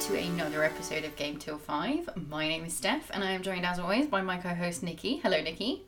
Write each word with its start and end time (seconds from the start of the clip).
to 0.00 0.16
another 0.16 0.64
episode 0.64 1.04
of 1.04 1.14
Game 1.16 1.36
Till 1.36 1.58
5. 1.58 2.26
My 2.30 2.48
name 2.48 2.64
is 2.64 2.72
Steph 2.72 3.10
and 3.12 3.22
I 3.22 3.32
am 3.32 3.42
joined 3.42 3.66
as 3.66 3.78
always 3.78 4.06
by 4.06 4.22
my 4.22 4.38
co-host 4.38 4.82
Nikki. 4.82 5.18
Hello 5.18 5.42
Nikki. 5.42 5.82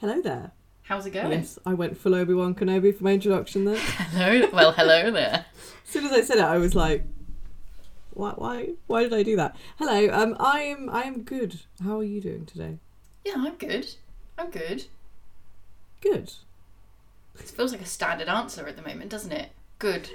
Hello 0.00 0.20
there. 0.20 0.50
How's 0.82 1.06
it 1.06 1.12
going? 1.12 1.30
Yes, 1.30 1.56
I 1.64 1.72
went 1.72 1.96
full 1.96 2.16
Obi 2.16 2.34
Wan 2.34 2.56
Kenobi 2.56 2.92
for 2.96 3.04
my 3.04 3.12
introduction 3.12 3.64
there. 3.64 3.78
Hello. 3.78 4.48
Well, 4.52 4.72
hello 4.72 5.12
there. 5.12 5.46
as 5.84 5.88
soon 5.88 6.06
as 6.06 6.12
I 6.12 6.22
said 6.22 6.38
it, 6.38 6.44
I 6.44 6.58
was 6.58 6.74
like, 6.74 7.04
"Why? 8.10 8.32
Why? 8.32 8.70
Why 8.88 9.04
did 9.04 9.14
I 9.14 9.22
do 9.22 9.36
that?" 9.36 9.54
Hello. 9.78 10.08
Um, 10.12 10.36
I 10.40 10.62
am. 10.62 10.90
I 10.90 11.02
am 11.02 11.22
good. 11.22 11.60
How 11.84 12.00
are 12.00 12.04
you 12.04 12.20
doing 12.20 12.46
today? 12.46 12.78
Yeah, 13.24 13.34
I'm 13.36 13.54
good. 13.54 13.94
I'm 14.36 14.50
good. 14.50 14.86
Good. 16.00 16.32
It 17.38 17.42
feels 17.42 17.70
like 17.70 17.80
a 17.82 17.86
standard 17.86 18.28
answer 18.28 18.66
at 18.66 18.74
the 18.74 18.82
moment, 18.82 19.10
doesn't 19.10 19.32
it? 19.32 19.50
Good. 19.78 20.10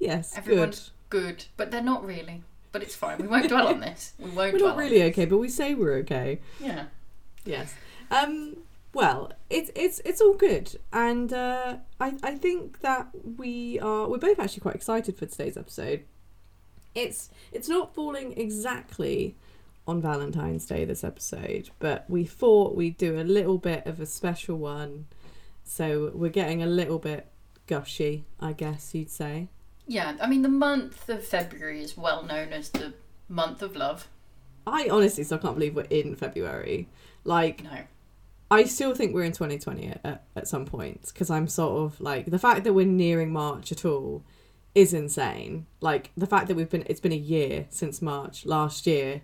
Yes. 0.00 0.36
Everyone's 0.36 0.90
good, 1.08 1.44
but 1.56 1.70
they're 1.70 1.80
not 1.80 2.04
really. 2.04 2.42
But 2.74 2.82
it's 2.82 2.96
fine. 2.96 3.18
We 3.18 3.28
won't 3.28 3.48
dwell 3.48 3.68
on 3.68 3.78
this. 3.88 4.14
We 4.18 4.30
won't. 4.30 4.52
We're 4.52 4.58
not 4.58 4.76
really 4.76 5.04
okay, 5.04 5.26
but 5.26 5.38
we 5.38 5.48
say 5.48 5.76
we're 5.76 5.94
okay. 5.98 6.40
Yeah. 6.58 6.86
Yes. 7.44 7.72
Um. 8.10 8.56
Well, 8.92 9.32
it's 9.48 9.70
it's 9.76 10.00
it's 10.04 10.20
all 10.20 10.34
good, 10.34 10.76
and 10.92 11.32
uh, 11.32 11.76
I 12.00 12.14
I 12.24 12.34
think 12.34 12.80
that 12.80 13.10
we 13.38 13.78
are 13.78 14.08
we're 14.08 14.18
both 14.18 14.40
actually 14.40 14.62
quite 14.62 14.74
excited 14.74 15.16
for 15.16 15.24
today's 15.24 15.56
episode. 15.56 16.02
It's 16.96 17.30
it's 17.52 17.68
not 17.68 17.94
falling 17.94 18.36
exactly 18.36 19.36
on 19.86 20.02
Valentine's 20.02 20.66
Day 20.66 20.84
this 20.84 21.04
episode, 21.04 21.70
but 21.78 22.04
we 22.10 22.24
thought 22.24 22.74
we'd 22.74 22.96
do 22.98 23.20
a 23.20 23.22
little 23.22 23.58
bit 23.58 23.86
of 23.86 24.00
a 24.00 24.06
special 24.06 24.56
one, 24.56 25.06
so 25.62 26.10
we're 26.12 26.28
getting 26.28 26.60
a 26.60 26.66
little 26.66 26.98
bit 26.98 27.28
gushy, 27.68 28.24
I 28.40 28.52
guess 28.52 28.96
you'd 28.96 29.10
say. 29.10 29.46
Yeah, 29.86 30.16
I 30.20 30.26
mean 30.26 30.42
the 30.42 30.48
month 30.48 31.08
of 31.08 31.24
February 31.24 31.82
is 31.82 31.96
well 31.96 32.24
known 32.24 32.52
as 32.52 32.70
the 32.70 32.94
month 33.28 33.62
of 33.62 33.76
love. 33.76 34.08
I 34.66 34.88
honestly 34.90 35.24
still 35.24 35.38
can't 35.38 35.54
believe 35.54 35.74
we're 35.74 35.82
in 35.82 36.16
February. 36.16 36.88
Like 37.24 37.64
No. 37.64 37.78
I 38.50 38.64
still 38.64 38.94
think 38.94 39.14
we're 39.14 39.24
in 39.24 39.32
2020 39.32 39.88
at, 39.88 40.00
at, 40.04 40.24
at 40.36 40.48
some 40.48 40.64
points 40.64 41.12
because 41.12 41.30
I'm 41.30 41.48
sort 41.48 41.84
of 41.84 42.00
like 42.00 42.26
the 42.26 42.38
fact 42.38 42.64
that 42.64 42.72
we're 42.72 42.86
nearing 42.86 43.32
March 43.32 43.72
at 43.72 43.84
all 43.84 44.22
is 44.74 44.94
insane. 44.94 45.66
Like 45.80 46.10
the 46.16 46.26
fact 46.26 46.48
that 46.48 46.54
we've 46.54 46.70
been 46.70 46.84
it's 46.86 47.00
been 47.00 47.12
a 47.12 47.16
year 47.16 47.66
since 47.70 48.00
March 48.00 48.46
last 48.46 48.86
year 48.86 49.22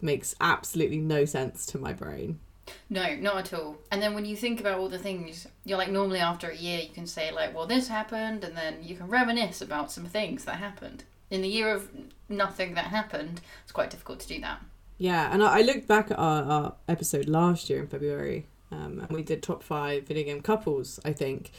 makes 0.00 0.34
absolutely 0.40 0.98
no 0.98 1.24
sense 1.24 1.64
to 1.66 1.78
my 1.78 1.92
brain. 1.92 2.40
No, 2.88 3.14
not 3.16 3.36
at 3.36 3.54
all. 3.54 3.76
And 3.90 4.00
then 4.00 4.14
when 4.14 4.24
you 4.24 4.36
think 4.36 4.60
about 4.60 4.78
all 4.78 4.88
the 4.88 4.98
things, 4.98 5.46
you're 5.64 5.78
like 5.78 5.90
normally 5.90 6.20
after 6.20 6.48
a 6.48 6.56
year 6.56 6.80
you 6.80 6.90
can 6.90 7.06
say 7.06 7.30
like, 7.30 7.54
well, 7.54 7.66
this 7.66 7.88
happened, 7.88 8.44
and 8.44 8.56
then 8.56 8.78
you 8.82 8.96
can 8.96 9.08
reminisce 9.08 9.60
about 9.60 9.92
some 9.92 10.06
things 10.06 10.44
that 10.44 10.56
happened. 10.56 11.04
In 11.30 11.42
the 11.42 11.48
year 11.48 11.74
of 11.74 11.88
nothing 12.28 12.74
that 12.74 12.86
happened, 12.86 13.40
it's 13.62 13.72
quite 13.72 13.90
difficult 13.90 14.20
to 14.20 14.28
do 14.28 14.40
that. 14.40 14.60
Yeah, 14.98 15.32
and 15.32 15.42
I, 15.42 15.58
I 15.58 15.62
looked 15.62 15.88
back 15.88 16.10
at 16.10 16.18
our, 16.18 16.42
our 16.44 16.74
episode 16.88 17.28
last 17.28 17.68
year 17.68 17.80
in 17.80 17.88
February, 17.88 18.46
um, 18.70 19.00
and 19.00 19.10
we 19.10 19.22
did 19.22 19.42
top 19.42 19.62
five 19.62 20.06
video 20.06 20.24
game 20.24 20.40
couples, 20.42 21.00
I 21.04 21.12
think. 21.12 21.50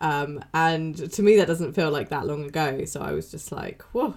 Um, 0.00 0.42
and 0.54 1.12
to 1.12 1.22
me, 1.22 1.36
that 1.36 1.46
doesn't 1.46 1.74
feel 1.74 1.90
like 1.90 2.08
that 2.08 2.26
long 2.26 2.44
ago. 2.44 2.84
So 2.86 3.00
I 3.00 3.12
was 3.12 3.30
just 3.30 3.52
like, 3.52 3.82
whoa, 3.92 4.14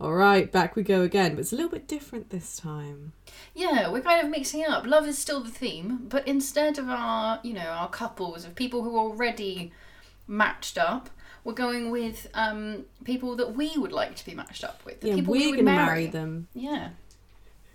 all 0.00 0.12
right, 0.14 0.50
back 0.50 0.76
we 0.76 0.82
go 0.82 1.02
again. 1.02 1.32
But 1.34 1.40
it's 1.40 1.52
a 1.52 1.56
little 1.56 1.70
bit 1.70 1.86
different 1.88 2.30
this 2.30 2.56
time. 2.56 3.12
Yeah, 3.54 3.88
we're 3.90 4.00
kind 4.02 4.24
of 4.24 4.30
mixing 4.30 4.64
up. 4.64 4.86
Love 4.86 5.06
is 5.06 5.18
still 5.18 5.40
the 5.42 5.50
theme, 5.50 6.06
but 6.08 6.26
instead 6.26 6.78
of 6.78 6.88
our, 6.88 7.40
you 7.42 7.52
know, 7.54 7.60
our 7.66 7.88
couples 7.88 8.44
of 8.44 8.54
people 8.54 8.82
who 8.82 8.96
are 8.96 9.00
already 9.10 9.72
matched 10.26 10.76
up, 10.78 11.10
we're 11.44 11.52
going 11.52 11.90
with 11.90 12.26
um, 12.34 12.84
people 13.04 13.36
that 13.36 13.54
we 13.54 13.76
would 13.76 13.92
like 13.92 14.16
to 14.16 14.24
be 14.24 14.34
matched 14.34 14.64
up 14.64 14.80
with. 14.84 15.00
The 15.00 15.08
Yeah, 15.08 15.14
people 15.16 15.32
we 15.32 15.38
we're 15.40 15.46
would 15.50 15.54
going 15.56 15.66
to 15.66 15.72
marry. 15.72 15.86
marry 15.86 16.06
them. 16.06 16.48
Yeah. 16.54 16.88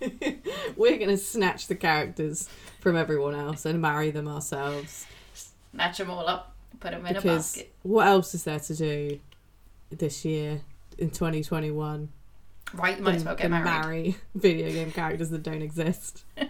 We're 0.76 0.96
going 0.96 1.10
to 1.10 1.18
snatch 1.18 1.66
the 1.66 1.74
characters 1.74 2.48
from 2.80 2.96
everyone 2.96 3.34
else 3.34 3.66
and 3.66 3.82
marry 3.82 4.10
them 4.10 4.28
ourselves. 4.28 5.04
Snatch 5.74 5.98
them 5.98 6.08
all 6.08 6.26
up, 6.26 6.54
put 6.80 6.92
them 6.92 7.04
in 7.04 7.16
a 7.16 7.20
Because 7.20 7.52
basket. 7.52 7.74
what 7.82 8.06
else 8.06 8.34
is 8.34 8.44
there 8.44 8.60
to 8.60 8.74
do 8.74 9.20
this 9.90 10.24
year 10.24 10.62
in 11.00 11.10
2021? 11.10 12.08
Right, 12.72 12.98
you 12.98 13.02
might 13.02 13.16
as 13.16 13.24
well 13.24 13.34
get 13.34 13.50
married. 13.50 13.64
marry 13.64 14.16
video 14.34 14.70
game 14.70 14.92
characters 14.92 15.30
that 15.30 15.42
don't 15.42 15.62
exist. 15.62 16.24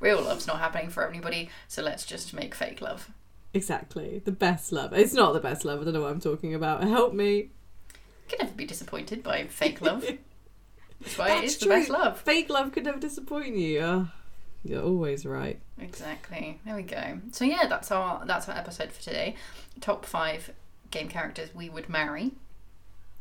Real 0.00 0.22
love's 0.22 0.46
not 0.46 0.58
happening 0.58 0.90
for 0.90 1.08
anybody, 1.08 1.50
so 1.66 1.82
let's 1.82 2.04
just 2.04 2.34
make 2.34 2.54
fake 2.54 2.80
love. 2.80 3.10
Exactly. 3.54 4.20
The 4.24 4.32
best 4.32 4.72
love. 4.72 4.92
It's 4.92 5.14
not 5.14 5.32
the 5.32 5.40
best 5.40 5.64
love. 5.64 5.80
I 5.80 5.84
don't 5.84 5.94
know 5.94 6.02
what 6.02 6.10
I'm 6.10 6.20
talking 6.20 6.54
about. 6.54 6.82
Help 6.82 7.14
me. 7.14 7.50
Can 8.28 8.38
never 8.40 8.52
be 8.52 8.66
disappointed 8.66 9.22
by 9.22 9.46
fake 9.46 9.80
love. 9.80 10.02
That's 11.00 11.18
why 11.18 11.26
it 11.26 11.40
That's 11.40 11.54
is 11.54 11.58
the 11.58 11.68
best 11.68 11.90
love. 11.90 12.20
Fake 12.20 12.50
love 12.50 12.72
could 12.72 12.84
never 12.84 12.98
disappoint 12.98 13.56
you. 13.56 13.80
Oh, 13.80 14.08
you're 14.64 14.82
always 14.82 15.24
right. 15.24 15.60
Exactly. 15.80 16.60
There 16.64 16.74
we 16.74 16.82
go. 16.82 17.20
So 17.30 17.44
yeah, 17.44 17.68
that's 17.68 17.92
our 17.92 18.26
that's 18.26 18.48
our 18.48 18.56
episode 18.56 18.90
for 18.90 19.00
today. 19.00 19.36
Top 19.80 20.04
five 20.04 20.50
game 20.90 21.08
characters 21.08 21.54
we 21.54 21.68
would 21.68 21.88
marry. 21.88 22.32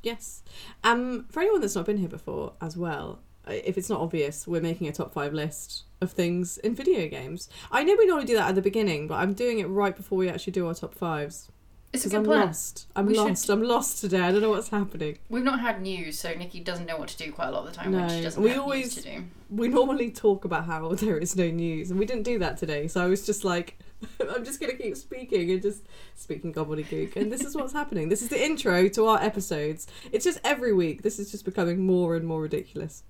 Yes. 0.04 0.44
Um, 0.84 1.26
for 1.30 1.42
anyone 1.42 1.62
that's 1.62 1.76
not 1.76 1.86
been 1.86 1.98
here 1.98 2.10
before 2.10 2.54
as 2.62 2.78
well, 2.78 3.20
uh, 3.48 3.54
if 3.64 3.78
it's 3.78 3.90
not 3.90 4.00
obvious, 4.00 4.48
we're 4.48 4.62
making 4.62 4.88
a 4.88 4.92
top 4.92 5.14
five 5.14 5.34
list 5.34 5.84
of 6.02 6.12
things 6.12 6.58
in 6.60 6.76
video 6.76 7.08
games. 7.08 7.50
I 7.72 7.84
know 7.84 7.96
we 7.98 8.06
normally 8.06 8.26
do 8.26 8.36
that 8.36 8.50
at 8.50 8.56
the 8.56 8.62
beginning, 8.62 9.08
but 9.08 9.16
I'm 9.16 9.34
doing 9.34 9.60
it 9.60 9.66
right 9.66 9.96
before 9.96 10.18
we 10.18 10.30
actually 10.30 10.54
do 10.54 10.68
our 10.68 10.74
top 10.74 10.94
fives. 10.94 11.50
It's 11.94 12.06
a 12.06 12.10
good 12.10 12.18
I'm 12.18 12.24
plan. 12.26 12.46
lost. 12.48 12.86
I'm 12.96 13.06
We 13.06 13.16
should- 13.16 13.24
lost. 13.28 13.50
I'm 13.50 13.62
lost 13.64 14.02
today. 14.02 14.20
I 14.20 14.32
don't 14.32 14.42
know 14.42 14.50
what's 14.50 14.70
happening. 14.70 15.18
We've 15.30 15.44
not 15.44 15.62
had 15.62 15.82
news, 15.82 16.20
so 16.20 16.34
Nikki 16.34 16.60
doesn't 16.60 16.86
know 16.86 16.98
what 16.98 17.08
to 17.10 17.18
do 17.18 17.32
quite 17.32 17.48
a 17.48 17.52
lot 17.52 17.66
of 17.66 17.74
the 17.74 17.78
time 17.80 17.94
when 17.94 18.10
she 18.10 18.18
No, 18.18 18.22
doesn't 18.24 18.44
we 18.44 18.50
have 18.50 18.60
always- 18.60 18.96
news 18.96 19.06
to 19.06 19.12
do. 19.20 19.24
We 19.50 19.70
normally 19.70 20.12
talk 20.12 20.44
about 20.44 20.66
how 20.66 20.90
there 20.96 21.18
is 21.18 21.36
no 21.36 21.50
news, 21.50 21.90
and 21.90 22.00
we 22.00 22.06
didn't 22.06 22.24
do 22.24 22.38
that 22.40 22.58
today. 22.58 22.88
So 22.88 23.02
I 23.04 23.08
was 23.08 23.26
just 23.26 23.46
like, 23.46 23.80
I'm 24.20 24.44
just 24.44 24.60
going 24.60 24.76
to 24.76 24.82
keep 24.82 24.98
speaking 24.98 25.50
and 25.50 25.62
just 25.62 25.84
speaking 26.16 26.54
gobbledygook. 26.54 27.16
And 27.16 27.32
this 27.32 27.42
is 27.42 27.56
what's 27.56 27.74
happening. 27.74 28.10
This 28.10 28.22
is 28.22 28.28
the 28.30 28.44
intro 28.44 28.90
to 28.90 29.06
our 29.08 29.22
episodes. 29.24 29.88
It's 30.12 30.26
just 30.26 30.40
every 30.44 30.74
week. 30.74 31.02
This 31.04 31.18
is 31.20 31.32
just 31.32 31.46
becoming 31.46 31.80
more 31.86 32.16
and 32.16 32.28
more 32.28 32.42
ridiculous. 32.42 33.04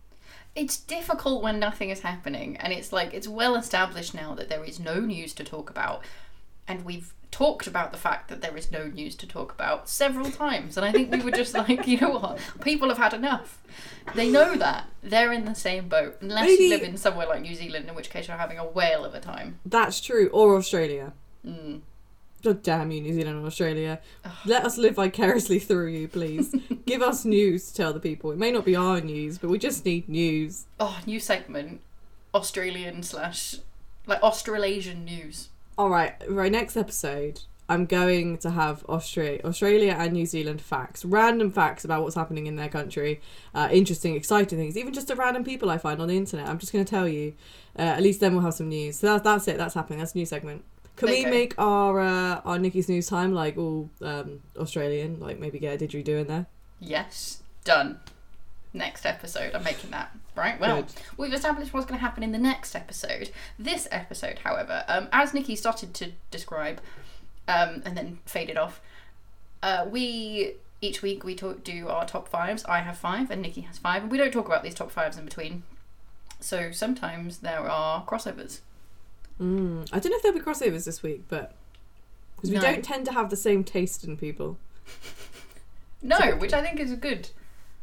It's 0.56 0.78
difficult 0.78 1.44
when 1.44 1.60
nothing 1.60 1.90
is 1.90 2.00
happening, 2.02 2.58
and 2.58 2.72
it's 2.72 2.94
like 2.94 3.14
it's 3.14 3.28
well 3.28 3.56
established 3.56 4.14
now 4.14 4.34
that 4.36 4.50
there 4.50 4.64
is 4.64 4.80
no 4.80 5.00
news 5.00 5.34
to 5.34 5.44
talk 5.44 5.70
about, 5.70 6.04
and 6.68 6.84
we've 6.86 7.14
talked 7.30 7.68
about 7.68 7.92
the 7.92 7.98
fact 7.98 8.30
that 8.30 8.42
there 8.42 8.56
is 8.58 8.72
no 8.72 8.86
news 8.88 9.16
to 9.16 9.28
talk 9.28 9.52
about 9.52 9.88
several 9.90 10.32
times, 10.32 10.78
and 10.78 10.86
I 10.86 10.92
think 10.92 11.12
we 11.12 11.20
were 11.22 11.32
just 11.32 11.54
like, 11.68 11.88
you 11.88 12.00
know 12.00 12.12
what, 12.12 12.40
people 12.62 12.90
have 12.90 12.98
had 12.98 13.14
enough. 13.14 13.62
They 14.16 14.30
know 14.30 14.56
that 14.56 14.88
they're 15.04 15.34
in 15.34 15.46
the 15.46 15.56
same 15.56 15.88
boat, 15.90 16.18
unless 16.22 16.46
Maybe- 16.46 16.64
you 16.64 16.70
live 16.70 16.84
in 16.84 16.98
somewhere 16.98 17.28
like 17.28 17.42
New 17.42 17.56
Zealand, 17.56 17.88
in 17.90 17.96
which 17.96 18.10
case 18.10 18.28
you're 18.28 18.38
having 18.38 18.58
a 18.58 18.66
whale 18.66 19.04
of 19.06 19.14
a 19.14 19.20
time. 19.20 19.60
That's 19.66 20.00
true. 20.02 20.30
Or 20.32 20.56
Australia. 20.56 21.14
Mm. 21.46 21.82
God 22.44 22.62
damn 22.64 22.92
you, 22.92 23.02
New 23.02 23.14
Zealand 23.14 23.38
and 23.38 23.46
Australia. 23.46 24.00
Let 24.46 24.64
us 24.64 24.78
live 24.78 24.96
vicariously 24.96 25.60
through 25.60 25.88
you, 25.88 26.08
please. 26.08 26.56
Give 26.86 27.02
us 27.02 27.26
news 27.26 27.68
to 27.68 27.76
tell 27.76 27.94
the 27.94 28.00
people. 28.00 28.32
It 28.32 28.38
may 28.38 28.52
not 28.52 28.64
be 28.64 28.76
our 28.76 29.02
news, 29.02 29.38
but 29.38 29.50
we 29.50 29.58
just 29.58 29.84
need 29.84 30.08
news. 30.08 30.66
Oh, 30.80 31.00
new 31.06 31.20
segment, 31.20 31.82
Australian 32.34 33.02
slash 33.04 33.56
like 34.06 34.22
Australasian 34.22 35.04
news. 35.04 35.50
All 35.78 35.90
right, 35.90 36.16
right. 36.28 36.52
Next 36.52 36.76
episode, 36.76 37.42
I'm 37.70 37.86
going 37.86 38.40
to 38.40 38.50
have 38.50 38.84
Australia, 38.86 39.42
Australia 39.46 39.96
and 39.98 40.12
New 40.12 40.26
Zealand 40.26 40.60
facts, 40.60 41.06
random 41.06 41.52
facts 41.52 41.86
about 41.86 42.02
what's 42.02 42.16
happening 42.16 42.48
in 42.48 42.56
their 42.56 42.68
country, 42.68 43.22
uh, 43.54 43.70
interesting, 43.72 44.16
exciting 44.16 44.58
things, 44.58 44.76
even 44.76 44.92
just 44.92 45.08
the 45.08 45.16
random 45.16 45.44
people 45.44 45.70
I 45.70 45.78
find 45.78 46.02
on 46.02 46.08
the 46.08 46.18
internet. 46.18 46.48
I'm 46.48 46.58
just 46.58 46.74
going 46.74 46.84
to 46.84 46.90
tell 46.90 47.08
you. 47.08 47.36
Uh, 47.78 47.84
at 47.84 48.02
least 48.02 48.22
then 48.22 48.34
we'll 48.34 48.42
have 48.42 48.56
some 48.56 48.70
news. 48.70 48.98
So 48.98 49.06
that's 49.06 49.24
that's 49.24 49.48
it. 49.48 49.58
That's 49.60 49.76
happening. 49.76 50.00
That's 50.00 50.16
a 50.16 50.18
new 50.18 50.26
segment. 50.26 50.64
Can 50.96 51.10
we 51.10 51.26
make 51.26 51.54
our 51.60 52.00
uh, 52.00 52.42
our 52.44 52.58
Nikki's 52.58 52.90
news 52.90 53.06
time 53.06 53.34
like 53.34 53.56
all 53.56 53.92
um, 54.02 54.42
Australian? 54.58 55.20
Like 55.20 55.38
maybe 55.38 55.60
get 55.60 55.80
a 55.80 55.86
didgeridoo 55.86 56.22
in 56.22 56.28
there. 56.28 56.48
Yes, 56.80 57.44
done. 57.64 58.00
Next 58.78 59.06
episode, 59.06 59.56
I'm 59.56 59.64
making 59.64 59.90
that. 59.92 60.16
Right, 60.36 60.60
well, 60.60 60.84
Good. 60.84 60.92
we've 61.18 61.34
established 61.34 61.74
what's 61.74 61.88
going 61.88 61.98
to 61.98 62.02
happen 62.06 62.22
in 62.22 62.32
the 62.32 62.38
next 62.38 62.76
episode. 62.76 63.32
This 63.58 63.88
episode, 63.92 64.40
however, 64.44 64.84
um, 64.88 65.08
as 65.12 65.34
Nikki 65.34 65.56
started 65.56 65.94
to 65.96 66.12
describe 66.30 66.80
um, 67.48 67.82
and 67.86 67.98
then 67.98 68.20
faded 68.26 68.56
off, 68.58 68.80
uh, 69.64 69.86
we 69.90 70.54
each 70.80 71.02
week 71.02 71.24
we 71.24 71.34
talk, 71.34 71.64
do 71.64 71.88
our 71.88 72.06
top 72.06 72.28
fives. 72.28 72.64
I 72.66 72.80
have 72.82 72.98
five 72.98 73.32
and 73.32 73.42
Nikki 73.42 73.62
has 73.62 73.80
five, 73.80 74.04
and 74.04 74.12
we 74.12 74.18
don't 74.20 74.32
talk 74.32 74.46
about 74.46 74.62
these 74.64 74.76
top 74.76 74.92
fives 74.92 75.18
in 75.18 75.26
between. 75.26 75.64
So 76.40 76.72
sometimes 76.72 77.40
there 77.40 77.68
are 77.68 78.06
crossovers. 78.06 78.60
Mm. 79.42 79.90
I 79.92 79.98
don't 80.00 80.12
know 80.12 80.18
if 80.18 80.22
there'll 80.24 80.38
be 80.38 80.44
crossovers 80.44 80.86
this 80.86 81.02
week, 81.02 81.24
but 81.30 81.54
because 82.36 82.52
we 82.52 82.58
No. 82.58 82.62
don't 82.62 82.84
tend 82.86 83.06
to 83.06 83.12
have 83.14 83.32
the 83.32 83.36
same 83.36 83.64
taste 83.64 84.04
in 84.04 84.18
people. 84.18 84.58
No, 86.00 86.18
Typically. 86.18 86.40
which 86.40 86.54
I 86.54 86.62
think 86.62 86.80
is 86.80 86.94
good. 86.94 87.30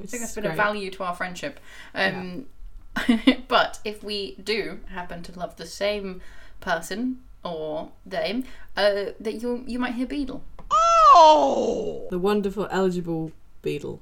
I 0.03 0.07
think 0.07 0.23
that's 0.23 0.35
been 0.35 0.45
a 0.45 0.49
great. 0.49 0.57
value 0.57 0.91
to 0.91 1.05
our 1.05 1.15
friendship. 1.15 1.61
Um, 1.95 2.47
but 3.49 3.81
if 3.85 4.03
we 4.03 4.37
do 4.43 4.81
happen 4.91 5.23
to 5.23 5.39
love 5.39 5.57
the 5.57 5.67
same 5.67 6.21
person 6.61 7.21
or 7.45 7.91
them, 8.05 8.45
uh, 8.77 9.07
that 9.21 9.41
you 9.43 9.65
you 9.67 9.79
might 9.79 9.95
hear 9.95 10.07
Beadle. 10.07 10.43
Oh! 10.71 12.07
The 12.11 12.19
wonderful 12.19 12.67
eligible 12.71 13.33
Beadle, 13.63 14.01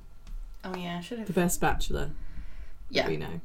Oh 0.64 0.74
yeah, 0.76 1.00
should 1.00 1.18
have 1.18 1.26
the 1.26 1.32
best 1.32 1.60
bachelor 1.60 2.10
Yeah, 2.88 3.08
we 3.08 3.16
know. 3.16 3.40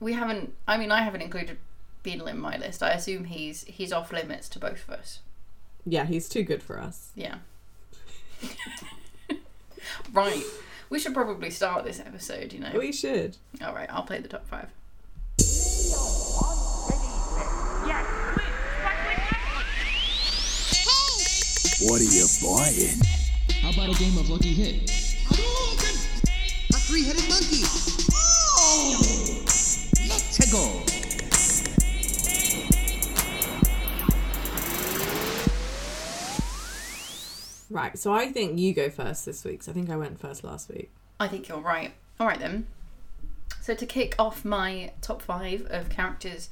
we 0.00 0.14
haven't. 0.14 0.54
I 0.66 0.76
mean, 0.78 0.90
I 0.90 1.02
haven't 1.02 1.22
included 1.22 1.58
Beadle 2.02 2.26
in 2.26 2.38
my 2.38 2.56
list. 2.56 2.82
I 2.82 2.90
assume 2.90 3.24
he's 3.24 3.64
he's 3.64 3.92
off 3.92 4.12
limits 4.12 4.48
to 4.50 4.58
both 4.58 4.88
of 4.88 4.94
us. 4.94 5.20
Yeah, 5.84 6.04
he's 6.06 6.28
too 6.28 6.42
good 6.42 6.62
for 6.62 6.80
us. 6.80 7.10
Yeah. 7.14 7.36
right. 10.12 10.42
We 10.90 10.98
should 10.98 11.14
probably 11.14 11.50
start 11.50 11.84
this 11.84 12.00
episode. 12.00 12.52
You 12.52 12.60
know. 12.60 12.72
We 12.76 12.92
should. 12.92 13.36
All 13.64 13.74
right. 13.74 13.88
I'll 13.90 14.02
play 14.02 14.20
the 14.20 14.28
top 14.28 14.46
five. 14.46 14.68
What 21.80 22.00
are 22.00 22.04
you 22.04 22.26
buying? 22.42 22.98
How 23.62 23.70
about 23.70 23.94
a 23.94 23.98
game 23.98 24.18
of 24.18 24.28
Lucky 24.28 24.52
Hit? 24.52 24.90
A 26.70 26.76
three-headed 26.76 27.28
monkey. 27.28 27.62
Oh! 28.58 28.98
Let's 30.08 30.52
go! 30.52 30.97
Right, 37.70 37.98
so 37.98 38.12
I 38.14 38.32
think 38.32 38.58
you 38.58 38.72
go 38.72 38.88
first 38.90 39.26
this 39.26 39.44
week. 39.44 39.60
'cause 39.60 39.68
I 39.68 39.72
think 39.72 39.90
I 39.90 39.96
went 39.96 40.18
first 40.20 40.42
last 40.44 40.68
week. 40.70 40.90
I 41.20 41.28
think 41.28 41.48
you're 41.48 41.58
right. 41.60 41.92
All 42.18 42.26
right 42.26 42.38
then. 42.38 42.66
So 43.60 43.74
to 43.74 43.86
kick 43.86 44.14
off 44.18 44.44
my 44.44 44.92
top 45.02 45.20
five 45.22 45.66
of 45.70 45.90
characters 45.90 46.50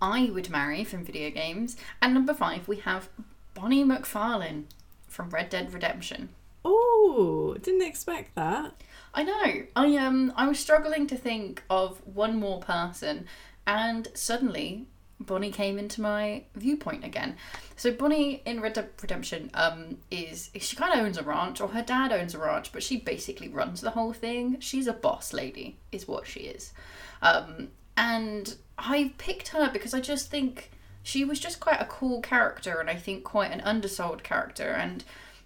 I 0.00 0.26
would 0.32 0.48
marry 0.48 0.84
from 0.84 1.04
video 1.04 1.28
games, 1.30 1.76
and 2.00 2.14
number 2.14 2.32
five 2.32 2.68
we 2.68 2.76
have 2.76 3.08
Bonnie 3.54 3.82
McFarlane 3.84 4.64
from 5.08 5.30
Red 5.30 5.50
Dead 5.50 5.72
Redemption. 5.72 6.28
Oh, 6.64 7.56
didn't 7.60 7.82
expect 7.82 8.34
that. 8.36 8.74
I 9.12 9.24
know. 9.24 9.66
I 9.74 9.96
um 9.96 10.32
I 10.36 10.46
was 10.46 10.60
struggling 10.60 11.06
to 11.08 11.16
think 11.16 11.64
of 11.68 12.00
one 12.06 12.38
more 12.38 12.60
person, 12.60 13.26
and 13.66 14.06
suddenly 14.14 14.86
Bonnie 15.20 15.50
came 15.50 15.78
into 15.78 16.00
my 16.00 16.44
viewpoint 16.54 17.04
again. 17.04 17.36
So 17.76 17.92
Bonnie 17.92 18.42
in 18.44 18.60
Red 18.60 18.74
Dead 18.74 18.90
Redemption 19.02 19.50
um 19.54 19.98
is 20.10 20.50
she 20.60 20.76
kind 20.76 20.92
of 20.92 21.04
owns 21.04 21.18
a 21.18 21.22
ranch, 21.22 21.60
or 21.60 21.68
her 21.68 21.82
dad 21.82 22.12
owns 22.12 22.34
a 22.34 22.38
ranch, 22.38 22.72
but 22.72 22.82
she 22.82 22.98
basically 22.98 23.48
runs 23.48 23.80
the 23.80 23.90
whole 23.90 24.12
thing. 24.12 24.58
She's 24.60 24.86
a 24.86 24.92
boss 24.92 25.32
lady, 25.32 25.76
is 25.90 26.06
what 26.06 26.26
she 26.26 26.40
is. 26.40 26.72
Um, 27.20 27.68
and 27.96 28.54
I 28.78 29.12
picked 29.18 29.48
her 29.48 29.70
because 29.72 29.92
I 29.92 30.00
just 30.00 30.30
think 30.30 30.70
she 31.02 31.24
was 31.24 31.40
just 31.40 31.58
quite 31.58 31.80
a 31.80 31.86
cool 31.86 32.20
character, 32.20 32.78
and 32.78 32.88
I 32.88 32.94
think 32.94 33.24
quite 33.24 33.50
an 33.50 33.60
undersold 33.62 34.22
character. 34.22 34.68
And 34.68 35.04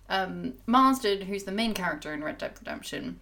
um, 0.09 0.55
Marston, 0.67 1.23
who's 1.23 1.45
the 1.45 1.53
main 1.53 1.73
character 1.73 2.13
in 2.13 2.23
Red 2.23 2.39
Dead 2.39 2.53
Redemption, 2.59 3.21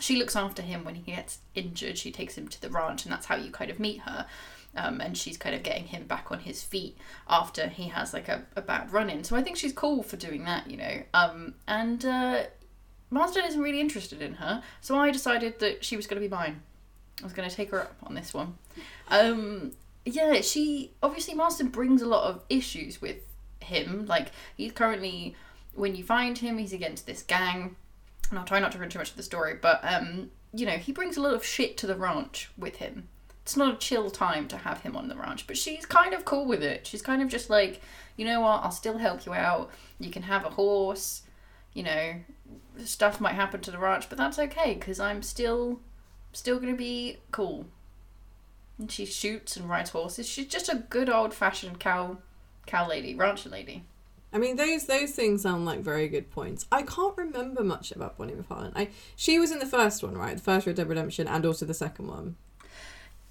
she 0.00 0.16
looks 0.16 0.36
after 0.36 0.62
him 0.62 0.84
when 0.84 0.96
he 0.96 1.12
gets 1.12 1.38
injured. 1.54 1.96
She 1.96 2.12
takes 2.12 2.36
him 2.36 2.48
to 2.48 2.60
the 2.60 2.68
ranch, 2.68 3.04
and 3.04 3.12
that's 3.12 3.26
how 3.26 3.36
you 3.36 3.50
kind 3.50 3.70
of 3.70 3.80
meet 3.80 4.00
her. 4.00 4.26
Um, 4.76 5.00
and 5.00 5.16
she's 5.16 5.36
kind 5.36 5.54
of 5.54 5.62
getting 5.62 5.86
him 5.86 6.06
back 6.06 6.30
on 6.30 6.40
his 6.40 6.62
feet 6.62 6.96
after 7.28 7.68
he 7.68 7.88
has 7.88 8.12
like 8.12 8.28
a, 8.28 8.44
a 8.54 8.62
bad 8.62 8.92
run 8.92 9.10
in. 9.10 9.24
So 9.24 9.36
I 9.36 9.42
think 9.42 9.56
she's 9.56 9.72
cool 9.72 10.02
for 10.02 10.16
doing 10.16 10.44
that, 10.44 10.70
you 10.70 10.76
know. 10.76 11.02
Um, 11.14 11.54
and 11.66 12.04
uh, 12.04 12.42
Marston 13.10 13.44
isn't 13.46 13.60
really 13.60 13.80
interested 13.80 14.20
in 14.20 14.34
her, 14.34 14.62
so 14.80 14.98
I 14.98 15.10
decided 15.10 15.58
that 15.60 15.84
she 15.84 15.96
was 15.96 16.06
going 16.06 16.20
to 16.20 16.28
be 16.28 16.34
mine. 16.34 16.62
I 17.20 17.24
was 17.24 17.32
going 17.32 17.48
to 17.48 17.54
take 17.54 17.70
her 17.70 17.80
up 17.80 17.96
on 18.02 18.14
this 18.14 18.34
one. 18.34 18.58
Um, 19.08 19.72
yeah, 20.04 20.40
she 20.42 20.92
obviously 21.02 21.34
Marston 21.34 21.68
brings 21.68 22.02
a 22.02 22.06
lot 22.06 22.24
of 22.28 22.42
issues 22.48 23.00
with 23.00 23.18
him. 23.60 24.06
Like 24.06 24.32
he's 24.56 24.72
currently, 24.72 25.34
when 25.74 25.96
you 25.96 26.04
find 26.04 26.36
him, 26.36 26.58
he's 26.58 26.72
against 26.72 27.06
this 27.06 27.22
gang 27.22 27.76
and 28.30 28.38
I'll 28.38 28.44
try 28.44 28.58
not 28.58 28.72
to 28.72 28.78
ruin 28.78 28.90
too 28.90 28.98
much 28.98 29.10
of 29.10 29.16
the 29.16 29.22
story, 29.22 29.54
but 29.60 29.80
um, 29.82 30.30
you 30.52 30.66
know, 30.66 30.76
he 30.76 30.92
brings 30.92 31.16
a 31.16 31.22
lot 31.22 31.34
of 31.34 31.44
shit 31.44 31.76
to 31.78 31.86
the 31.86 31.96
ranch 31.96 32.50
with 32.56 32.76
him. 32.76 33.08
It's 33.46 33.56
not 33.56 33.74
a 33.74 33.78
chill 33.78 34.10
time 34.10 34.48
to 34.48 34.56
have 34.56 34.80
him 34.80 34.96
on 34.96 35.06
the 35.06 35.14
ranch, 35.14 35.46
but 35.46 35.56
she's 35.56 35.86
kind 35.86 36.12
of 36.12 36.24
cool 36.24 36.46
with 36.46 36.64
it. 36.64 36.84
She's 36.84 37.00
kind 37.00 37.22
of 37.22 37.28
just 37.28 37.48
like, 37.48 37.80
you 38.16 38.24
know 38.24 38.40
what, 38.40 38.64
I'll 38.64 38.72
still 38.72 38.98
help 38.98 39.24
you 39.24 39.34
out. 39.34 39.70
You 40.00 40.10
can 40.10 40.22
have 40.22 40.44
a 40.44 40.50
horse, 40.50 41.22
you 41.72 41.84
know, 41.84 42.14
stuff 42.84 43.20
might 43.20 43.36
happen 43.36 43.60
to 43.60 43.70
the 43.70 43.78
ranch, 43.78 44.08
but 44.08 44.18
that's 44.18 44.40
okay 44.40 44.74
because 44.74 44.98
I'm 44.98 45.22
still 45.22 45.78
still 46.32 46.58
gonna 46.58 46.74
be 46.74 47.18
cool. 47.30 47.66
And 48.80 48.90
she 48.90 49.06
shoots 49.06 49.56
and 49.56 49.70
rides 49.70 49.90
horses. 49.90 50.28
She's 50.28 50.48
just 50.48 50.68
a 50.68 50.82
good 50.90 51.08
old 51.08 51.32
fashioned 51.32 51.78
cow 51.78 52.18
cow 52.66 52.88
lady, 52.88 53.14
rancher 53.14 53.48
lady. 53.48 53.84
I 54.32 54.38
mean, 54.38 54.56
those 54.56 54.86
those 54.86 55.12
things 55.12 55.42
sound 55.42 55.66
like 55.66 55.82
very 55.82 56.08
good 56.08 56.32
points. 56.32 56.66
I 56.72 56.82
can't 56.82 57.16
remember 57.16 57.62
much 57.62 57.92
about 57.92 58.18
Bonnie 58.18 58.32
McFarlane. 58.32 58.72
I 58.74 58.88
she 59.14 59.38
was 59.38 59.52
in 59.52 59.60
the 59.60 59.66
first 59.66 60.02
one, 60.02 60.18
right? 60.18 60.36
The 60.36 60.42
first 60.42 60.66
Red 60.66 60.74
Dead 60.74 60.88
Redemption, 60.88 61.28
and 61.28 61.46
also 61.46 61.64
the 61.64 61.74
second 61.74 62.08
one. 62.08 62.34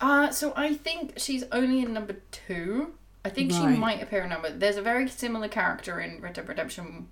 Uh, 0.02 0.30
so 0.30 0.54
I 0.56 0.74
think 0.74 1.14
she's 1.18 1.44
only 1.52 1.82
in 1.82 1.94
number 1.94 2.18
two. 2.32 2.94
I 3.24 3.30
think 3.30 3.52
she 3.52 3.66
might 3.66 4.04
appear 4.04 4.24
in 4.24 4.30
number. 4.30 4.52
There's 4.52 4.78
a 4.78 4.82
very 4.82 5.08
similar 5.10 5.48
character 5.48 6.00
in 6.00 6.22
Red 6.22 6.34
Dead 6.34 6.48
Redemption 6.48 7.08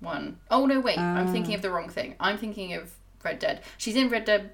one. 0.00 0.38
Oh 0.50 0.66
no, 0.66 0.80
wait, 0.80 0.98
I'm 0.98 1.28
Ah. 1.28 1.32
thinking 1.32 1.54
of 1.54 1.62
the 1.62 1.70
wrong 1.70 1.88
thing. 1.88 2.14
I'm 2.20 2.36
thinking 2.36 2.74
of 2.74 2.92
Red 3.24 3.38
Dead. 3.38 3.62
She's 3.78 3.96
in 3.96 4.08
Red 4.10 4.24
Dead 4.26 4.52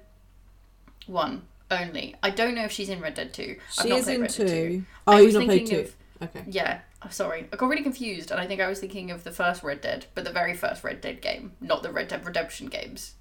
one 1.07 1.43
only. 1.71 2.15
I 2.23 2.29
don't 2.29 2.55
know 2.55 2.63
if 2.65 2.71
she's 2.71 2.89
in 2.89 3.01
Red 3.01 3.15
Dead 3.15 3.33
two. 3.33 3.57
She 3.81 3.91
is 3.93 4.07
in 4.07 4.27
two. 4.27 4.83
I 5.05 5.19
Oh, 5.19 5.23
was 5.23 5.33
you've 5.33 5.41
not 5.41 5.45
played 5.47 5.67
thinking 5.67 5.85
two. 5.87 5.91
Okay. 6.23 6.43
Yeah, 6.47 6.79
I'm 7.01 7.11
sorry. 7.11 7.47
I 7.51 7.55
got 7.57 7.67
really 7.69 7.83
confused, 7.83 8.31
and 8.31 8.39
I 8.39 8.47
think 8.47 8.61
I 8.61 8.67
was 8.67 8.79
thinking 8.79 9.11
of 9.11 9.23
the 9.23 9.31
first 9.31 9.63
Red 9.63 9.81
Dead, 9.81 10.05
but 10.15 10.23
the 10.23 10.31
very 10.31 10.53
first 10.53 10.83
Red 10.83 11.01
Dead 11.01 11.21
game, 11.21 11.51
not 11.61 11.83
the 11.83 11.91
Red 11.91 12.07
Dead 12.07 12.25
Redemption 12.25 12.67
games. 12.67 13.13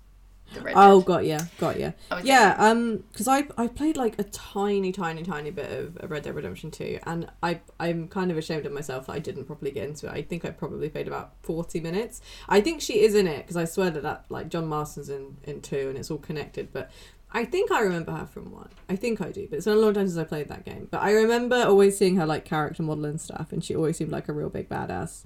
The 0.54 0.60
Red 0.60 0.74
Oh, 0.76 1.00
Dead. 1.00 1.06
got 1.06 1.26
ya, 1.26 1.38
got 1.58 1.76
was 1.76 2.24
Yeah, 2.24 2.54
um, 2.58 3.04
because 3.12 3.28
I 3.28 3.46
I 3.58 3.66
played 3.66 3.96
like 3.96 4.18
a 4.18 4.24
tiny, 4.24 4.92
tiny, 4.92 5.22
tiny 5.22 5.50
bit 5.50 5.70
of, 5.70 5.96
of 5.98 6.10
Red 6.10 6.22
Dead 6.22 6.34
Redemption 6.34 6.70
two, 6.70 6.98
and 7.04 7.28
I 7.42 7.60
I'm 7.80 8.08
kind 8.08 8.30
of 8.30 8.38
ashamed 8.38 8.64
of 8.66 8.72
myself 8.72 9.06
that 9.06 9.12
I 9.12 9.18
didn't 9.18 9.44
properly 9.44 9.70
get 9.70 9.88
into 9.88 10.06
it. 10.06 10.12
I 10.12 10.22
think 10.22 10.44
I 10.44 10.50
probably 10.50 10.88
played 10.88 11.08
about 11.08 11.32
forty 11.42 11.80
minutes. 11.80 12.20
I 12.48 12.60
think 12.60 12.80
she 12.80 13.00
is 13.00 13.14
in 13.14 13.26
it 13.26 13.38
because 13.38 13.56
I 13.56 13.64
swear 13.64 13.90
that 13.90 14.02
that 14.02 14.24
like 14.28 14.48
John 14.48 14.66
Marston's 14.66 15.08
in 15.08 15.36
in 15.44 15.60
two, 15.60 15.88
and 15.88 15.98
it's 15.98 16.10
all 16.10 16.18
connected. 16.18 16.72
But 16.72 16.90
I 17.32 17.44
think 17.44 17.72
I 17.72 17.80
remember 17.80 18.12
her 18.12 18.26
from 18.26 18.52
one. 18.52 18.70
I 18.88 18.96
think 18.96 19.20
I 19.20 19.32
do, 19.32 19.46
but 19.50 19.56
it's 19.56 19.64
been 19.66 19.74
a 19.76 19.80
long 19.80 19.94
time 19.94 20.06
since 20.06 20.16
I 20.18 20.24
played 20.24 20.48
that 20.48 20.64
game. 20.64 20.88
But 20.90 21.02
I 21.02 21.10
remember 21.12 21.56
always 21.56 21.98
seeing 21.98 22.16
her 22.16 22.24
like 22.24 22.44
character 22.44 22.82
model 22.82 23.04
and 23.04 23.20
stuff, 23.20 23.52
and 23.52 23.62
she 23.64 23.74
always 23.74 23.96
seemed 23.96 24.12
like 24.12 24.28
a 24.28 24.32
real 24.32 24.48
big 24.48 24.68
badass. 24.68 25.24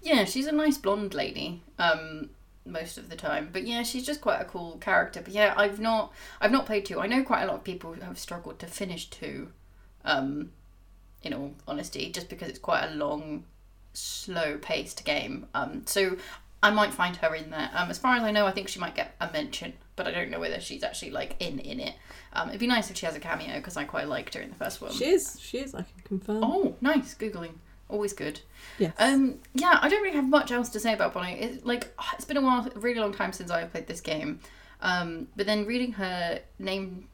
Yeah, 0.00 0.24
she's 0.24 0.46
a 0.46 0.52
nice 0.52 0.78
blonde 0.78 1.14
lady. 1.14 1.62
Um, 1.78 2.30
most 2.64 2.98
of 2.98 3.08
the 3.08 3.16
time, 3.16 3.50
but 3.52 3.66
yeah, 3.66 3.82
she's 3.82 4.06
just 4.06 4.20
quite 4.20 4.40
a 4.40 4.44
cool 4.44 4.78
character. 4.80 5.20
But 5.22 5.32
yeah, 5.32 5.54
I've 5.56 5.80
not, 5.80 6.12
I've 6.40 6.52
not 6.52 6.66
played 6.66 6.84
two. 6.86 7.00
I 7.00 7.06
know 7.06 7.22
quite 7.22 7.42
a 7.42 7.46
lot 7.46 7.56
of 7.56 7.64
people 7.64 7.94
have 7.94 8.18
struggled 8.18 8.58
to 8.60 8.66
finish 8.66 9.10
two. 9.10 9.48
Um, 10.04 10.50
in 11.24 11.32
all 11.32 11.54
honesty, 11.68 12.10
just 12.10 12.28
because 12.28 12.48
it's 12.48 12.58
quite 12.58 12.84
a 12.84 12.94
long, 12.94 13.44
slow-paced 13.92 15.04
game. 15.04 15.46
Um, 15.54 15.82
so 15.86 16.16
I 16.62 16.70
might 16.70 16.92
find 16.92 17.16
her 17.16 17.34
in 17.34 17.50
there. 17.50 17.70
Um, 17.74 17.90
as 17.90 17.98
far 17.98 18.16
as 18.16 18.22
I 18.22 18.30
know, 18.30 18.46
I 18.46 18.50
think 18.50 18.68
she 18.68 18.80
might 18.80 18.94
get 18.94 19.14
a 19.20 19.30
mention, 19.32 19.74
but 19.96 20.06
I 20.06 20.10
don't 20.10 20.30
know 20.30 20.40
whether 20.40 20.60
she's 20.60 20.82
actually 20.82 21.10
like 21.10 21.36
in 21.40 21.58
in 21.60 21.80
it. 21.80 21.94
Um, 22.32 22.48
it'd 22.48 22.60
be 22.60 22.66
nice 22.66 22.90
if 22.90 22.96
she 22.96 23.06
has 23.06 23.14
a 23.14 23.20
cameo 23.20 23.56
because 23.56 23.76
I 23.76 23.84
quite 23.84 24.08
liked 24.08 24.34
her 24.34 24.40
in 24.40 24.48
the 24.48 24.56
first 24.56 24.80
one. 24.80 24.92
She 24.92 25.06
is, 25.06 25.38
she 25.40 25.58
is. 25.58 25.74
I 25.74 25.82
can 25.82 26.02
confirm. 26.04 26.42
Oh, 26.42 26.76
nice 26.80 27.14
googling, 27.14 27.54
always 27.92 28.12
good. 28.12 28.40
yes. 28.78 28.92
Um, 28.98 29.38
yeah, 29.54 29.78
I 29.80 29.88
don't 29.88 30.02
really 30.02 30.16
have 30.16 30.28
much 30.28 30.50
else 30.50 30.68
to 30.70 30.80
say 30.80 30.92
about 30.92 31.14
Bonnie. 31.14 31.34
It's 31.34 31.64
like 31.64 31.94
it's 32.14 32.24
been 32.24 32.36
a 32.36 32.40
while, 32.40 32.66
a 32.74 32.78
really 32.78 32.98
long 32.98 33.12
time 33.12 33.32
since 33.32 33.50
I've 33.50 33.70
played 33.70 33.86
this 33.86 34.00
game. 34.00 34.40
Um, 34.80 35.28
but 35.36 35.46
then 35.46 35.66
reading 35.66 35.92
her 35.92 36.40
name, 36.58 37.08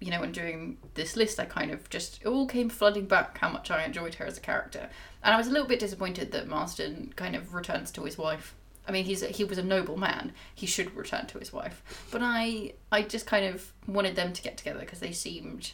you 0.00 0.10
know, 0.10 0.22
and 0.22 0.34
doing 0.34 0.78
this 0.94 1.16
list, 1.16 1.38
I 1.38 1.44
kind 1.44 1.70
of 1.70 1.88
just 1.90 2.22
it 2.22 2.26
all 2.26 2.46
came 2.46 2.68
flooding 2.68 3.06
back 3.06 3.38
how 3.38 3.50
much 3.50 3.70
I 3.70 3.84
enjoyed 3.84 4.14
her 4.14 4.26
as 4.26 4.36
a 4.36 4.40
character, 4.40 4.88
and 5.22 5.34
I 5.34 5.36
was 5.36 5.46
a 5.46 5.50
little 5.50 5.68
bit 5.68 5.78
disappointed 5.78 6.32
that 6.32 6.48
Marston 6.48 7.12
kind 7.14 7.36
of 7.36 7.54
returns 7.54 7.90
to 7.92 8.04
his 8.04 8.18
wife. 8.18 8.54
I 8.86 8.92
mean, 8.92 9.04
he's 9.04 9.22
he 9.22 9.44
was 9.44 9.58
a 9.58 9.62
noble 9.62 9.96
man. 9.96 10.32
He 10.54 10.66
should 10.66 10.94
return 10.96 11.26
to 11.26 11.38
his 11.38 11.52
wife. 11.52 11.82
But 12.10 12.22
I 12.22 12.72
I 12.90 13.02
just 13.02 13.26
kind 13.26 13.46
of 13.46 13.72
wanted 13.86 14.16
them 14.16 14.32
to 14.32 14.42
get 14.42 14.56
together 14.56 14.80
because 14.80 15.00
they 15.00 15.12
seemed 15.12 15.72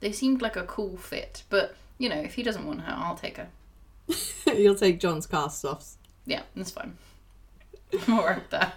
they 0.00 0.12
seemed 0.12 0.42
like 0.42 0.56
a 0.56 0.64
cool 0.64 0.96
fit. 0.96 1.44
But 1.48 1.76
you 1.98 2.08
know, 2.08 2.20
if 2.20 2.34
he 2.34 2.42
doesn't 2.42 2.66
want 2.66 2.82
her, 2.82 2.94
I'll 2.96 3.14
take 3.14 3.36
her. 3.36 3.48
You'll 4.46 4.74
take 4.74 5.00
John's 5.00 5.26
cast 5.26 5.64
offs. 5.64 5.96
Yeah, 6.26 6.42
that's 6.54 6.70
fine. 6.70 6.96
I'm 8.08 8.16
with 8.16 8.50
that. 8.50 8.74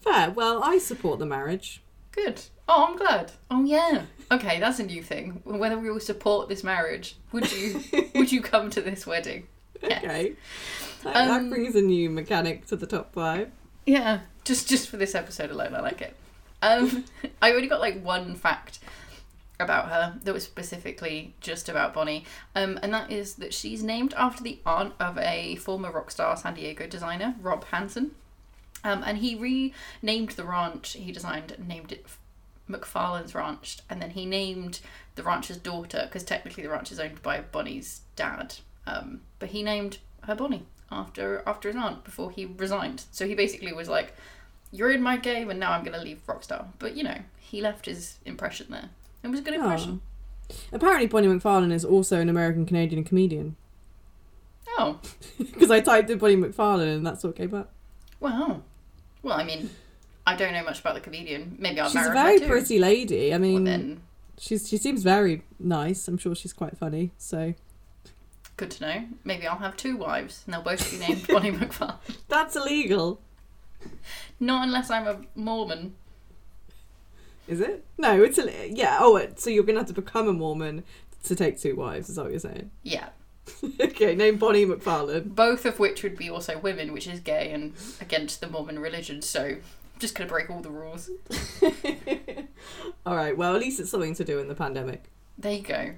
Fair. 0.00 0.30
Well, 0.30 0.62
I 0.62 0.78
support 0.78 1.18
the 1.18 1.26
marriage. 1.26 1.82
Good. 2.12 2.42
Oh, 2.68 2.86
I'm 2.88 2.96
glad. 2.96 3.32
Oh 3.50 3.64
yeah. 3.64 4.02
Okay, 4.30 4.60
that's 4.60 4.78
a 4.78 4.84
new 4.84 5.02
thing. 5.02 5.40
Whether 5.44 5.78
we 5.78 5.90
will 5.90 6.00
support 6.00 6.48
this 6.48 6.62
marriage, 6.64 7.16
would 7.32 7.50
you 7.52 7.82
would 8.14 8.30
you 8.32 8.40
come 8.42 8.70
to 8.70 8.80
this 8.80 9.06
wedding? 9.06 9.46
Yes. 9.82 10.02
Okay. 10.04 10.32
That, 11.04 11.16
Um, 11.16 11.28
that 11.28 11.50
brings 11.54 11.74
a 11.76 11.80
new 11.82 12.10
mechanic 12.10 12.66
to 12.66 12.76
the 12.76 12.86
top 12.86 13.12
five. 13.12 13.50
Yeah, 13.86 14.20
just 14.44 14.68
just 14.68 14.88
for 14.88 14.96
this 14.96 15.14
episode 15.14 15.50
alone, 15.50 15.74
I 15.74 15.80
like 15.80 16.00
it. 16.02 16.14
Um, 16.60 17.04
I 17.40 17.52
already 17.52 17.68
got 17.68 17.80
like 17.80 18.02
one 18.02 18.34
fact 18.34 18.80
about 19.60 19.88
her 19.88 20.18
that 20.22 20.32
was 20.32 20.44
specifically 20.44 21.34
just 21.40 21.68
about 21.68 21.94
Bonnie, 21.94 22.24
um, 22.54 22.78
and 22.82 22.92
that 22.94 23.10
is 23.10 23.34
that 23.34 23.52
she's 23.52 23.82
named 23.82 24.14
after 24.14 24.42
the 24.42 24.60
aunt 24.64 24.94
of 25.00 25.18
a 25.18 25.56
former 25.56 25.90
Rockstar 25.90 26.38
San 26.38 26.54
Diego 26.54 26.86
designer, 26.86 27.34
Rob 27.40 27.64
Hansen. 27.64 28.12
Um, 28.84 29.02
and 29.04 29.18
he 29.18 29.34
renamed 29.34 30.30
the 30.30 30.44
ranch 30.44 30.92
he 30.92 31.10
designed 31.10 31.56
named 31.66 31.90
it 31.90 32.06
McFarlane's 32.68 33.34
Ranch. 33.34 33.78
And 33.90 34.00
then 34.00 34.10
he 34.10 34.26
named 34.26 34.80
the 35.14 35.22
rancher's 35.22 35.56
daughter, 35.56 36.02
because 36.04 36.22
technically 36.22 36.62
the 36.62 36.70
ranch 36.70 36.92
is 36.92 37.00
owned 37.00 37.22
by 37.22 37.40
Bonnie's 37.40 38.02
dad. 38.14 38.56
Um, 38.86 39.22
but 39.38 39.50
he 39.50 39.62
named 39.62 39.98
her 40.22 40.34
Bonnie 40.34 40.66
after 40.90 41.42
after 41.46 41.68
his 41.68 41.76
aunt 41.76 42.04
before 42.04 42.30
he 42.30 42.46
resigned. 42.46 43.04
So 43.10 43.26
he 43.26 43.34
basically 43.34 43.72
was 43.72 43.88
like, 43.88 44.14
"You're 44.70 44.92
in 44.92 45.02
my 45.02 45.16
game, 45.16 45.50
and 45.50 45.60
now 45.60 45.72
I'm 45.72 45.84
to 45.84 46.04
leave 46.04 46.24
Rockstar." 46.26 46.68
But 46.78 46.96
you 46.96 47.02
know, 47.02 47.18
he 47.38 47.60
left 47.60 47.86
his 47.86 48.18
impression 48.24 48.68
there. 48.70 48.90
It 49.22 49.28
was 49.28 49.40
a 49.40 49.42
good 49.42 49.54
oh. 49.54 49.62
impression. 49.62 50.00
Apparently, 50.72 51.06
Bonnie 51.06 51.28
McFarlane 51.28 51.72
is 51.72 51.84
also 51.84 52.20
an 52.20 52.28
American 52.28 52.64
Canadian 52.64 53.04
comedian. 53.04 53.56
Oh, 54.78 54.98
Because 55.38 55.70
I 55.70 55.80
typed 55.80 56.08
in 56.10 56.18
Bonnie 56.18 56.36
McFarlane 56.36 56.96
and 56.96 57.06
that's 57.06 57.24
what 57.24 57.36
came 57.36 57.54
up. 57.54 57.70
wow. 58.20 58.62
Well, 59.22 59.36
I 59.38 59.42
mean, 59.44 59.70
I 60.26 60.36
don't 60.36 60.52
know 60.52 60.62
much 60.62 60.80
about 60.80 60.94
the 60.94 61.00
comedian. 61.00 61.56
Maybe 61.58 61.80
I'll 61.80 61.88
She's 61.90 62.06
a 62.06 62.12
very 62.12 62.38
pretty 62.38 62.78
lady. 62.78 63.28
I 63.34 63.38
Well, 63.38 63.40
mean, 63.40 63.64
then, 63.64 64.00
she's 64.38 64.68
she 64.68 64.76
seems 64.76 65.02
very 65.02 65.42
nice. 65.58 66.06
I'm 66.06 66.16
sure 66.18 66.34
she's 66.36 66.52
quite 66.52 66.78
funny. 66.78 67.10
So 67.18 67.54
good 68.56 68.70
to 68.72 68.82
know. 68.82 69.04
Maybe 69.24 69.46
I'll 69.46 69.58
have 69.58 69.76
two 69.76 69.96
wives, 69.96 70.42
and 70.46 70.54
they'll 70.54 70.62
both 70.62 70.88
be 70.90 70.98
named 70.98 71.26
Bonnie 71.26 71.50
McFarlane. 71.58 71.96
that's 72.28 72.54
illegal, 72.54 73.20
Not 74.38 74.64
unless 74.68 74.88
I'm 74.90 75.06
a 75.08 75.20
Mormon. 75.34 75.94
Is 77.48 77.60
it? 77.60 77.84
No, 77.96 78.22
it's 78.22 78.38
a 78.38 78.68
yeah. 78.70 78.98
Oh, 79.00 79.20
so 79.36 79.50
you're 79.50 79.64
gonna 79.64 79.80
have 79.80 79.88
to 79.88 79.92
become 79.94 80.28
a 80.28 80.32
Mormon 80.32 80.84
to 81.24 81.34
take 81.34 81.58
two 81.58 81.74
wives. 81.74 82.08
Is 82.08 82.16
that 82.16 82.22
what 82.22 82.30
you're 82.30 82.40
saying? 82.40 82.70
Yeah, 82.82 83.08
okay, 83.80 84.14
name 84.14 84.36
Bonnie 84.36 84.64
McFarlane. 84.66 85.34
both 85.34 85.64
of 85.64 85.78
which 85.78 86.02
would 86.02 86.16
be 86.16 86.30
also 86.30 86.58
women, 86.58 86.92
which 86.92 87.06
is 87.06 87.20
gay 87.20 87.50
and 87.50 87.74
against 88.00 88.40
the 88.40 88.48
Mormon 88.48 88.78
religion. 88.78 89.20
So, 89.22 89.44
I'm 89.44 89.62
just 89.98 90.14
gonna 90.14 90.28
break 90.28 90.48
all 90.50 90.60
the 90.60 90.70
rules. 90.70 91.10
All 93.06 93.16
right. 93.16 93.36
Well, 93.36 93.54
at 93.54 93.60
least 93.60 93.80
it's 93.80 93.90
something 93.90 94.14
to 94.14 94.24
do 94.24 94.38
in 94.38 94.48
the 94.48 94.54
pandemic. 94.54 95.04
There 95.38 95.52
you 95.52 95.62
go. 95.62 95.90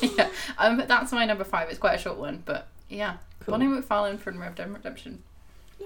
yeah, 0.00 0.28
um, 0.58 0.82
that's 0.86 1.12
my 1.12 1.24
number 1.26 1.44
five. 1.44 1.68
It's 1.68 1.78
quite 1.78 1.94
a 1.94 1.98
short 1.98 2.18
one, 2.18 2.42
but 2.44 2.68
yeah, 2.88 3.16
Cool. 3.40 3.52
Bonnie 3.58 3.66
McFarlane 3.66 4.18
from 4.18 4.40
Red 4.40 4.54
Dead 4.54 4.72
Redemption. 4.72 5.22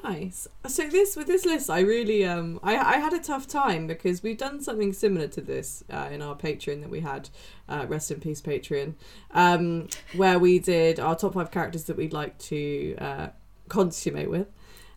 Nice. 0.04 0.46
So 0.66 0.88
this 0.88 1.16
with 1.16 1.26
this 1.26 1.44
list, 1.44 1.70
I 1.70 1.80
really 1.80 2.24
um 2.24 2.60
I 2.62 2.76
I 2.76 2.96
had 2.98 3.12
a 3.12 3.18
tough 3.18 3.46
time 3.46 3.86
because 3.86 4.22
we've 4.22 4.38
done 4.38 4.60
something 4.60 4.92
similar 4.92 5.28
to 5.28 5.40
this 5.40 5.82
uh, 5.90 6.08
in 6.10 6.22
our 6.22 6.36
Patreon 6.36 6.82
that 6.82 6.90
we 6.90 7.00
had, 7.00 7.28
uh, 7.68 7.86
rest 7.88 8.10
in 8.10 8.20
peace 8.20 8.40
Patreon, 8.40 8.94
um 9.32 9.88
where 10.14 10.38
we 10.38 10.58
did 10.58 11.00
our 11.00 11.16
top 11.16 11.34
five 11.34 11.50
characters 11.50 11.84
that 11.84 11.96
we'd 11.96 12.12
like 12.12 12.38
to 12.38 12.96
uh, 12.98 13.28
consummate 13.68 14.30
with, 14.30 14.48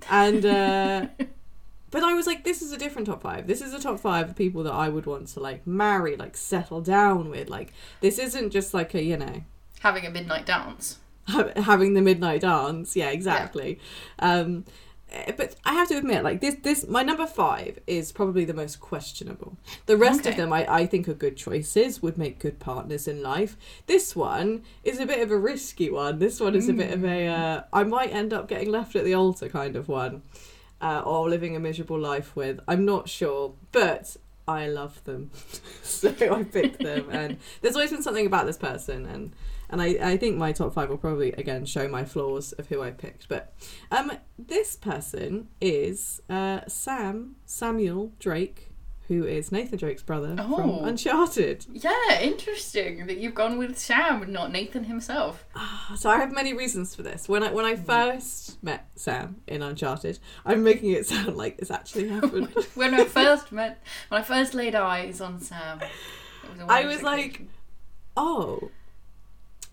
and 0.09 0.45
uh, 0.45 1.07
but 1.91 2.03
I 2.03 2.13
was 2.13 2.27
like, 2.27 2.43
this 2.43 2.61
is 2.61 2.71
a 2.71 2.77
different 2.77 3.07
top 3.07 3.21
five. 3.21 3.47
This 3.47 3.61
is 3.61 3.73
a 3.73 3.79
top 3.79 3.99
five 3.99 4.29
of 4.29 4.35
people 4.35 4.63
that 4.63 4.73
I 4.73 4.89
would 4.89 5.05
want 5.05 5.27
to 5.29 5.39
like 5.39 5.65
marry, 5.65 6.15
like 6.15 6.37
settle 6.37 6.81
down 6.81 7.29
with. 7.29 7.49
Like 7.49 7.73
this 8.01 8.19
isn't 8.19 8.51
just 8.51 8.73
like 8.73 8.93
a 8.93 9.03
you 9.03 9.17
know 9.17 9.43
Having 9.81 10.05
a 10.05 10.11
midnight 10.11 10.45
dance. 10.45 10.99
Ha- 11.27 11.51
having 11.55 11.93
the 11.93 12.01
midnight 12.01 12.41
dance. 12.41 12.95
Yeah 12.95 13.09
exactly. 13.09 13.79
Um 14.19 14.65
eh, 15.11 15.33
but 15.35 15.55
i 15.65 15.73
have 15.73 15.89
to 15.89 15.97
admit 15.97 16.23
like 16.23 16.39
this 16.39 16.55
this 16.63 16.87
my 16.87 17.03
number 17.03 17.27
five 17.27 17.79
is 17.87 18.11
probably 18.11 18.45
the 18.45 18.53
most 18.53 18.79
questionable. 18.79 19.57
The 19.85 19.97
rest 19.97 20.25
of 20.25 20.35
them 20.37 20.53
I, 20.53 20.65
I 20.71 20.85
think 20.85 21.07
are 21.07 21.13
good 21.13 21.37
choices 21.37 22.01
would 22.01 22.17
make 22.17 22.39
good 22.39 22.59
partners 22.59 23.07
in 23.07 23.21
life. 23.21 23.57
This 23.87 24.15
one 24.15 24.63
is 24.83 24.99
a 24.99 25.05
bit 25.05 25.21
of 25.21 25.31
a 25.31 25.37
risky 25.37 25.89
one. 25.89 26.19
This 26.19 26.39
one 26.39 26.55
is 26.55 26.69
a 26.69 26.73
bit 26.73 26.91
of 26.91 27.03
a 27.03 27.27
uh, 27.27 27.63
i 27.73 27.83
might 27.83 28.13
end 28.13 28.33
up 28.33 28.47
getting 28.47 28.71
left 28.71 28.95
at 28.95 29.03
the 29.03 29.13
altar 29.13 29.49
kind 29.49 29.75
of 29.75 29.87
one 29.87 30.21
uh, 30.81 31.01
or 31.05 31.29
living 31.29 31.55
a 31.55 31.59
miserable 31.59 31.99
life 31.99 32.35
with. 32.35 32.59
I'm 32.67 32.85
not 32.85 33.07
sure. 33.07 33.53
But 33.71 34.17
i 34.47 34.67
love 34.67 35.03
them 35.03 35.31
so 35.83 36.09
i 36.31 36.43
picked 36.43 36.81
them 36.81 37.07
and 37.11 37.37
there's 37.61 37.75
always 37.75 37.91
been 37.91 38.03
something 38.03 38.25
about 38.25 38.45
this 38.45 38.57
person 38.57 39.05
and 39.05 39.33
and 39.71 39.81
I, 39.81 39.85
I 40.01 40.17
think 40.17 40.37
my 40.37 40.51
top 40.51 40.73
five 40.73 40.89
will 40.89 40.97
probably 40.97 41.31
again 41.31 41.65
show 41.65 41.87
my 41.87 42.03
flaws 42.03 42.51
of 42.53 42.67
who 42.67 42.81
I 42.81 42.91
picked. 42.91 43.29
But 43.29 43.53
um, 43.89 44.11
this 44.37 44.75
person 44.75 45.47
is 45.61 46.21
uh, 46.29 46.61
Sam 46.67 47.37
Samuel 47.45 48.11
Drake, 48.19 48.70
who 49.11 49.25
is 49.25 49.51
Nathan 49.51 49.77
Drake's 49.77 50.01
brother 50.03 50.37
from 50.37 50.53
Oh. 50.53 50.85
Uncharted. 50.85 51.65
Yeah, 51.73 52.21
interesting 52.21 53.07
that 53.07 53.17
you've 53.17 53.35
gone 53.35 53.57
with 53.57 53.77
Sam, 53.77 54.31
not 54.31 54.53
Nathan 54.53 54.85
himself. 54.85 55.45
Ah, 55.53 55.93
so 55.97 56.09
I 56.09 56.15
have 56.17 56.31
many 56.31 56.53
reasons 56.53 56.95
for 56.95 57.03
this. 57.03 57.27
When 57.27 57.43
I 57.43 57.51
when 57.51 57.65
I 57.65 57.75
first 57.75 58.63
met 58.63 58.87
Sam 58.95 59.41
in 59.47 59.61
Uncharted, 59.61 60.19
I'm 60.45 60.63
making 60.63 60.91
it 60.91 61.05
sound 61.11 61.35
like 61.35 61.57
this 61.57 61.69
actually 61.69 62.09
oh 62.09 62.13
happened. 62.21 62.53
when 62.75 62.93
I 62.93 63.03
first 63.03 63.51
met, 63.51 63.83
when 64.07 64.21
I 64.21 64.23
first 64.23 64.53
laid 64.53 64.75
eyes 64.75 65.19
on 65.19 65.41
Sam, 65.41 65.79
was 65.79 66.61
I 66.69 66.85
was 66.85 67.03
like, 67.03 67.41
oh, 68.15 68.71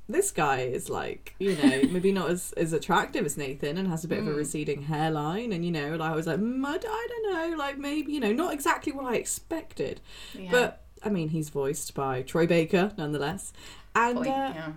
this 0.09 0.31
guy 0.31 0.61
is 0.61 0.89
like, 0.89 1.35
you 1.39 1.57
know, 1.57 1.83
maybe 1.91 2.13
not 2.13 2.31
as, 2.31 2.53
as 2.55 2.73
attractive 2.73 3.27
as 3.27 3.37
Nathan 3.37 3.77
and 3.77 3.89
has 3.89 4.05
a 4.05 4.09
bit 4.09 4.19
of 4.19 4.27
a 4.27 4.33
receding 4.33 4.83
hairline. 4.83 5.53
And, 5.53 5.65
you 5.65 5.71
know, 5.71 5.97
like, 5.97 6.13
I 6.13 6.15
was 6.15 6.27
like, 6.27 6.39
mm, 6.39 6.65
I 6.67 6.79
don't 6.79 7.33
know, 7.33 7.57
like 7.57 7.79
maybe, 7.79 8.13
you 8.13 8.21
know, 8.21 8.33
not 8.33 8.55
exactly 8.55 8.93
what 8.93 9.05
I 9.05 9.17
expected. 9.17 10.01
yeah. 10.35 10.51
But, 10.51 10.85
I 11.03 11.11
mean, 11.11 11.29
he's 11.29 11.51
voiced 11.51 11.95
by 11.95 12.23
Troy 12.23 12.47
Baker, 12.47 12.93
nonetheless. 12.97 13.53
And 13.95 14.17
Boy, 14.17 14.23
uh, 14.23 14.53
yeah. 14.55 14.73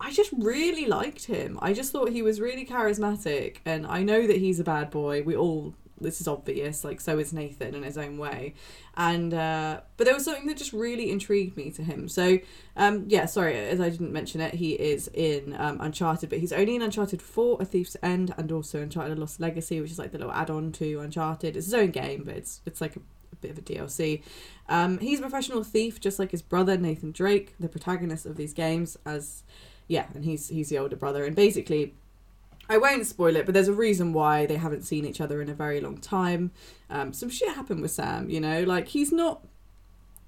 I 0.00 0.10
just 0.10 0.32
really 0.36 0.86
liked 0.86 1.26
him. 1.26 1.58
I 1.62 1.72
just 1.72 1.92
thought 1.92 2.10
he 2.10 2.22
was 2.22 2.40
really 2.40 2.66
charismatic. 2.66 3.56
And 3.64 3.86
I 3.86 4.02
know 4.02 4.26
that 4.26 4.38
he's 4.38 4.58
a 4.58 4.64
bad 4.64 4.90
boy. 4.90 5.22
We 5.22 5.36
all, 5.36 5.74
this 6.02 6.20
is 6.20 6.28
obvious, 6.28 6.84
like, 6.84 7.00
so 7.00 7.18
is 7.18 7.32
Nathan 7.32 7.74
in 7.74 7.82
his 7.82 7.96
own 7.96 8.18
way. 8.18 8.54
And, 8.96 9.32
uh, 9.32 9.80
but 9.96 10.04
there 10.04 10.14
was 10.14 10.24
something 10.24 10.46
that 10.46 10.56
just 10.56 10.72
really 10.72 11.10
intrigued 11.10 11.56
me 11.56 11.70
to 11.70 11.82
him. 11.82 12.08
So, 12.08 12.38
um, 12.76 13.04
yeah, 13.08 13.26
sorry, 13.26 13.56
as 13.56 13.80
I 13.80 13.88
didn't 13.88 14.12
mention 14.12 14.40
it, 14.40 14.54
he 14.54 14.72
is 14.72 15.08
in 15.14 15.56
um, 15.58 15.80
Uncharted, 15.80 16.28
but 16.30 16.38
he's 16.38 16.52
only 16.52 16.74
in 16.74 16.82
Uncharted 16.82 17.22
4, 17.22 17.62
A 17.62 17.64
Thief's 17.64 17.96
End, 18.02 18.34
and 18.36 18.52
also 18.52 18.82
Uncharted 18.82 19.18
Lost 19.18 19.40
Legacy, 19.40 19.80
which 19.80 19.90
is 19.90 19.98
like 19.98 20.12
the 20.12 20.18
little 20.18 20.32
add 20.32 20.50
on 20.50 20.72
to 20.72 21.00
Uncharted. 21.00 21.56
It's 21.56 21.66
his 21.66 21.74
own 21.74 21.90
game, 21.90 22.24
but 22.24 22.36
it's, 22.36 22.60
it's 22.66 22.80
like 22.80 22.96
a 22.96 23.00
bit 23.42 23.50
of 23.50 23.58
a 23.58 23.62
DLC. 23.62 24.22
Um, 24.68 24.98
he's 24.98 25.18
a 25.18 25.22
professional 25.22 25.64
thief, 25.64 26.00
just 26.00 26.18
like 26.18 26.30
his 26.30 26.42
brother 26.42 26.76
Nathan 26.76 27.12
Drake, 27.12 27.54
the 27.60 27.68
protagonist 27.68 28.24
of 28.24 28.36
these 28.36 28.52
games, 28.52 28.96
as 29.04 29.42
yeah, 29.88 30.06
and 30.14 30.24
he's 30.24 30.48
he's 30.48 30.70
the 30.70 30.78
older 30.78 30.96
brother, 30.96 31.24
and 31.24 31.36
basically, 31.36 31.94
I 32.68 32.78
won't 32.78 33.06
spoil 33.06 33.36
it, 33.36 33.44
but 33.44 33.54
there's 33.54 33.68
a 33.68 33.72
reason 33.72 34.12
why 34.12 34.46
they 34.46 34.56
haven't 34.56 34.82
seen 34.82 35.04
each 35.04 35.20
other 35.20 35.42
in 35.42 35.48
a 35.48 35.54
very 35.54 35.80
long 35.80 35.98
time. 35.98 36.52
Um, 36.88 37.12
some 37.12 37.28
shit 37.28 37.54
happened 37.54 37.82
with 37.82 37.90
Sam, 37.90 38.30
you 38.30 38.40
know, 38.40 38.62
like 38.62 38.88
he's 38.88 39.12
not. 39.12 39.44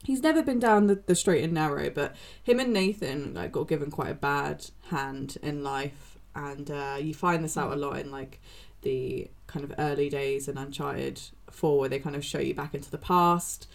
He's 0.05 0.23
never 0.23 0.43
been 0.43 0.59
down 0.59 0.87
the, 0.87 0.97
the 1.07 1.15
straight 1.15 1.43
and 1.43 1.55
narrow, 1.55 1.89
but 1.89 2.15
him 2.43 2.61
and 2.61 2.75
Nathan 2.75 3.33
like 3.33 3.53
got 3.53 3.69
given 3.69 3.91
quite 3.91 4.11
a 4.11 4.15
bad 4.15 4.67
hand 4.91 5.39
in 5.43 5.63
life, 5.63 6.19
and 6.35 6.71
uh, 6.71 6.99
you 7.01 7.15
find 7.15 7.43
this 7.43 7.57
out 7.57 7.73
a 7.73 7.77
lot 7.77 7.99
in 7.99 8.11
like 8.11 8.41
the 8.83 9.31
kind 9.47 9.65
of 9.65 9.73
early 9.79 10.11
days 10.11 10.47
in 10.47 10.59
Uncharted 10.59 11.21
Four, 11.51 11.79
where 11.79 11.89
they 11.89 11.99
kind 11.99 12.17
of 12.17 12.25
show 12.25 12.41
you 12.41 12.55
back 12.55 12.75
into 12.75 12.91
the 12.91 12.99
past. 12.99 13.67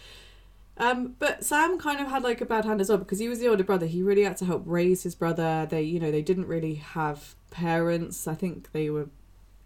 Um, 0.76 1.16
but 1.18 1.44
Sam 1.44 1.78
kind 1.78 2.00
of 2.00 2.08
had 2.08 2.22
like 2.22 2.40
a 2.40 2.46
bad 2.46 2.64
hand 2.64 2.80
as 2.80 2.88
well 2.88 2.98
because 2.98 3.18
he 3.18 3.28
was 3.28 3.38
the 3.38 3.48
older 3.48 3.64
brother. 3.64 3.86
He 3.86 4.02
really 4.02 4.22
had 4.22 4.38
to 4.38 4.46
help 4.46 4.62
raise 4.64 5.02
his 5.02 5.14
brother. 5.14 5.66
They, 5.68 5.82
you 5.82 6.00
know, 6.00 6.10
they 6.10 6.22
didn't 6.22 6.46
really 6.46 6.76
have 6.76 7.34
parents. 7.50 8.26
I 8.26 8.34
think 8.34 8.72
they 8.72 8.88
were 8.88 9.08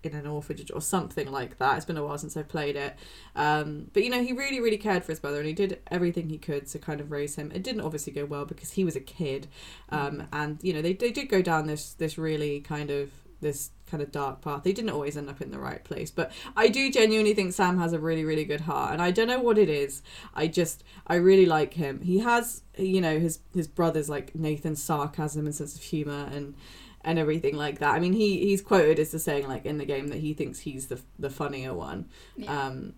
in 0.05 0.15
an 0.15 0.27
orphanage 0.27 0.71
or 0.73 0.81
something 0.81 1.31
like 1.31 1.59
that. 1.59 1.77
It's 1.77 1.87
been 1.87 1.97
a 1.97 2.05
while 2.05 2.19
since 2.19 2.37
I've 2.37 2.49
played 2.49 2.77
it. 2.77 2.97
Um, 3.35 3.91
but 3.93 4.05
you 4.05 4.11
know, 4.11 4.23
he 4.23 4.33
really, 4.33 4.61
really 4.61 4.77
cared 4.77 5.05
for 5.05 5.13
his 5.13 5.21
brother 5.21 5.39
and 5.39 5.47
he 5.47 5.53
did 5.53 5.81
everything 5.91 6.29
he 6.29 6.39
could 6.39 6.67
to 6.69 6.79
kind 6.79 7.01
of 7.01 7.11
raise 7.11 7.37
him. 7.37 7.51
It 7.55 7.63
didn't 7.63 7.83
obviously 7.83 8.13
go 8.13 8.25
well 8.25 8.45
because 8.45 8.73
he 8.73 8.85
was 8.85 8.97
a 8.97 9.01
kid. 9.01 9.49
Um, 9.91 10.27
and 10.33 10.59
you 10.63 10.73
know, 10.73 10.83
they, 10.83 10.93
they 10.93 11.11
did 11.11 11.29
go 11.29 11.43
down 11.43 11.67
this, 11.67 11.93
this 11.95 12.19
really 12.19 12.61
kind 12.61 12.91
of, 12.91 13.11
this 13.45 13.71
kind 13.87 14.03
of 14.03 14.11
dark 14.11 14.41
path. 14.43 14.65
They 14.65 14.73
didn't 14.73 14.91
always 14.91 15.17
end 15.17 15.31
up 15.31 15.41
in 15.41 15.53
the 15.53 15.59
right 15.61 15.85
place. 15.85 16.11
But 16.11 16.33
I 16.57 16.67
do 16.67 16.91
genuinely 16.91 17.33
think 17.35 17.53
Sam 17.53 17.79
has 17.79 17.93
a 17.93 18.01
really, 18.01 18.25
really 18.25 18.45
good 18.45 18.63
heart. 18.63 18.93
And 18.93 19.01
I 19.01 19.13
don't 19.13 19.29
know 19.29 19.39
what 19.39 19.57
it 19.59 19.69
is. 19.69 20.03
I 20.35 20.49
just, 20.49 20.83
I 21.07 21.15
really 21.17 21.47
like 21.47 21.75
him. 21.75 22.01
He 22.01 22.19
has, 22.19 22.63
you 22.77 23.01
know, 23.01 23.21
his, 23.21 23.39
his 23.55 23.69
brother's 23.69 24.09
like 24.09 24.35
Nathan's 24.35 24.83
sarcasm 24.83 25.47
and 25.47 25.55
sense 25.55 25.77
of 25.77 25.83
humor 25.83 26.29
and, 26.33 26.55
and 27.03 27.19
everything 27.19 27.55
like 27.57 27.79
that. 27.79 27.95
I 27.95 28.01
mean, 28.01 28.15
he 28.15 28.39
he's 28.39 28.63
quoted 28.63 28.99
as 28.99 29.11
to 29.11 29.19
saying 29.19 29.47
like 29.47 29.67
in 29.67 29.79
the 29.79 29.85
game 29.85 30.09
that 30.09 30.19
he 30.19 30.33
thinks 30.33 30.61
he's 30.61 30.87
the 30.87 30.99
the 31.19 31.29
funnier 31.31 31.75
one, 31.75 32.09
Yeah. 32.35 32.67
um, 32.69 32.95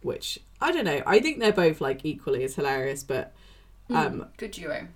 which 0.00 0.38
I 0.60 0.70
don't 0.70 0.84
know. 0.84 1.02
I 1.04 1.18
think 1.18 1.40
they're 1.40 1.52
both 1.52 1.80
like 1.80 2.04
equally 2.04 2.44
as 2.44 2.54
hilarious, 2.54 3.02
but 3.02 3.34
um, 3.90 4.26
Good 4.36 4.52
duo. 4.52 4.86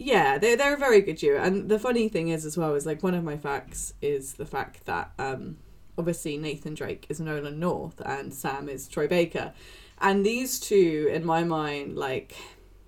Yeah, 0.00 0.38
they're 0.38 0.56
they're 0.56 0.74
a 0.74 0.78
very 0.78 1.02
good 1.02 1.16
duo. 1.16 1.38
And 1.42 1.68
the 1.68 1.78
funny 1.78 2.08
thing 2.08 2.28
is 2.28 2.46
as 2.46 2.56
well 2.56 2.74
is 2.74 2.86
like 2.86 3.02
one 3.02 3.14
of 3.14 3.22
my 3.22 3.36
facts 3.36 3.92
is 4.00 4.34
the 4.34 4.46
fact 4.46 4.86
that 4.86 5.12
um, 5.18 5.58
obviously 5.98 6.38
Nathan 6.38 6.72
Drake 6.72 7.04
is 7.10 7.20
Nolan 7.20 7.60
North 7.60 8.00
and 8.00 8.32
Sam 8.32 8.70
is 8.70 8.88
Troy 8.88 9.06
Baker, 9.06 9.52
and 10.00 10.24
these 10.24 10.58
two 10.58 11.10
in 11.12 11.26
my 11.26 11.44
mind 11.44 11.96
like 11.96 12.34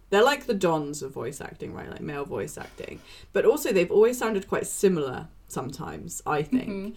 they're 0.08 0.24
like 0.24 0.46
the 0.46 0.54
dons 0.54 1.02
of 1.02 1.12
voice 1.12 1.42
acting, 1.42 1.74
right? 1.74 1.90
Like 1.90 2.00
male 2.00 2.24
voice 2.24 2.56
acting. 2.56 3.00
But 3.34 3.44
also 3.44 3.72
they've 3.72 3.90
always 3.90 4.16
sounded 4.16 4.48
quite 4.48 4.66
similar 4.66 5.28
sometimes, 5.48 6.22
I 6.24 6.42
think. 6.42 6.96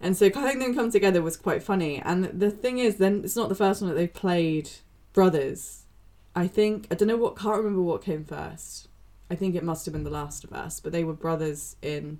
And 0.00 0.16
so 0.16 0.30
having 0.32 0.58
them 0.58 0.74
come 0.74 0.90
together 0.90 1.20
was 1.20 1.36
quite 1.36 1.62
funny. 1.62 2.00
And 2.00 2.24
the 2.24 2.50
thing 2.50 2.78
is, 2.78 2.96
then 2.96 3.22
it's 3.24 3.36
not 3.36 3.50
the 3.50 3.54
first 3.54 3.82
one 3.82 3.90
that 3.90 3.96
they've 3.96 4.12
played 4.12 4.70
brothers. 5.12 5.84
I 6.34 6.46
think 6.46 6.86
I 6.90 6.94
don't 6.94 7.08
know 7.08 7.16
what 7.16 7.36
can't 7.36 7.58
remember 7.58 7.82
what 7.82 8.02
came 8.02 8.24
first. 8.24 8.87
I 9.30 9.34
think 9.34 9.54
it 9.54 9.62
must 9.64 9.84
have 9.86 9.92
been 9.92 10.04
The 10.04 10.10
Last 10.10 10.44
of 10.44 10.52
Us, 10.52 10.80
but 10.80 10.92
they 10.92 11.04
were 11.04 11.12
brothers 11.12 11.76
in 11.82 12.18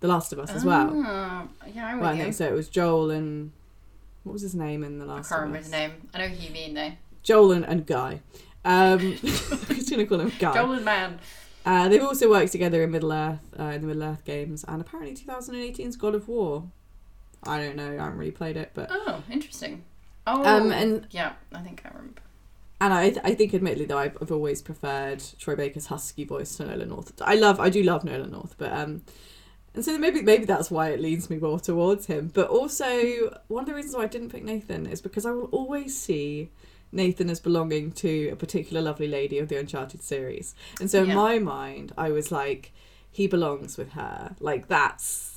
The 0.00 0.08
Last 0.08 0.32
of 0.32 0.38
Us 0.38 0.50
as 0.50 0.64
well. 0.64 0.92
Ah, 1.06 1.46
yeah, 1.72 1.86
I'm 1.86 2.00
Well, 2.00 2.10
I 2.10 2.14
you. 2.14 2.22
think 2.22 2.34
so. 2.34 2.46
It 2.46 2.52
was 2.52 2.68
Joel 2.68 3.10
and 3.10 3.52
what 4.24 4.32
was 4.34 4.42
his 4.42 4.54
name 4.54 4.84
in 4.84 4.98
The 4.98 5.06
Last 5.06 5.32
I 5.32 5.36
can't 5.36 5.42
of 5.44 5.48
remember 5.48 5.58
Us? 5.58 5.64
his 5.64 5.72
name. 5.72 6.08
I 6.12 6.18
know 6.18 6.28
who 6.28 6.42
you 6.44 6.50
mean 6.50 6.74
though. 6.74 6.92
Joel 7.22 7.52
and, 7.52 7.64
and 7.64 7.86
Guy. 7.86 8.20
Um, 8.64 9.00
I'm 9.00 9.16
just 9.16 9.90
gonna 9.90 10.04
call 10.06 10.20
him 10.20 10.32
Guy. 10.38 10.52
Joel 10.54 10.72
and 10.72 10.84
Man. 10.84 11.18
Uh, 11.64 11.88
they've 11.88 12.02
also 12.02 12.28
worked 12.30 12.52
together 12.52 12.82
in 12.82 12.90
Middle 12.90 13.12
Earth, 13.12 13.40
uh, 13.58 13.64
in 13.64 13.82
the 13.82 13.86
Middle 13.86 14.02
Earth 14.04 14.24
games, 14.24 14.64
and 14.66 14.80
apparently 14.80 15.14
2018's 15.14 15.96
God 15.96 16.14
of 16.14 16.26
War. 16.28 16.64
I 17.44 17.58
don't 17.58 17.76
know. 17.76 17.88
I 17.98 18.02
haven't 18.04 18.18
really 18.18 18.30
played 18.32 18.56
it, 18.58 18.70
but 18.74 18.88
Oh, 18.90 19.22
interesting. 19.30 19.84
Oh, 20.26 20.44
Um, 20.44 20.70
and- 20.72 21.06
yeah, 21.10 21.32
I 21.54 21.60
think 21.60 21.82
I 21.84 21.88
remember. 21.88 22.20
And 22.80 22.94
I, 22.94 23.14
I 23.22 23.34
think 23.34 23.54
admittedly 23.54 23.84
though 23.84 23.98
I've, 23.98 24.16
I've 24.20 24.32
always 24.32 24.62
preferred 24.62 25.22
Troy 25.38 25.56
Baker's 25.56 25.86
husky 25.86 26.24
voice 26.24 26.56
to 26.56 26.66
Nolan 26.66 26.88
North. 26.88 27.12
I 27.22 27.34
love, 27.34 27.60
I 27.60 27.68
do 27.68 27.82
love 27.82 28.04
Nolan 28.04 28.30
North, 28.30 28.54
but 28.58 28.72
um, 28.72 29.02
and 29.74 29.84
so 29.84 29.96
maybe 29.98 30.22
maybe 30.22 30.44
that's 30.44 30.70
why 30.70 30.88
it 30.88 31.00
leads 31.00 31.30
me 31.30 31.36
more 31.36 31.60
towards 31.60 32.06
him. 32.06 32.30
But 32.32 32.48
also 32.48 33.38
one 33.48 33.62
of 33.62 33.68
the 33.68 33.74
reasons 33.74 33.94
why 33.94 34.04
I 34.04 34.06
didn't 34.06 34.30
pick 34.30 34.44
Nathan 34.44 34.86
is 34.86 35.00
because 35.00 35.26
I 35.26 35.30
will 35.30 35.46
always 35.46 35.96
see 35.96 36.50
Nathan 36.90 37.30
as 37.30 37.38
belonging 37.38 37.92
to 37.92 38.30
a 38.30 38.36
particular 38.36 38.82
lovely 38.82 39.06
lady 39.06 39.38
of 39.38 39.48
the 39.48 39.56
Uncharted 39.56 40.02
series, 40.02 40.54
and 40.80 40.90
so 40.90 41.04
in 41.04 41.14
my 41.14 41.38
mind 41.38 41.92
I 41.96 42.10
was 42.10 42.32
like, 42.32 42.72
he 43.10 43.26
belongs 43.26 43.76
with 43.76 43.92
her. 43.92 44.34
Like 44.40 44.68
that's 44.68 45.29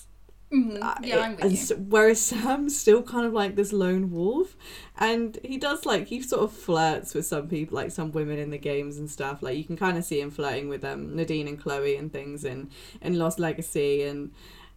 Mhm. 0.54 0.82
Uh, 0.84 0.96
Yeah, 1.04 1.20
I'm 1.22 1.36
with 1.36 1.46
and 1.46 1.52
you. 1.70 1.76
whereas 1.90 2.22
Sam's 2.22 2.78
still 2.78 3.02
kind 3.02 3.26
of 3.26 3.34
like 3.34 3.56
this 3.56 3.74
lone 3.74 4.12
wolf, 4.12 4.56
and 4.98 5.40
he 5.44 5.58
does 5.58 5.86
like 5.86 6.08
he 6.08 6.22
sort 6.22 6.44
of 6.44 6.54
flirts 6.54 7.14
with 7.16 7.26
some 7.26 7.48
people, 7.48 7.76
like 7.76 7.92
some 7.92 8.12
women 8.12 8.38
in 8.38 8.52
the 8.52 8.58
games 8.60 8.98
and 8.98 9.10
stuff. 9.10 9.42
Like 9.42 9.58
you 9.58 9.64
can 9.64 9.78
kind 9.78 9.98
of 9.98 10.06
see 10.06 10.20
him 10.22 10.30
flirting 10.30 10.70
with 10.70 10.86
um 10.86 11.16
Nadine 11.16 11.48
and 11.48 11.60
Chloe 11.60 11.96
and 11.96 12.12
things 12.14 12.46
in 12.46 12.70
in 13.02 13.18
Lost 13.18 13.40
Legacy, 13.40 14.04
and 14.04 14.32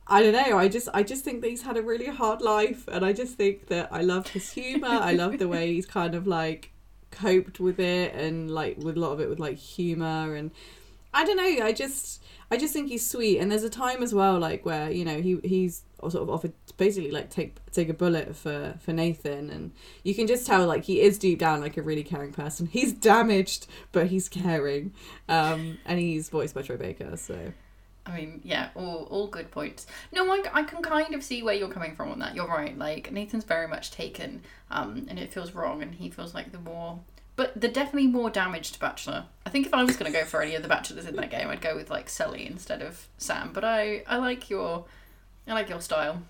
I 0.06 0.22
don't 0.22 0.32
know. 0.32 0.56
I 0.56 0.68
just 0.68 0.88
I 0.94 1.02
just 1.02 1.24
think 1.24 1.42
that 1.42 1.50
he's 1.50 1.62
had 1.62 1.76
a 1.76 1.82
really 1.82 2.06
hard 2.06 2.40
life, 2.40 2.88
and 2.88 3.04
I 3.04 3.12
just 3.12 3.34
think 3.36 3.66
that 3.66 3.88
I 3.92 4.00
love 4.00 4.28
his 4.28 4.52
humor. 4.52 4.88
I 4.88 5.12
love 5.12 5.38
the 5.38 5.48
way 5.48 5.74
he's 5.74 5.86
kind 5.86 6.14
of 6.14 6.26
like 6.26 6.70
coped 7.10 7.60
with 7.60 7.78
it, 7.80 8.14
and 8.14 8.50
like 8.50 8.78
with 8.78 8.96
a 8.96 9.00
lot 9.00 9.12
of 9.12 9.20
it 9.20 9.28
with 9.28 9.40
like 9.40 9.58
humor 9.58 10.34
and. 10.34 10.52
I 11.14 11.24
don't 11.24 11.38
know. 11.38 11.64
I 11.64 11.72
just, 11.72 12.22
I 12.50 12.56
just 12.56 12.72
think 12.72 12.88
he's 12.88 13.08
sweet, 13.08 13.38
and 13.38 13.50
there's 13.50 13.64
a 13.64 13.70
time 13.70 14.02
as 14.02 14.14
well, 14.14 14.38
like 14.38 14.64
where 14.64 14.90
you 14.90 15.04
know 15.04 15.20
he 15.20 15.38
he's 15.44 15.82
sort 16.00 16.14
of 16.14 16.30
offered 16.30 16.52
to 16.66 16.74
basically 16.74 17.10
like 17.10 17.30
take 17.30 17.56
take 17.72 17.88
a 17.88 17.94
bullet 17.94 18.36
for 18.36 18.74
for 18.80 18.92
Nathan, 18.92 19.50
and 19.50 19.72
you 20.02 20.14
can 20.14 20.26
just 20.26 20.46
tell 20.46 20.66
like 20.66 20.84
he 20.84 21.00
is 21.00 21.18
deep 21.18 21.38
down 21.38 21.60
like 21.60 21.76
a 21.76 21.82
really 21.82 22.04
caring 22.04 22.32
person. 22.32 22.66
He's 22.66 22.92
damaged, 22.92 23.66
but 23.92 24.08
he's 24.08 24.28
caring, 24.28 24.92
um, 25.28 25.78
and 25.84 25.98
he's 25.98 26.28
voiced 26.28 26.54
by 26.54 26.62
Troy 26.62 26.76
Baker. 26.76 27.16
So 27.16 27.52
I 28.06 28.16
mean, 28.16 28.40
yeah, 28.44 28.68
all, 28.76 29.08
all 29.10 29.26
good 29.26 29.50
points. 29.50 29.86
No, 30.12 30.30
I, 30.32 30.42
I 30.52 30.62
can 30.62 30.80
kind 30.80 31.12
of 31.14 31.24
see 31.24 31.42
where 31.42 31.54
you're 31.54 31.68
coming 31.68 31.96
from 31.96 32.12
on 32.12 32.20
that. 32.20 32.36
You're 32.36 32.46
right. 32.46 32.76
Like, 32.78 33.10
Nathan's 33.10 33.42
very 33.44 33.66
much 33.66 33.90
taken, 33.90 34.42
um, 34.70 35.06
and 35.08 35.18
it 35.18 35.32
feels 35.32 35.52
wrong, 35.52 35.82
and 35.82 35.94
he 35.94 36.08
feels 36.08 36.32
like 36.32 36.52
the 36.52 36.60
more. 36.60 37.00
But 37.36 37.60
the 37.60 37.68
definitely 37.68 38.08
more 38.08 38.30
damaged 38.30 38.80
Bachelor. 38.80 39.26
I 39.44 39.50
think 39.50 39.66
if 39.66 39.74
I 39.74 39.84
was 39.84 39.96
going 39.96 40.10
to 40.10 40.18
go 40.18 40.24
for 40.24 40.40
any 40.42 40.54
of 40.54 40.62
the 40.62 40.68
Bachelors 40.68 41.06
in 41.06 41.16
that 41.16 41.30
game, 41.30 41.48
I'd 41.48 41.60
go 41.60 41.76
with, 41.76 41.90
like, 41.90 42.08
Sully 42.08 42.46
instead 42.46 42.80
of 42.82 43.08
Sam. 43.18 43.50
But 43.52 43.62
I, 43.64 44.02
I 44.06 44.16
like 44.16 44.48
your. 44.48 44.86
I 45.46 45.52
like 45.52 45.68
your 45.68 45.80
style. 45.80 46.22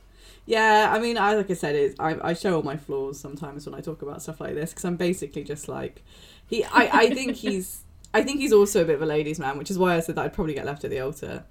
yeah, 0.44 0.90
I 0.92 0.98
mean, 0.98 1.16
I 1.16 1.34
like 1.34 1.50
I 1.50 1.54
said, 1.54 1.74
it's, 1.74 1.98
I 1.98 2.16
I 2.22 2.34
show 2.34 2.56
all 2.56 2.62
my 2.62 2.76
flaws 2.76 3.18
sometimes 3.18 3.64
when 3.66 3.74
I 3.74 3.80
talk 3.80 4.02
about 4.02 4.20
stuff 4.20 4.40
like 4.40 4.54
this 4.54 4.70
because 4.70 4.84
I'm 4.84 4.96
basically 4.96 5.42
just 5.44 5.68
like 5.68 6.02
he. 6.46 6.64
I 6.64 6.90
I 6.92 7.10
think 7.10 7.36
he's. 7.44 7.82
I 8.12 8.22
think 8.22 8.40
he's 8.40 8.52
also 8.52 8.82
a 8.82 8.84
bit 8.84 8.96
of 8.96 9.02
a 9.02 9.06
ladies' 9.06 9.38
man, 9.38 9.58
which 9.58 9.70
is 9.70 9.78
why 9.78 9.94
I 9.96 10.00
said 10.00 10.16
that 10.16 10.24
I'd 10.24 10.32
probably 10.32 10.54
get 10.54 10.66
left 10.66 10.84
at 10.84 10.90
the 10.90 11.00
altar. 11.00 11.44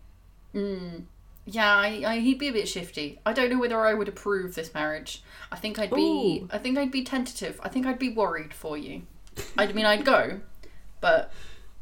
Mm. 0.53 1.03
Yeah, 1.47 1.71
I, 1.75 2.03
I, 2.05 2.19
he'd 2.19 2.39
be 2.39 2.47
a 2.47 2.53
bit 2.53 2.67
shifty. 2.67 3.19
I 3.25 3.33
don't 3.33 3.51
know 3.51 3.59
whether 3.59 3.79
I 3.85 3.93
would 3.93 4.07
approve 4.07 4.55
this 4.55 4.73
marriage. 4.73 5.23
I 5.51 5.57
think 5.57 5.77
I'd 5.77 5.91
be. 5.91 6.01
Ooh. 6.01 6.49
I 6.51 6.57
think 6.57 6.77
I'd 6.77 6.91
be 6.91 7.03
tentative. 7.03 7.59
I 7.63 7.69
think 7.69 7.85
I'd 7.85 7.99
be 7.99 8.09
worried 8.09 8.53
for 8.53 8.77
you. 8.77 9.03
I 9.57 9.71
mean, 9.71 9.85
I'd 9.85 10.05
go, 10.05 10.39
but 11.01 11.31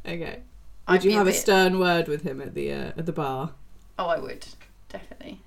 Okay. 0.06 0.40
I'd 0.88 1.04
you 1.04 1.12
have 1.14 1.28
a 1.28 1.32
bit- 1.32 1.40
stern 1.40 1.80
word 1.80 2.08
with 2.08 2.24
him 2.24 2.42
at 2.42 2.54
the 2.54 2.72
uh, 2.72 2.92
at 2.98 3.06
the 3.06 3.14
bar? 3.14 3.52
Oh, 3.98 4.08
I 4.08 4.20
would 4.20 4.46
definitely. 4.90 5.40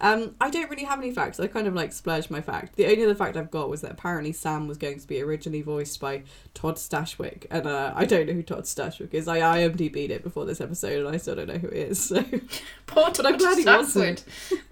Um, 0.00 0.34
I 0.40 0.50
don't 0.50 0.68
really 0.68 0.82
have 0.82 0.98
any 0.98 1.12
facts. 1.12 1.38
I 1.38 1.46
kind 1.46 1.68
of 1.68 1.74
like 1.74 1.92
splurged 1.92 2.28
my 2.28 2.40
fact. 2.40 2.74
The 2.74 2.86
only 2.86 3.04
other 3.04 3.14
fact 3.14 3.36
I've 3.36 3.52
got 3.52 3.68
was 3.68 3.82
that 3.82 3.92
apparently 3.92 4.32
Sam 4.32 4.66
was 4.66 4.76
going 4.76 4.98
to 4.98 5.06
be 5.06 5.22
originally 5.22 5.62
voiced 5.62 6.00
by 6.00 6.24
Todd 6.54 6.74
Stashwick, 6.74 7.46
and 7.52 7.68
uh, 7.68 7.92
I 7.94 8.04
don't 8.04 8.26
know 8.26 8.32
who 8.32 8.42
Todd 8.42 8.64
Stashwick 8.64 9.14
is. 9.14 9.28
I 9.28 9.38
IMDb'd 9.38 10.10
it 10.10 10.24
before 10.24 10.44
this 10.44 10.60
episode, 10.60 11.06
and 11.06 11.14
I 11.14 11.18
still 11.18 11.36
don't 11.36 11.46
know 11.46 11.58
who 11.58 11.68
he 11.68 11.76
is. 11.82 12.04
So 12.04 12.20
Poor 12.86 13.04
But 13.12 13.24
I'm 13.26 13.38
Todd 13.38 13.38
glad 13.38 13.56
he 13.58 13.62
Stafford. 13.62 14.22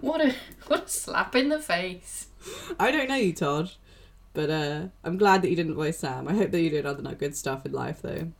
What 0.01 0.19
a 0.19 0.35
what 0.67 0.83
a 0.83 0.89
slap 0.89 1.33
in 1.33 1.47
the 1.47 1.59
face. 1.59 2.27
I 2.77 2.91
don't 2.91 3.07
know 3.07 3.15
you, 3.15 3.31
Todd, 3.31 3.71
but 4.33 4.49
uh, 4.49 4.87
I'm 5.03 5.17
glad 5.17 5.41
that 5.41 5.49
you 5.49 5.55
didn't 5.55 5.75
voice 5.75 5.99
Sam. 5.99 6.27
I 6.27 6.33
hope 6.33 6.51
that 6.51 6.61
you're 6.61 6.71
doing 6.71 6.85
other 6.85 7.01
not 7.01 7.17
good 7.19 7.35
stuff 7.35 7.65
in 7.65 7.71
life, 7.71 8.01
though. 8.01 8.31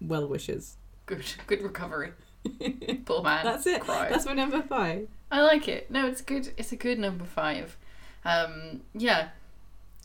Well 0.00 0.26
wishes. 0.26 0.76
Good 1.06 1.24
good 1.46 1.62
recovery. 1.62 2.12
Poor 3.04 3.22
man. 3.22 3.44
That's 3.44 3.66
it. 3.66 3.86
That's 3.86 4.26
my 4.26 4.32
number 4.32 4.62
five. 4.62 5.08
I 5.30 5.42
like 5.42 5.68
it. 5.68 5.90
No, 5.90 6.06
it's 6.06 6.20
good. 6.20 6.52
It's 6.56 6.72
a 6.72 6.76
good 6.76 6.98
number 6.98 7.24
five. 7.24 7.76
Um, 8.24 8.82
yeah. 8.94 9.28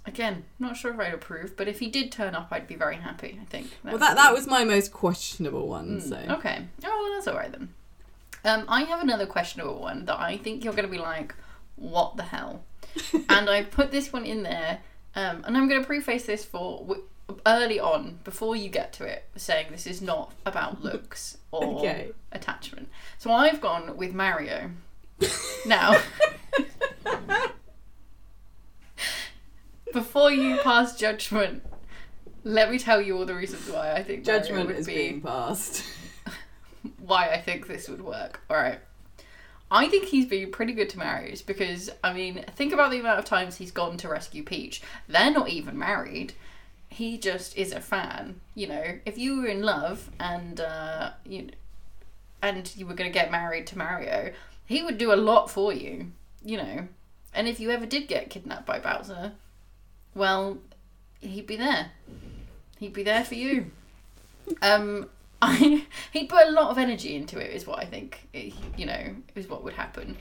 Again, 0.06 0.46
not 0.58 0.78
sure 0.78 0.94
if 0.94 1.00
I'd 1.00 1.14
approve, 1.14 1.58
but 1.58 1.68
if 1.68 1.80
he 1.80 1.90
did 1.90 2.14
turn 2.14 2.34
up, 2.34 2.48
I'd 2.50 2.66
be 2.66 2.76
very 2.76 2.96
happy. 2.96 3.38
I 3.42 3.46
think. 3.46 3.68
Well, 3.84 3.98
that 3.98 4.16
that 4.16 4.34
was 4.34 4.48
my 4.48 4.64
most 4.64 4.94
questionable 4.94 5.68
one. 5.68 6.00
Mm, 6.00 6.10
So 6.10 6.16
Okay. 6.36 6.66
Oh, 6.86 7.04
well, 7.04 7.14
that's 7.14 7.28
all 7.28 7.36
right 7.36 7.52
then. 7.52 7.74
Um, 8.46 8.64
I 8.70 8.84
have 8.84 9.02
another 9.02 9.26
questionable 9.26 9.80
one 9.82 10.06
that 10.06 10.18
I 10.20 10.38
think 10.38 10.64
you're 10.64 10.74
going 10.74 10.86
to 10.86 10.92
be 10.92 10.98
like, 11.00 11.36
what 11.76 12.16
the 12.16 12.24
hell? 12.24 12.64
and 13.30 13.50
I 13.50 13.64
put 13.64 13.92
this 13.92 14.14
one 14.14 14.26
in 14.26 14.44
there, 14.44 14.80
um, 15.18 15.44
and 15.46 15.58
I'm 15.58 15.68
going 15.68 15.82
to 15.82 15.86
preface 15.88 16.26
this 16.26 16.46
for 16.46 16.80
w- 16.80 17.04
early 17.46 17.80
on 17.80 18.20
before 18.24 18.56
you 18.56 18.70
get 18.70 18.94
to 18.94 19.04
it, 19.06 19.26
saying 19.36 19.68
this 19.72 19.86
is 19.86 20.02
not 20.02 20.34
about 20.46 20.82
looks 20.90 21.38
or 21.52 21.80
Okay. 21.80 22.12
attachment. 22.32 22.88
So 23.18 23.32
I've 23.32 23.60
gone 23.60 23.98
with 23.98 24.14
Mario. 24.14 24.70
now, 25.66 26.00
before 29.94 30.32
you 30.32 30.58
pass 30.58 30.96
judgment, 30.98 31.64
let 32.44 32.70
me 32.72 32.78
tell 32.80 33.02
you 33.02 33.18
all 33.18 33.26
the 33.26 33.36
reasons 33.36 33.70
why 33.70 33.94
I 33.94 34.04
think 34.04 34.24
judgment 34.24 34.68
would 34.68 34.76
is 34.78 34.86
be 34.86 34.94
being 34.96 35.22
passed. 35.22 35.84
why 37.00 37.30
I 37.30 37.42
think 37.42 37.68
this 37.68 37.90
would 37.90 38.02
work. 38.02 38.42
All 38.50 38.58
right. 38.58 38.80
I 39.70 39.90
think 39.90 40.06
he's 40.06 40.26
been 40.26 40.52
pretty 40.52 40.74
good 40.74 40.90
to 40.92 41.00
Marius 41.00 41.42
because, 41.42 41.90
I 42.04 42.14
mean, 42.14 42.46
think 42.56 42.72
about 42.72 42.92
the 42.92 43.00
amount 43.00 43.20
of 43.20 43.26
times 43.26 43.58
he's 43.58 43.72
gone 43.72 43.98
to 43.98 44.08
rescue 44.08 44.44
Peach. 44.44 44.82
They're 45.08 45.32
not 45.32 45.50
even 45.50 45.78
married. 45.78 46.34
He 46.90 47.18
just 47.18 47.58
is 47.58 47.74
a 47.74 47.82
fan. 47.82 48.40
You 48.56 48.68
know, 48.68 49.00
if 49.06 49.18
you 49.18 49.42
were 49.42 49.48
in 49.48 49.62
love 49.62 50.10
and 50.20 50.62
uh, 50.62 51.12
you 51.26 51.50
and 52.42 52.72
you 52.78 52.86
were 52.86 52.94
going 52.94 53.12
to 53.12 53.14
get 53.14 53.30
married 53.30 53.68
to 53.68 53.78
Mario, 53.78 54.32
he 54.66 54.84
would 54.84 54.98
do 54.98 55.12
a 55.12 55.16
lot 55.16 55.50
for 55.52 55.74
you. 55.74 56.12
You 56.42 56.58
know, 56.58 56.88
and 57.34 57.48
if 57.48 57.60
you 57.60 57.70
ever 57.72 57.86
did 57.86 58.08
get 58.08 58.30
kidnapped 58.30 58.66
by 58.66 58.80
Bowser, 58.80 59.34
well, 60.16 60.60
he'd 61.20 61.48
be 61.48 61.58
there. 61.58 61.92
He'd 62.80 62.94
be 62.94 63.04
there 63.04 63.26
for 63.26 63.36
you. 63.36 63.72
Um, 64.62 65.10
I 65.42 65.86
he'd 66.12 66.30
put 66.30 66.48
a 66.48 66.52
lot 66.52 66.70
of 66.72 66.78
energy 66.78 67.16
into 67.16 67.40
it, 67.40 67.52
is 67.54 67.66
what 67.68 67.80
I 67.80 67.86
think. 67.86 68.28
eh, 68.34 68.52
You 68.78 68.86
know, 68.86 69.16
is 69.36 69.48
what 69.48 69.64
would 69.64 69.74
happen. 69.74 70.18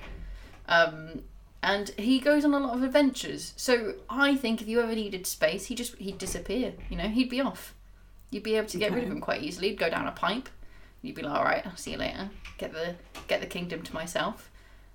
Um, 0.69 1.23
and 1.63 1.89
he 1.99 2.21
goes 2.21 2.45
on 2.45 2.55
a 2.55 2.59
lot 2.59 2.77
of 2.77 2.83
adventures. 2.83 3.53
So 3.57 3.95
I 4.11 4.37
think 4.37 4.61
if 4.61 4.69
you 4.69 4.81
ever 4.81 4.95
needed 4.95 5.27
space, 5.27 5.67
he 5.67 5.75
just 5.75 5.97
he'd 5.97 6.19
disappear. 6.19 6.75
You 6.91 6.97
know, 6.97 7.09
he'd 7.09 7.31
be 7.31 7.41
off. 7.41 7.75
You'd 8.31 8.43
be 8.43 8.57
able 8.57 8.69
to 8.69 8.79
get 8.79 8.93
rid 8.93 9.05
of 9.05 9.11
him 9.11 9.21
quite 9.21 9.43
easily. 9.43 9.69
He'd 9.71 9.79
go 9.79 9.89
down 9.89 10.07
a 10.07 10.13
pipe. 10.13 10.49
You'd 11.03 11.15
be 11.15 11.23
like, 11.23 11.33
all 11.39 11.45
right, 11.45 11.65
I'll 11.67 11.77
see 11.77 11.93
you 11.93 11.99
later. 11.99 12.31
Get 12.59 12.73
the 12.73 12.97
get 13.29 13.41
the 13.41 13.47
kingdom 13.47 13.83
to 13.83 13.95
myself. 13.95 14.51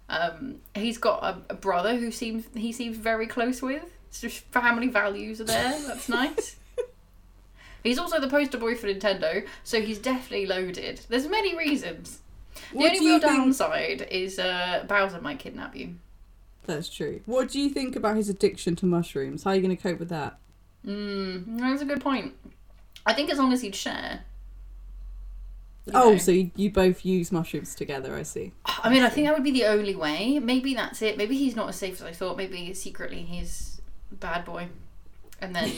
Um, 0.10 0.58
he's 0.76 0.98
got 0.98 1.24
a, 1.24 1.38
a 1.52 1.56
brother 1.56 1.96
who 1.96 2.12
seems 2.12 2.46
he 2.54 2.72
seems 2.74 2.98
very 2.98 3.28
close 3.28 3.62
with. 3.62 3.84
So 4.12 4.28
family 4.28 4.88
values 4.90 5.40
are 5.40 5.46
there. 5.46 5.80
That's 5.88 6.10
nice. 6.10 6.58
He's 7.84 7.98
also 7.98 8.20
the 8.20 8.28
poster 8.28 8.58
boy 8.58 8.76
for 8.76 8.88
Nintendo, 8.88 9.46
so 9.64 9.82
he's 9.82 9.98
definitely 10.00 10.46
loaded. 10.46 11.02
There's 11.10 11.28
many 11.28 11.58
reasons. 11.58 12.20
The 12.72 12.78
What 12.78 12.92
only 12.94 13.00
real 13.06 13.20
think- 13.20 13.32
downside 13.34 14.08
is 14.12 14.38
uh, 14.40 14.86
Bowser 14.88 15.20
might 15.22 15.40
kidnap 15.40 15.76
you. 15.76 15.96
That's 16.68 16.90
true. 16.90 17.22
What 17.26 17.50
do 17.50 17.60
you 17.60 17.70
think 17.70 17.96
about 17.96 18.18
his 18.18 18.30
addiction 18.30 18.76
to 18.78 18.86
mushrooms? 18.86 19.44
How 19.44 19.52
are 19.52 19.56
you 19.56 19.62
going 19.64 19.76
to 19.76 19.82
cope 19.82 20.00
with 20.00 20.10
that? 20.10 20.38
Mm, 20.86 21.60
that's 21.60 21.82
a 21.82 21.86
good 21.86 22.02
point. 22.02 22.34
I 23.06 23.14
think 23.14 23.32
as 23.32 23.40
long 23.40 23.52
as 23.52 23.62
he'd 23.62 23.74
share. 23.76 24.22
you 25.88 25.94
Oh, 25.96 26.12
know. 26.12 26.18
so 26.18 26.32
you, 26.32 26.52
you 26.56 26.70
both 26.72 27.04
use 27.04 27.32
mushrooms 27.32 27.74
together, 27.74 28.16
I 28.16 28.22
see. 28.24 28.52
I 28.66 28.90
mean, 28.90 29.02
I 29.02 29.10
think 29.10 29.26
that 29.26 29.34
would 29.34 29.44
be 29.44 29.52
the 29.52 29.66
only 29.66 29.96
way. 29.96 30.38
Maybe 30.38 30.76
that's 30.76 31.02
it. 31.02 31.18
Maybe 31.18 31.36
he's 31.36 31.56
not 31.56 31.70
as 31.70 31.78
safe 31.78 31.96
as 31.96 32.04
I 32.04 32.12
thought. 32.12 32.38
Maybe 32.38 32.74
secretly 32.76 33.24
he's 33.24 33.82
bad 34.12 34.46
boy, 34.46 34.68
and 35.42 35.56
then 35.56 35.72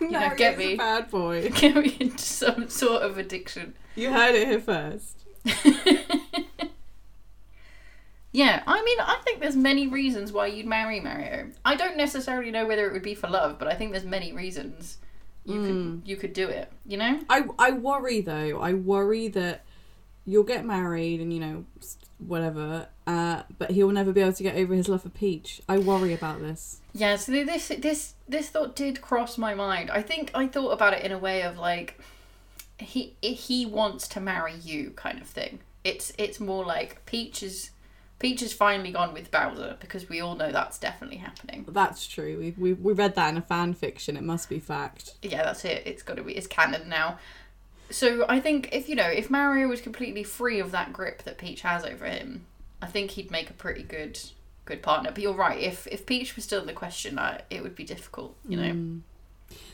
no, 0.10 0.34
get 0.36 0.58
me. 0.58 0.74
a 0.74 0.76
bad 0.76 1.10
boy. 1.10 1.50
get 1.54 1.76
me 1.76 1.96
into 2.00 2.18
some 2.18 2.68
sort 2.68 3.02
of 3.02 3.18
addiction. 3.18 3.74
You 3.94 4.12
heard 4.12 4.34
it 4.34 4.48
here 4.48 4.60
first. 4.60 5.24
Yeah, 8.36 8.62
I 8.66 8.84
mean, 8.84 8.98
I 9.00 9.16
think 9.24 9.40
there's 9.40 9.56
many 9.56 9.86
reasons 9.86 10.30
why 10.30 10.48
you'd 10.48 10.66
marry 10.66 11.00
Mario. 11.00 11.52
I 11.64 11.74
don't 11.74 11.96
necessarily 11.96 12.50
know 12.50 12.66
whether 12.66 12.86
it 12.86 12.92
would 12.92 13.02
be 13.02 13.14
for 13.14 13.28
love, 13.28 13.58
but 13.58 13.66
I 13.66 13.74
think 13.74 13.92
there's 13.92 14.04
many 14.04 14.30
reasons 14.30 14.98
you 15.46 15.62
could 15.62 15.70
hmm. 15.70 15.98
you 16.04 16.16
could 16.16 16.34
do 16.34 16.46
it. 16.46 16.70
You 16.84 16.98
know? 16.98 17.20
I 17.30 17.46
I 17.58 17.70
worry 17.70 18.20
though. 18.20 18.60
I 18.60 18.74
worry 18.74 19.28
that 19.28 19.64
you'll 20.26 20.44
get 20.44 20.66
married 20.66 21.22
and 21.22 21.32
you 21.32 21.40
know 21.40 21.64
whatever, 22.18 22.88
uh, 23.06 23.42
but 23.58 23.70
he'll 23.70 23.90
never 23.90 24.12
be 24.12 24.20
able 24.20 24.32
to 24.32 24.42
get 24.42 24.56
over 24.56 24.74
his 24.74 24.88
love 24.88 25.02
for 25.02 25.08
Peach. 25.08 25.60
I 25.68 25.78
worry 25.78 26.12
about 26.12 26.40
this. 26.40 26.80
Yeah. 26.92 27.16
So 27.16 27.32
this 27.32 27.68
this 27.68 28.14
this 28.28 28.48
thought 28.48 28.74
did 28.74 29.00
cross 29.00 29.38
my 29.38 29.54
mind. 29.54 29.90
I 29.90 30.02
think 30.02 30.30
I 30.34 30.46
thought 30.46 30.70
about 30.70 30.92
it 30.94 31.04
in 31.04 31.12
a 31.12 31.18
way 31.18 31.42
of 31.42 31.58
like 31.58 32.00
he 32.78 33.16
he 33.20 33.66
wants 33.66 34.08
to 34.08 34.20
marry 34.20 34.54
you 34.54 34.90
kind 34.90 35.20
of 35.20 35.26
thing. 35.26 35.60
It's 35.84 36.12
it's 36.18 36.40
more 36.40 36.64
like 36.64 37.04
Peach 37.06 37.42
is 37.42 37.70
Peach 38.18 38.40
has 38.40 38.52
finally 38.52 38.92
gone 38.92 39.12
with 39.12 39.30
Bowser 39.30 39.76
because 39.78 40.08
we 40.08 40.20
all 40.20 40.36
know 40.36 40.50
that's 40.50 40.78
definitely 40.78 41.18
happening. 41.18 41.66
That's 41.68 42.06
true. 42.06 42.38
We 42.38 42.54
we 42.56 42.72
we 42.72 42.92
read 42.92 43.14
that 43.16 43.28
in 43.30 43.36
a 43.36 43.42
fan 43.42 43.74
fiction. 43.74 44.16
It 44.16 44.22
must 44.22 44.48
be 44.48 44.58
fact. 44.58 45.14
yeah, 45.22 45.44
that's 45.44 45.64
it. 45.64 45.82
It's 45.86 46.02
got 46.02 46.16
to 46.16 46.22
be. 46.22 46.32
It's 46.34 46.46
canon 46.46 46.88
now. 46.88 47.18
So 47.90 48.26
I 48.28 48.40
think 48.40 48.70
if 48.72 48.88
you 48.88 48.96
know 48.96 49.08
if 49.08 49.30
Mario 49.30 49.68
was 49.68 49.80
completely 49.80 50.24
free 50.24 50.60
of 50.60 50.72
that 50.72 50.92
grip 50.92 51.22
that 51.22 51.38
Peach 51.38 51.62
has 51.62 51.84
over 51.84 52.06
him, 52.06 52.46
I 52.82 52.86
think 52.86 53.12
he'd 53.12 53.30
make 53.30 53.50
a 53.50 53.54
pretty 53.54 53.82
good 53.82 54.18
good 54.64 54.82
partner. 54.82 55.10
But 55.12 55.22
you're 55.22 55.34
right. 55.34 55.60
If 55.60 55.86
if 55.86 56.06
Peach 56.06 56.36
was 56.36 56.44
still 56.44 56.60
in 56.60 56.66
the 56.66 56.72
question, 56.72 57.18
I, 57.18 57.42
it 57.50 57.62
would 57.62 57.76
be 57.76 57.84
difficult. 57.84 58.36
You 58.48 58.56
know. 58.56 59.00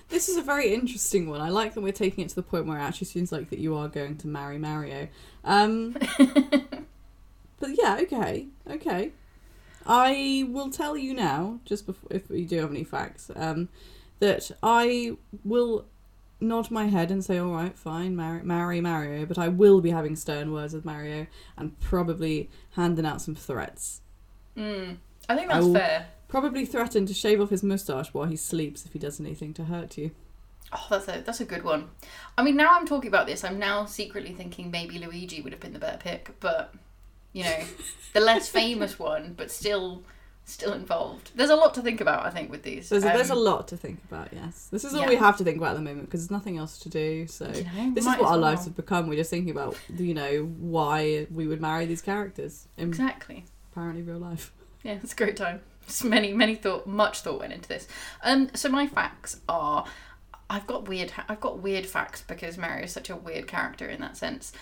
This 0.09 0.29
is 0.29 0.37
a 0.37 0.43
very 0.43 0.75
interesting 0.75 1.31
one. 1.31 1.41
I 1.41 1.49
like 1.49 1.73
that 1.73 1.81
we're 1.81 1.93
taking 1.93 2.23
it 2.25 2.29
to 2.29 2.35
the 2.35 2.43
point 2.43 2.67
where 2.67 2.79
it 2.79 2.83
actually 2.83 3.07
seems 3.07 3.33
like 3.33 3.49
that 3.49 3.59
you 3.59 3.75
are 3.75 3.89
going 3.89 4.19
to 4.19 4.27
marry 4.27 4.59
Mario. 4.59 5.09
Um, 5.43 5.97
but 6.19 7.71
yeah, 7.73 7.97
okay, 8.03 8.49
okay. 8.71 9.13
I 9.87 10.47
will 10.51 10.71
tell 10.71 10.99
you 10.99 11.15
now, 11.15 11.61
just 11.65 11.87
before 11.87 12.11
if 12.13 12.29
you 12.29 12.45
do 12.45 12.59
have 12.59 12.71
any 12.71 12.85
facts, 12.85 13.31
um, 13.35 13.71
that 14.21 14.51
I 14.63 15.17
will 15.45 15.87
nod 16.43 16.71
my 16.71 16.87
head 16.87 17.11
and 17.11 17.25
say, 17.25 17.39
"All 17.39 17.53
right, 17.53 17.77
fine, 17.79 18.15
marry, 18.17 18.43
marry 18.43 18.81
Mario," 18.81 19.25
but 19.27 19.39
I 19.39 19.49
will 19.49 19.81
be 19.81 19.91
having 19.91 20.17
stern 20.17 20.53
words 20.53 20.75
with 20.75 20.85
Mario 20.85 21.27
and 21.57 21.79
probably 21.81 22.51
handing 22.73 23.07
out 23.07 23.23
some 23.23 23.35
threats. 23.35 24.01
Mm, 24.57 24.99
I 25.29 25.37
think 25.37 25.51
I 25.51 25.55
that's 25.55 25.67
will- 25.67 25.75
fair. 25.75 26.07
Probably 26.29 26.65
threaten 26.65 27.05
to 27.07 27.13
shave 27.13 27.43
off 27.43 27.51
his 27.51 27.63
moustache 27.63 28.15
while 28.15 28.25
he 28.27 28.37
sleeps 28.37 28.87
if 28.87 28.95
he 28.95 28.99
does 28.99 29.21
anything 29.21 29.53
to 29.55 29.65
hurt 29.65 29.99
you. 29.99 30.13
Oh, 30.73 30.87
that's 30.89 31.07
a 31.09 31.21
that's 31.21 31.41
a 31.41 31.45
good 31.45 31.63
one. 31.63 31.91
I 32.39 32.43
mean, 32.43 32.57
now 32.57 32.71
I'm 32.75 32.87
talking 32.87 33.09
about 33.09 33.27
this, 33.27 33.45
I'm 33.45 33.59
now 33.59 33.85
secretly 33.85 34.33
thinking 34.33 34.71
maybe 34.71 34.99
Luigi 34.99 35.43
would 35.43 35.53
have 35.53 35.61
been 35.61 35.75
the 35.75 35.79
better 35.79 35.99
pick, 35.99 36.31
but 36.41 36.75
you 37.35 37.45
know, 37.45 37.65
the 38.15 38.21
less 38.21 38.49
famous 38.61 38.99
one, 38.99 39.35
but 39.37 39.51
still 39.51 40.03
still 40.45 40.73
involved. 40.73 41.31
There's 41.35 41.51
a 41.51 41.57
lot 41.57 41.75
to 41.75 41.83
think 41.83 42.01
about, 42.01 42.27
I 42.27 42.31
think, 42.31 42.51
with 42.51 42.63
these. 42.63 42.89
There's, 42.89 43.03
there's 43.05 43.31
a 43.31 43.35
Um, 43.35 43.39
lot 43.45 43.69
to 43.69 43.77
think 43.77 44.01
about, 44.11 44.29
yes. 44.33 44.69
This 44.71 44.85
is 44.85 44.95
all 44.95 45.03
yeah. 45.03 45.09
we 45.11 45.17
have 45.17 45.37
to 45.39 45.45
think 45.45 45.57
about 45.57 45.71
at 45.71 45.77
the 45.77 45.83
moment 45.83 46.07
because 46.07 46.21
there's 46.23 46.31
nothing 46.31 46.59
else 46.59 46.79
to 46.81 46.89
do. 46.89 47.27
So 47.27 47.47
You 47.47 47.65
know, 47.65 47.95
this 47.95 48.05
is 48.05 48.09
what 48.09 48.21
our 48.23 48.33
well. 48.33 48.39
lives 48.39 48.65
have 48.65 48.77
become. 48.77 49.09
We're 49.09 49.17
just 49.17 49.31
thinking 49.31 49.51
about, 49.51 49.77
you 49.97 50.15
know, 50.15 50.45
why 50.59 51.27
we 51.33 51.47
would 51.47 51.61
marry 51.61 51.87
these 51.87 52.03
characters 52.03 52.67
exactly. 52.77 53.45
apparently 53.71 54.03
real 54.03 54.19
life. 54.19 54.53
Yeah, 54.85 54.95
it's 55.01 55.13
a 55.13 55.17
great 55.17 55.37
time. 55.37 55.61
Just 55.87 56.05
many, 56.05 56.33
many 56.33 56.57
thought, 56.57 56.89
much 56.89 57.21
thought 57.21 57.39
went 57.39 57.53
into 57.53 57.69
this. 57.69 57.87
Um, 58.25 58.51
so 58.53 58.69
my 58.69 58.89
facts 58.89 59.41
are, 59.49 59.85
I've 60.51 60.67
got 60.67 60.89
weird, 60.89 61.13
I've 61.29 61.41
got 61.41 61.61
weird 61.61 61.87
facts 61.87 62.25
because 62.27 62.59
Mario 62.59 62.83
is 62.87 62.91
such 62.93 63.09
a 63.09 63.15
weird 63.15 63.47
character 63.47 63.87
in 63.89 64.01
that 64.01 64.17
sense. 64.17 64.53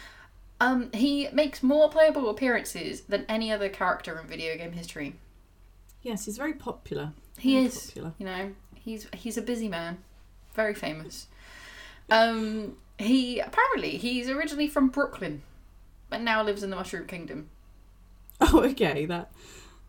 Um, 0.60 0.90
he 0.92 1.28
makes 1.32 1.62
more 1.62 1.88
playable 1.88 2.28
appearances 2.28 3.00
than 3.08 3.24
any 3.30 3.50
other 3.50 3.70
character 3.70 4.18
in 4.20 4.26
video 4.26 4.58
game 4.58 4.72
history. 4.72 5.14
Yes, 6.02 6.24
he's 6.24 6.36
very 6.38 6.54
popular. 6.54 7.12
He 7.38 7.54
Very 7.54 7.66
is, 7.66 7.86
popular. 7.86 8.12
you 8.18 8.26
know, 8.26 8.52
he's 8.74 9.06
he's 9.14 9.36
a 9.36 9.42
busy 9.42 9.68
man, 9.68 9.98
very 10.54 10.74
famous. 10.74 11.26
Um, 12.10 12.76
he 12.98 13.38
apparently 13.40 13.96
he's 13.96 14.28
originally 14.28 14.68
from 14.68 14.88
Brooklyn, 14.88 15.42
but 16.08 16.20
now 16.20 16.42
lives 16.42 16.62
in 16.62 16.70
the 16.70 16.76
Mushroom 16.76 17.06
Kingdom. 17.06 17.48
Oh, 18.42 18.62
okay. 18.64 19.04
That 19.04 19.30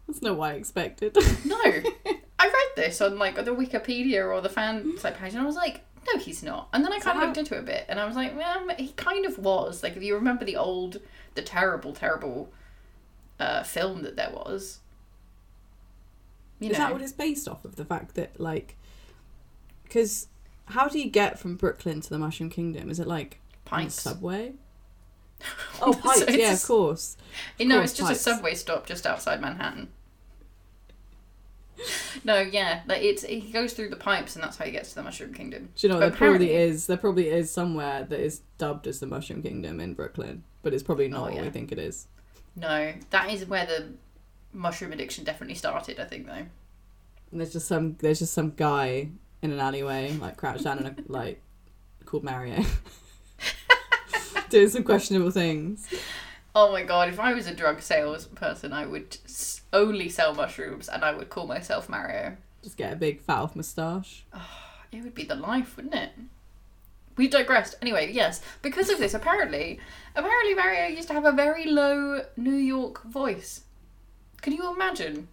that's 0.07 0.21
not 0.21 0.35
what 0.37 0.51
I 0.51 0.55
expected. 0.55 1.15
No, 1.45 1.55
I 1.63 2.45
read 2.47 2.69
this 2.75 2.99
on 2.99 3.17
like 3.17 3.35
the 3.35 3.55
Wikipedia 3.55 4.29
or 4.29 4.41
the 4.41 4.49
fan 4.49 4.97
site 4.97 5.17
page, 5.17 5.31
and 5.33 5.41
I 5.41 5.45
was 5.45 5.55
like, 5.55 5.81
no, 6.11 6.19
he's 6.19 6.43
not. 6.43 6.67
And 6.73 6.83
then 6.83 6.91
I 6.91 6.99
So 6.99 7.05
kind 7.05 7.17
of 7.21 7.27
looked 7.27 7.37
into 7.37 7.55
it 7.55 7.59
a 7.59 7.63
bit, 7.63 7.85
and 7.87 7.97
I 7.97 8.05
was 8.05 8.17
like, 8.17 8.35
well, 8.37 8.67
he 8.77 8.89
kind 8.97 9.25
of 9.25 9.37
was. 9.37 9.83
Like, 9.83 9.95
if 9.95 10.03
you 10.03 10.15
remember 10.15 10.43
the 10.43 10.57
old, 10.57 10.99
the 11.35 11.41
terrible, 11.41 11.93
terrible 11.93 12.51
uh, 13.39 13.63
film 13.63 14.01
that 14.03 14.17
there 14.17 14.31
was, 14.33 14.79
you 16.65 16.71
is 16.71 16.77
know, 16.77 16.85
that 16.85 16.93
what 16.93 17.01
it's 17.01 17.11
based 17.11 17.47
off 17.47 17.65
of? 17.65 17.75
The 17.75 17.85
fact 17.85 18.15
that 18.15 18.39
like, 18.39 18.77
because 19.83 20.27
how 20.65 20.87
do 20.87 20.99
you 20.99 21.09
get 21.09 21.39
from 21.39 21.55
Brooklyn 21.55 22.01
to 22.01 22.09
the 22.09 22.17
Mushroom 22.19 22.49
Kingdom? 22.49 22.89
Is 22.89 22.99
it 22.99 23.07
like 23.07 23.39
Pints. 23.65 24.01
subway? 24.01 24.53
Oh, 25.81 25.91
So 25.93 25.99
pipes. 25.99 26.21
it's 26.21 26.37
yeah, 26.37 26.53
of 26.53 26.63
course. 26.63 27.17
no, 27.59 27.77
course, 27.77 27.89
it's 27.91 27.99
just 27.99 28.11
a 28.11 28.15
subway 28.15 28.53
stop 28.53 28.85
just 28.85 29.07
outside 29.07 29.41
Manhattan. 29.41 29.87
No, 32.23 32.37
yeah, 32.39 32.81
like 32.87 33.01
it's 33.01 33.23
he 33.23 33.39
goes 33.51 33.73
through 33.73 33.89
the 33.89 33.95
pipes, 33.95 34.35
and 34.35 34.43
that's 34.43 34.57
how 34.57 34.65
he 34.65 34.71
gets 34.71 34.89
to 34.89 34.95
the 34.95 35.03
Mushroom 35.03 35.33
Kingdom. 35.33 35.69
Do 35.75 35.87
you 35.87 35.91
know 35.93 35.99
But 35.99 36.09
there 36.11 36.17
probably 36.17 36.53
is 36.53 36.85
there 36.85 36.97
probably 36.97 37.29
is 37.29 37.49
somewhere 37.49 38.03
that 38.03 38.19
is 38.19 38.41
dubbed 38.59 38.85
as 38.85 38.99
the 38.99 39.07
Mushroom 39.07 39.41
Kingdom 39.41 39.79
in 39.79 39.95
Brooklyn, 39.95 40.43
but 40.61 40.75
it's 40.75 40.83
probably 40.83 41.07
not 41.07 41.31
Oh, 41.31 41.33
what 41.33 41.43
we 41.43 41.49
think 41.49 41.71
it 41.71 41.79
is. 41.79 42.07
No, 42.55 42.93
that 43.09 43.31
is 43.31 43.45
where 43.47 43.65
the 43.65 43.93
mushroom 44.53 44.91
addiction 44.91 45.23
definitely 45.23 45.55
started. 45.55 45.99
I 45.99 46.05
think 46.05 46.27
though. 46.27 46.33
And 47.31 47.39
there's 47.39 47.53
just 47.53 47.67
some 47.67 47.95
there's 47.99 48.19
just 48.19 48.33
some 48.33 48.51
guy 48.51 49.09
in 49.41 49.51
an 49.51 49.59
alleyway, 49.59 50.13
like 50.13 50.37
crouched 50.37 50.63
down 50.63 50.79
in 50.79 50.85
a 50.85 50.95
like 51.07 51.41
called 52.05 52.23
Mario. 52.23 52.63
Doing 54.49 54.69
some 54.69 54.83
questionable 54.83 55.31
things. 55.31 55.87
Oh 56.53 56.71
my 56.71 56.83
god, 56.83 57.07
if 57.07 57.19
I 57.19 57.33
was 57.33 57.47
a 57.47 57.55
drug 57.55 57.81
sales 57.81 58.25
person, 58.25 58.73
I 58.73 58.85
would 58.85 59.17
only 59.71 60.09
sell 60.09 60.35
mushrooms 60.35 60.89
and 60.89 61.05
I 61.05 61.13
would 61.13 61.29
call 61.29 61.47
myself 61.47 61.87
Mario. 61.87 62.35
Just 62.61 62.77
get 62.77 62.93
a 62.93 62.97
big 62.97 63.21
fat 63.21 63.37
off 63.37 63.55
moustache. 63.55 64.25
It 64.91 65.03
would 65.03 65.15
be 65.15 65.23
the 65.23 65.35
life, 65.35 65.77
wouldn't 65.77 65.95
it? 65.95 66.11
We 67.15 67.29
digressed. 67.29 67.75
Anyway, 67.81 68.11
yes, 68.11 68.41
because 68.61 68.89
of 68.89 68.99
this, 68.99 69.13
apparently, 69.13 69.79
apparently 70.15 70.53
Mario 70.53 70.87
used 70.87 71.07
to 71.07 71.13
have 71.13 71.25
a 71.25 71.31
very 71.31 71.65
low 71.65 72.23
New 72.35 72.55
York 72.55 73.03
voice. 73.05 73.61
Can 74.41 74.53
you 74.53 74.73
imagine? 74.73 75.27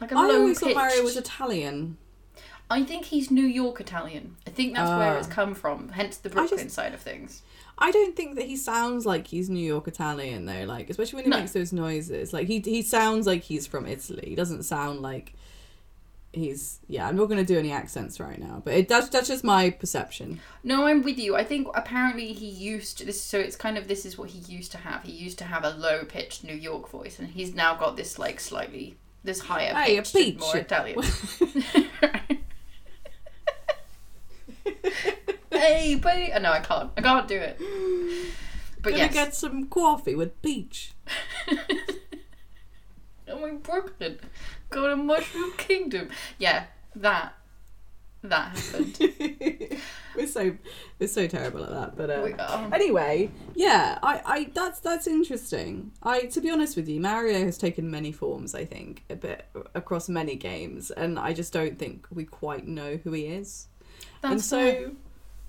Like 0.00 0.12
a 0.12 0.16
I 0.16 0.26
low 0.26 0.40
always 0.40 0.58
thought 0.60 0.74
Mario 0.74 1.02
was 1.02 1.16
Italian. 1.16 1.96
I 2.70 2.84
think 2.84 3.06
he's 3.06 3.30
New 3.30 3.46
York 3.46 3.80
Italian. 3.80 4.36
I 4.46 4.50
think 4.50 4.74
that's 4.74 4.90
where 4.90 5.14
Ah. 5.14 5.18
it's 5.18 5.26
come 5.26 5.54
from, 5.54 5.88
hence 5.90 6.18
the 6.18 6.28
Brooklyn 6.28 6.60
just- 6.64 6.74
side 6.74 6.92
of 6.94 7.00
things. 7.00 7.42
I 7.80 7.92
don't 7.92 8.16
think 8.16 8.34
that 8.34 8.46
he 8.46 8.56
sounds 8.56 9.06
like 9.06 9.28
he's 9.28 9.48
New 9.48 9.64
York 9.64 9.86
Italian 9.86 10.44
though. 10.46 10.64
Like 10.64 10.90
especially 10.90 11.16
when 11.18 11.24
he 11.26 11.30
No. 11.30 11.38
makes 11.38 11.52
those 11.52 11.72
noises. 11.72 12.32
Like 12.32 12.46
he 12.48 12.58
he 12.60 12.82
sounds 12.82 13.26
like 13.26 13.42
he's 13.44 13.66
from 13.68 13.86
Italy. 13.86 14.24
He 14.26 14.34
doesn't 14.34 14.64
sound 14.64 15.00
like 15.00 15.32
he's 16.32 16.80
yeah. 16.88 17.08
I'm 17.08 17.16
not 17.16 17.26
gonna 17.26 17.44
do 17.44 17.58
any 17.58 17.72
accents 17.72 18.20
right 18.20 18.38
now, 18.38 18.62
but 18.64 18.74
it 18.74 18.88
that's 18.88 19.08
that's 19.08 19.28
just 19.28 19.44
my 19.44 19.70
perception. 19.70 20.40
No, 20.62 20.86
I'm 20.86 21.02
with 21.02 21.18
you. 21.18 21.36
I 21.36 21.44
think 21.44 21.68
apparently 21.74 22.32
he 22.32 22.48
used 22.48 22.98
to, 22.98 23.04
this, 23.06 23.20
so 23.20 23.38
it's 23.38 23.56
kind 23.56 23.78
of 23.78 23.88
this 23.88 24.04
is 24.06 24.16
what 24.18 24.30
he 24.30 24.38
used 24.52 24.72
to 24.72 24.78
have. 24.78 25.02
He 25.04 25.12
used 25.12 25.38
to 25.38 25.44
have 25.44 25.64
a 25.64 25.70
low 25.70 26.04
pitched 26.04 26.44
New 26.44 26.54
York 26.54 26.88
voice, 26.90 27.18
and 27.18 27.28
he's 27.28 27.54
now 27.54 27.74
got 27.76 27.96
this 27.96 28.18
like 28.18 28.40
slightly 28.40 28.96
this 29.24 29.40
higher 29.40 29.74
hey, 29.74 30.00
pitched 30.00 30.40
more 30.40 30.56
Italian. 30.56 31.02
hey, 35.50 35.94
buddy! 35.96 36.32
Oh, 36.34 36.38
no, 36.38 36.52
I 36.52 36.60
can't. 36.60 36.90
I 36.96 37.00
can't 37.00 37.28
do 37.28 37.36
it. 37.36 37.60
But 38.80 38.90
Gonna 38.90 39.04
yes, 39.04 39.12
get 39.12 39.34
some 39.34 39.66
coffee 39.66 40.14
with 40.14 40.40
peach. 40.40 40.92
I'm 43.28 43.44
in 43.44 43.58
Brooklyn. 43.58 44.18
Got 44.70 44.88
to 44.88 44.96
Mushroom 44.96 45.52
Kingdom. 45.56 46.08
Yeah, 46.38 46.64
that 46.96 47.34
that 48.22 48.56
happened. 48.58 48.98
we're 50.16 50.26
so 50.26 50.56
we're 50.98 51.06
so 51.06 51.26
terrible 51.26 51.62
at 51.64 51.70
that. 51.70 51.96
But 51.96 52.10
uh, 52.10 52.68
anyway, 52.72 53.30
yeah, 53.54 53.98
I, 54.02 54.20
I 54.24 54.50
that's 54.52 54.80
that's 54.80 55.06
interesting. 55.06 55.92
I 56.02 56.22
to 56.22 56.40
be 56.40 56.50
honest 56.50 56.76
with 56.76 56.88
you, 56.88 57.00
Mario 57.00 57.44
has 57.44 57.56
taken 57.56 57.90
many 57.90 58.12
forms. 58.12 58.54
I 58.54 58.64
think 58.64 59.04
a 59.08 59.16
bit 59.16 59.46
across 59.74 60.08
many 60.08 60.34
games, 60.34 60.90
and 60.90 61.18
I 61.18 61.32
just 61.32 61.52
don't 61.52 61.78
think 61.78 62.06
we 62.10 62.24
quite 62.24 62.66
know 62.66 62.96
who 62.96 63.12
he 63.12 63.26
is. 63.26 63.68
and 64.22 64.34
That's 64.34 64.44
so 64.44 64.58
fair. 64.58 64.90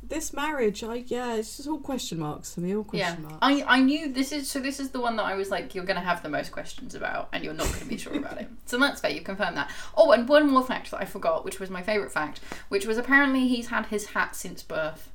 This 0.02 0.34
marriage, 0.34 0.84
I 0.84 1.04
yeah, 1.08 1.36
it's 1.36 1.58
just 1.58 1.68
all 1.70 1.80
question 1.80 2.20
marks 2.20 2.54
for 2.54 2.62
me. 2.62 2.76
All 2.76 2.86
Yeah, 2.94 3.10
question 3.10 3.24
marks. 3.24 3.38
I, 3.42 3.64
I 3.68 3.80
knew 3.82 4.12
this 4.12 4.32
is 4.32 4.50
so. 4.50 4.60
This 4.60 4.80
is 4.80 4.90
the 4.92 5.00
one 5.00 5.16
that 5.18 5.24
I 5.26 5.36
was 5.36 5.50
like, 5.52 5.76
you're 5.76 5.86
gonna 5.86 6.00
have 6.02 6.24
the 6.24 6.30
most 6.30 6.52
questions 6.52 6.96
about, 6.96 7.30
and 7.34 7.44
you're 7.44 7.54
not 7.54 7.72
gonna 7.74 7.86
be 7.86 7.98
sure 7.98 8.16
about 8.16 8.40
it. 8.40 8.48
So 8.66 8.78
that's 8.80 9.02
fair. 9.02 9.12
You've 9.12 9.24
confirmed 9.26 9.58
that. 9.58 9.70
Oh, 9.96 10.12
and 10.12 10.28
one 10.28 10.50
more 10.50 10.64
fact 10.66 10.92
that 10.92 11.02
I 11.02 11.06
forgot, 11.06 11.44
which 11.46 11.60
was 11.60 11.70
my 11.70 11.82
favorite 11.84 12.12
fact, 12.12 12.40
which 12.70 12.86
was 12.86 12.98
apparently 12.98 13.48
he's 13.48 13.68
had 13.68 13.88
his 13.88 14.08
hat 14.08 14.36
since 14.36 14.64
birth. 14.64 15.12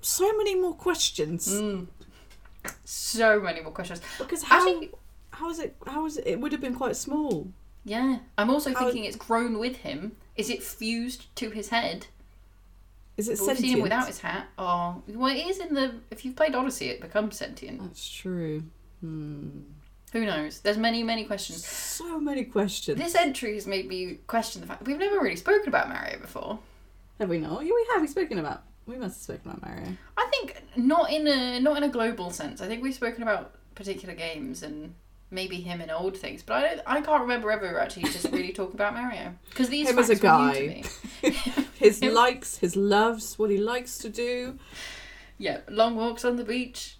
so 0.00 0.36
many 0.36 0.54
more 0.54 0.74
questions. 0.74 1.48
Mm. 1.48 1.86
So 2.84 3.40
many 3.40 3.60
more 3.60 3.72
questions. 3.72 4.00
Because 4.18 4.42
how 4.44 4.58
Actually- 4.68 4.90
how 5.30 5.50
is 5.50 5.58
it? 5.58 5.76
How 5.86 6.06
is 6.06 6.16
it? 6.16 6.26
It 6.26 6.40
would 6.40 6.52
have 6.52 6.60
been 6.60 6.74
quite 6.74 6.96
small. 6.96 7.48
Yeah, 7.84 8.18
I'm 8.36 8.50
also 8.50 8.72
How- 8.74 8.80
thinking 8.86 9.04
it's 9.04 9.16
grown 9.16 9.58
with 9.58 9.76
him. 9.76 10.16
Is 10.36 10.50
it 10.50 10.62
fused 10.62 11.34
to 11.36 11.50
his 11.50 11.68
head? 11.68 12.08
Is 13.16 13.28
it 13.28 13.38
But 13.38 13.46
we've 13.46 13.58
seen 13.58 13.76
him 13.76 13.82
without 13.82 14.06
his 14.06 14.20
hat. 14.20 14.46
Oh, 14.58 15.02
well, 15.08 15.34
it 15.34 15.46
is 15.46 15.58
in 15.58 15.74
the. 15.74 15.94
If 16.10 16.24
you've 16.24 16.36
played 16.36 16.54
Odyssey, 16.54 16.88
it 16.88 17.00
becomes 17.00 17.36
sentient. 17.36 17.82
That's 17.82 18.08
true. 18.08 18.62
Hmm. 19.00 19.60
Who 20.12 20.24
knows? 20.24 20.60
There's 20.60 20.78
many, 20.78 21.02
many 21.02 21.24
questions. 21.24 21.66
So 21.66 22.20
many 22.20 22.44
questions. 22.44 22.98
This 22.98 23.14
entry 23.14 23.54
has 23.54 23.66
made 23.66 23.88
me 23.88 24.18
question 24.26 24.60
the 24.60 24.66
fact 24.66 24.86
we've 24.86 24.98
never 24.98 25.18
really 25.20 25.36
spoken 25.36 25.68
about 25.68 25.88
Mario 25.88 26.18
before. 26.18 26.58
Have 27.18 27.28
we 27.28 27.38
not? 27.38 27.64
Yeah, 27.64 27.72
we 27.74 27.86
have. 27.92 28.00
We've 28.00 28.10
spoken 28.10 28.38
about. 28.38 28.62
We 28.86 28.96
must 28.96 29.16
have 29.16 29.36
spoken 29.36 29.50
about 29.50 29.62
Mario. 29.68 29.96
I 30.16 30.28
think 30.30 30.62
not 30.76 31.10
in 31.10 31.26
a 31.26 31.58
not 31.60 31.76
in 31.76 31.82
a 31.82 31.88
global 31.88 32.30
sense. 32.30 32.60
I 32.60 32.66
think 32.66 32.82
we've 32.82 32.94
spoken 32.94 33.22
about 33.22 33.54
particular 33.74 34.14
games 34.14 34.62
and 34.62 34.94
maybe 35.30 35.56
him 35.56 35.80
in 35.80 35.90
old 35.90 36.16
things, 36.16 36.42
but 36.42 36.54
I 36.56 36.60
don't. 36.68 36.80
I 36.86 37.00
can't 37.00 37.20
remember 37.22 37.50
ever 37.50 37.78
actually 37.80 38.04
just 38.04 38.24
really 38.32 38.52
talking 38.52 38.74
about 38.74 38.94
Mario 38.94 39.34
because 39.50 39.68
these 39.68 39.88
Him 39.88 39.98
as 39.98 40.08
a 40.08 40.12
were 40.12 40.14
new 40.14 40.20
to 40.20 40.24
guy. 40.26 40.84
me. 41.22 41.32
His 41.78 42.00
Him- 42.00 42.14
likes, 42.14 42.58
his 42.58 42.74
loves, 42.76 43.38
what 43.38 43.50
he 43.50 43.58
likes 43.58 43.98
to 43.98 44.08
do. 44.08 44.58
Yeah, 45.38 45.60
long 45.68 45.96
walks 45.96 46.24
on 46.24 46.36
the 46.36 46.44
beach, 46.44 46.96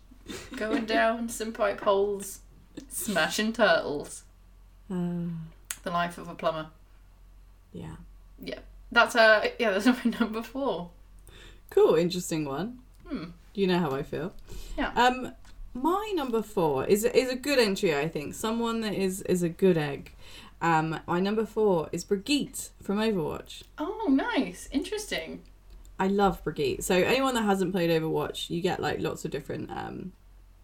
going 0.57 0.85
down 0.85 1.29
some 1.31 1.53
pipe 1.53 1.81
holes, 1.81 2.41
smashing 2.89 3.53
turtles. 3.55 4.25
The 4.91 5.91
life 5.93 6.19
of 6.19 6.29
a 6.29 6.35
plumber. 6.35 6.67
Yeah. 7.73 7.97
Yeah. 8.41 8.59
That's 8.93 9.15
uh 9.17 9.49
yeah, 9.59 9.71
that's 9.71 9.87
my 10.05 10.19
number 10.19 10.43
four. 10.43 10.91
Cool, 11.71 11.95
interesting 11.95 12.45
one. 12.45 12.79
Hmm. 13.07 13.25
You 13.55 13.67
know 13.69 13.79
how 13.79 13.93
I 13.93 14.03
feel. 14.03 14.33
Yeah. 14.77 14.91
Um, 14.95 15.33
my 15.77 16.13
number 16.15 16.43
four 16.43 16.85
is 16.87 17.05
is 17.05 17.31
a 17.31 17.37
good 17.37 17.59
entry. 17.59 17.95
I 17.95 18.09
think 18.09 18.35
someone 18.35 18.81
that 18.81 18.95
is 18.95 19.23
is 19.23 19.43
a 19.43 19.49
good 19.49 19.77
egg. 19.77 20.13
Um, 20.61 21.01
my 21.07 21.21
number 21.21 21.45
four 21.45 21.89
is 21.93 22.05
Brigitte 22.05 22.71
from 22.83 22.99
Overwatch. 22.99 23.63
Oh, 23.79 24.07
nice, 24.09 24.69
interesting. 24.73 25.43
I 25.99 26.09
love 26.09 26.43
Brigitte. 26.43 26.83
So 26.83 26.95
anyone 26.95 27.35
that 27.35 27.43
hasn't 27.43 27.73
played 27.73 27.91
Overwatch, 27.91 28.51
you 28.51 28.61
get 28.63 28.81
like 28.81 29.01
lots 29.01 29.25
of 29.25 29.31
different 29.31 29.71
um 29.71 30.13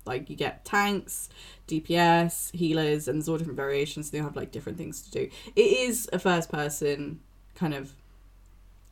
like 0.05 0.29
you 0.29 0.37
get 0.37 0.64
tanks, 0.64 1.29
DPS, 1.68 2.55
healers, 2.55 3.07
and 3.07 3.18
there's 3.18 3.29
all 3.29 3.38
different 3.38 3.57
variations. 3.57 4.11
So 4.11 4.16
they 4.16 4.22
have 4.22 4.35
like 4.37 4.51
different 4.51 4.79
things 4.79 5.03
to 5.03 5.11
do. 5.11 5.31
It 5.55 5.61
is 5.61 6.09
a 6.12 6.18
first 6.18 6.51
person 6.51 7.20
kind 7.55 7.75
of. 7.75 7.92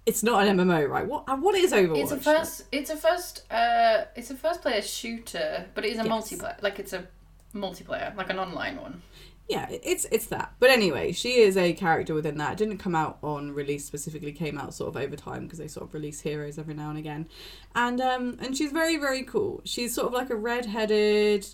It's 0.06 0.22
not 0.22 0.46
an 0.46 0.56
MMO, 0.56 0.88
right? 0.88 1.06
What 1.06 1.40
what 1.40 1.54
is 1.54 1.72
Overwatch? 1.72 2.02
It's 2.02 2.12
a 2.12 2.16
first. 2.16 2.64
It's 2.72 2.90
a 2.90 2.96
first. 2.96 3.44
Uh, 3.50 4.04
it's 4.16 4.30
a 4.30 4.34
first 4.34 4.62
player 4.62 4.82
shooter, 4.82 5.66
but 5.74 5.84
it 5.84 5.92
is 5.92 5.98
a 5.98 6.04
Yes. 6.04 6.08
multiplayer. 6.08 6.62
Like 6.62 6.78
it's 6.78 6.92
a 6.92 7.06
multiplayer, 7.54 8.14
like 8.16 8.30
an 8.30 8.38
online 8.38 8.76
one. 8.80 9.02
Yeah, 9.48 9.66
it's 9.68 10.06
it's 10.12 10.26
that. 10.26 10.52
But 10.60 10.70
anyway, 10.70 11.10
she 11.12 11.40
is 11.40 11.56
a 11.56 11.72
character 11.72 12.14
within 12.14 12.38
that. 12.38 12.52
It 12.52 12.58
didn't 12.58 12.78
come 12.78 12.94
out 12.94 13.18
on 13.22 13.52
release 13.52 13.84
specifically. 13.84 14.32
Came 14.32 14.56
out 14.56 14.72
sort 14.74 14.94
of 14.94 15.02
over 15.02 15.16
time 15.16 15.42
because 15.44 15.58
they 15.58 15.66
sort 15.68 15.86
of 15.88 15.92
release 15.94 16.20
heroes 16.20 16.56
every 16.56 16.74
now 16.74 16.88
and 16.88 16.98
again, 16.98 17.28
and 17.74 18.00
um 18.00 18.36
and 18.40 18.56
she's 18.56 18.70
very 18.72 18.96
very 18.96 19.24
cool. 19.24 19.60
She's 19.64 19.92
sort 19.94 20.06
of 20.06 20.12
like 20.14 20.30
a 20.30 20.36
red-headed 20.36 21.46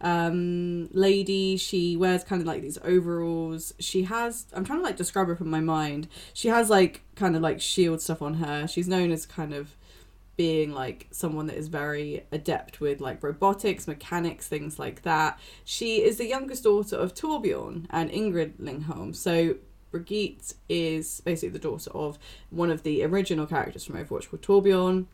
um 0.00 0.88
lady 0.92 1.56
she 1.56 1.96
wears 1.96 2.22
kind 2.22 2.40
of 2.40 2.46
like 2.46 2.62
these 2.62 2.78
overalls 2.84 3.74
she 3.80 4.04
has 4.04 4.46
i'm 4.52 4.64
trying 4.64 4.78
to 4.78 4.84
like 4.84 4.96
describe 4.96 5.26
her 5.26 5.34
from 5.34 5.50
my 5.50 5.60
mind 5.60 6.06
she 6.32 6.48
has 6.48 6.70
like 6.70 7.02
kind 7.16 7.34
of 7.34 7.42
like 7.42 7.60
shield 7.60 8.00
stuff 8.00 8.22
on 8.22 8.34
her 8.34 8.66
she's 8.68 8.86
known 8.86 9.10
as 9.10 9.26
kind 9.26 9.52
of 9.52 9.76
being 10.38 10.72
like 10.72 11.08
someone 11.10 11.48
that 11.48 11.56
is 11.56 11.66
very 11.66 12.22
adept 12.30 12.80
with 12.80 13.00
like 13.00 13.22
robotics, 13.22 13.88
mechanics, 13.88 14.46
things 14.46 14.78
like 14.78 15.02
that. 15.02 15.38
She 15.64 15.96
is 15.96 16.16
the 16.16 16.26
youngest 16.28 16.62
daughter 16.62 16.94
of 16.94 17.12
Torbjorn 17.12 17.86
and 17.90 18.08
Ingrid 18.08 18.52
Lindholm. 18.58 19.12
So 19.14 19.56
Brigitte 19.90 20.54
is 20.68 21.20
basically 21.22 21.50
the 21.50 21.58
daughter 21.58 21.90
of 21.90 22.20
one 22.50 22.70
of 22.70 22.84
the 22.84 23.02
original 23.04 23.46
characters 23.46 23.84
from 23.84 23.96
Overwatch 23.96 24.30
called 24.30 24.42
Torbjorn. 24.42 25.06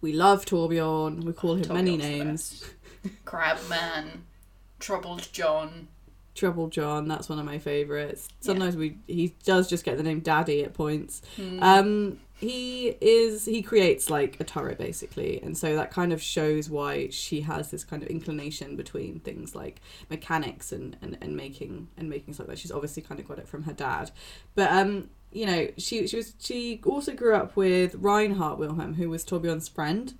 We 0.00 0.12
love 0.14 0.44
Torbjorn. 0.44 1.22
We 1.22 1.32
call 1.32 1.54
him 1.54 1.72
many 1.72 1.96
Torbjorn's 1.96 2.02
the 2.02 2.24
names. 2.24 2.64
Best. 3.02 3.24
Crab 3.24 3.58
Man, 3.68 4.24
Troubled 4.78 5.28
John. 5.32 5.88
Trouble 6.34 6.68
John, 6.68 7.08
that's 7.08 7.28
one 7.28 7.38
of 7.38 7.44
my 7.44 7.58
favourites. 7.58 8.28
Sometimes 8.40 8.76
we 8.76 8.96
he 9.06 9.34
does 9.44 9.68
just 9.68 9.84
get 9.84 9.96
the 9.96 10.02
name 10.02 10.20
Daddy 10.20 10.64
at 10.64 10.74
points. 10.74 11.22
Um 11.60 12.18
he 12.38 12.96
is 13.02 13.44
he 13.44 13.60
creates 13.62 14.08
like 14.08 14.40
a 14.40 14.44
turret 14.44 14.78
basically 14.78 15.42
and 15.42 15.58
so 15.58 15.74
that 15.76 15.90
kind 15.90 16.10
of 16.10 16.22
shows 16.22 16.70
why 16.70 17.10
she 17.10 17.42
has 17.42 17.70
this 17.70 17.84
kind 17.84 18.02
of 18.02 18.08
inclination 18.08 18.76
between 18.76 19.20
things 19.20 19.54
like 19.54 19.82
mechanics 20.08 20.72
and, 20.72 20.96
and, 21.02 21.18
and 21.20 21.36
making 21.36 21.88
and 21.98 22.08
making 22.08 22.32
stuff 22.32 22.48
like 22.48 22.56
that. 22.56 22.60
She's 22.60 22.72
obviously 22.72 23.02
kind 23.02 23.20
of 23.20 23.28
got 23.28 23.38
it 23.38 23.46
from 23.46 23.64
her 23.64 23.74
dad. 23.74 24.10
But 24.54 24.70
um 24.70 25.10
you 25.32 25.46
know, 25.46 25.68
she 25.76 26.06
she 26.06 26.16
was 26.16 26.34
she 26.40 26.80
also 26.84 27.12
grew 27.12 27.34
up 27.34 27.56
with 27.56 27.94
Reinhardt 27.96 28.58
Wilhelm, 28.58 28.94
who 28.94 29.10
was 29.10 29.24
Torbjorn's 29.24 29.68
friend. 29.68 30.14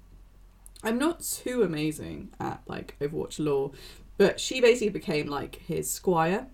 I'm 0.83 0.99
not 0.99 1.23
too 1.23 1.63
amazing 1.63 2.31
at 2.41 2.63
like 2.67 2.97
Overwatch 3.01 3.39
lore, 3.39 3.73
but 4.17 4.41
she 4.41 4.61
basically 4.61 4.89
became 4.91 5.27
like 5.27 5.57
his 5.57 5.91
squire. 5.91 6.47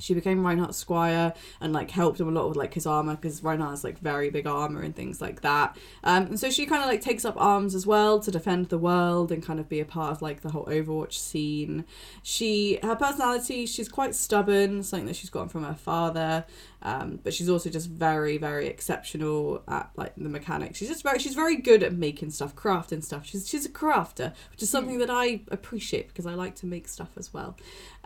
She 0.00 0.14
became 0.14 0.44
Reinhardt's 0.44 0.78
squire 0.78 1.32
and 1.60 1.72
like 1.72 1.90
helped 1.90 2.20
him 2.20 2.28
a 2.28 2.30
lot 2.32 2.48
with 2.48 2.56
like 2.56 2.74
his 2.74 2.86
armor 2.86 3.14
because 3.14 3.42
Reinhardt 3.42 3.70
has 3.70 3.84
like 3.84 3.98
very 3.98 4.30
big 4.30 4.46
armor 4.46 4.82
and 4.82 4.94
things 4.94 5.20
like 5.20 5.42
that. 5.42 5.76
Um, 6.02 6.24
and 6.26 6.40
so 6.40 6.50
she 6.50 6.66
kind 6.66 6.82
of 6.82 6.88
like 6.88 7.00
takes 7.00 7.24
up 7.24 7.34
arms 7.36 7.74
as 7.74 7.86
well 7.86 8.18
to 8.20 8.30
defend 8.30 8.68
the 8.68 8.78
world 8.78 9.30
and 9.30 9.44
kind 9.44 9.60
of 9.60 9.68
be 9.68 9.80
a 9.80 9.84
part 9.84 10.10
of 10.10 10.22
like 10.22 10.40
the 10.40 10.50
whole 10.50 10.66
Overwatch 10.66 11.12
scene. 11.12 11.84
She 12.22 12.78
her 12.82 12.96
personality 12.96 13.66
she's 13.66 13.88
quite 13.88 14.14
stubborn, 14.14 14.82
something 14.82 15.06
that 15.06 15.16
she's 15.16 15.30
gotten 15.30 15.48
from 15.48 15.64
her 15.64 15.74
father. 15.74 16.44
Um, 16.84 17.20
but 17.22 17.32
she's 17.32 17.48
also 17.48 17.70
just 17.70 17.88
very 17.88 18.38
very 18.38 18.66
exceptional 18.66 19.62
at 19.68 19.90
like 19.96 20.14
the 20.16 20.28
mechanics. 20.28 20.78
She's 20.78 20.88
just 20.88 21.02
very 21.02 21.18
she's 21.18 21.34
very 21.34 21.56
good 21.56 21.82
at 21.82 21.92
making 21.92 22.30
stuff, 22.30 22.56
crafting 22.56 23.04
stuff. 23.04 23.24
She's 23.24 23.48
she's 23.48 23.66
a 23.66 23.70
crafter, 23.70 24.32
which 24.50 24.62
is 24.62 24.70
something 24.70 24.98
that 24.98 25.10
I 25.10 25.42
appreciate 25.50 26.08
because 26.08 26.26
I 26.26 26.34
like 26.34 26.56
to 26.56 26.66
make 26.66 26.88
stuff 26.88 27.10
as 27.16 27.32
well. 27.32 27.56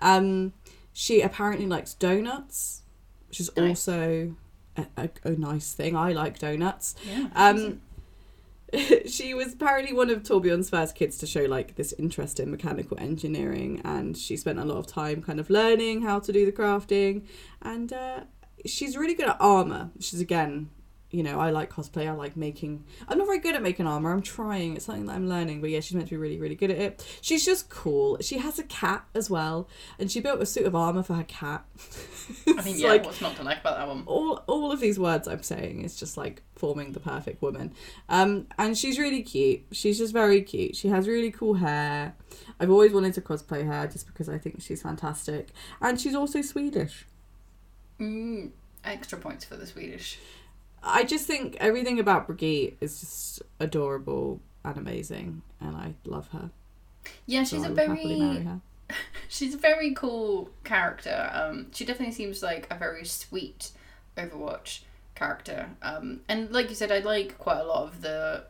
Um, 0.01 0.53
she 0.99 1.21
apparently 1.21 1.67
likes 1.67 1.93
donuts, 1.93 2.81
which 3.29 3.39
is 3.39 3.51
Nice. 3.55 3.69
also 3.87 4.35
a, 4.79 4.87
a, 4.97 5.11
a 5.25 5.31
nice 5.33 5.75
thing. 5.75 5.95
I 5.95 6.13
like 6.13 6.39
donuts. 6.39 6.95
Yeah. 7.07 7.29
Um, 7.35 7.83
she 9.07 9.35
was 9.35 9.53
apparently 9.53 9.93
one 9.93 10.09
of 10.09 10.23
Torbjorn's 10.23 10.71
first 10.71 10.95
kids 10.95 11.19
to 11.19 11.27
show 11.27 11.43
like 11.43 11.75
this 11.77 11.93
interest 11.99 12.41
in 12.41 12.51
mechanical 12.51 12.99
engineering, 12.99 13.83
and 13.85 14.17
she 14.17 14.39
spent 14.39 14.59
a 14.59 14.65
lot 14.65 14.79
of 14.79 14.87
time 14.87 15.23
kind 15.23 15.39
of 15.39 15.51
learning 15.51 16.01
how 16.01 16.19
to 16.19 16.33
do 16.33 16.47
the 16.47 16.53
crafting. 16.53 17.27
And 17.61 17.93
uh, 17.93 18.21
she's 18.65 18.97
really 18.97 19.13
good 19.15 19.29
at 19.29 19.37
armor. 19.39 19.91
She's 20.01 20.21
again, 20.23 20.71
you 21.17 21.23
know, 21.23 21.41
I 21.41 21.49
like 21.49 21.73
cosplay. 21.73 22.07
I 22.07 22.13
like 22.13 22.37
making. 22.37 22.85
I'm 23.09 23.17
not 23.17 23.27
very 23.27 23.39
good 23.39 23.55
at 23.55 23.63
making 23.63 23.87
armor. 23.87 24.13
I'm 24.13 24.21
trying. 24.21 24.77
It's 24.77 24.85
something 24.85 25.07
that 25.07 25.15
I'm 25.15 25.31
learning. 25.31 25.63
But 25.63 25.71
yeah, 25.71 25.81
she's 25.81 25.95
meant 25.95 26.09
to 26.09 26.11
be 26.11 26.19
really, 26.19 26.39
really 26.39 26.55
good 26.55 26.71
at 26.71 26.77
it. 26.77 27.19
She's 27.23 27.43
just 27.43 27.71
cool. 27.71 28.19
She 28.21 28.37
has 28.37 28.59
a 28.59 28.65
cat 28.65 29.07
as 29.15 29.31
well, 29.31 29.67
and 29.99 30.11
she 30.11 30.21
built 30.21 30.43
a 30.43 30.47
suit 30.47 30.67
of 30.67 30.75
armor 30.75 31.03
for 31.03 31.15
her 31.15 31.25
cat. 31.25 31.65
I 32.47 32.61
mean, 32.63 32.79
yeah. 32.79 32.89
like- 32.89 33.07
what's 33.07 33.23
not 33.23 33.35
to 33.37 33.45
like 33.45 33.61
about 33.61 33.79
that 33.79 33.89
one? 33.89 34.03
all 34.05 34.45
all 34.47 34.71
of 34.73 34.81
these 34.81 34.99
words 34.99 35.27
I'm 35.27 35.43
saying 35.43 35.81
is 35.83 35.97
just 35.97 36.19
like 36.19 36.43
forming 36.55 36.93
the 36.93 37.01
perfect 37.01 37.41
woman. 37.41 37.73
Um, 38.11 38.47
and 38.59 38.77
she's 38.77 38.99
really 38.99 39.23
cute. 39.23 39.63
She's 39.73 39.97
just 39.97 40.13
very 40.13 40.43
cute. 40.43 40.77
She 40.77 40.89
has 40.89 41.09
really 41.09 41.31
cool 41.31 41.55
hair. 41.55 42.15
I've 42.61 42.71
always 42.71 42.93
wanted 42.93 43.15
to 43.15 43.23
cosplay 43.23 43.67
her 43.67 43.87
just 43.87 44.07
because 44.07 44.29
I 44.29 44.37
think 44.37 44.61
she's 44.61 44.83
fantastic. 44.83 45.49
And 45.81 45.99
she's 45.99 46.15
also 46.15 46.43
Swedish. 46.43 47.07
Mm, 47.99 48.51
extra 48.85 49.19
points 49.19 49.47
for 49.47 49.57
the 49.57 49.67
Swedish. 49.67 50.19
I 50.87 51.05
just 51.05 51.27
think 51.27 51.57
everything 51.61 51.99
about 51.99 52.27
Brigitte 52.27 52.77
is 52.81 53.01
just 53.01 53.43
adorable 53.61 54.41
and 54.65 54.77
amazing, 54.77 55.43
and 55.61 55.77
I 55.77 55.95
love 56.05 56.29
her. 56.29 56.51
Yeah, 57.27 57.45
she's 57.45 57.63
I 57.63 57.67
a 57.67 57.71
would 57.71 57.79
happily 57.79 58.21
marry 58.21 58.39
very 58.45 58.61
she's 59.29 59.55
a 59.55 59.59
very 59.59 59.95
cool 59.95 60.51
character. 60.65 61.31
Um, 61.33 61.69
she 61.73 61.85
definitely 61.85 62.15
seems 62.15 62.43
like 62.43 62.67
a 62.71 62.77
very 62.77 63.05
sweet 63.05 63.73
Overwatch 64.17 64.81
character. 65.15 65.71
Um, 65.83 66.21
and 66.29 66.51
like 66.53 66.69
you 66.69 66.75
said, 66.75 66.93
I 66.93 67.01
like 67.01 67.39
quite 67.39 67.61
a 67.61 67.65
lot 67.65 67.85
of 67.85 68.03
the 68.03 68.45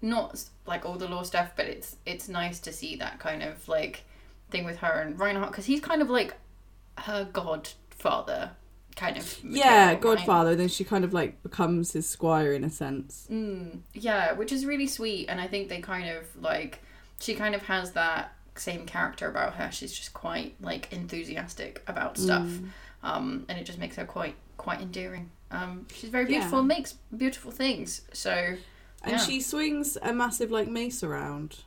not 0.00 0.44
like 0.66 0.84
all 0.84 0.96
the 0.96 1.08
lore 1.08 1.24
stuff, 1.24 1.52
but 1.56 1.66
it's 1.66 1.96
it's 2.06 2.28
nice 2.28 2.60
to 2.60 2.72
see 2.72 2.96
that 2.96 3.18
kind 3.18 3.42
of 3.42 3.68
like 3.68 4.04
thing 4.50 4.64
with 4.64 4.78
her 4.78 5.00
and 5.00 5.18
Reinhardt 5.18 5.50
because 5.50 5.66
he's 5.66 5.80
kind 5.80 6.02
of 6.02 6.10
like 6.10 6.34
her 6.98 7.28
godfather 7.32 8.52
kind 8.96 9.16
of 9.16 9.38
Yeah, 9.42 9.48
material, 9.50 9.86
right? 9.86 10.00
Godfather. 10.00 10.54
Then 10.56 10.68
she 10.68 10.84
kind 10.84 11.04
of 11.04 11.12
like 11.12 11.42
becomes 11.42 11.92
his 11.92 12.08
squire 12.08 12.52
in 12.52 12.64
a 12.64 12.70
sense. 12.70 13.26
Mm, 13.30 13.80
yeah, 13.92 14.32
which 14.32 14.52
is 14.52 14.64
really 14.66 14.86
sweet, 14.86 15.26
and 15.28 15.40
I 15.40 15.46
think 15.46 15.68
they 15.68 15.80
kind 15.80 16.08
of 16.08 16.24
like 16.40 16.80
she 17.20 17.34
kind 17.34 17.54
of 17.54 17.62
has 17.62 17.92
that 17.92 18.32
same 18.56 18.86
character 18.86 19.28
about 19.28 19.54
her. 19.54 19.70
She's 19.72 19.92
just 19.92 20.12
quite 20.14 20.54
like 20.60 20.92
enthusiastic 20.92 21.82
about 21.86 22.16
stuff, 22.18 22.46
Mm. 22.48 22.68
um, 23.02 23.46
and 23.48 23.58
it 23.58 23.64
just 23.64 23.78
makes 23.78 23.96
her 23.96 24.04
quite 24.04 24.36
quite 24.56 24.80
endearing. 24.80 25.30
Um, 25.50 25.86
she's 25.94 26.10
very 26.10 26.24
Yeah. 26.24 26.38
beautiful, 26.38 26.60
and 26.60 26.68
makes 26.68 26.94
beautiful 27.16 27.50
things. 27.50 28.02
So 28.12 28.56
And 29.06 29.12
Yeah. 29.12 29.18
she 29.18 29.40
swings 29.42 29.98
a 30.00 30.14
massive 30.14 30.50
like 30.50 30.66
mace 30.68 31.02
around. 31.02 31.58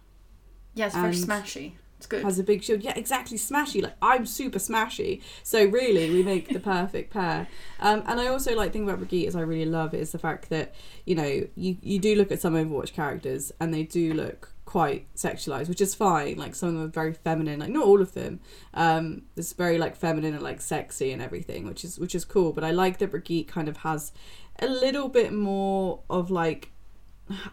yeah, 0.73 0.89
very 0.89 1.13
smashy. 1.13 1.73
It's 1.97 2.05
good. 2.05 2.23
Has 2.23 2.37
a 2.37 2.43
big 2.43 2.63
shield. 2.63 2.83
Yeah, 2.83 2.93
exactly. 2.95 3.37
Smashy. 3.37 3.81
Like 3.81 3.95
I'm 4.01 4.25
super 4.25 4.59
smashy. 4.59 5.21
So 5.43 5.65
really, 5.65 6.11
we 6.11 6.21
make 6.23 6.49
the 6.49 6.59
perfect 6.59 7.11
pair. 7.11 7.47
Um, 7.79 8.03
and 8.05 8.19
I 8.19 8.27
also 8.27 8.55
like 8.55 8.71
thing 8.71 8.83
about 8.83 8.99
Brigitte 8.99 9.27
is 9.27 9.35
I 9.35 9.41
really 9.41 9.65
love 9.65 9.93
is 9.93 10.11
the 10.11 10.19
fact 10.19 10.49
that 10.49 10.75
you 11.05 11.15
know 11.15 11.47
you 11.55 11.77
you 11.81 11.99
do 11.99 12.15
look 12.15 12.31
at 12.31 12.39
some 12.39 12.53
Overwatch 12.53 12.93
characters 12.93 13.51
and 13.59 13.73
they 13.73 13.83
do 13.83 14.13
look 14.13 14.53
quite 14.65 15.11
sexualized, 15.15 15.69
which 15.69 15.81
is 15.81 15.95
fine. 15.95 16.37
Like 16.37 16.53
some 16.53 16.69
of 16.69 16.75
them 16.75 16.83
are 16.83 16.87
very 16.87 17.13
feminine. 17.13 17.61
Like 17.61 17.69
not 17.69 17.85
all 17.85 18.01
of 18.01 18.13
them. 18.13 18.41
Um, 18.75 19.23
it's 19.35 19.53
very 19.53 19.79
like 19.79 19.95
feminine 19.95 20.35
and 20.35 20.43
like 20.43 20.61
sexy 20.61 21.11
and 21.11 21.21
everything, 21.21 21.65
which 21.65 21.83
is 21.83 21.97
which 21.97 22.13
is 22.13 22.25
cool. 22.25 22.53
But 22.53 22.63
I 22.63 22.71
like 22.71 22.99
that 22.99 23.09
Brigitte 23.09 23.47
kind 23.47 23.67
of 23.67 23.77
has 23.77 24.11
a 24.59 24.67
little 24.67 25.07
bit 25.09 25.33
more 25.33 26.01
of 26.09 26.29
like 26.29 26.71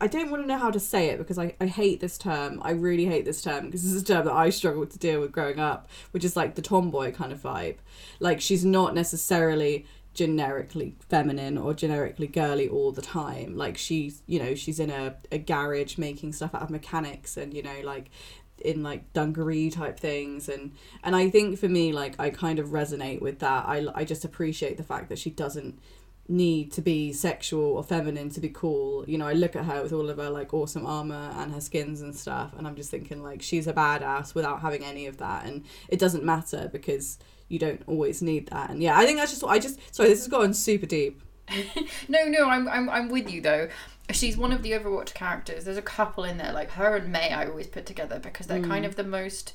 I 0.01 0.07
don't 0.07 0.31
want 0.31 0.43
to 0.43 0.47
know 0.47 0.59
how 0.59 0.71
to 0.71 0.81
say 0.81 1.09
it 1.09 1.19
because 1.19 1.39
I, 1.39 1.55
I 1.61 1.67
hate 1.67 2.01
this 2.01 2.17
term. 2.19 2.61
I 2.63 2.71
really 2.71 3.07
hate 3.07 3.25
this 3.25 3.43
term 3.43 3.67
because 3.67 3.83
this 3.83 3.93
is 3.93 4.03
a 4.03 4.05
term 4.05 4.25
that 4.27 4.35
I 4.35 4.51
struggled 4.51 4.91
to 4.91 4.99
deal 4.99 5.21
with 5.21 5.33
growing 5.33 5.59
up, 5.59 5.89
which 6.13 6.25
is 6.25 6.37
like 6.37 6.55
the 6.55 6.63
tomboy 6.63 7.13
kind 7.13 7.33
of 7.33 7.43
vibe. 7.43 7.77
Like 8.21 8.41
she's 8.41 8.65
not 8.65 8.95
necessarily 8.95 9.87
generically 10.15 10.95
feminine 11.09 11.59
or 11.59 11.75
generically 11.75 12.29
girly 12.29 12.69
all 12.69 12.93
the 12.93 13.03
time. 13.03 13.57
Like 13.57 13.77
she's, 13.77 14.23
you 14.27 14.39
know, 14.39 14.55
she's 14.55 14.79
in 14.79 14.91
a, 14.91 15.17
a 15.33 15.39
garage 15.39 15.99
making 15.99 16.33
stuff 16.33 16.55
out 16.55 16.63
of 16.63 16.71
mechanics 16.71 17.37
and, 17.37 17.53
you 17.53 17.63
know, 17.63 17.81
like 17.83 18.11
in 18.59 18.85
like 18.85 19.13
dungaree 19.13 19.69
type 19.69 19.99
things 19.99 20.49
and 20.49 20.73
and 21.03 21.17
I 21.17 21.29
think 21.29 21.59
for 21.59 21.69
me 21.69 21.93
like 21.93 22.15
I 22.21 22.31
kind 22.31 22.61
of 22.61 22.69
resonate 22.69 23.21
with 23.21 23.41
that. 23.41 23.67
I 23.67 23.87
I 23.95 24.05
just 24.05 24.25
appreciate 24.25 24.77
the 24.77 24.85
fact 24.85 25.09
that 25.09 25.19
she 25.19 25.31
doesn't 25.31 25.81
need 26.27 26.73
to 26.73 26.81
be 26.81 27.13
sexual 27.13 27.63
or 27.77 27.85
feminine 27.85 28.31
to 28.31 28.41
be 28.41 28.49
cool. 28.49 29.05
You 29.09 29.19
know, 29.19 29.27
I 29.27 29.35
look 29.35 29.55
at 29.57 29.65
her 29.67 29.83
with 29.83 29.93
all 29.93 30.09
of 30.09 30.17
her 30.19 30.31
like 30.31 30.55
awesome 30.55 30.87
armor 30.87 31.31
and 31.37 31.53
her 31.53 31.61
skins 31.61 32.01
and 32.01 32.15
stuff, 32.17 32.55
and 32.57 32.67
I'm 32.67 32.77
just 32.77 32.91
thinking 32.91 33.23
like 33.23 33.43
she's 33.43 33.67
a 33.67 33.73
badass 33.73 34.35
without 34.35 34.61
having 34.61 34.83
any 34.85 35.07
of 35.07 35.19
that, 35.19 35.45
and 35.45 35.65
it 35.89 35.99
doesn't 35.99 36.25
matter 36.25 36.69
because 36.73 37.19
you 37.49 37.59
don't 37.59 37.83
always 37.87 38.23
need 38.23 38.47
that. 38.49 38.71
And 38.71 38.83
yeah, 38.83 38.97
I 38.99 39.05
think 39.05 39.19
that's 39.19 39.31
just 39.33 39.43
what 39.43 39.51
I 39.53 39.59
just. 39.59 39.79
Sorry, 39.95 40.09
this 40.09 40.21
has 40.21 40.29
gone 40.29 40.55
super 40.55 40.87
deep. 40.87 41.21
No, 42.09 42.25
no, 42.27 42.49
I'm, 42.49 42.69
I'm, 42.69 42.89
I'm 42.89 43.09
with 43.11 43.31
you 43.31 43.41
though. 43.43 43.69
She's 44.11 44.37
one 44.37 44.53
of 44.53 44.63
the 44.63 44.73
Overwatch 44.73 45.13
characters. 45.15 45.65
There's 45.65 45.77
a 45.79 45.83
couple 45.83 46.25
in 46.25 46.37
there, 46.39 46.53
like 46.53 46.71
her 46.73 46.97
and 46.97 47.11
Mei. 47.13 47.31
I 47.31 47.47
always 47.47 47.67
put 47.67 47.85
together 47.87 48.19
because 48.19 48.47
they're 48.47 48.61
Mm. 48.61 48.69
kind 48.69 48.85
of 48.87 48.97
the 48.97 49.05
most. 49.05 49.53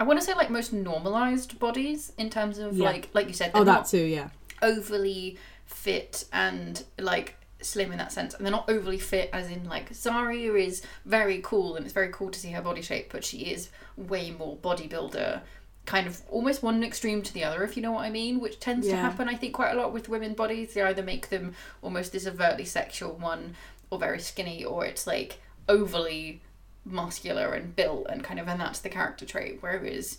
I 0.00 0.04
want 0.04 0.18
to 0.20 0.24
say 0.24 0.34
like 0.34 0.50
most 0.50 0.72
normalized 0.72 1.58
bodies 1.60 2.12
in 2.18 2.30
terms 2.30 2.58
of 2.58 2.76
Yeah. 2.76 2.86
like 2.86 3.08
like 3.14 3.26
you 3.28 3.34
said. 3.34 3.52
Oh, 3.54 3.62
that 3.64 3.72
not 3.72 3.86
too. 3.88 3.98
Yeah. 4.04 4.30
overly 4.62 5.36
fit 5.68 6.24
and 6.32 6.82
like 6.98 7.36
slim 7.60 7.92
in 7.92 7.98
that 7.98 8.12
sense, 8.12 8.34
and 8.34 8.44
they're 8.44 8.52
not 8.52 8.68
overly 8.68 8.98
fit 8.98 9.30
as 9.32 9.50
in 9.50 9.68
like 9.68 9.90
Zarya 9.92 10.58
is 10.60 10.82
very 11.04 11.40
cool 11.42 11.76
and 11.76 11.84
it's 11.84 11.94
very 11.94 12.10
cool 12.10 12.30
to 12.30 12.38
see 12.38 12.50
her 12.50 12.62
body 12.62 12.82
shape, 12.82 13.12
but 13.12 13.24
she 13.24 13.38
is 13.38 13.68
way 13.96 14.30
more 14.30 14.56
bodybuilder. 14.56 15.42
Kind 15.86 16.06
of 16.06 16.20
almost 16.28 16.62
one 16.62 16.84
extreme 16.84 17.22
to 17.22 17.32
the 17.32 17.44
other, 17.44 17.62
if 17.64 17.76
you 17.76 17.82
know 17.82 17.92
what 17.92 18.04
I 18.04 18.10
mean, 18.10 18.40
which 18.40 18.60
tends 18.60 18.86
to 18.88 18.96
happen, 18.96 19.26
I 19.26 19.36
think, 19.36 19.54
quite 19.54 19.72
a 19.72 19.80
lot 19.80 19.92
with 19.92 20.08
women 20.08 20.34
bodies. 20.34 20.74
They 20.74 20.82
either 20.82 21.02
make 21.02 21.30
them 21.30 21.54
almost 21.80 22.12
this 22.12 22.26
overtly 22.26 22.66
sexual 22.66 23.14
one 23.14 23.54
or 23.90 23.98
very 23.98 24.20
skinny, 24.20 24.64
or 24.64 24.84
it's 24.84 25.06
like 25.06 25.40
overly 25.66 26.42
muscular 26.84 27.54
and 27.54 27.74
built 27.74 28.06
and 28.10 28.22
kind 28.22 28.38
of, 28.38 28.48
and 28.48 28.60
that's 28.60 28.80
the 28.80 28.90
character 28.90 29.24
trait. 29.24 29.58
Whereas 29.60 30.18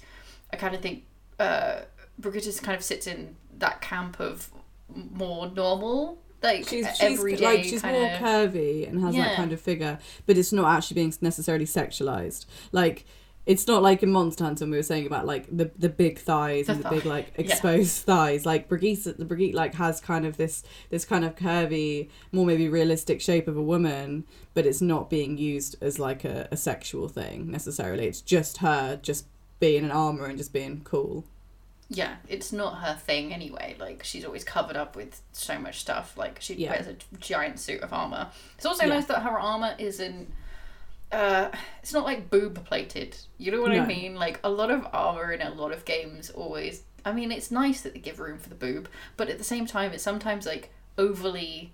I 0.51 0.55
kind 0.57 0.73
of 0.73 0.81
think 0.81 1.03
uh, 1.39 1.81
Brigitte 2.17 2.45
just 2.45 2.63
kind 2.63 2.75
of 2.75 2.83
sits 2.83 3.05
in 3.05 3.35
that 3.59 3.79
camp 3.79 4.19
of 4.19 4.49
more 4.95 5.49
normal, 5.51 6.19
like 6.41 6.67
She's, 6.67 6.87
she's 6.97 7.19
like 7.41 7.63
she's 7.63 7.83
more 7.83 8.05
of. 8.05 8.19
curvy 8.19 8.87
and 8.87 9.01
has 9.01 9.15
Yeah. 9.15 9.25
that 9.25 9.35
kind 9.35 9.51
of 9.51 9.59
figure, 9.61 9.99
but 10.25 10.37
it's 10.37 10.53
not 10.53 10.73
actually 10.75 10.95
being 10.95 11.13
necessarily 11.21 11.65
sexualized. 11.65 12.45
Like 12.71 13.05
it's 13.45 13.67
not 13.67 13.81
like 13.81 14.03
in 14.03 14.11
Monster 14.11 14.43
Hunter 14.43 14.63
when 14.65 14.71
we 14.71 14.77
were 14.77 14.83
saying 14.83 15.07
about 15.07 15.25
like 15.25 15.47
the 15.55 15.71
the 15.77 15.89
big 15.89 16.19
thighs 16.19 16.67
The 16.67 16.73
and 16.73 16.83
the 16.83 16.89
big 16.89 17.05
like 17.05 17.33
Yeah. 17.37 17.45
exposed 17.45 18.05
thighs. 18.05 18.45
Like 18.45 18.69
Brigitte, 18.69 19.17
the 19.17 19.25
Brigitte 19.25 19.55
like 19.55 19.73
has 19.75 19.99
kind 19.99 20.25
of 20.25 20.37
this 20.37 20.63
this 20.89 21.03
kind 21.03 21.25
of 21.25 21.35
curvy, 21.35 22.09
more 22.31 22.45
maybe 22.45 22.69
realistic 22.69 23.21
shape 23.21 23.47
of 23.47 23.57
a 23.57 23.63
woman, 23.63 24.25
but 24.53 24.65
it's 24.65 24.81
not 24.81 25.09
being 25.09 25.37
used 25.37 25.75
as 25.81 25.99
like 25.99 26.23
a, 26.23 26.47
a 26.51 26.57
sexual 26.57 27.07
thing 27.09 27.49
necessarily. 27.51 28.05
It's 28.07 28.21
just 28.21 28.57
her 28.57 28.97
just 29.01 29.25
being 29.59 29.83
an 29.83 29.91
armor 29.91 30.25
and 30.25 30.37
just 30.37 30.53
being 30.53 30.81
cool. 30.83 31.25
Yeah, 31.89 32.17
it's 32.27 32.51
not 32.53 32.79
her 32.83 32.93
thing 32.95 33.33
anyway. 33.33 33.75
Like 33.79 34.03
she's 34.03 34.23
always 34.23 34.43
covered 34.43 34.77
up 34.77 34.95
with 34.95 35.21
so 35.33 35.57
much 35.59 35.79
stuff. 35.79 36.15
Like 36.17 36.37
she 36.39 36.53
Yeah. 36.55 36.71
wears 36.71 36.87
a 36.87 36.95
giant 37.19 37.59
suit 37.59 37.81
of 37.81 37.91
armor. 37.93 38.29
It's 38.57 38.65
also 38.65 38.83
Yeah. 38.85 38.93
nice 38.95 39.05
that 39.05 39.21
her 39.23 39.39
armor 39.39 39.75
isn't. 39.77 40.31
Uh, 41.11 41.49
it's 41.81 41.91
not 41.91 42.05
like 42.05 42.29
boob 42.29 42.63
plated. 42.65 43.17
You 43.39 43.51
know 43.51 43.61
what 43.61 43.71
I 43.71 43.83
mean? 43.85 44.13
Like 44.15 44.39
a 44.43 44.49
lot 44.49 44.69
of 44.69 44.85
armor 44.93 45.31
in 45.31 45.41
a 45.41 45.49
lot 45.49 45.71
of 45.71 45.83
games 45.85 46.29
always. 46.29 46.83
I 47.03 47.11
mean, 47.13 47.31
it's 47.31 47.49
nice 47.49 47.81
that 47.81 47.93
they 47.93 47.99
give 47.99 48.19
room 48.19 48.37
for 48.37 48.49
the 48.49 48.55
boob, 48.55 48.87
but 49.17 49.29
at 49.29 49.37
the 49.39 49.43
same 49.43 49.65
time, 49.65 49.91
it's 49.91 50.03
sometimes 50.03 50.45
like 50.45 50.71
overly. 50.97 51.71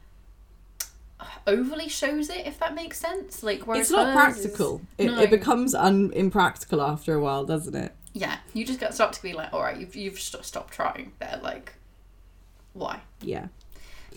Overly 1.48 1.88
shows 1.88 2.30
it, 2.30 2.46
if 2.46 2.60
that 2.60 2.76
makes 2.76 3.00
sense. 3.00 3.42
Like, 3.42 3.66
where 3.66 3.80
it's 3.80 3.90
not 3.90 4.14
hers 4.14 4.38
is- 4.38 4.42
practical. 4.46 4.82
It, 4.98 5.06
No. 5.08 5.20
it 5.22 5.30
becomes 5.30 5.74
un- 5.74 6.12
impractical 6.14 6.82
after 6.82 7.14
a 7.16 7.20
while, 7.22 7.46
doesn't 7.46 7.76
it? 7.76 7.94
Yeah, 8.18 8.38
you 8.54 8.66
just 8.66 8.80
got 8.80 8.94
start 8.94 9.12
to 9.14 9.22
be 9.22 9.34
like, 9.34 9.52
all 9.54 9.62
right, 9.62 9.78
you've 9.78 9.94
you've 9.96 10.18
st- 10.20 10.46
stopped 10.46 10.74
trying. 10.74 11.12
There, 11.20 11.38
like, 11.44 11.74
why? 12.74 13.02
Yeah. 13.22 13.48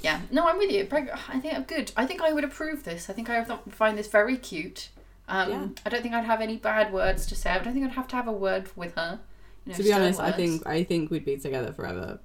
Yeah, 0.00 0.20
no, 0.30 0.46
I'm 0.48 0.56
with 0.56 0.70
you. 0.70 0.86
I 0.92 1.40
think 1.40 1.54
I'm 1.56 1.64
good. 1.64 1.90
I 1.96 2.06
think 2.06 2.22
I 2.22 2.32
would 2.32 2.44
approve 2.44 2.84
this. 2.84 3.10
I 3.10 3.12
think 3.12 3.28
I 3.28 3.42
find 3.70 3.98
this 3.98 4.06
very 4.06 4.36
cute. 4.36 4.90
Um, 5.26 5.50
Yeah. 5.50 5.66
I 5.84 5.88
don't 5.88 6.02
think 6.02 6.14
I'd 6.14 6.24
have 6.24 6.40
any 6.40 6.56
bad 6.56 6.92
words 6.92 7.26
to 7.26 7.34
say. 7.34 7.50
I 7.50 7.58
don't 7.58 7.74
think 7.74 7.84
I'd 7.84 7.92
have 7.92 8.06
to 8.08 8.16
have 8.16 8.28
a 8.28 8.32
word 8.32 8.70
with 8.76 8.94
her. 8.94 9.18
You 9.66 9.72
know, 9.72 9.76
to 9.76 9.82
be 9.82 9.92
honest, 9.92 10.20
I 10.20 10.30
think 10.30 10.64
I 10.64 10.84
think 10.84 11.10
we'd 11.10 11.24
be 11.24 11.36
together 11.36 11.72
forever. 11.72 12.20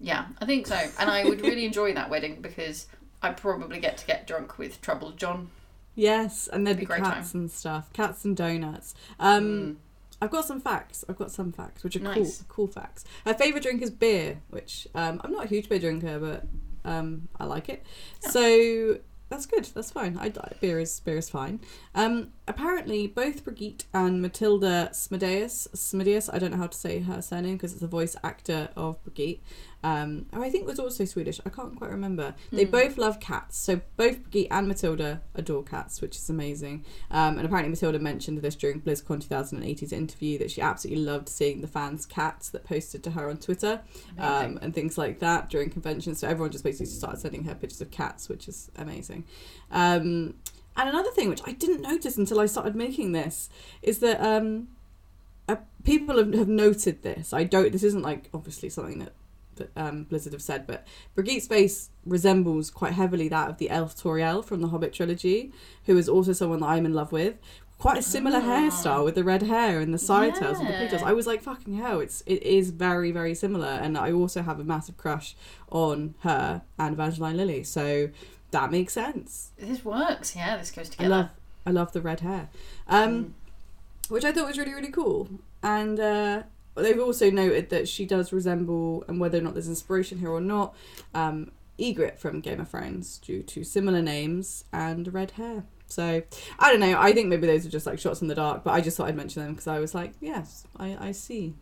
Yeah, 0.00 0.26
I 0.40 0.46
think 0.46 0.66
so. 0.66 0.80
And 0.98 1.10
I 1.10 1.24
would 1.24 1.42
really 1.42 1.66
enjoy 1.66 1.92
that 1.92 2.08
wedding 2.08 2.40
because 2.40 2.86
I'd 3.20 3.36
probably 3.36 3.80
get 3.80 3.98
to 3.98 4.06
get 4.06 4.26
drunk 4.26 4.56
with 4.56 4.80
Torbjörn. 4.80 5.48
Yes, 5.94 6.48
and 6.50 6.66
there'd 6.66 6.78
Be 6.78 6.86
be 6.86 6.94
cats 6.94 7.34
and 7.34 7.50
stuff, 7.50 7.92
cats 7.92 8.24
and 8.24 8.34
donuts. 8.36 8.94
Um, 9.20 9.44
Mm. 9.44 9.76
I've 10.20 10.30
got 10.30 10.44
some 10.44 10.60
facts. 10.60 11.04
I've 11.08 11.18
got 11.18 11.30
some 11.30 11.52
facts, 11.52 11.84
which 11.84 11.96
are 11.96 12.00
Nice. 12.00 12.38
cool, 12.38 12.46
cool 12.48 12.66
facts. 12.66 13.04
Her 13.24 13.34
favorite 13.34 13.62
drink 13.62 13.82
is 13.82 13.90
beer, 13.90 14.40
which 14.50 14.88
um, 14.94 15.20
I'm 15.24 15.32
not 15.32 15.44
a 15.44 15.48
huge 15.48 15.68
beer 15.68 15.78
drinker, 15.78 16.18
but 16.18 16.46
um, 16.84 17.28
I 17.38 17.44
like 17.44 17.68
it. 17.68 17.84
So 18.20 18.98
that's 19.28 19.46
good. 19.46 19.64
That's 19.74 19.90
fine. 19.90 20.16
I 20.18 20.30
beer 20.60 20.80
is 20.80 21.00
beer 21.00 21.18
is 21.18 21.28
fine. 21.30 21.60
Um, 21.94 22.32
apparently, 22.48 23.06
both 23.06 23.44
Brigitte 23.44 23.84
and 23.92 24.22
Matilda 24.22 24.88
Smedius, 24.92 25.68
Smedius, 25.74 26.30
I 26.32 26.38
don't 26.38 26.50
know 26.50 26.56
how 26.56 26.66
to 26.66 26.78
say 26.78 27.00
her 27.00 27.20
surname 27.22 27.56
because 27.56 27.74
it's 27.74 27.82
a 27.82 27.86
voice 27.88 28.16
actor 28.24 28.70
of 28.74 29.02
Brigitte. 29.04 29.40
Um, 29.84 30.26
who 30.34 30.42
I 30.42 30.50
think 30.50 30.66
was 30.66 30.80
also 30.80 31.04
Swedish. 31.04 31.40
I 31.46 31.50
can't 31.50 31.76
quite 31.76 31.90
remember. 31.90 32.34
They 32.50 32.64
Hmm. 32.64 32.70
both 32.72 32.98
love 32.98 33.20
cats. 33.20 33.56
So 33.56 33.80
both 33.96 34.22
Brigitte 34.24 34.48
and 34.50 34.66
Matilda 34.66 35.22
adore 35.36 35.62
cats, 35.62 36.00
which 36.00 36.16
is 36.16 36.28
amazing. 36.28 36.84
Um, 37.12 37.36
and 37.38 37.46
apparently 37.46 37.70
Matilda 37.70 38.00
mentioned 38.00 38.38
this 38.38 38.56
during 38.56 38.80
BlizzCon 38.80 39.20
2018's 39.24 39.92
interview 39.92 40.36
that 40.38 40.50
she 40.50 40.60
absolutely 40.60 41.04
loved 41.04 41.28
seeing 41.28 41.60
the 41.60 41.68
fans' 41.68 42.06
cats 42.06 42.48
that 42.50 42.64
posted 42.64 43.04
to 43.04 43.12
her 43.12 43.30
on 43.30 43.36
Twitter 43.36 43.80
um, 44.18 44.58
and 44.62 44.74
things 44.74 44.98
like 44.98 45.20
that 45.20 45.48
during 45.48 45.70
conventions. 45.70 46.18
So 46.18 46.26
everyone 46.28 46.50
just 46.50 46.64
basically 46.64 46.86
started 46.86 47.20
sending 47.20 47.44
her 47.44 47.54
pictures 47.54 47.80
of 47.80 47.92
cats, 47.92 48.28
which 48.28 48.48
is 48.48 48.72
amazing. 48.74 49.26
Um, 49.70 50.34
and 50.76 50.88
another 50.88 51.10
thing 51.12 51.28
which 51.28 51.42
I 51.46 51.52
didn't 51.52 51.82
notice 51.82 52.16
until 52.16 52.40
I 52.40 52.46
started 52.46 52.74
making 52.74 53.12
this 53.12 53.48
is 53.82 54.00
that 54.00 54.20
um, 54.20 54.68
uh, 55.48 55.56
people 55.84 56.18
have, 56.18 56.32
have 56.34 56.48
noted 56.48 57.02
this. 57.02 57.32
I 57.32 57.44
don't. 57.44 57.70
This 57.72 57.84
isn't 57.84 58.02
like 58.02 58.28
obviously 58.34 58.68
something 58.70 58.98
that 58.98 59.12
um, 59.76 60.04
Blizzard 60.04 60.32
have 60.32 60.42
said, 60.42 60.66
but 60.66 60.86
Brigitte's 61.14 61.46
face 61.46 61.90
resembles 62.04 62.70
quite 62.70 62.92
heavily 62.92 63.28
that 63.28 63.48
of 63.50 63.58
the 63.58 63.70
elf 63.70 63.96
Tauriel 63.96 64.44
from 64.44 64.60
the 64.60 64.68
Hobbit 64.68 64.92
trilogy, 64.92 65.52
who 65.86 65.96
is 65.96 66.08
also 66.08 66.32
someone 66.32 66.60
that 66.60 66.66
I'm 66.66 66.86
in 66.86 66.94
love 66.94 67.12
with. 67.12 67.34
Quite 67.78 67.98
a 67.98 68.02
similar 68.02 68.40
hairstyle 68.40 69.04
with 69.04 69.14
the 69.14 69.22
red 69.22 69.42
hair 69.44 69.78
and 69.78 69.94
the 69.94 69.98
side 69.98 70.34
tails 70.34 70.58
and 70.58 70.68
the 70.68 70.72
pigtails. 70.72 71.02
I 71.04 71.12
was 71.12 71.28
like, 71.28 71.42
fucking 71.42 71.74
hell, 71.74 72.00
it's 72.00 72.22
it 72.26 72.42
is 72.42 72.70
very 72.70 73.12
very 73.12 73.36
similar. 73.36 73.68
And 73.68 73.96
I 73.96 74.10
also 74.10 74.42
have 74.42 74.58
a 74.58 74.64
massive 74.64 74.96
crush 74.96 75.36
on 75.70 76.14
her 76.20 76.62
and 76.76 76.92
Evangeline 76.94 77.36
Lilly, 77.36 77.62
so 77.62 78.10
that 78.50 78.72
makes 78.72 78.94
sense. 78.94 79.52
This 79.58 79.84
works. 79.84 80.34
Yeah, 80.34 80.56
this 80.56 80.72
goes 80.72 80.88
I 80.88 80.90
together. 80.90 81.08
love 81.08 81.28
I 81.66 81.70
love 81.70 81.92
the 81.92 82.00
red 82.00 82.18
hair, 82.20 82.48
um, 82.88 83.12
Mm. 83.12 83.30
which 84.10 84.24
I 84.24 84.32
thought 84.32 84.48
was 84.48 84.58
really 84.58 84.74
really 84.74 84.90
cool. 84.90 85.28
And 85.62 86.00
uh, 86.00 86.42
they've 86.82 87.00
also 87.00 87.30
noted 87.30 87.70
that 87.70 87.88
she 87.88 88.06
does 88.06 88.32
resemble, 88.32 89.04
and 89.08 89.20
whether 89.20 89.38
or 89.38 89.42
not 89.42 89.54
there's 89.54 89.68
inspiration 89.68 90.18
here 90.18 90.30
or 90.30 90.40
not, 90.40 90.74
um, 91.14 91.52
Ygritte 91.78 92.18
from 92.18 92.40
Game 92.40 92.60
of 92.60 92.68
Thrones 92.68 93.18
due 93.18 93.42
to 93.42 93.64
similar 93.64 94.02
names 94.02 94.64
and 94.72 95.12
red 95.12 95.32
hair. 95.32 95.64
So 95.86 96.22
I 96.58 96.70
don't 96.70 96.80
know. 96.80 96.98
I 96.98 97.12
think 97.12 97.28
maybe 97.28 97.46
those 97.46 97.64
are 97.64 97.70
just 97.70 97.86
like 97.86 97.98
shots 97.98 98.20
in 98.20 98.28
the 98.28 98.34
dark, 98.34 98.62
but 98.64 98.72
I 98.72 98.80
just 98.80 98.96
thought 98.96 99.08
I'd 99.08 99.16
mention 99.16 99.42
them 99.42 99.52
because 99.52 99.66
I 99.66 99.78
was 99.78 99.94
like, 99.94 100.12
yes, 100.20 100.66
I, 100.76 100.96
I 101.00 101.12
see. 101.12 101.54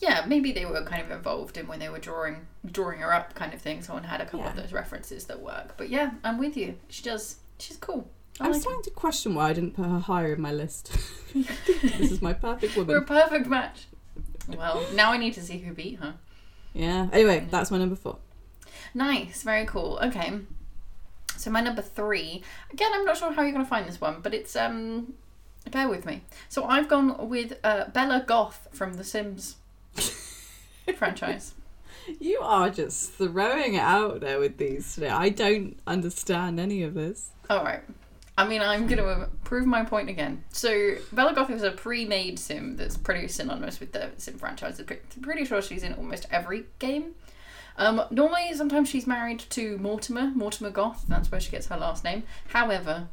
Yeah, 0.00 0.24
maybe 0.26 0.50
they 0.52 0.64
were 0.64 0.82
kind 0.82 1.02
of 1.02 1.10
involved 1.10 1.58
in 1.58 1.68
when 1.68 1.78
they 1.78 1.88
were 1.88 1.98
drawing 1.98 2.46
drawing 2.66 3.00
her 3.00 3.12
up, 3.12 3.34
kind 3.34 3.52
of 3.52 3.60
thing. 3.60 3.82
Someone 3.82 4.04
had 4.04 4.20
a 4.20 4.24
couple 4.24 4.46
of 4.46 4.56
those 4.56 4.72
references 4.72 5.26
that 5.26 5.40
work. 5.40 5.74
But 5.76 5.90
yeah, 5.90 6.12
I'm 6.24 6.38
with 6.38 6.56
you. 6.56 6.76
She 6.88 7.02
does. 7.02 7.36
She's 7.58 7.76
cool. 7.76 8.10
I 8.40 8.46
I'm 8.46 8.52
like 8.52 8.62
starting 8.62 8.82
to 8.84 8.90
question 8.90 9.34
why 9.34 9.50
I 9.50 9.52
didn't 9.52 9.74
put 9.74 9.84
her 9.84 9.98
higher 9.98 10.32
in 10.34 10.40
my 10.40 10.52
list. 10.52 10.96
this 11.34 12.10
is 12.10 12.22
my 12.22 12.32
perfect 12.32 12.76
woman. 12.76 12.96
We're 12.96 13.02
a 13.02 13.04
perfect 13.04 13.46
match. 13.46 13.86
Well, 14.48 14.84
now 14.94 15.12
I 15.12 15.16
need 15.16 15.34
to 15.34 15.42
see 15.42 15.58
who 15.58 15.72
beat 15.72 15.98
her. 16.00 16.14
Yeah. 16.72 17.08
Anyway, 17.12 17.46
that's 17.50 17.70
my 17.70 17.78
number 17.78 17.96
four. 17.96 18.18
Nice, 18.94 19.42
very 19.42 19.66
cool. 19.66 19.98
Okay. 20.02 20.32
So 21.36 21.50
my 21.50 21.60
number 21.60 21.82
three, 21.82 22.42
again, 22.72 22.90
I'm 22.92 23.04
not 23.04 23.16
sure 23.16 23.32
how 23.32 23.42
you're 23.42 23.52
gonna 23.52 23.64
find 23.64 23.88
this 23.88 24.00
one, 24.00 24.20
but 24.20 24.34
it's 24.34 24.54
um, 24.56 25.14
bear 25.70 25.88
with 25.88 26.04
me. 26.04 26.22
So 26.48 26.64
I've 26.64 26.88
gone 26.88 27.28
with 27.28 27.58
uh, 27.64 27.86
Bella 27.88 28.24
Goth 28.26 28.68
from 28.72 28.94
The 28.94 29.04
Sims 29.04 29.56
franchise. 30.96 31.54
You 32.18 32.40
are 32.40 32.70
just 32.70 33.12
throwing 33.12 33.74
it 33.74 33.80
out 33.80 34.20
there 34.20 34.38
with 34.38 34.58
these 34.58 34.94
today. 34.94 35.08
I 35.08 35.28
don't 35.28 35.78
understand 35.86 36.58
any 36.58 36.82
of 36.82 36.94
this. 36.94 37.30
All 37.48 37.64
right. 37.64 37.82
I 38.40 38.48
mean, 38.48 38.62
I'm 38.62 38.86
gonna 38.86 39.28
prove 39.44 39.66
my 39.66 39.84
point 39.84 40.08
again. 40.08 40.42
So 40.50 40.94
Bella 41.12 41.34
Goth 41.34 41.50
is 41.50 41.62
a 41.62 41.70
pre-made 41.70 42.38
sim 42.38 42.76
that's 42.76 42.96
pretty 42.96 43.28
synonymous 43.28 43.80
with 43.80 43.92
the 43.92 44.12
Sim 44.16 44.38
franchise. 44.38 44.80
I'm 44.80 45.20
pretty 45.20 45.44
sure 45.44 45.60
she's 45.60 45.82
in 45.82 45.92
almost 45.92 46.26
every 46.30 46.64
game. 46.78 47.16
Um, 47.76 48.02
normally, 48.10 48.54
sometimes 48.54 48.88
she's 48.88 49.06
married 49.06 49.40
to 49.50 49.76
Mortimer, 49.76 50.32
Mortimer 50.34 50.70
Goth. 50.70 51.04
That's 51.06 51.30
where 51.30 51.40
she 51.40 51.50
gets 51.50 51.66
her 51.66 51.76
last 51.76 52.02
name. 52.02 52.22
However, 52.48 53.08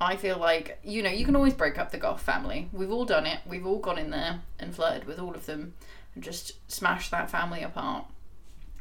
I 0.00 0.16
feel 0.16 0.38
like 0.38 0.78
you 0.82 1.02
know 1.02 1.10
you 1.10 1.26
can 1.26 1.36
always 1.36 1.52
break 1.52 1.78
up 1.78 1.90
the 1.90 1.98
Goth 1.98 2.22
family. 2.22 2.70
We've 2.72 2.90
all 2.90 3.04
done 3.04 3.26
it. 3.26 3.40
We've 3.46 3.66
all 3.66 3.78
gone 3.78 3.98
in 3.98 4.08
there 4.08 4.40
and 4.58 4.74
flirted 4.74 5.04
with 5.04 5.18
all 5.18 5.34
of 5.34 5.44
them 5.44 5.74
and 6.14 6.24
just 6.24 6.52
smashed 6.72 7.10
that 7.10 7.30
family 7.30 7.62
apart. 7.62 8.06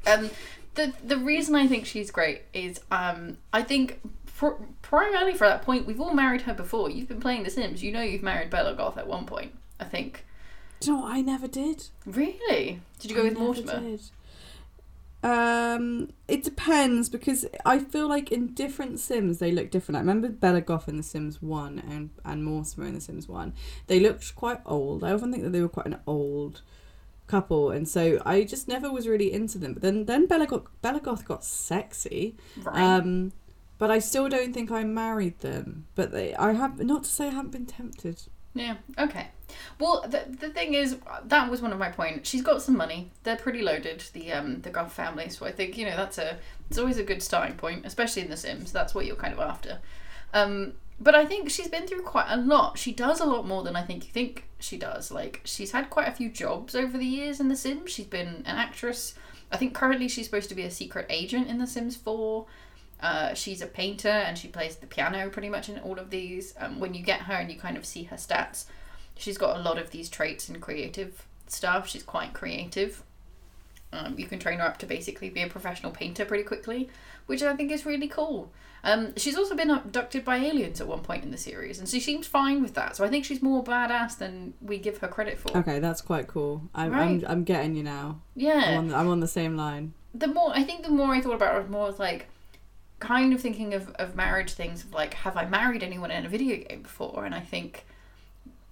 Um, 0.07 0.29
the 0.75 0.93
the 1.03 1.17
reason 1.17 1.53
I 1.53 1.67
think 1.67 1.85
she's 1.85 2.11
great 2.11 2.43
is 2.53 2.79
um, 2.91 3.39
I 3.51 3.61
think 3.61 3.99
pr- 4.37 4.61
primarily 4.81 5.33
for 5.33 5.47
that 5.47 5.61
point 5.61 5.85
we've 5.85 6.01
all 6.01 6.13
married 6.13 6.41
her 6.41 6.53
before. 6.53 6.89
You've 6.89 7.07
been 7.07 7.19
playing 7.21 7.43
The 7.43 7.49
Sims. 7.49 7.83
You 7.83 7.91
know 7.91 8.01
you've 8.01 8.23
married 8.23 8.49
Bella 8.49 8.73
Goth 8.75 8.97
at 8.97 9.07
one 9.07 9.25
point. 9.25 9.53
I 9.79 9.85
think. 9.85 10.25
Do 10.79 10.91
you 10.91 10.97
know 10.97 11.03
what? 11.03 11.11
I 11.13 11.21
never 11.21 11.47
did. 11.47 11.87
Really? 12.05 12.79
Did 12.99 13.11
you 13.11 13.15
go 13.15 13.21
I 13.21 13.25
with 13.25 13.33
never 13.33 13.45
Mortimer? 13.45 13.79
did. 13.79 14.01
Um, 15.23 16.09
it 16.27 16.43
depends 16.43 17.07
because 17.07 17.45
I 17.65 17.79
feel 17.79 18.09
like 18.09 18.29
in 18.29 18.47
different 18.53 18.99
Sims 18.99 19.39
they 19.39 19.51
look 19.53 19.71
different. 19.71 19.95
I 19.95 19.99
remember 20.01 20.27
Bella 20.27 20.59
Goth 20.59 20.89
in 20.89 20.97
The 20.97 21.03
Sims 21.03 21.41
One 21.41 21.79
and 21.89 22.09
and 22.25 22.43
Mortimer 22.43 22.87
in 22.87 22.93
The 22.95 23.01
Sims 23.01 23.29
One. 23.29 23.53
They 23.87 24.01
looked 24.01 24.35
quite 24.35 24.59
old. 24.65 25.01
I 25.03 25.13
often 25.13 25.31
think 25.31 25.43
that 25.43 25.51
they 25.51 25.61
were 25.61 25.69
quite 25.69 25.85
an 25.85 25.99
old 26.05 26.61
couple, 27.27 27.71
and 27.71 27.87
so 27.87 28.21
I 28.25 28.43
just 28.43 28.67
never 28.67 28.91
was 28.91 29.07
really 29.07 29.31
into 29.31 29.57
them. 29.57 29.71
But 29.73 29.81
then 29.81 30.05
then 30.05 30.25
Bella 30.27 30.45
got 30.45 30.65
Bella 30.81 30.99
Goth 30.99 31.23
got 31.23 31.45
sexy. 31.45 32.35
Right. 32.61 32.77
Um, 32.81 33.31
but 33.83 33.91
I 33.91 33.99
still 33.99 34.29
don't 34.29 34.53
think 34.53 34.71
I 34.71 34.85
married 34.85 35.41
them. 35.41 35.87
But 35.93 36.13
they, 36.13 36.33
I 36.35 36.53
have 36.53 36.79
not 36.79 37.03
to 37.03 37.09
say 37.09 37.27
I 37.27 37.31
haven't 37.31 37.51
been 37.51 37.65
tempted. 37.65 38.21
Yeah. 38.53 38.77
Okay. 38.97 39.27
Well, 39.77 40.05
the 40.07 40.23
the 40.39 40.47
thing 40.47 40.73
is, 40.73 40.95
that 41.25 41.51
was 41.51 41.61
one 41.61 41.73
of 41.73 41.79
my 41.79 41.89
points. 41.89 42.29
She's 42.29 42.41
got 42.41 42.61
some 42.61 42.77
money. 42.77 43.11
They're 43.23 43.35
pretty 43.35 43.61
loaded. 43.61 44.01
The 44.13 44.31
um 44.31 44.61
the 44.61 44.69
Goth 44.69 44.93
family. 44.93 45.27
So 45.27 45.45
I 45.45 45.51
think 45.51 45.77
you 45.77 45.85
know 45.85 45.97
that's 45.97 46.17
a 46.17 46.37
it's 46.69 46.77
always 46.77 46.97
a 46.97 47.03
good 47.03 47.21
starting 47.21 47.57
point, 47.57 47.85
especially 47.85 48.21
in 48.21 48.29
The 48.29 48.37
Sims. 48.37 48.71
That's 48.71 48.95
what 48.95 49.05
you're 49.05 49.17
kind 49.17 49.33
of 49.33 49.41
after. 49.41 49.79
Um, 50.33 50.75
but 50.97 51.13
I 51.13 51.25
think 51.25 51.49
she's 51.49 51.67
been 51.67 51.85
through 51.85 52.03
quite 52.03 52.31
a 52.31 52.37
lot. 52.37 52.77
She 52.77 52.93
does 52.93 53.19
a 53.19 53.25
lot 53.25 53.45
more 53.45 53.63
than 53.63 53.75
I 53.75 53.83
think 53.83 54.05
you 54.05 54.13
think 54.13 54.47
she 54.59 54.77
does. 54.77 55.11
Like 55.11 55.41
she's 55.43 55.71
had 55.71 55.89
quite 55.89 56.07
a 56.07 56.13
few 56.13 56.29
jobs 56.29 56.73
over 56.73 56.97
the 56.97 57.05
years 57.05 57.41
in 57.41 57.49
The 57.49 57.57
Sims. 57.57 57.91
She's 57.91 58.07
been 58.07 58.43
an 58.45 58.55
actress. 58.55 59.15
I 59.51 59.57
think 59.57 59.73
currently 59.73 60.07
she's 60.07 60.25
supposed 60.25 60.47
to 60.47 60.55
be 60.55 60.63
a 60.63 60.71
secret 60.71 61.05
agent 61.09 61.49
in 61.49 61.57
The 61.57 61.67
Sims 61.67 61.97
4. 61.97 62.45
Uh, 63.03 63.33
she's 63.33 63.61
a 63.61 63.67
painter 63.67 64.07
and 64.07 64.37
she 64.37 64.47
plays 64.47 64.77
the 64.77 64.87
piano 64.87 65.29
pretty 65.29 65.49
much 65.49 65.67
in 65.69 65.77
all 65.79 65.99
of 65.99 66.09
these. 66.09 66.53
Um, 66.57 66.79
when 66.79 66.93
you 66.93 67.03
get 67.03 67.21
her 67.23 67.33
and 67.33 67.51
you 67.51 67.59
kind 67.59 67.75
of 67.77 67.85
see 67.85 68.03
her 68.03 68.15
stats, 68.15 68.65
she's 69.17 69.37
got 69.37 69.57
a 69.57 69.61
lot 69.61 69.77
of 69.77 69.91
these 69.91 70.07
traits 70.07 70.47
in 70.49 70.59
creative 70.61 71.27
stuff. 71.47 71.87
She's 71.87 72.01
quite 72.03 72.33
creative. 72.33 73.03
Um, 73.91 74.15
you 74.17 74.25
can 74.25 74.39
train 74.39 74.59
her 74.59 74.65
up 74.65 74.77
to 74.79 74.85
basically 74.85 75.29
be 75.29 75.41
a 75.43 75.47
professional 75.47 75.91
painter 75.91 76.23
pretty 76.25 76.43
quickly, 76.45 76.89
which 77.27 77.43
I 77.43 77.55
think 77.55 77.71
is 77.71 77.85
really 77.85 78.07
cool. 78.07 78.51
Um, 78.85 79.13
she's 79.17 79.37
also 79.37 79.55
been 79.55 79.69
abducted 79.69 80.25
by 80.25 80.37
aliens 80.37 80.81
at 80.81 80.87
one 80.87 81.01
point 81.01 81.23
in 81.23 81.31
the 81.31 81.37
series, 81.37 81.79
and 81.79 81.87
she 81.87 81.99
seems 81.99 82.25
fine 82.25 82.61
with 82.63 82.73
that. 82.73 82.95
So 82.95 83.05
I 83.05 83.09
think 83.09 83.23
she's 83.23 83.41
more 83.41 83.63
badass 83.63 84.17
than 84.17 84.53
we 84.61 84.77
give 84.77 84.97
her 84.99 85.07
credit 85.07 85.37
for. 85.37 85.55
Okay, 85.57 85.79
that's 85.79 86.01
quite 86.01 86.27
cool. 86.27 86.69
I'm 86.73 86.91
Right. 86.91 87.01
I'm, 87.01 87.25
I'm 87.27 87.43
getting 87.43 87.75
you 87.75 87.83
now. 87.83 88.21
I'm 88.35 88.41
Yeah. 88.41 88.75
on, 88.77 88.87
the, 88.87 88.95
I'm 88.95 89.07
on 89.09 89.19
the 89.19 89.27
same 89.27 89.55
line. 89.55 89.93
the 90.13 90.27
more 90.27 90.51
I 90.55 90.63
think 90.63 90.83
the 90.83 90.89
more 90.91 91.13
I 91.13 91.21
thought 91.21 91.35
about 91.35 91.55
it, 91.55 91.61
was 91.63 91.69
more 91.69 91.91
like 91.91 92.27
kind 93.03 93.33
of 93.33 93.41
thinking 93.41 93.73
of, 93.73 93.89
of 93.95 94.15
marriage 94.15 94.53
things 94.53 94.83
of 94.83 94.93
like, 94.93 95.13
have 95.15 95.37
I 95.37 95.45
married 95.45 95.83
anyone 95.83 96.09
in 96.09 96.25
a 96.25 96.29
video 96.29 96.57
game 96.57 96.81
before? 96.81 97.25
And 97.25 97.35
I 97.35 97.41
think 97.41 97.85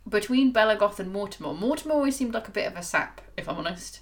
between 0.08 0.52
Bella 0.52 0.76
Goth 0.76 1.00
and 1.00 1.12
Mortimer, 1.12 1.54
Mortimer 1.54 1.94
always 1.94 2.16
seemed 2.16 2.34
like 2.34 2.48
a 2.48 2.52
bit 2.52 2.66
of 2.66 2.76
a 2.76 2.84
sap, 2.84 3.22
if 3.38 3.48
I'm 3.48 3.58
honest. 3.58 4.00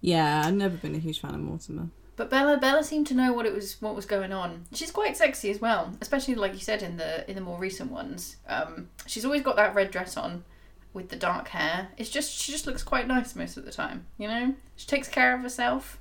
Yeah, 0.00 0.42
I've 0.44 0.54
never 0.54 0.76
been 0.76 0.94
a 0.94 0.98
huge 0.98 1.20
fan 1.20 1.34
of 1.34 1.40
Mortimer. 1.40 1.88
But 2.14 2.30
Bella 2.30 2.58
Bella 2.58 2.84
seemed 2.84 3.06
to 3.08 3.14
know 3.14 3.32
what 3.32 3.46
it 3.46 3.54
was 3.54 3.80
what 3.80 3.96
was 3.96 4.06
going 4.06 4.32
on. 4.32 4.66
She's 4.72 4.90
quite 4.90 5.16
sexy 5.16 5.50
as 5.50 5.60
well, 5.60 5.96
especially 6.00 6.34
like 6.34 6.52
you 6.52 6.60
said 6.60 6.82
in 6.82 6.98
the 6.98 7.28
in 7.28 7.34
the 7.34 7.40
more 7.40 7.58
recent 7.58 7.90
ones. 7.90 8.36
Um, 8.46 8.90
she's 9.06 9.24
always 9.24 9.42
got 9.42 9.56
that 9.56 9.74
red 9.74 9.90
dress 9.90 10.16
on 10.16 10.44
with 10.92 11.08
the 11.08 11.16
dark 11.16 11.48
hair. 11.48 11.88
It's 11.96 12.10
just 12.10 12.30
she 12.30 12.52
just 12.52 12.66
looks 12.66 12.82
quite 12.82 13.08
nice 13.08 13.34
most 13.34 13.56
of 13.56 13.64
the 13.64 13.72
time, 13.72 14.06
you 14.18 14.28
know? 14.28 14.54
She 14.76 14.86
takes 14.86 15.08
care 15.08 15.34
of 15.34 15.40
herself. 15.40 15.98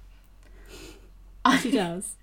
She 1.62 1.72
does. 1.72 2.16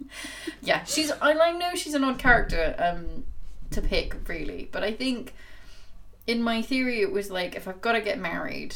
yeah, 0.62 0.84
she's. 0.84 1.10
I 1.10 1.32
I 1.32 1.52
know 1.52 1.74
she's 1.74 1.94
an 1.94 2.04
odd 2.04 2.18
character 2.18 2.74
um, 2.78 3.24
to 3.70 3.80
pick, 3.82 4.28
really, 4.28 4.68
but 4.72 4.82
I 4.82 4.92
think 4.92 5.34
in 6.26 6.42
my 6.42 6.62
theory 6.62 7.00
it 7.00 7.12
was 7.12 7.30
like 7.30 7.54
if 7.54 7.66
I've 7.68 7.80
got 7.80 7.92
to 7.92 8.00
get 8.00 8.18
married, 8.18 8.74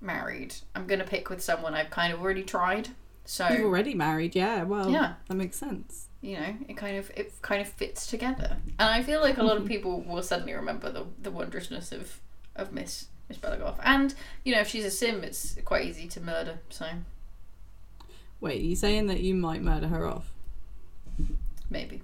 married, 0.00 0.54
I'm 0.74 0.86
gonna 0.86 1.04
pick 1.04 1.28
with 1.30 1.42
someone 1.42 1.74
I've 1.74 1.90
kind 1.90 2.12
of 2.12 2.20
already 2.20 2.42
tried. 2.42 2.90
So 3.24 3.48
You've 3.48 3.64
already 3.66 3.94
married, 3.94 4.34
yeah. 4.34 4.64
Well, 4.64 4.90
Yeah. 4.90 5.14
that 5.28 5.34
makes 5.34 5.56
sense. 5.56 6.08
you 6.20 6.36
know, 6.36 6.54
it 6.68 6.76
kind 6.76 6.96
of 6.96 7.10
it 7.16 7.32
kind 7.42 7.60
of 7.62 7.68
fits 7.68 8.06
together, 8.06 8.56
and 8.78 8.88
I 8.90 9.02
feel 9.02 9.20
like 9.20 9.38
a 9.38 9.42
lot 9.42 9.56
of 9.56 9.66
people 9.66 10.00
will 10.02 10.22
suddenly 10.22 10.52
remember 10.54 10.90
the 10.90 11.06
the 11.22 11.30
wondrousness 11.30 11.92
of 11.92 12.20
of 12.56 12.72
Miss 12.72 13.06
Miss 13.28 13.38
Bella 13.38 13.56
Goth, 13.58 13.78
and 13.84 14.14
you 14.44 14.52
know 14.54 14.60
if 14.60 14.68
she's 14.68 14.84
a 14.84 14.90
sim, 14.90 15.22
it's 15.22 15.56
quite 15.64 15.84
easy 15.86 16.08
to 16.08 16.20
murder. 16.20 16.58
So 16.70 16.86
Wait, 18.40 18.60
are 18.60 18.64
you 18.64 18.76
saying 18.76 19.06
that 19.06 19.20
you 19.20 19.34
might 19.34 19.62
murder 19.62 19.88
her 19.88 20.06
off? 20.06 20.32
maybe. 21.68 22.02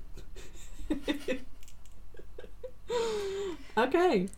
Okay. 3.76 4.28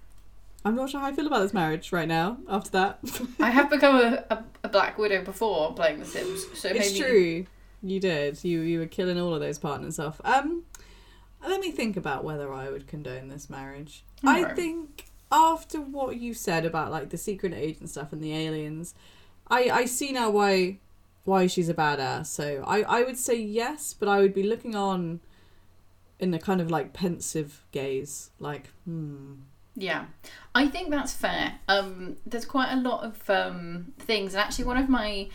I'm 0.65 0.75
not 0.75 0.91
sure 0.91 1.01
how 1.01 1.07
I 1.07 1.13
feel 1.13 1.27
about 1.27 1.41
this 1.41 1.55
marriage 1.55 1.93
right 1.93 2.09
now. 2.09 2.39
After 2.49 2.71
that, 2.71 2.99
I 3.41 3.51
have 3.51 3.71
become 3.71 3.97
a, 3.97 4.25
a, 4.31 4.45
a 4.65 4.69
Black 4.69 4.99
Widow 4.99 5.23
before 5.23 5.73
playing 5.75 6.01
The 6.01 6.05
Sims, 6.05 6.45
so 6.55 6.69
it's 6.69 6.93
maybe 6.93 6.99
true. 6.99 7.47
You 7.83 8.01
did. 8.01 8.43
You 8.43 8.61
you 8.61 8.81
were 8.81 8.87
killing 8.87 9.19
all 9.21 9.33
of 9.35 9.41
those 9.41 9.59
partners 9.59 9.99
off. 9.99 10.21
Um, 10.25 10.65
let 11.47 11.61
me 11.61 11.71
think 11.71 11.97
about 11.97 12.25
whether 12.25 12.53
I 12.53 12.71
would 12.71 12.89
condone 12.89 13.29
this 13.29 13.49
marriage. 13.49 14.03
I 14.25 14.45
think 14.55 15.07
after 15.31 15.81
what 15.81 16.17
you 16.17 16.35
said 16.35 16.67
about 16.67 16.91
like 16.91 17.11
the 17.11 17.19
secret 17.19 17.55
agent 17.55 17.89
stuff 17.91 18.13
and 18.13 18.21
the 18.21 18.35
aliens, 18.35 18.95
I 19.49 19.71
I 19.71 19.85
see 19.85 20.11
now 20.11 20.31
why 20.31 20.79
why 21.29 21.47
she's 21.47 21.69
a 21.69 21.75
badass. 21.75 22.27
So 22.27 22.65
I 22.67 22.83
I 22.83 23.03
would 23.03 23.19
say 23.19 23.37
yes, 23.37 23.95
but 23.95 24.09
I 24.09 24.21
would 24.21 24.35
be 24.35 24.43
looking 24.43 24.75
on 24.75 25.21
in 26.19 26.35
a 26.35 26.39
kind 26.39 26.61
of 26.61 26.71
like 26.71 26.93
pensive 26.93 27.65
gaze, 27.71 28.31
like 28.41 28.69
hmm. 28.85 29.35
Yeah, 29.77 30.07
I 30.57 30.67
think 30.67 30.91
that's 30.91 31.13
fair. 31.13 31.61
Um, 31.69 32.17
there's 32.27 32.45
quite 32.45 32.73
a 32.73 32.81
lot 32.81 33.05
of 33.05 33.31
um, 33.31 33.93
things, 33.97 34.35
and 34.35 34.43
actually, 34.43 34.65
one 34.65 34.77
of 34.77 34.89
my 34.89 35.29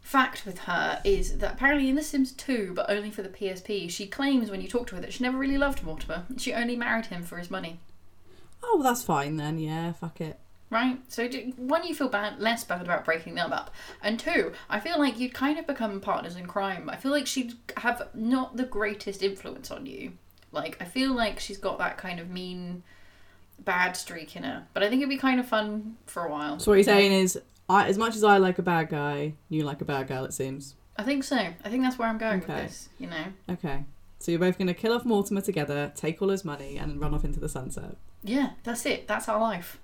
fact 0.00 0.44
with 0.44 0.60
her 0.60 1.00
is 1.04 1.38
that 1.38 1.52
apparently 1.52 1.88
in 1.88 1.94
The 1.94 2.02
Sims 2.02 2.32
2, 2.32 2.72
but 2.74 2.90
only 2.90 3.10
for 3.10 3.22
the 3.22 3.28
PSP, 3.28 3.88
she 3.88 4.06
claims 4.08 4.50
when 4.50 4.60
you 4.60 4.66
talk 4.66 4.88
to 4.88 4.96
her 4.96 5.00
that 5.00 5.12
she 5.12 5.22
never 5.22 5.38
really 5.38 5.58
loved 5.58 5.84
Mortimer. 5.84 6.24
She 6.38 6.52
only 6.52 6.74
married 6.74 7.06
him 7.06 7.22
for 7.22 7.36
his 7.36 7.50
money. 7.50 7.78
Oh, 8.64 8.76
well, 8.76 8.84
that's 8.84 9.04
fine 9.04 9.36
then. 9.36 9.58
Yeah, 9.58 9.92
fuck 9.92 10.20
it. 10.20 10.40
Right? 10.70 10.98
So, 11.08 11.26
do, 11.28 11.52
one, 11.56 11.84
you 11.86 11.94
feel 11.94 12.08
bad, 12.10 12.38
less 12.40 12.62
bad 12.64 12.82
about 12.82 13.04
breaking 13.04 13.34
them 13.36 13.52
up. 13.52 13.74
And 14.02 14.20
two, 14.20 14.52
I 14.68 14.80
feel 14.80 14.98
like 14.98 15.18
you'd 15.18 15.32
kind 15.32 15.58
of 15.58 15.66
become 15.66 15.98
partners 16.00 16.36
in 16.36 16.46
crime. 16.46 16.90
I 16.90 16.96
feel 16.96 17.10
like 17.10 17.26
she'd 17.26 17.54
have 17.78 18.08
not 18.14 18.56
the 18.58 18.64
greatest 18.64 19.22
influence 19.22 19.70
on 19.70 19.86
you. 19.86 20.12
Like, 20.52 20.76
I 20.80 20.84
feel 20.84 21.14
like 21.14 21.40
she's 21.40 21.56
got 21.58 21.78
that 21.78 21.96
kind 21.96 22.20
of 22.20 22.28
mean 22.28 22.82
bad 23.64 23.96
streak 23.96 24.36
in 24.36 24.42
her, 24.44 24.66
but 24.72 24.82
I 24.82 24.88
think 24.88 25.00
it'd 25.00 25.08
be 25.10 25.16
kind 25.18 25.40
of 25.40 25.46
fun 25.48 25.96
for 26.06 26.24
a 26.24 26.30
while. 26.30 26.58
So 26.58 26.70
what 26.70 26.74
you're 26.76 26.84
saying 26.84 27.12
is, 27.12 27.40
I, 27.68 27.86
as 27.88 27.98
much 27.98 28.14
as 28.14 28.22
I 28.24 28.36
like 28.38 28.58
a 28.58 28.62
bad 28.62 28.88
guy, 28.88 29.34
you 29.48 29.62
like 29.64 29.80
a 29.80 29.84
bad 29.84 30.08
girl. 30.08 30.24
It 30.24 30.32
seems. 30.32 30.74
I 30.96 31.02
think 31.02 31.24
so. 31.24 31.36
I 31.36 31.68
think 31.68 31.82
that's 31.82 31.98
where 31.98 32.08
I'm 32.08 32.18
going 32.18 32.42
Okay. 32.42 32.54
with 32.54 32.62
this. 32.64 32.88
You 32.98 33.08
know. 33.08 33.24
Okay. 33.50 33.84
So 34.20 34.32
you're 34.32 34.40
both 34.40 34.58
going 34.58 34.68
to 34.68 34.74
kill 34.74 34.92
off 34.92 35.04
Mortimer 35.04 35.40
together, 35.40 35.92
take 35.94 36.20
all 36.22 36.28
his 36.30 36.44
money, 36.44 36.76
and 36.76 37.00
run 37.00 37.14
off 37.14 37.24
into 37.24 37.40
the 37.40 37.48
sunset. 37.48 37.96
Yeah, 38.22 38.50
that's 38.64 38.84
it. 38.86 39.06
That's 39.06 39.28
our 39.28 39.40
life. 39.40 39.78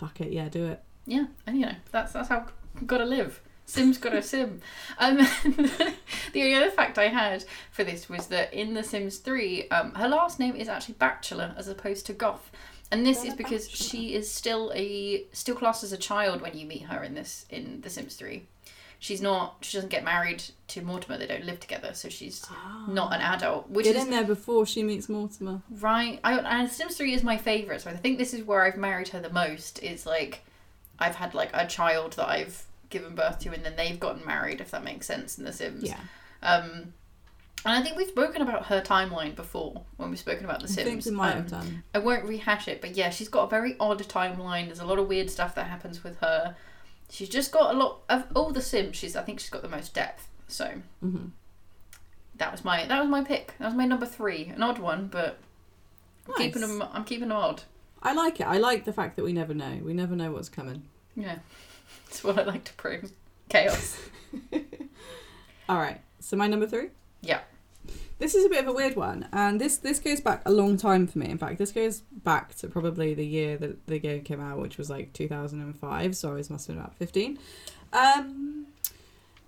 Fuck 0.00 0.22
it, 0.22 0.32
yeah, 0.32 0.48
do 0.48 0.64
it. 0.66 0.82
Yeah, 1.04 1.26
and 1.46 1.60
you 1.60 1.66
know 1.66 1.74
that's 1.92 2.12
that's 2.12 2.30
how 2.30 2.46
gotta 2.86 3.04
live. 3.04 3.42
Sim's 3.66 3.98
gotta 3.98 4.22
sim. 4.32 4.62
Um, 4.98 5.18
the 5.44 5.94
only 6.36 6.54
other 6.54 6.70
fact 6.70 6.96
I 6.98 7.08
had 7.08 7.44
for 7.70 7.84
this 7.84 8.08
was 8.08 8.28
that 8.28 8.54
in 8.54 8.72
The 8.72 8.82
Sims 8.82 9.18
3, 9.18 9.68
um, 9.68 9.94
her 9.94 10.08
last 10.08 10.40
name 10.40 10.56
is 10.56 10.68
actually 10.68 10.94
Bachelor 10.94 11.54
as 11.58 11.68
opposed 11.68 12.06
to 12.06 12.14
Goth, 12.14 12.50
and 12.90 13.04
this 13.04 13.24
is 13.24 13.34
because 13.34 13.68
she 13.68 14.14
is 14.14 14.30
still 14.30 14.72
a 14.74 15.26
still 15.32 15.54
classed 15.54 15.84
as 15.84 15.92
a 15.92 15.98
child 15.98 16.40
when 16.40 16.56
you 16.56 16.64
meet 16.64 16.84
her 16.84 17.04
in 17.04 17.12
this 17.12 17.44
in 17.50 17.82
The 17.82 17.90
Sims 17.90 18.16
3. 18.16 18.46
She's 19.02 19.22
not. 19.22 19.56
She 19.62 19.76
doesn't 19.78 19.88
get 19.88 20.04
married 20.04 20.44
to 20.68 20.82
Mortimer. 20.82 21.16
They 21.16 21.26
don't 21.26 21.44
live 21.46 21.58
together, 21.58 21.94
so 21.94 22.10
she's 22.10 22.44
not 22.86 23.14
an 23.14 23.22
adult. 23.22 23.70
Which 23.70 23.86
Get 23.86 23.96
is 23.96 24.04
in 24.04 24.10
there 24.10 24.24
before 24.24 24.66
she 24.66 24.82
meets 24.82 25.08
Mortimer. 25.08 25.62
Right. 25.70 26.20
I 26.22 26.38
and 26.38 26.70
Sims 26.70 26.96
3 26.98 27.14
is 27.14 27.22
my 27.22 27.38
favourite, 27.38 27.80
so 27.80 27.88
I 27.90 27.96
think 27.96 28.18
this 28.18 28.34
is 28.34 28.44
where 28.44 28.62
I've 28.62 28.76
married 28.76 29.08
her 29.08 29.20
the 29.20 29.30
most. 29.32 29.82
Is 29.82 30.04
like 30.04 30.42
I've 30.98 31.14
had 31.16 31.32
like 31.34 31.48
a 31.54 31.66
child 31.66 32.12
that 32.14 32.28
I've 32.28 32.64
given 32.90 33.14
birth 33.14 33.38
to 33.38 33.52
and 33.54 33.64
then 33.64 33.74
they've 33.76 33.98
gotten 33.98 34.24
married, 34.26 34.60
if 34.60 34.70
that 34.72 34.84
makes 34.84 35.06
sense 35.06 35.38
in 35.38 35.44
The 35.44 35.52
Sims. 35.54 35.82
Yeah. 35.82 36.00
Um 36.42 36.92
and 37.64 37.74
I 37.78 37.82
think 37.82 37.96
we've 37.96 38.08
spoken 38.08 38.42
about 38.42 38.66
her 38.66 38.80
timeline 38.82 39.34
before 39.34 39.82
when 39.96 40.10
we've 40.10 40.18
spoken 40.18 40.44
about 40.44 40.60
The 40.60 40.64
I 40.66 40.70
Sims. 40.72 41.04
think 41.04 41.04
we 41.06 41.10
might 41.12 41.32
Um, 41.32 41.36
have 41.38 41.50
done. 41.50 41.82
I 41.94 41.98
won't 42.00 42.24
rehash 42.24 42.68
it, 42.68 42.80
but 42.82 42.96
yeah, 42.96 43.08
she's 43.10 43.28
got 43.28 43.44
a 43.44 43.48
very 43.48 43.76
odd 43.80 44.00
timeline. 44.08 44.66
There's 44.66 44.80
a 44.80 44.84
lot 44.86 44.98
of 44.98 45.08
weird 45.08 45.30
stuff 45.30 45.54
that 45.54 45.68
happens 45.68 46.02
with 46.04 46.18
her. 46.20 46.54
She's 47.10 47.28
just 47.28 47.50
got 47.52 47.74
a 47.74 47.76
lot 47.78 48.00
of 48.08 48.24
all 48.34 48.50
the 48.52 48.62
Sims. 48.62 48.96
She's 48.96 49.16
I 49.16 49.22
think 49.22 49.40
she's 49.40 49.50
got 49.50 49.62
the 49.62 49.68
most 49.68 49.92
depth. 49.94 50.28
So 50.48 50.70
hmm 51.00 51.26
that 52.36 52.52
was 52.52 52.64
my 52.64 52.86
that 52.86 53.00
was 53.00 53.08
my 53.08 53.22
pick. 53.22 53.54
That 53.58 53.66
was 53.66 53.74
my 53.74 53.84
number 53.84 54.06
three. 54.06 54.46
An 54.46 54.62
odd 54.62 54.78
one, 54.78 55.08
but 55.08 55.38
I'm 56.26 56.32
Nice. 56.32 56.38
keeping 56.38 56.62
them. 56.62 56.82
I'm 56.92 57.04
keeping 57.04 57.28
them 57.28 57.36
odd. 57.36 57.62
I 58.02 58.14
like 58.14 58.40
it. 58.40 58.44
I 58.46 58.56
like 58.58 58.84
the 58.86 58.92
fact 58.94 59.16
that 59.16 59.24
we 59.24 59.32
never 59.32 59.52
know. 59.52 59.78
We 59.82 59.92
never 59.92 60.16
know 60.16 60.32
what's 60.32 60.48
coming. 60.48 60.84
Yeah, 61.16 61.38
that's 62.06 62.24
what 62.24 62.38
I 62.38 62.44
like 62.44 62.64
to 62.64 62.72
bring. 62.74 63.10
Chaos. 63.50 64.00
All 65.68 65.76
right. 65.78 66.00
So 66.20 66.36
my 66.36 66.46
number 66.46 66.66
three. 66.66 66.90
Yeah. 67.20 67.40
This 68.20 68.34
is 68.34 68.44
a 68.44 68.50
bit 68.50 68.60
of 68.60 68.68
a 68.68 68.72
weird 68.74 68.96
one, 68.96 69.26
and 69.32 69.58
this 69.58 69.78
this 69.78 69.98
goes 69.98 70.20
back 70.20 70.42
a 70.44 70.52
long 70.52 70.76
time 70.76 71.06
for 71.06 71.18
me. 71.18 71.30
In 71.30 71.38
fact, 71.38 71.56
this 71.56 71.72
goes 71.72 72.02
back 72.12 72.54
to 72.56 72.68
probably 72.68 73.14
the 73.14 73.26
year 73.26 73.56
that 73.56 73.86
the 73.86 73.98
game 73.98 74.22
came 74.22 74.42
out, 74.42 74.58
which 74.58 74.76
was 74.76 74.90
like 74.90 75.14
2005. 75.14 76.14
So 76.14 76.30
I 76.30 76.34
was 76.34 76.50
must 76.50 76.66
have 76.66 76.76
been 76.76 76.84
about 76.84 76.94
15. 76.96 77.38
Um, 77.94 78.66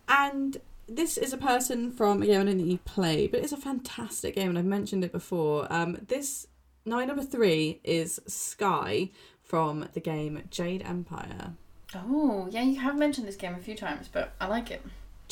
and 0.08 0.56
this 0.88 1.18
is 1.18 1.34
a 1.34 1.36
person 1.36 1.92
from 1.92 2.22
a 2.22 2.26
game 2.26 2.40
I 2.40 2.44
didn't 2.44 2.66
you 2.66 2.78
play, 2.78 3.26
but 3.26 3.40
it's 3.40 3.52
a 3.52 3.58
fantastic 3.58 4.36
game, 4.36 4.48
and 4.48 4.58
I've 4.58 4.64
mentioned 4.64 5.04
it 5.04 5.12
before. 5.12 5.70
Um, 5.70 5.98
this 6.08 6.46
my 6.86 7.04
number 7.04 7.22
three 7.22 7.78
is 7.84 8.20
Sky 8.26 9.10
from 9.42 9.86
the 9.92 10.00
game 10.00 10.44
Jade 10.50 10.82
Empire. 10.82 11.52
Oh, 11.94 12.48
yeah, 12.50 12.62
you 12.62 12.80
have 12.80 12.96
mentioned 12.96 13.28
this 13.28 13.36
game 13.36 13.54
a 13.54 13.58
few 13.58 13.76
times, 13.76 14.08
but 14.10 14.32
I 14.40 14.46
like 14.46 14.70
it. 14.70 14.80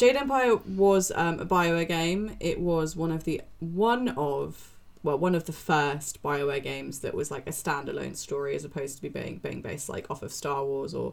Jade 0.01 0.17
Empire 0.17 0.57
was 0.57 1.13
um, 1.15 1.41
a 1.41 1.45
Bioware 1.45 1.87
game. 1.87 2.35
It 2.41 2.59
was 2.59 2.97
one 2.97 3.13
of 3.13 3.25
the 3.25 3.43
one 3.59 4.09
of 4.09 4.71
well 5.03 5.19
one 5.19 5.35
of 5.35 5.45
the 5.45 5.53
first 5.53 6.23
Bioware 6.23 6.63
games 6.63 7.01
that 7.01 7.13
was 7.13 7.31
like 7.31 7.47
a 7.47 7.51
standalone 7.51 8.17
story 8.17 8.57
as 8.57 8.65
opposed 8.65 8.97
to 8.97 9.03
be 9.03 9.11
being 9.11 9.37
being 9.41 9.61
based 9.61 9.91
like 9.91 10.11
off 10.11 10.23
of 10.23 10.33
Star 10.33 10.65
Wars 10.65 10.95
or 10.95 11.13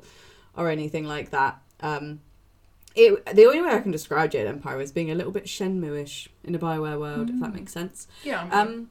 or 0.56 0.70
anything 0.70 1.06
like 1.06 1.32
that. 1.32 1.62
Um, 1.82 2.22
it 2.96 3.26
the 3.36 3.46
only 3.46 3.62
way 3.62 3.72
I 3.72 3.82
can 3.82 3.92
describe 3.92 4.32
Jade 4.32 4.48
Empire 4.48 4.80
is 4.80 4.94
being 4.94 5.12
a 5.12 5.16
little 5.16 5.34
bit 5.34 5.48
Shenmue-ish 5.48 6.30
in 6.46 6.56
a 6.56 6.60
Bioware 6.60 6.98
world, 6.98 7.30
if 7.30 7.42
that 7.42 7.54
makes 7.54 7.74
sense. 7.74 8.08
Yeah. 8.24 8.48
Um, 8.54 8.90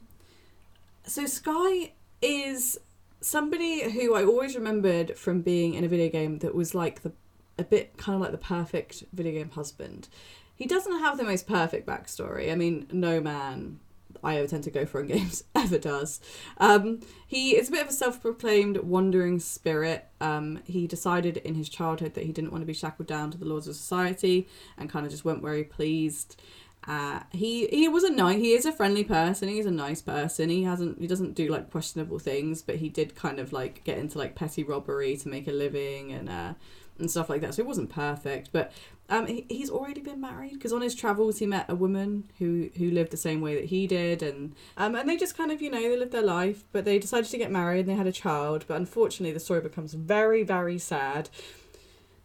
so 1.07 1.25
Sky 1.25 1.93
is 2.21 2.79
somebody 3.19 3.91
who 3.91 4.13
I 4.13 4.23
always 4.23 4.53
remembered 4.53 5.17
from 5.17 5.41
being 5.41 5.73
in 5.73 5.83
a 5.83 5.87
video 5.87 6.09
game 6.09 6.37
that 6.37 6.53
was 6.53 6.75
like 6.75 7.01
the 7.01 7.13
a 7.57 7.63
bit 7.63 7.97
kind 7.97 8.15
of 8.15 8.21
like 8.21 8.31
the 8.31 8.37
perfect 8.37 9.03
video 9.13 9.33
game 9.33 9.51
husband. 9.51 10.07
He 10.55 10.65
doesn't 10.65 10.99
have 10.99 11.17
the 11.17 11.23
most 11.23 11.47
perfect 11.47 11.87
backstory. 11.87 12.51
I 12.51 12.55
mean, 12.55 12.87
no 12.91 13.21
man 13.21 13.79
I 14.23 14.37
ever 14.37 14.47
tend 14.47 14.63
to 14.63 14.71
go 14.71 14.85
for 14.85 15.01
in 15.01 15.07
games 15.15 15.43
ever 15.55 15.77
does. 15.77 16.19
Um, 16.57 17.01
he 17.27 17.55
is 17.55 17.69
a 17.69 17.71
bit 17.71 17.83
of 17.83 17.89
a 17.89 17.93
self-proclaimed 17.93 18.77
wandering 18.77 19.39
spirit. 19.39 20.05
Um, 20.19 20.59
he 20.65 20.87
decided 20.87 21.37
in 21.37 21.55
his 21.55 21.69
childhood 21.69 22.13
that 22.15 22.25
he 22.25 22.31
didn't 22.31 22.51
want 22.51 22.61
to 22.61 22.67
be 22.67 22.73
shackled 22.73 23.07
down 23.07 23.31
to 23.31 23.37
the 23.37 23.45
laws 23.45 23.67
of 23.67 23.75
society 23.75 24.47
and 24.77 24.89
kind 24.89 25.05
of 25.05 25.11
just 25.11 25.25
went 25.25 25.41
where 25.41 25.55
he 25.55 25.63
pleased. 25.63 26.41
Uh, 26.87 27.19
he 27.33 27.67
he 27.67 27.89
was 27.89 28.05
a 28.05 28.09
nice 28.09 28.37
he 28.37 28.53
is 28.53 28.65
a 28.65 28.71
friendly 28.71 29.03
person 29.03 29.49
he's 29.49 29.65
a 29.65 29.71
nice 29.71 30.01
person 30.01 30.47
he 30.49 30.63
hasn't 30.63 30.97
he 31.01 31.05
doesn't 31.05 31.33
do 31.33 31.49
like 31.49 31.69
questionable 31.69 32.17
things 32.17 32.61
but 32.61 32.77
he 32.77 32.87
did 32.87 33.13
kind 33.13 33.39
of 33.39 33.51
like 33.51 33.83
get 33.83 33.97
into 33.97 34.17
like 34.17 34.35
petty 34.35 34.63
robbery 34.63 35.17
to 35.17 35.27
make 35.27 35.49
a 35.49 35.51
living 35.51 36.13
and 36.13 36.29
uh 36.29 36.53
and 36.97 37.11
stuff 37.11 37.29
like 37.29 37.41
that 37.41 37.53
so 37.53 37.61
it 37.61 37.67
wasn't 37.67 37.89
perfect 37.89 38.51
but 38.53 38.71
um 39.09 39.27
he, 39.27 39.45
he's 39.49 39.69
already 39.69 39.99
been 39.99 40.21
married 40.21 40.53
because 40.53 40.71
on 40.71 40.79
his 40.81 40.95
travels 40.95 41.39
he 41.39 41.45
met 41.45 41.65
a 41.69 41.75
woman 41.75 42.23
who 42.39 42.69
who 42.77 42.89
lived 42.89 43.11
the 43.11 43.17
same 43.17 43.41
way 43.41 43.55
that 43.55 43.65
he 43.65 43.85
did 43.85 44.23
and 44.23 44.55
um 44.77 44.95
and 44.95 45.09
they 45.09 45.17
just 45.17 45.35
kind 45.35 45.51
of 45.51 45.61
you 45.61 45.69
know 45.69 45.81
they 45.81 45.97
lived 45.97 46.13
their 46.13 46.21
life 46.21 46.63
but 46.71 46.85
they 46.85 46.97
decided 46.97 47.29
to 47.29 47.37
get 47.37 47.51
married 47.51 47.81
and 47.81 47.89
they 47.89 47.95
had 47.95 48.07
a 48.07 48.13
child 48.13 48.63
but 48.65 48.77
unfortunately 48.77 49.33
the 49.33 49.41
story 49.41 49.59
becomes 49.59 49.93
very 49.93 50.41
very 50.41 50.77
sad 50.77 51.29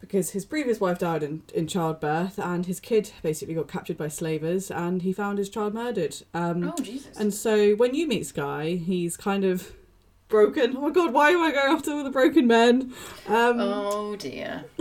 because 0.03 0.30
his 0.30 0.44
previous 0.44 0.80
wife 0.80 0.98
died 0.98 1.22
in, 1.22 1.42
in 1.55 1.66
childbirth 1.68 2.36
and 2.36 2.66
his 2.66 2.80
kid 2.80 3.12
basically 3.22 3.55
got 3.55 3.68
captured 3.68 3.96
by 3.96 4.09
slavers 4.09 4.68
and 4.68 5.03
he 5.03 5.12
found 5.12 5.38
his 5.38 5.48
child 5.48 5.72
murdered. 5.72 6.16
Um, 6.34 6.74
oh, 6.76 6.82
Jesus. 6.82 7.16
And 7.16 7.32
so 7.32 7.74
when 7.76 7.94
you 7.94 8.09
meet 8.09 8.26
Sky, 8.26 8.80
he's 8.84 9.16
kind 9.16 9.44
of 9.44 9.72
broken. 10.28 10.76
Oh 10.76 10.80
my 10.80 10.90
god, 10.90 11.12
why 11.12 11.30
am 11.30 11.40
I 11.40 11.53
going 11.53 11.72
after 11.72 11.92
all 11.92 12.03
the 12.03 12.11
broken 12.11 12.48
men? 12.48 12.92
Um, 13.28 13.61
oh, 13.61 14.16
dear. 14.16 14.64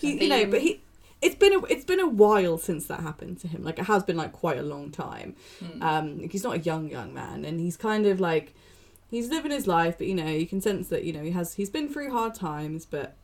he, 0.00 0.24
you 0.24 0.28
know, 0.28 0.46
but 0.46 0.60
he. 0.60 0.80
It's 1.22 1.36
been 1.36 1.54
a 1.54 1.64
it's 1.66 1.86
been 1.86 2.00
a 2.00 2.08
while 2.08 2.58
since 2.58 2.86
that 2.88 3.00
happened 3.00 3.38
to 3.38 3.48
him. 3.48 3.62
Like 3.62 3.78
it 3.78 3.86
has 3.86 4.02
been 4.02 4.16
like 4.16 4.32
quite 4.32 4.58
a 4.58 4.62
long 4.62 4.90
time. 4.90 5.36
Hmm. 5.58 5.82
Um, 5.82 6.28
he's 6.28 6.44
not 6.44 6.56
a 6.56 6.58
young 6.58 6.90
young 6.90 7.14
man, 7.14 7.46
and 7.46 7.58
he's 7.60 7.78
kind 7.78 8.04
of 8.04 8.20
like 8.20 8.52
he's 9.10 9.30
living 9.30 9.50
his 9.50 9.66
life, 9.66 9.96
but 9.96 10.06
you 10.06 10.14
know 10.14 10.26
you 10.26 10.46
can 10.46 10.60
sense 10.60 10.88
that 10.88 11.04
you 11.04 11.14
know 11.14 11.22
he 11.22 11.30
has 11.30 11.54
he's 11.54 11.70
been 11.70 11.88
through 11.88 12.10
hard 12.10 12.34
times, 12.34 12.84
but 12.84 13.16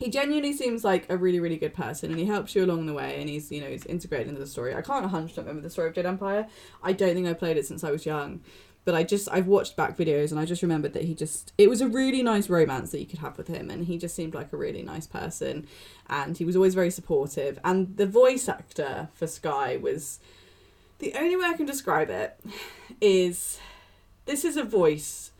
he 0.00 0.08
genuinely 0.08 0.54
seems 0.54 0.82
like 0.82 1.04
a 1.10 1.16
really 1.16 1.38
really 1.40 1.58
good 1.58 1.74
person, 1.74 2.10
and 2.10 2.18
he 2.18 2.24
helps 2.24 2.54
you 2.54 2.64
along 2.64 2.86
the 2.86 2.94
way, 2.94 3.20
and 3.20 3.28
he's 3.28 3.52
you 3.52 3.60
know 3.60 3.68
he's 3.68 3.84
integrated 3.84 4.28
into 4.28 4.40
the 4.40 4.46
story. 4.46 4.74
I 4.74 4.80
can't 4.80 5.02
100 5.02 5.28
percent 5.28 5.46
remember 5.46 5.62
the 5.62 5.70
story 5.70 5.88
of 5.88 5.94
Jade 5.94 6.06
Empire. 6.06 6.48
I 6.82 6.92
don't 6.92 7.14
think 7.14 7.28
I 7.28 7.34
played 7.34 7.58
it 7.58 7.66
since 7.66 7.84
I 7.84 7.90
was 7.90 8.06
young, 8.06 8.40
but 8.86 8.94
I 8.94 9.02
just 9.02 9.28
I've 9.30 9.46
watched 9.46 9.76
back 9.76 9.98
videos, 9.98 10.30
and 10.30 10.40
I 10.40 10.46
just 10.46 10.62
remembered 10.62 10.94
that 10.94 11.04
he 11.04 11.14
just 11.14 11.52
it 11.58 11.68
was 11.68 11.82
a 11.82 11.86
really 11.86 12.22
nice 12.22 12.48
romance 12.48 12.92
that 12.92 13.00
you 13.00 13.06
could 13.06 13.18
have 13.18 13.36
with 13.36 13.48
him, 13.48 13.68
and 13.68 13.84
he 13.84 13.98
just 13.98 14.16
seemed 14.16 14.34
like 14.34 14.54
a 14.54 14.56
really 14.56 14.82
nice 14.82 15.06
person, 15.06 15.66
and 16.08 16.38
he 16.38 16.46
was 16.46 16.56
always 16.56 16.74
very 16.74 16.90
supportive, 16.90 17.58
and 17.62 17.98
the 17.98 18.06
voice 18.06 18.48
actor 18.48 19.10
for 19.12 19.26
Sky 19.26 19.76
was. 19.76 20.18
The 20.98 21.14
only 21.14 21.34
way 21.34 21.46
I 21.46 21.54
can 21.54 21.64
describe 21.64 22.10
it 22.10 22.38
is 23.00 23.58
this 24.26 24.44
is 24.44 24.58
a 24.58 24.64
voice 24.64 25.30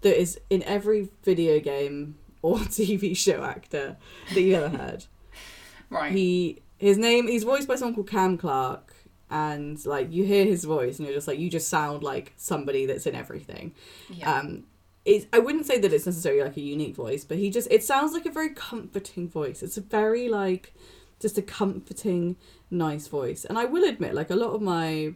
that 0.00 0.18
is 0.18 0.40
in 0.48 0.62
every 0.62 1.10
video 1.22 1.60
game 1.60 2.14
or 2.42 2.58
TV 2.58 3.16
show 3.16 3.42
actor 3.42 3.96
that 4.34 4.40
you 4.40 4.54
ever 4.54 4.76
heard. 4.76 5.04
Right. 5.92 6.12
He 6.12 6.62
his 6.78 6.98
name 6.98 7.26
he's 7.26 7.42
voiced 7.42 7.66
by 7.66 7.74
someone 7.74 7.96
called 7.96 8.08
Cam 8.08 8.38
Clarke 8.38 8.94
and 9.28 9.84
like 9.84 10.12
you 10.12 10.24
hear 10.24 10.44
his 10.44 10.62
voice 10.62 10.98
and 11.00 11.06
you're 11.08 11.16
just 11.16 11.26
like 11.26 11.40
you 11.40 11.50
just 11.50 11.66
sound 11.66 12.04
like 12.04 12.32
somebody 12.36 12.86
that's 12.86 13.06
in 13.06 13.16
everything. 13.16 13.74
yeah. 14.08 14.38
Um 14.38 14.66
it, 15.04 15.26
I 15.32 15.40
wouldn't 15.40 15.66
say 15.66 15.80
that 15.80 15.92
it's 15.92 16.06
necessarily 16.06 16.42
like 16.42 16.56
a 16.56 16.60
unique 16.60 16.94
voice, 16.94 17.24
but 17.24 17.38
he 17.38 17.50
just 17.50 17.66
it 17.72 17.82
sounds 17.82 18.12
like 18.12 18.24
a 18.24 18.30
very 18.30 18.50
comforting 18.50 19.28
voice. 19.28 19.64
It's 19.64 19.76
a 19.76 19.80
very 19.80 20.28
like 20.28 20.72
just 21.20 21.38
a 21.38 21.42
comforting, 21.42 22.36
nice 22.70 23.06
voice. 23.06 23.44
And 23.44 23.58
I 23.58 23.64
will 23.66 23.84
admit, 23.84 24.14
like 24.14 24.30
a 24.30 24.36
lot 24.36 24.54
of 24.54 24.62
my 24.62 25.14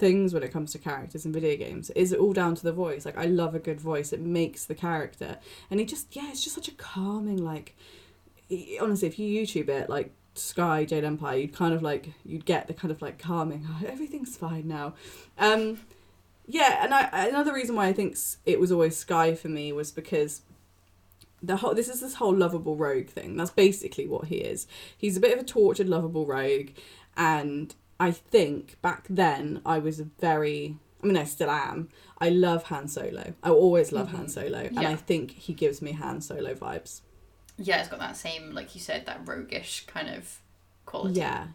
things 0.00 0.34
when 0.34 0.42
it 0.42 0.52
comes 0.52 0.72
to 0.72 0.78
characters 0.78 1.24
in 1.24 1.32
video 1.32 1.56
games 1.56 1.90
is 1.90 2.10
it 2.10 2.18
all 2.18 2.32
down 2.32 2.54
to 2.56 2.62
the 2.62 2.72
voice. 2.72 3.04
Like 3.04 3.18
I 3.18 3.26
love 3.26 3.54
a 3.54 3.60
good 3.60 3.80
voice; 3.80 4.12
it 4.12 4.20
makes 4.20 4.64
the 4.64 4.74
character. 4.74 5.36
And 5.70 5.78
he 5.78 5.86
just 5.86 6.16
yeah, 6.16 6.30
it's 6.30 6.42
just 6.42 6.56
such 6.56 6.68
a 6.68 6.72
calming 6.72 7.44
like. 7.44 7.76
Honestly, 8.80 9.06
if 9.06 9.16
you 9.16 9.42
YouTube 9.42 9.68
it, 9.68 9.88
like 9.88 10.12
Sky 10.34 10.84
Jade 10.84 11.04
Empire, 11.04 11.36
you'd 11.36 11.54
kind 11.54 11.72
of 11.72 11.82
like 11.82 12.08
you'd 12.24 12.44
get 12.44 12.66
the 12.66 12.74
kind 12.74 12.90
of 12.90 13.00
like 13.00 13.18
calming. 13.18 13.64
Oh, 13.68 13.86
everything's 13.86 14.36
fine 14.36 14.66
now. 14.66 14.94
Um, 15.38 15.78
yeah, 16.46 16.82
and 16.82 16.92
I 16.92 17.28
another 17.28 17.54
reason 17.54 17.76
why 17.76 17.86
I 17.86 17.92
think 17.92 18.16
it 18.44 18.58
was 18.58 18.72
always 18.72 18.96
Sky 18.96 19.34
for 19.36 19.48
me 19.48 19.72
was 19.72 19.92
because 19.92 20.42
the 21.42 21.56
whole 21.56 21.74
this 21.74 21.88
is 21.88 22.00
this 22.00 22.14
whole 22.14 22.34
lovable 22.34 22.76
rogue 22.76 23.06
thing. 23.06 23.36
That's 23.36 23.50
basically 23.50 24.08
what 24.08 24.26
he 24.26 24.36
is. 24.36 24.66
He's 24.96 25.16
a 25.16 25.20
bit 25.20 25.32
of 25.32 25.38
a 25.38 25.46
tortured 25.46 25.88
lovable 25.88 26.26
rogue, 26.26 26.70
and 27.16 27.74
I 28.00 28.10
think 28.10 28.80
back 28.82 29.06
then 29.08 29.60
I 29.64 29.78
was 29.78 30.00
a 30.00 30.04
very 30.04 30.78
I 31.02 31.06
mean, 31.06 31.16
I 31.16 31.24
still 31.24 31.50
am. 31.50 31.88
I 32.18 32.28
love 32.28 32.64
Han 32.64 32.86
Solo. 32.88 33.32
I 33.42 33.50
always 33.50 33.92
love 33.92 34.08
Han 34.10 34.26
mm-hmm. 34.26 34.28
Solo, 34.28 34.58
and 34.58 34.82
Yeah. 34.82 34.90
I 34.90 34.96
think 34.96 35.30
he 35.30 35.54
gives 35.54 35.80
me 35.80 35.92
Han 35.92 36.20
Solo 36.20 36.54
vibes. 36.54 37.00
Yeah, 37.56 37.80
it's 37.80 37.88
got 37.88 38.00
that 38.00 38.16
same, 38.16 38.52
like 38.52 38.74
you 38.74 38.80
said, 38.80 39.06
that 39.06 39.26
roguish 39.26 39.86
kind 39.86 40.08
of 40.10 40.40
quality. 40.84 41.20
Yeah. 41.20 41.48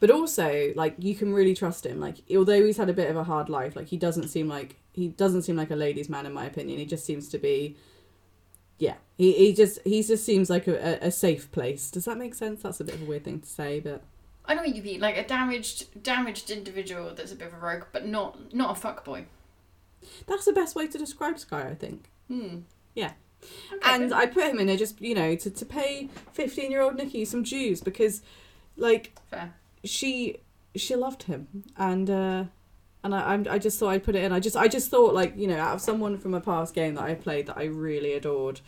But 0.00 0.10
also, 0.10 0.72
like, 0.76 0.94
you 0.98 1.14
can 1.14 1.32
really 1.32 1.54
trust 1.54 1.86
him. 1.86 1.98
Like, 1.98 2.18
although 2.36 2.64
he's 2.64 2.76
had 2.76 2.90
a 2.90 2.92
bit 2.92 3.10
of 3.10 3.16
a 3.16 3.24
hard 3.24 3.48
life, 3.48 3.74
like, 3.74 3.86
he 3.88 3.96
doesn't 3.96 4.28
seem 4.28 4.48
like 4.48 4.76
he 4.92 5.08
doesn't 5.08 5.42
seem 5.42 5.56
like 5.56 5.70
a 5.70 5.76
ladies' 5.76 6.08
man, 6.08 6.26
in 6.26 6.32
my 6.32 6.44
opinion. 6.44 6.78
He 6.78 6.86
just 6.86 7.04
seems 7.04 7.28
to 7.30 7.38
be, 7.38 7.76
yeah. 8.78 8.94
He 9.16 9.32
he 9.32 9.52
just 9.52 9.80
he 9.84 10.02
just 10.02 10.24
seems 10.24 10.50
like 10.50 10.68
a, 10.68 10.98
a 11.00 11.10
safe 11.10 11.50
place. 11.50 11.90
Does 11.90 12.04
that 12.04 12.18
make 12.18 12.34
sense? 12.34 12.62
That's 12.62 12.80
a 12.80 12.84
bit 12.84 12.96
of 12.96 13.02
a 13.02 13.04
weird 13.06 13.24
thing 13.24 13.40
to 13.40 13.48
say, 13.48 13.80
but 13.80 14.04
I 14.46 14.54
don't 14.54 14.64
know 14.64 14.68
what 14.68 14.76
you 14.76 14.82
mean, 14.82 15.00
like 15.00 15.16
a 15.16 15.24
damaged, 15.26 16.02
damaged 16.02 16.50
individual 16.50 17.14
that's 17.14 17.32
a 17.32 17.36
bit 17.36 17.48
of 17.48 17.54
a 17.54 17.58
rogue, 17.58 17.84
but 17.92 18.06
not 18.06 18.52
not 18.54 18.76
a 18.76 18.80
fuckboy. 18.80 19.24
that's 20.26 20.44
the 20.44 20.52
best 20.52 20.74
way 20.76 20.86
to 20.86 20.98
describe 20.98 21.38
Sky, 21.38 21.68
I 21.68 21.74
think. 21.74 22.10
Hmm. 22.28 22.58
Yeah. 22.94 23.12
Okay, 23.72 23.80
and 23.94 24.08
good. 24.08 24.12
I 24.12 24.26
put 24.26 24.44
him 24.44 24.58
in 24.58 24.66
there 24.66 24.76
just 24.76 25.00
you 25.00 25.14
know 25.14 25.34
to, 25.36 25.50
to 25.50 25.64
pay 25.66 26.08
fifteen 26.32 26.70
year 26.70 26.82
old 26.82 26.96
Nikki 26.96 27.24
some 27.24 27.42
dues 27.42 27.80
because, 27.80 28.22
like, 28.76 29.12
fair. 29.30 29.54
she 29.84 30.38
she 30.76 30.94
loved 30.96 31.24
him 31.24 31.64
and 31.76 32.10
uh 32.10 32.44
and 33.04 33.14
I 33.14 33.34
I'm, 33.34 33.46
I 33.48 33.58
just 33.58 33.78
thought 33.78 33.90
I'd 33.90 34.02
put 34.02 34.16
it 34.16 34.24
in. 34.24 34.32
I 34.32 34.40
just 34.40 34.56
I 34.56 34.66
just 34.66 34.90
thought 34.90 35.14
like 35.14 35.34
you 35.36 35.46
know 35.46 35.58
out 35.58 35.74
of 35.74 35.80
someone 35.80 36.18
from 36.18 36.34
a 36.34 36.40
past 36.40 36.74
game 36.74 36.94
that 36.94 37.04
I 37.04 37.14
played 37.14 37.46
that 37.46 37.58
I 37.58 37.64
really 37.64 38.14
adored, 38.14 38.60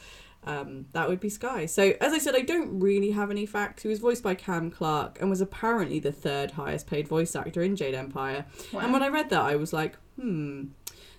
um, 0.46 0.86
that 0.92 1.08
would 1.08 1.20
be 1.20 1.28
Sky. 1.28 1.66
So 1.66 1.94
as 2.00 2.12
I 2.12 2.18
said, 2.18 2.34
I 2.36 2.40
don't 2.42 2.78
really 2.80 3.10
have 3.10 3.30
any 3.30 3.46
facts. 3.46 3.82
He 3.82 3.88
was 3.88 3.98
voiced 3.98 4.22
by 4.22 4.34
Cam 4.34 4.70
Clarke 4.70 5.18
and 5.20 5.28
was 5.28 5.40
apparently 5.40 5.98
the 5.98 6.12
third 6.12 6.52
highest 6.52 6.86
paid 6.86 7.08
voice 7.08 7.34
actor 7.36 7.62
in 7.62 7.76
Jade 7.76 7.94
Empire. 7.94 8.46
Wow. 8.72 8.80
And 8.80 8.92
when 8.92 9.02
I 9.02 9.08
read 9.08 9.30
that, 9.30 9.42
I 9.42 9.56
was 9.56 9.72
like, 9.72 9.96
hmm, 10.20 10.66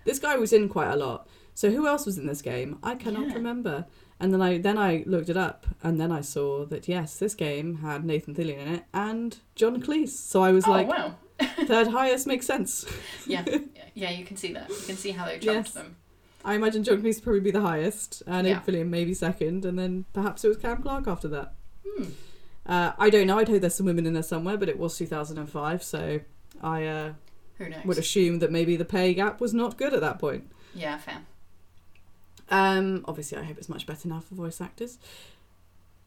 this 0.05 0.19
guy 0.19 0.37
was 0.37 0.53
in 0.53 0.69
quite 0.69 0.91
a 0.91 0.95
lot. 0.95 1.27
So 1.53 1.71
who 1.71 1.87
else 1.87 2.05
was 2.05 2.17
in 2.17 2.27
this 2.27 2.41
game? 2.41 2.77
I 2.83 2.95
cannot 2.95 3.27
Yeah. 3.29 3.33
remember. 3.35 3.85
And 4.19 4.33
then 4.33 4.41
I 4.41 4.57
then 4.57 4.77
I 4.79 5.03
looked 5.05 5.29
it 5.29 5.37
up, 5.37 5.67
and 5.83 5.99
then 6.01 6.11
I 6.11 6.21
saw 6.21 6.65
that 6.65 6.87
yes, 6.87 7.17
this 7.19 7.35
game 7.35 7.75
had 7.75 8.03
Nathan 8.03 8.33
Fillion 8.33 8.57
in 8.59 8.67
it 8.67 8.83
and 8.91 9.37
John 9.55 9.79
Cleese. 9.81 10.09
So 10.09 10.41
I 10.41 10.51
was 10.51 10.65
oh 10.67 10.71
like, 10.71 10.87
wow. 10.87 11.13
third 11.67 11.87
highest 11.89 12.25
makes 12.25 12.47
sense. 12.47 12.83
Yeah, 13.27 13.45
yeah, 13.93 14.09
you 14.11 14.25
can 14.25 14.35
see 14.37 14.53
that. 14.53 14.69
You 14.69 14.85
can 14.87 14.97
see 14.97 15.11
how 15.11 15.25
they 15.25 15.37
jumped 15.37 15.67
Yes. 15.67 15.73
them. 15.73 15.97
I 16.47 16.55
imagine 16.55 16.83
John 16.83 17.01
Cleese 17.01 17.15
would 17.15 17.23
probably 17.23 17.39
be 17.41 17.51
the 17.51 17.61
highest, 17.61 18.23
and 18.25 18.47
Yeah. 18.47 18.55
Nathan 18.65 18.89
maybe 18.89 19.13
second, 19.13 19.65
and 19.65 19.77
then 19.77 20.05
perhaps 20.13 20.43
it 20.45 20.47
was 20.47 20.57
Cam 20.57 20.81
Clarke 20.81 21.07
after 21.07 21.27
that. 21.27 21.53
Hmm. 21.85 22.05
Uh, 22.65 22.91
I 22.97 23.09
don't 23.09 23.27
know. 23.27 23.37
I'd 23.37 23.47
hope 23.49 23.61
there's 23.61 23.75
some 23.75 23.85
women 23.85 24.05
in 24.05 24.13
there 24.13 24.23
somewhere, 24.23 24.57
but 24.57 24.67
it 24.69 24.77
was 24.79 24.97
2005, 24.97 25.83
so 25.83 26.19
I 26.61 26.85
uh, 26.85 27.13
Who 27.57 27.69
knows? 27.69 27.85
would 27.85 27.97
assume 27.97 28.39
that 28.39 28.51
maybe 28.51 28.75
the 28.75 28.85
pay 28.85 29.13
gap 29.13 29.39
was 29.39 29.53
not 29.53 29.77
good 29.77 29.93
at 29.93 30.01
that 30.01 30.19
point. 30.19 30.49
Yeah, 30.73 30.97
fair. 30.97 31.19
Um, 32.49 33.03
obviously, 33.07 33.37
I 33.37 33.43
hope 33.43 33.57
it's 33.57 33.69
much 33.69 33.85
better 33.85 34.07
now 34.07 34.21
for 34.21 34.35
voice 34.35 34.61
actors. 34.61 34.97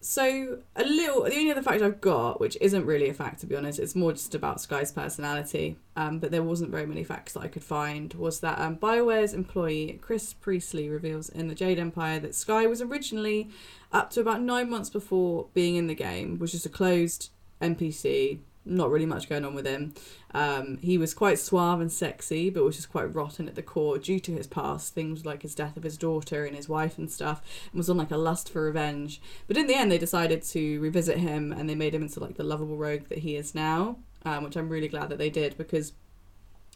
So, 0.02 0.60
a 0.76 0.82
little, 0.82 1.24
the 1.24 1.36
only 1.36 1.50
other 1.50 1.62
fact 1.62 1.82
I've 1.82 2.00
got, 2.00 2.40
which 2.40 2.56
isn't 2.58 2.86
really 2.86 3.10
a 3.10 3.14
fact 3.14 3.40
to 3.40 3.46
be 3.46 3.54
honest, 3.54 3.78
it's 3.78 3.94
more 3.94 4.12
just 4.12 4.34
about 4.34 4.58
Sky's 4.58 4.90
personality, 4.90 5.76
um, 5.94 6.18
but 6.18 6.30
there 6.30 6.42
wasn't 6.42 6.70
very 6.70 6.86
many 6.86 7.04
facts 7.04 7.34
that 7.34 7.40
I 7.40 7.48
could 7.48 7.62
find, 7.62 8.14
was 8.14 8.40
that 8.40 8.58
um, 8.58 8.76
BioWare's 8.76 9.34
employee 9.34 9.98
Chris 10.00 10.32
Priestley 10.32 10.88
reveals 10.88 11.28
in 11.28 11.48
The 11.48 11.54
Jade 11.54 11.78
Empire 11.78 12.18
that 12.20 12.34
Sky 12.34 12.66
was 12.66 12.80
originally, 12.80 13.50
up 13.92 14.08
to 14.12 14.22
about 14.22 14.40
nine 14.40 14.70
months 14.70 14.88
before 14.88 15.48
being 15.52 15.76
in 15.76 15.86
the 15.86 15.94
game, 15.94 16.38
was 16.38 16.52
just 16.52 16.64
a 16.64 16.70
closed 16.70 17.28
NPC, 17.60 18.38
not 18.64 18.90
really 18.90 19.06
much 19.06 19.28
going 19.28 19.44
on 19.44 19.54
with 19.54 19.66
him. 19.66 19.94
Um, 20.32 20.78
he 20.82 20.98
was 20.98 21.14
quite 21.14 21.38
suave 21.38 21.80
and 21.80 21.90
sexy, 21.90 22.50
but 22.50 22.62
was 22.62 22.76
just 22.76 22.90
quite 22.90 23.14
rotten 23.14 23.48
at 23.48 23.54
the 23.54 23.62
core 23.62 23.98
due 23.98 24.20
to 24.20 24.32
his 24.32 24.46
past, 24.46 24.94
things 24.94 25.24
like 25.24 25.42
his 25.42 25.54
death 25.54 25.76
of 25.76 25.82
his 25.82 25.96
daughter 25.96 26.44
and 26.44 26.54
his 26.54 26.68
wife 26.68 26.98
and 26.98 27.10
stuff, 27.10 27.42
and 27.70 27.78
was 27.78 27.90
on 27.90 27.96
like 27.96 28.10
a 28.10 28.16
lust 28.16 28.50
for 28.50 28.62
revenge. 28.62 29.20
But 29.46 29.56
in 29.56 29.66
the 29.66 29.74
end, 29.74 29.90
they 29.90 29.98
decided 29.98 30.42
to 30.42 30.80
revisit 30.80 31.18
him 31.18 31.52
and 31.52 31.68
they 31.68 31.74
made 31.74 31.94
him 31.94 32.02
into 32.02 32.20
like 32.20 32.36
the 32.36 32.44
lovable 32.44 32.76
rogue 32.76 33.08
that 33.08 33.18
he 33.18 33.36
is 33.36 33.54
now, 33.54 33.96
um, 34.24 34.44
which 34.44 34.56
I'm 34.56 34.68
really 34.68 34.88
glad 34.88 35.08
that 35.08 35.18
they 35.18 35.30
did 35.30 35.56
because 35.56 35.92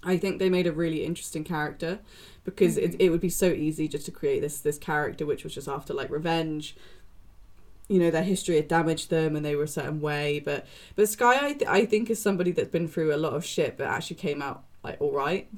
I 0.03 0.17
think 0.19 0.39
they 0.39 0.51
made 0.51 0.67
a 0.67 0.73
really 0.73 1.05
interesting 1.05 1.45
character 1.45 1.99
because 2.45 2.77
it, 2.77 2.97
it 2.99 3.11
would 3.11 3.21
be 3.21 3.31
so 3.31 3.49
easy 3.49 3.89
just 3.89 4.05
to 4.07 4.13
create 4.13 4.41
this 4.41 4.61
this 4.61 4.79
character 4.79 5.25
which 5.25 5.45
was 5.45 5.55
just 5.55 5.69
after 5.69 5.95
like 5.95 6.11
revenge 6.11 6.77
you 7.89 7.99
know 7.99 8.11
their 8.11 8.23
history 8.23 8.57
had 8.57 8.69
damaged 8.69 9.11
them 9.11 9.37
and 9.37 9.45
they 9.45 9.55
were 9.55 9.65
a 9.65 9.69
certain 9.69 10.01
way 10.01 10.41
but 10.41 10.67
but 10.97 11.09
sky 11.09 11.49
i, 11.49 11.53
th- 11.53 11.69
I 11.69 11.85
think 11.85 12.09
is 12.11 12.21
somebody 12.23 12.51
that's 12.53 12.71
been 12.71 12.89
through 12.89 13.15
a 13.15 13.19
lot 13.19 13.35
of 13.35 13.45
shit 13.45 13.77
but 13.77 13.87
actually 13.87 14.17
came 14.17 14.41
out 14.41 14.65
like 14.83 14.99
all 15.01 15.13
right 15.13 15.49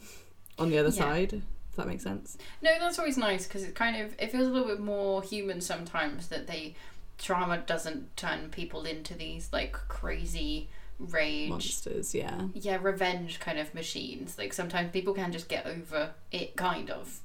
on 0.59 0.71
the 0.71 0.79
other 0.79 0.89
Yeah. 0.89 0.95
side 1.05 1.33
if 1.71 1.77
that 1.77 1.87
makes 1.87 2.03
sense 2.03 2.37
No, 2.63 2.71
that's 2.81 2.99
always 2.99 3.17
nice 3.17 3.47
because 3.47 3.63
it 3.63 3.75
kind 3.75 3.97
of 4.03 4.15
it 4.19 4.33
feels 4.33 4.49
a 4.49 4.51
little 4.51 4.67
bit 4.69 4.81
more 4.81 5.23
human 5.23 5.61
sometimes 5.61 6.27
that 6.29 6.47
they 6.49 6.75
trauma 7.19 7.59
doesn't 7.59 8.17
turn 8.17 8.51
people 8.51 8.85
into 8.85 9.15
these 9.15 9.49
like 9.53 9.73
crazy 9.89 10.69
rage. 10.99 11.49
monsters 11.51 12.15
yeah 12.15 12.49
Yeah, 12.55 12.79
revenge 12.83 13.39
kind 13.39 13.59
of 13.59 13.73
machines. 13.75 14.37
Like 14.39 14.53
sometimes 14.53 14.91
people 14.91 15.13
can 15.15 15.31
just 15.31 15.49
get 15.49 15.67
over 15.67 16.11
it, 16.33 16.57
kind 16.57 16.91
of. 16.91 17.21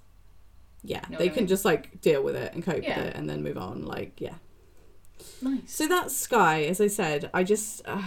yeah 0.84 0.99
Know 1.10 1.18
they 1.18 1.26
what 1.26 1.32
I 1.32 1.34
can 1.36 1.43
mean? 1.43 1.47
just 1.47 1.66
like 1.66 2.02
deal 2.02 2.22
with 2.24 2.36
it 2.36 2.54
and 2.54 2.64
cope 2.64 2.84
Yeah. 2.84 2.97
with 2.99 3.08
it 3.08 3.16
and 3.16 3.30
then 3.30 3.41
move 3.43 3.58
on 3.58 3.86
like 3.86 4.20
yeah 4.22 4.36
Nice. 5.41 5.61
So 5.67 5.88
that's 5.88 6.15
Sky. 6.15 6.63
As 6.63 6.80
I 6.82 6.88
said, 6.88 7.30
I 7.34 7.43
just. 7.43 7.82
Uh, 7.86 8.01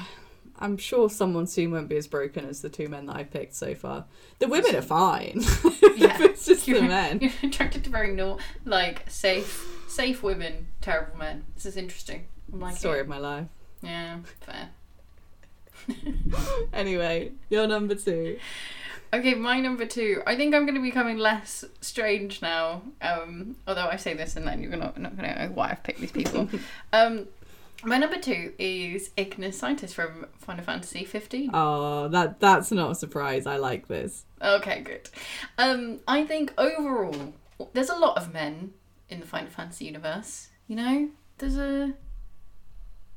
I'm 0.57 0.77
sure 0.77 1.11
someone 1.11 1.49
soon 1.49 1.73
won't 1.73 1.89
be 1.89 1.97
as 1.97 2.07
broken 2.07 2.45
as 2.45 2.63
the 2.63 2.69
two 2.69 2.89
men 2.89 3.07
that 3.07 3.17
I've 3.17 3.31
picked 3.33 3.55
so 3.57 3.75
far. 3.75 4.05
The 4.39 4.47
women 4.47 4.77
are 4.77 4.83
fine. 4.83 5.43
Yeah. 5.97 6.17
it's 6.23 6.45
just 6.47 6.67
the 6.67 6.73
You're- 6.73 6.89
men. 6.89 7.19
You're 7.21 7.31
attracted 7.45 7.85
to 7.85 7.91
very 7.91 8.13
no, 8.13 8.39
like 8.65 9.09
safe, 9.09 9.65
safe 9.89 10.23
women, 10.25 10.67
terrible 10.81 11.17
men. 11.17 11.45
This 11.55 11.67
is 11.67 11.77
interesting. 11.77 12.27
I'm 12.53 12.61
like 12.61 12.77
Story 12.77 13.01
of 13.01 13.09
my 13.09 13.19
life. 13.19 13.47
Yeah, 13.83 14.19
fair. 14.41 14.71
Anyway, 16.73 17.33
you're 17.51 17.67
number 17.67 17.95
two. 17.95 18.39
Okay, 19.15 19.35
my 19.35 19.61
number 19.61 19.87
two. 19.87 20.23
I 20.27 20.35
think 20.35 20.57
I'm 20.57 20.63
going 20.63 20.75
to 20.75 20.81
be 20.81 20.89
becoming 20.89 21.19
less 21.19 21.65
strange 21.81 22.43
now. 22.43 22.83
Um, 23.01 23.55
although 23.65 23.87
I 23.87 23.95
say 23.95 24.15
this 24.15 24.35
and 24.35 24.45
then 24.45 24.61
you're 24.61 24.77
not 24.77 24.99
not 24.99 25.17
going 25.17 25.33
to 25.33 25.47
know 25.47 25.53
why 25.55 25.71
I've 25.71 25.85
picked 25.85 26.01
these 26.01 26.11
people. 26.11 26.49
um, 26.93 27.29
my 27.85 27.97
number 27.97 28.19
two 28.19 28.55
is 28.59 29.11
Ignis 29.17 29.57
Scientia 29.57 29.89
from 29.89 30.27
Final 30.39 30.65
Fantasy 30.65 31.05
15. 31.05 31.51
Oh, 31.55 32.09
that 32.09 32.41
that's 32.41 32.73
not 32.73 32.91
a 32.91 32.95
surprise. 32.97 33.47
I 33.47 33.57
like 33.57 33.87
this. 33.87 34.25
Okay, 34.43 34.81
good. 34.81 35.09
Um, 35.59 36.01
I 36.09 36.25
think 36.25 36.53
overall, 36.59 37.35
there's 37.73 37.91
a 37.91 37.97
lot 37.97 38.17
of 38.17 38.33
men 38.33 38.73
in 39.09 39.21
the 39.21 39.27
Final 39.27 39.51
Fantasy 39.51 39.85
universe. 39.85 40.49
You 40.67 40.75
know, 40.75 41.09
there's 41.39 41.57
a 41.57 41.95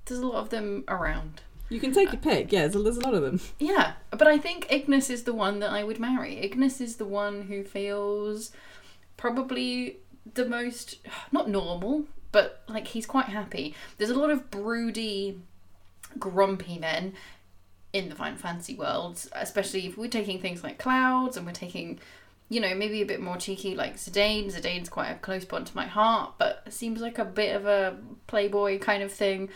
there's 0.05 0.19
a 0.19 0.27
lot 0.27 0.41
of 0.41 0.49
them 0.49 0.83
around. 0.87 1.41
You 1.69 1.79
can 1.79 1.93
take 1.93 2.09
uh, 2.09 2.11
your 2.13 2.21
pick. 2.21 2.51
Yeah, 2.51 2.61
there's 2.61 2.75
a, 2.75 2.79
there's 2.79 2.97
a 2.97 3.01
lot 3.01 3.13
of 3.13 3.21
them. 3.21 3.39
Yeah, 3.59 3.93
but 4.11 4.27
I 4.27 4.37
think 4.37 4.67
Ignis 4.69 5.09
is 5.09 5.23
the 5.23 5.33
one 5.33 5.59
that 5.59 5.71
I 5.71 5.83
would 5.83 5.99
marry. 5.99 6.37
Ignis 6.37 6.79
is 6.79 6.95
the 6.95 7.05
one 7.05 7.43
who 7.43 7.63
feels 7.63 8.51
probably 9.17 9.97
the 10.33 10.45
most 10.45 10.99
not 11.31 11.49
normal, 11.49 12.05
but 12.31 12.63
like 12.67 12.87
he's 12.87 13.05
quite 13.05 13.25
happy. 13.27 13.75
There's 13.97 14.09
a 14.09 14.19
lot 14.19 14.29
of 14.29 14.49
broody, 14.49 15.39
grumpy 16.19 16.77
men 16.77 17.13
in 17.93 18.09
the 18.09 18.15
Final 18.15 18.37
Fantasy 18.37 18.75
world, 18.75 19.25
especially 19.33 19.87
if 19.87 19.97
we're 19.97 20.09
taking 20.09 20.39
things 20.39 20.63
like 20.63 20.77
Clouds 20.77 21.37
and 21.37 21.45
we're 21.45 21.53
taking, 21.53 21.99
you 22.49 22.59
know, 22.59 22.75
maybe 22.75 23.01
a 23.01 23.05
bit 23.05 23.21
more 23.21 23.37
cheeky 23.37 23.75
like 23.75 23.95
Zidane. 23.95 24.53
Zidane's 24.53 24.89
quite 24.89 25.09
a 25.09 25.15
close 25.15 25.45
bond 25.45 25.67
to 25.67 25.75
my 25.75 25.87
heart, 25.87 26.33
but 26.37 26.63
seems 26.69 27.01
like 27.01 27.17
a 27.17 27.25
bit 27.25 27.55
of 27.55 27.65
a 27.65 27.97
playboy 28.27 28.79
kind 28.79 29.03
of 29.03 29.11
thing. 29.11 29.49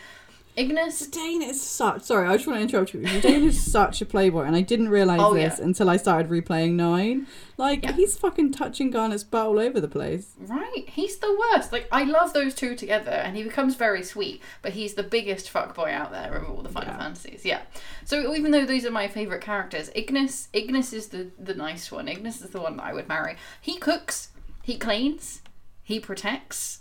Ignis 0.54 1.06
Dane 1.06 1.40
is 1.40 1.62
such. 1.62 2.02
Sorry, 2.02 2.28
I 2.28 2.34
just 2.36 2.46
want 2.46 2.58
to 2.58 2.62
interrupt 2.62 2.92
you. 2.92 3.00
Dane 3.22 3.44
is 3.44 3.64
such 3.72 4.02
a 4.02 4.06
playboy, 4.06 4.42
and 4.42 4.54
I 4.54 4.60
didn't 4.60 4.90
realize 4.90 5.20
Oh, 5.22 5.32
this 5.32 5.58
yeah. 5.58 5.64
until 5.64 5.88
I 5.88 5.96
started 5.96 6.30
replaying 6.30 6.72
Nine. 6.74 7.26
Like 7.56 7.82
Yeah. 7.84 7.92
he's 7.92 8.18
fucking 8.18 8.52
touching 8.52 8.90
Garnet's 8.90 9.24
butt 9.24 9.46
all 9.46 9.58
over 9.58 9.80
the 9.80 9.88
place. 9.88 10.34
Right, 10.38 10.84
he's 10.88 11.16
the 11.18 11.34
worst. 11.54 11.72
Like 11.72 11.88
I 11.90 12.04
love 12.04 12.34
those 12.34 12.54
two 12.54 12.74
together, 12.76 13.12
and 13.12 13.34
he 13.34 13.42
becomes 13.44 13.76
very 13.76 14.02
sweet. 14.02 14.42
But 14.60 14.72
he's 14.72 14.92
the 14.92 15.02
biggest 15.02 15.50
fuckboy 15.50 15.90
out 15.92 16.12
there 16.12 16.34
of 16.34 16.50
all 16.50 16.62
the 16.62 16.68
Final 16.68 16.90
Yeah. 16.92 16.98
Fantasies. 16.98 17.44
Yeah. 17.46 17.62
So 18.04 18.34
even 18.34 18.50
though 18.50 18.66
these 18.66 18.84
are 18.84 18.90
my 18.90 19.08
favorite 19.08 19.40
characters, 19.40 19.90
Ignis, 19.94 20.48
Ignis 20.52 20.92
is 20.92 21.08
the 21.08 21.28
the 21.38 21.54
nice 21.54 21.90
one. 21.90 22.08
Ignis 22.08 22.42
is 22.42 22.50
the 22.50 22.60
one 22.60 22.76
that 22.76 22.84
I 22.84 22.92
would 22.92 23.08
marry. 23.08 23.36
He 23.58 23.78
cooks, 23.78 24.28
he 24.62 24.76
cleans, 24.76 25.40
he 25.82 25.98
protects. 25.98 26.80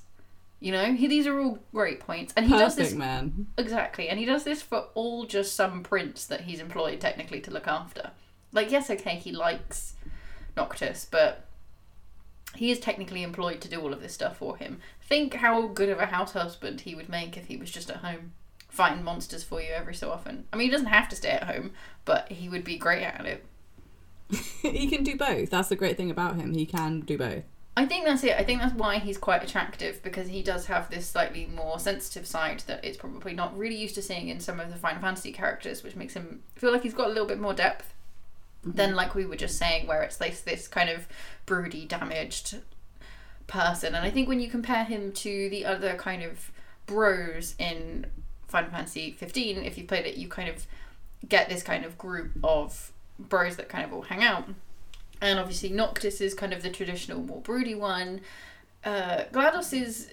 You 0.62 0.72
know, 0.72 0.94
he, 0.94 1.08
these 1.08 1.26
are 1.26 1.40
all 1.40 1.58
great 1.74 2.00
points, 2.00 2.34
and 2.38 2.46
he 2.46 2.52
does 2.52 2.76
this 2.76 2.94
man. 2.94 3.48
Exactly, 3.58 4.08
and 4.08 4.20
he 4.20 4.26
does 4.26 4.44
this 4.44 4.62
for 4.62 4.86
all 4.94 5.26
just 5.26 5.56
some 5.56 5.82
prince 5.82 6.26
that 6.26 6.42
he's 6.42 6.60
employed 6.60 7.02
technically 7.02 7.42
to 7.42 7.52
look 7.52 7.68
after. 7.68 8.12
Like, 8.54 8.72
yes, 8.72 8.90
okay, 8.92 9.16
he 9.16 9.32
likes 9.32 9.96
Noctis, 10.56 11.08
but 11.10 11.48
he 12.56 12.70
is 12.70 12.80
technically 12.80 13.24
employed 13.24 13.60
to 13.62 13.70
do 13.70 13.82
all 13.82 13.92
of 13.92 14.02
this 14.02 14.14
stuff 14.14 14.38
for 14.38 14.56
him. 14.56 14.80
Think 15.02 15.34
how 15.34 15.68
good 15.68 15.90
of 15.90 16.00
a 16.00 16.06
house 16.06 16.34
husband 16.34 16.82
he 16.82 16.94
would 16.94 17.10
make 17.10 17.38
if 17.38 17.48
he 17.48 17.58
was 17.58 17.72
just 17.72 17.90
at 17.90 17.98
home 17.98 18.34
fighting 18.70 19.04
monsters 19.04 19.44
for 19.44 19.62
you 19.62 19.72
every 19.72 19.96
so 19.96 20.12
often. 20.12 20.46
I 20.54 20.58
mean, 20.58 20.68
he 20.68 20.72
doesn't 20.72 20.88
have 20.88 21.10
to 21.10 21.16
stay 21.16 21.32
at 21.32 21.44
home, 21.44 21.72
but 22.06 22.32
he 22.32 22.48
would 22.50 22.64
be 22.64 22.78
great 22.78 23.04
at 23.04 23.26
it. 23.26 23.46
he 24.62 24.88
can 24.88 25.04
do 25.04 25.18
both. 25.18 25.50
That's 25.50 25.70
the 25.70 25.76
great 25.76 25.98
thing 25.98 26.12
about 26.12 26.38
him. 26.38 26.54
He 26.54 26.66
can 26.66 27.02
do 27.02 27.18
both. 27.18 27.44
I 27.76 27.86
think 27.86 28.04
that's 28.06 28.24
it. 28.24 28.36
I 28.38 28.44
think 28.44 28.62
that's 28.62 28.74
why 28.74 28.98
he's 29.00 29.18
quite 29.18 29.44
attractive 29.44 30.04
because 30.04 30.28
he 30.28 30.44
does 30.44 30.66
have 30.66 30.90
this 30.90 31.08
slightly 31.08 31.46
more 31.46 31.80
sensitive 31.80 32.28
side 32.28 32.64
that 32.68 32.84
it's 32.84 32.98
probably 32.98 33.34
not 33.34 33.58
really 33.58 33.78
used 33.78 33.96
to 33.96 34.02
seeing 34.02 34.28
in 34.28 34.42
some 34.42 34.60
of 34.60 34.70
the 34.70 34.76
Final 34.76 35.02
Fantasy 35.02 35.32
characters, 35.32 35.82
which 35.82 35.96
makes 35.96 36.14
him 36.14 36.44
feel 36.56 36.72
like 36.72 36.84
he's 36.84 36.94
got 36.94 37.08
a 37.08 37.12
little 37.12 37.28
bit 37.28 37.40
more 37.40 37.54
depth 37.54 37.94
mm-hmm. 38.66 38.76
than 38.76 38.96
like 38.96 39.16
we 39.16 39.26
were 39.26 39.38
just 39.38 39.58
saying, 39.58 39.88
where 39.88 40.04
it's 40.04 40.20
like 40.20 40.44
this 40.44 40.68
kind 40.68 40.90
of 40.90 41.08
broody, 41.46 41.86
damaged 41.86 42.58
person. 43.48 43.96
And 43.96 44.06
I 44.06 44.10
think 44.10 44.28
when 44.28 44.42
you 44.42 44.50
compare 44.50 44.84
him 44.84 45.14
to 45.14 45.50
the 45.50 45.66
other 45.66 45.96
kind 45.96 46.24
of 46.24 46.52
bros 46.88 47.56
in 47.58 48.08
Final 48.50 48.72
Fantasy 48.72 49.12
15, 49.12 49.60
if 49.60 49.78
you 49.78 49.86
played 49.86 50.06
it, 50.06 50.18
you 50.18 50.28
kind 50.28 50.50
of 50.50 50.68
get 51.28 51.48
this 51.48 51.64
kind 51.64 51.86
of 51.86 51.98
group 51.98 52.32
of 52.44 52.92
bros 53.18 53.56
that 53.56 53.70
kind 53.70 53.86
of 53.86 53.94
all 53.94 54.02
hang 54.02 54.24
out. 54.24 54.50
And 55.22 55.40
obviously, 55.40 55.70
Noctis 55.70 56.20
is 56.20 56.34
kind 56.34 56.52
of 56.52 56.64
the 56.64 56.70
traditional, 56.70 57.22
more 57.22 57.42
broody 57.42 57.76
one. 57.76 58.22
Uh, 58.84 59.26
GLaDOS 59.32 59.80
is. 59.80 60.10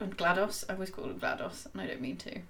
GLaDOS? 0.00 0.64
I 0.68 0.74
always 0.74 0.90
call 0.90 1.04
him 1.04 1.20
GLaDOS, 1.20 1.68
and 1.72 1.80
I 1.80 1.86
don't 1.86 2.00
mean 2.00 2.16
to. 2.18 2.30
Is 2.30 2.40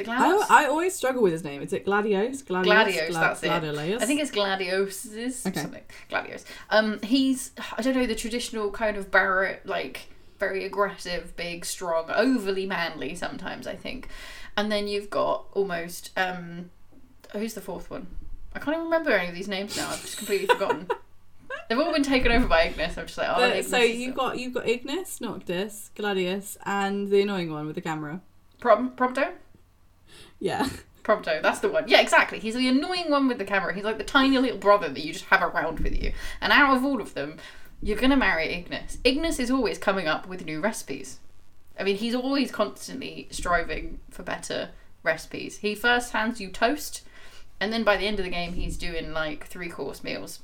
it 0.00 0.06
GLaDOS? 0.06 0.44
I, 0.50 0.64
I 0.64 0.66
always 0.66 0.94
struggle 0.94 1.22
with 1.22 1.32
his 1.32 1.42
name. 1.44 1.62
Is 1.62 1.72
it 1.72 1.86
Gladios? 1.86 2.44
Gladios? 2.44 2.66
Gladios, 2.66 3.08
Gla- 3.08 3.20
that's 3.20 3.42
it. 3.42 3.48
Gladiolus? 3.50 4.02
I 4.02 4.06
think 4.06 4.20
it's 4.20 4.30
Gladios. 4.30 5.46
Okay. 5.46 5.60
something. 5.60 5.82
Gladios. 6.10 6.44
Um, 6.68 7.00
he's 7.02 7.52
I 7.76 7.82
don't 7.82 7.96
know 7.96 8.06
the 8.06 8.14
traditional 8.14 8.70
kind 8.70 8.96
of 8.96 9.10
Barrett 9.10 9.64
like 9.64 10.08
very 10.38 10.64
aggressive, 10.64 11.34
big, 11.36 11.64
strong, 11.64 12.10
overly 12.10 12.66
manly. 12.66 13.14
Sometimes 13.14 13.66
I 13.66 13.74
think, 13.74 14.08
and 14.56 14.70
then 14.70 14.86
you've 14.88 15.10
got 15.10 15.46
almost 15.52 16.10
um, 16.16 16.70
who's 17.32 17.54
the 17.54 17.60
fourth 17.60 17.90
one? 17.90 18.06
I 18.58 18.64
can't 18.64 18.76
even 18.76 18.84
remember 18.86 19.12
any 19.12 19.28
of 19.28 19.34
these 19.36 19.46
names 19.46 19.76
now. 19.76 19.88
I've 19.88 20.00
just 20.00 20.16
completely 20.16 20.48
forgotten. 20.48 20.88
They've 21.68 21.78
all 21.78 21.92
been 21.92 22.02
taken 22.02 22.32
over 22.32 22.46
by 22.48 22.64
Ignis. 22.64 22.98
I'm 22.98 23.06
just 23.06 23.16
like, 23.18 23.28
oh, 23.30 23.36
But- 23.36 23.64
so 23.64 23.78
you've 23.78 24.16
got 24.16 24.38
you've 24.38 24.54
got 24.54 24.66
Ignis, 24.66 25.20
Noctis, 25.20 25.90
Gladius, 25.94 26.56
and 26.66 27.08
the 27.08 27.22
annoying 27.22 27.52
one 27.52 27.66
with 27.66 27.76
the 27.76 27.80
camera. 27.80 28.20
Prom- 28.58 28.96
Prompto. 28.96 29.30
Yeah. 30.40 30.68
Prompto, 31.04 31.40
that's 31.40 31.60
the 31.60 31.68
one. 31.68 31.84
Yeah, 31.86 32.00
exactly. 32.00 32.38
He's 32.40 32.54
the 32.54 32.68
annoying 32.68 33.10
one 33.10 33.28
with 33.28 33.38
the 33.38 33.44
camera. 33.44 33.72
He's 33.74 33.84
like 33.84 33.98
the 33.98 34.04
tiny 34.04 34.36
little 34.38 34.58
brother 34.58 34.88
that 34.88 35.04
you 35.04 35.12
just 35.12 35.26
have 35.26 35.42
around 35.42 35.80
with 35.80 36.02
you. 36.02 36.12
And 36.40 36.52
out 36.52 36.76
of 36.76 36.84
all 36.84 37.00
of 37.00 37.14
them, 37.14 37.36
you're 37.80 37.96
gonna 37.96 38.16
marry 38.16 38.48
Ignis. 38.52 38.98
Ignis 39.04 39.38
is 39.38 39.50
always 39.50 39.78
coming 39.78 40.08
up 40.08 40.26
with 40.26 40.44
new 40.44 40.60
recipes. 40.60 41.20
I 41.78 41.84
mean, 41.84 41.96
he's 41.96 42.14
always 42.14 42.50
constantly 42.50 43.28
striving 43.30 44.00
for 44.10 44.22
better 44.24 44.70
recipes. 45.04 45.58
He 45.58 45.74
first 45.76 46.12
hands 46.12 46.40
you 46.40 46.50
toast, 46.50 47.02
and 47.60 47.72
then 47.72 47.84
by 47.84 47.96
the 47.96 48.06
end 48.06 48.18
of 48.18 48.24
the 48.24 48.30
game, 48.30 48.54
he's 48.54 48.76
doing 48.76 49.12
like 49.12 49.46
three 49.46 49.68
course 49.68 50.04
meals 50.04 50.40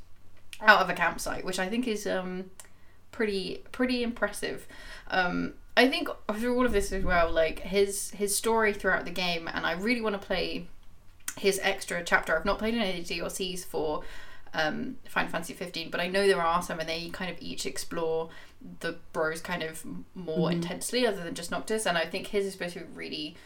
out 0.60 0.80
of 0.80 0.88
a 0.88 0.94
campsite, 0.94 1.44
which 1.44 1.58
I 1.58 1.68
think 1.68 1.86
is 1.86 2.06
um, 2.06 2.50
pretty 3.12 3.62
pretty 3.72 4.02
impressive. 4.02 4.66
Um, 5.08 5.54
I 5.76 5.88
think 5.88 6.08
through 6.36 6.56
all 6.56 6.66
of 6.66 6.72
this 6.72 6.92
as 6.92 7.04
well, 7.04 7.30
like 7.30 7.60
his 7.60 8.10
his 8.10 8.36
story 8.36 8.72
throughout 8.72 9.04
the 9.04 9.10
game, 9.10 9.48
and 9.52 9.66
I 9.66 9.72
really 9.72 10.00
want 10.00 10.20
to 10.20 10.26
play 10.26 10.68
his 11.38 11.60
extra 11.62 12.02
chapter. 12.04 12.36
I've 12.36 12.44
not 12.44 12.58
played 12.58 12.74
any 12.74 13.02
DLCs 13.02 13.64
for 13.64 14.02
um, 14.52 14.96
Final 15.08 15.30
Fantasy 15.30 15.52
15, 15.52 15.90
but 15.90 16.00
I 16.00 16.06
know 16.06 16.26
there 16.26 16.40
are 16.40 16.62
some, 16.62 16.78
and 16.78 16.88
they 16.88 17.08
kind 17.08 17.30
of 17.30 17.40
each 17.40 17.66
explore 17.66 18.30
the 18.80 18.96
bros 19.12 19.40
kind 19.40 19.62
of 19.62 19.84
more 20.14 20.50
intensely, 20.50 21.06
other 21.06 21.22
than 21.22 21.34
just 21.34 21.50
Noctis. 21.50 21.86
And 21.86 21.98
I 21.98 22.06
think 22.06 22.28
his 22.28 22.46
is 22.46 22.52
supposed 22.52 22.74
to 22.74 22.80
be 22.80 22.86
really 22.94 23.36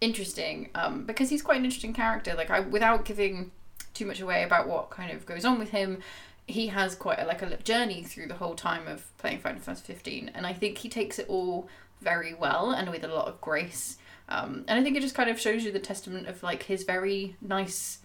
interesting 0.00 0.70
um, 0.74 1.04
because 1.04 1.30
he's 1.30 1.42
quite 1.42 1.58
an 1.58 1.64
interesting 1.64 1.92
character. 1.92 2.34
Like 2.34 2.50
I, 2.50 2.60
without 2.60 3.04
giving 3.04 3.50
too 3.94 4.06
much 4.06 4.20
away 4.20 4.42
about 4.42 4.68
what 4.68 4.90
kind 4.90 5.10
of 5.10 5.26
goes 5.26 5.44
on 5.44 5.58
with 5.58 5.70
him, 5.70 6.00
he 6.46 6.68
has 6.68 6.94
quite 6.94 7.18
a, 7.18 7.26
like 7.26 7.42
a 7.42 7.56
journey 7.58 8.02
through 8.02 8.28
the 8.28 8.34
whole 8.34 8.54
time 8.54 8.86
of 8.88 9.16
playing 9.18 9.38
Final 9.38 9.60
Fantasy 9.60 9.92
15, 9.92 10.30
and 10.34 10.46
I 10.46 10.52
think 10.52 10.78
he 10.78 10.88
takes 10.88 11.18
it 11.18 11.26
all 11.28 11.68
very 12.00 12.32
well 12.32 12.70
and 12.70 12.90
with 12.90 13.04
a 13.04 13.08
lot 13.08 13.28
of 13.28 13.40
grace. 13.40 13.98
Um, 14.28 14.64
and 14.68 14.78
I 14.78 14.82
think 14.82 14.96
it 14.96 15.00
just 15.00 15.14
kind 15.14 15.30
of 15.30 15.40
shows 15.40 15.64
you 15.64 15.72
the 15.72 15.78
testament 15.78 16.26
of 16.26 16.42
like 16.42 16.64
his 16.64 16.84
very 16.84 17.36
nice, 17.40 17.98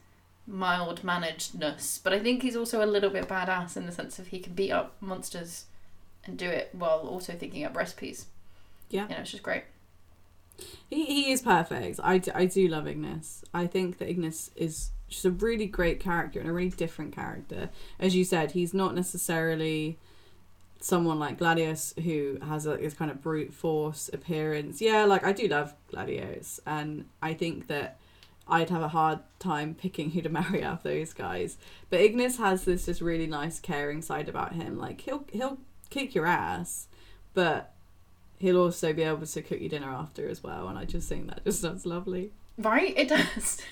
mild 0.47 1.03
managedness. 1.03 1.99
But 2.03 2.13
I 2.13 2.19
think 2.19 2.41
he's 2.41 2.55
also 2.55 2.83
a 2.83 2.87
little 2.87 3.09
bit 3.09 3.27
badass 3.27 3.77
in 3.77 3.85
the 3.85 3.91
sense 3.91 4.19
of 4.19 4.27
he 4.27 4.39
can 4.39 4.53
beat 4.53 4.71
up 4.71 4.95
monsters 4.99 5.65
and 6.25 6.37
do 6.37 6.47
it 6.49 6.69
while 6.71 6.99
also 6.99 7.33
thinking 7.33 7.65
up 7.65 7.75
recipes. 7.75 8.27
Yeah. 8.89 9.03
You 9.03 9.15
know, 9.15 9.21
it's 9.21 9.31
just 9.31 9.43
great. 9.43 9.63
He, 10.89 11.05
he 11.05 11.31
is 11.31 11.41
perfect. 11.41 11.99
I, 12.03 12.17
d- 12.17 12.31
I 12.33 12.45
do 12.45 12.67
love 12.67 12.87
Ignis. 12.87 13.43
I 13.53 13.67
think 13.67 13.97
that 13.97 14.09
Ignis 14.09 14.51
is 14.55 14.91
just 15.07 15.25
a 15.25 15.31
really 15.31 15.65
great 15.65 15.99
character 15.99 16.39
and 16.39 16.49
a 16.49 16.53
really 16.53 16.69
different 16.69 17.13
character. 17.13 17.69
As 17.99 18.15
you 18.15 18.23
said, 18.23 18.51
he's 18.51 18.73
not 18.73 18.95
necessarily 18.95 19.99
someone 20.79 21.17
like 21.17 21.39
Gladius 21.39 21.97
who 22.03 22.37
has 22.45 22.65
a, 22.65 22.75
this 22.75 22.93
kind 22.93 23.09
of 23.09 23.21
brute 23.21 23.53
force 23.53 24.09
appearance. 24.11 24.81
Yeah, 24.81 25.05
like 25.05 25.23
I 25.23 25.31
do 25.31 25.47
love 25.47 25.73
Gladius, 25.91 26.59
and 26.65 27.05
I 27.21 27.33
think 27.33 27.67
that 27.67 27.99
I'd 28.47 28.69
have 28.69 28.81
a 28.81 28.89
hard 28.89 29.19
time 29.39 29.75
picking 29.75 30.11
who 30.11 30.21
to 30.21 30.29
marry 30.41 30.63
out 30.63 30.79
of 30.79 30.83
those 30.83 31.13
guys. 31.13 31.57
But 31.89 32.01
Ignis 32.01 32.37
has 32.37 32.65
this 32.65 32.85
just 32.85 33.01
really 33.01 33.27
nice, 33.27 33.59
caring 33.59 34.01
side 34.01 34.27
about 34.27 34.53
him. 34.53 34.77
Like 34.77 35.01
he'll 35.01 35.25
he'll 35.31 35.59
kick 35.89 36.13
your 36.13 36.25
ass, 36.25 36.87
but 37.33 37.72
he'll 38.39 38.59
also 38.59 38.93
be 38.93 39.03
able 39.03 39.25
to 39.25 39.41
cook 39.41 39.61
you 39.61 39.69
dinner 39.69 39.89
after 39.89 40.27
as 40.27 40.43
well. 40.43 40.67
And 40.67 40.77
I 40.77 40.85
just 40.85 41.07
think 41.09 41.27
that 41.27 41.43
just 41.43 41.61
sounds 41.61 41.85
lovely. 41.85 42.31
Right? 42.57 42.93
It 42.97 43.09
does. 43.09 43.61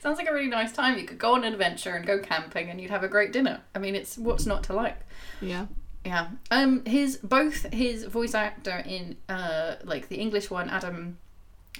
Sounds 0.00 0.16
like 0.16 0.28
a 0.28 0.32
really 0.32 0.48
nice 0.48 0.72
time. 0.72 0.98
You 0.98 1.04
could 1.04 1.18
go 1.18 1.34
on 1.34 1.44
an 1.44 1.52
adventure 1.52 1.90
and 1.90 2.06
go 2.06 2.18
camping 2.20 2.70
and 2.70 2.80
you'd 2.80 2.90
have 2.90 3.02
a 3.02 3.08
great 3.08 3.32
dinner. 3.32 3.62
I 3.74 3.80
mean, 3.80 3.96
it's 3.96 4.16
what's 4.16 4.46
not 4.46 4.62
to 4.64 4.74
like. 4.74 5.00
Yeah. 5.40 5.66
Yeah. 6.04 6.28
Um 6.50 6.84
his 6.84 7.16
both 7.16 7.72
his 7.72 8.04
voice 8.04 8.34
actor 8.34 8.82
in 8.86 9.16
uh 9.28 9.76
like 9.84 10.08
the 10.08 10.16
English 10.16 10.50
one 10.50 10.68
Adam 10.70 11.18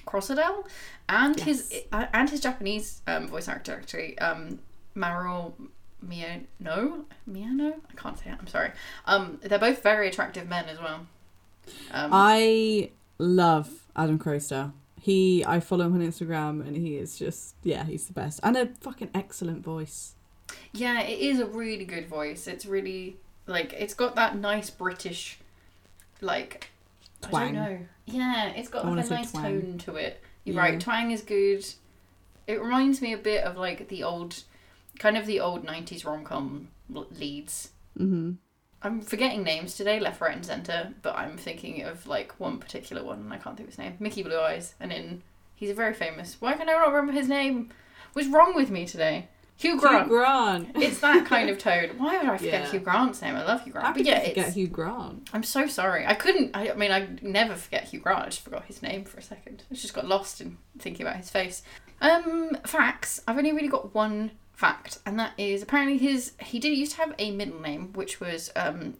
Croasdell 0.05 0.65
and 1.07 1.39
his 1.39 1.73
uh, 1.91 2.07
and 2.13 2.29
his 2.29 2.39
Japanese 2.39 3.01
um 3.07 3.27
voice 3.27 3.47
actor 3.47 3.73
actually 3.73 4.17
um 4.19 4.59
Maro 4.95 5.53
Miyano 6.05 7.03
Miyano 7.29 7.73
I 7.89 7.93
can't 7.95 8.17
say 8.17 8.31
it 8.31 8.37
I'm 8.39 8.47
sorry 8.47 8.71
um 9.05 9.39
they're 9.41 9.59
both 9.59 9.83
very 9.83 10.07
attractive 10.07 10.47
men 10.47 10.65
as 10.65 10.79
well 10.79 11.07
um 11.91 12.09
I 12.13 12.91
love 13.17 13.69
Adam 13.95 14.19
Croster. 14.19 14.71
He, 14.99 15.43
I 15.45 15.59
follow 15.59 15.85
him 15.87 15.95
on 15.95 16.01
Instagram, 16.01 16.65
and 16.65 16.77
he 16.77 16.95
is 16.95 17.19
just, 17.19 17.55
yeah, 17.61 17.83
he's 17.83 18.07
the 18.07 18.13
best, 18.13 18.39
and 18.41 18.55
a 18.55 18.67
fucking 18.79 19.09
excellent 19.13 19.61
voice. 19.63 20.15
yeah 20.71 21.01
it 21.01 21.19
is 21.19 21.39
a 21.39 21.45
really 21.45 21.83
good 21.85 22.07
voice 22.07 22.47
it's 22.47 22.65
really 22.65 23.17
like 23.47 23.73
it's 23.73 23.93
got 23.93 24.15
that 24.15 24.37
nice 24.37 24.69
British 24.69 25.39
like 26.21 26.69
I 27.23 27.27
Twang. 27.27 27.53
don't 27.53 27.63
know 27.63 27.79
yeah 28.05 28.45
it's 28.55 28.69
got 28.69 28.85
like 28.85 29.05
a 29.05 29.09
nice 29.09 29.31
twang. 29.31 29.43
tone 29.61 29.77
to 29.79 29.95
it 29.95 30.21
You're 30.45 30.55
Yeah. 30.55 30.61
right. 30.61 30.79
Twang 30.79 31.11
is 31.11 31.21
good. 31.21 31.65
It 32.47 32.61
reminds 32.61 33.01
me 33.01 33.13
a 33.13 33.17
bit 33.17 33.43
of 33.45 33.57
like 33.57 33.87
the 33.87 34.03
old, 34.03 34.43
kind 34.99 35.17
of 35.17 35.25
the 35.25 35.39
old 35.39 35.65
'90s 35.65 36.05
rom 36.05 36.23
com 36.23 36.67
leads. 36.89 37.69
Mm-hmm. 37.97 38.31
I'm 38.83 39.01
forgetting 39.01 39.43
names 39.43 39.75
today, 39.75 39.99
left, 39.99 40.21
right, 40.21 40.35
and 40.35 40.45
center. 40.45 40.93
But 41.01 41.15
I'm 41.15 41.37
thinking 41.37 41.83
of 41.83 42.05
like 42.05 42.33
one 42.39 42.57
particular 42.59 43.03
one, 43.03 43.19
and 43.19 43.33
I 43.33 43.37
can't 43.37 43.55
think 43.55 43.69
of 43.69 43.73
his 43.75 43.79
name. 43.79 43.95
Mickey 43.99 44.23
Blue 44.23 44.39
Eyes, 44.39 44.75
and 44.79 44.91
in 44.91 45.21
he's 45.55 45.69
a 45.69 45.73
very 45.73 45.93
famous. 45.93 46.37
Why 46.39 46.53
can 46.53 46.69
I 46.69 46.73
not 46.73 46.87
remember 46.89 47.13
his 47.13 47.27
name? 47.27 47.69
What's 48.13 48.27
wrong 48.27 48.53
with 48.55 48.69
me 48.69 48.85
today? 48.85 49.29
Hugh 49.55 49.79
Grant. 49.79 50.07
Hugh 50.07 50.17
Grant. 50.17 50.69
It's 50.75 50.99
that 50.99 51.25
kind 51.25 51.49
of 51.49 51.57
tone. 51.57 51.91
Why 51.97 52.17
would 52.17 52.27
I 52.27 52.37
forget 52.37 52.63
Yeah. 52.63 52.71
Hugh 52.71 52.79
Grant's 52.79 53.21
name? 53.21 53.35
I 53.35 53.43
love 53.43 53.63
Hugh 53.63 53.71
Grant. 53.71 53.87
How 53.87 53.93
but 53.93 54.03
yeah, 54.03 54.21
you 54.21 54.29
forget 54.29 54.47
it's, 54.47 54.55
Hugh 54.55 54.67
Grant? 54.67 55.29
I'm 55.31 55.43
so 55.43 55.67
sorry. 55.67 56.05
I 56.05 56.15
couldn't. 56.15 56.51
I, 56.55 56.71
I 56.71 56.73
mean, 56.73 56.91
I 56.91 57.07
never 57.21 57.55
forget 57.55 57.85
Hugh 57.85 57.99
Grant. 57.99 58.23
I 58.23 58.25
just 58.25 58.41
forgot 58.41 58.65
his 58.65 58.81
name 58.81 59.05
for 59.05 59.17
a 59.17 59.21
second. 59.21 59.63
I 59.71 59.75
just 59.75 59.93
got 59.93 60.07
lost 60.07 60.41
in 60.41 60.57
thinking 60.79 61.05
about 61.05 61.17
his 61.17 61.29
face. 61.29 61.61
Um, 62.01 62.57
facts. 62.65 63.21
I've 63.27 63.37
only 63.37 63.53
really 63.53 63.69
got 63.69 63.93
one 63.95 64.31
fact, 64.53 64.99
and 65.05 65.19
that 65.19 65.33
is 65.37 65.61
apparently 65.61 65.97
his. 65.97 66.33
He 66.39 66.59
did 66.59 66.77
used 66.77 66.93
to 66.93 66.97
have 66.99 67.15
a 67.17 67.31
middle 67.31 67.59
name, 67.59 67.91
which 67.93 68.19
was 68.19 68.51
um, 68.55 68.95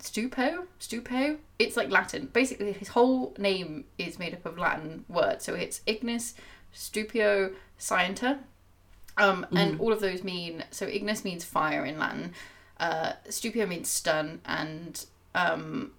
Stupo. 0.00 0.66
Stupo. 0.80 1.38
It's 1.58 1.76
like 1.76 1.90
Latin. 1.90 2.28
Basically, 2.32 2.72
his 2.72 2.88
whole 2.88 3.34
name 3.38 3.84
is 3.98 4.18
made 4.18 4.34
up 4.34 4.44
of 4.44 4.58
Latin 4.58 5.04
words. 5.08 5.44
So 5.44 5.54
it's 5.54 5.80
Ignis 5.86 6.34
Stupio 6.74 7.54
Scienter. 7.78 8.40
Um, 9.18 9.46
and 9.52 9.78
all 9.78 9.92
of 9.92 10.00
those 10.00 10.24
mean 10.24 10.64
so 10.70 10.86
Ignis 10.86 11.22
means 11.22 11.44
fire 11.44 11.84
in 11.84 11.98
Latin, 11.98 12.32
uh, 12.80 13.12
Stupio 13.28 13.68
means 13.68 13.90
stun, 13.90 14.40
and 14.46 15.04
um, 15.34 15.92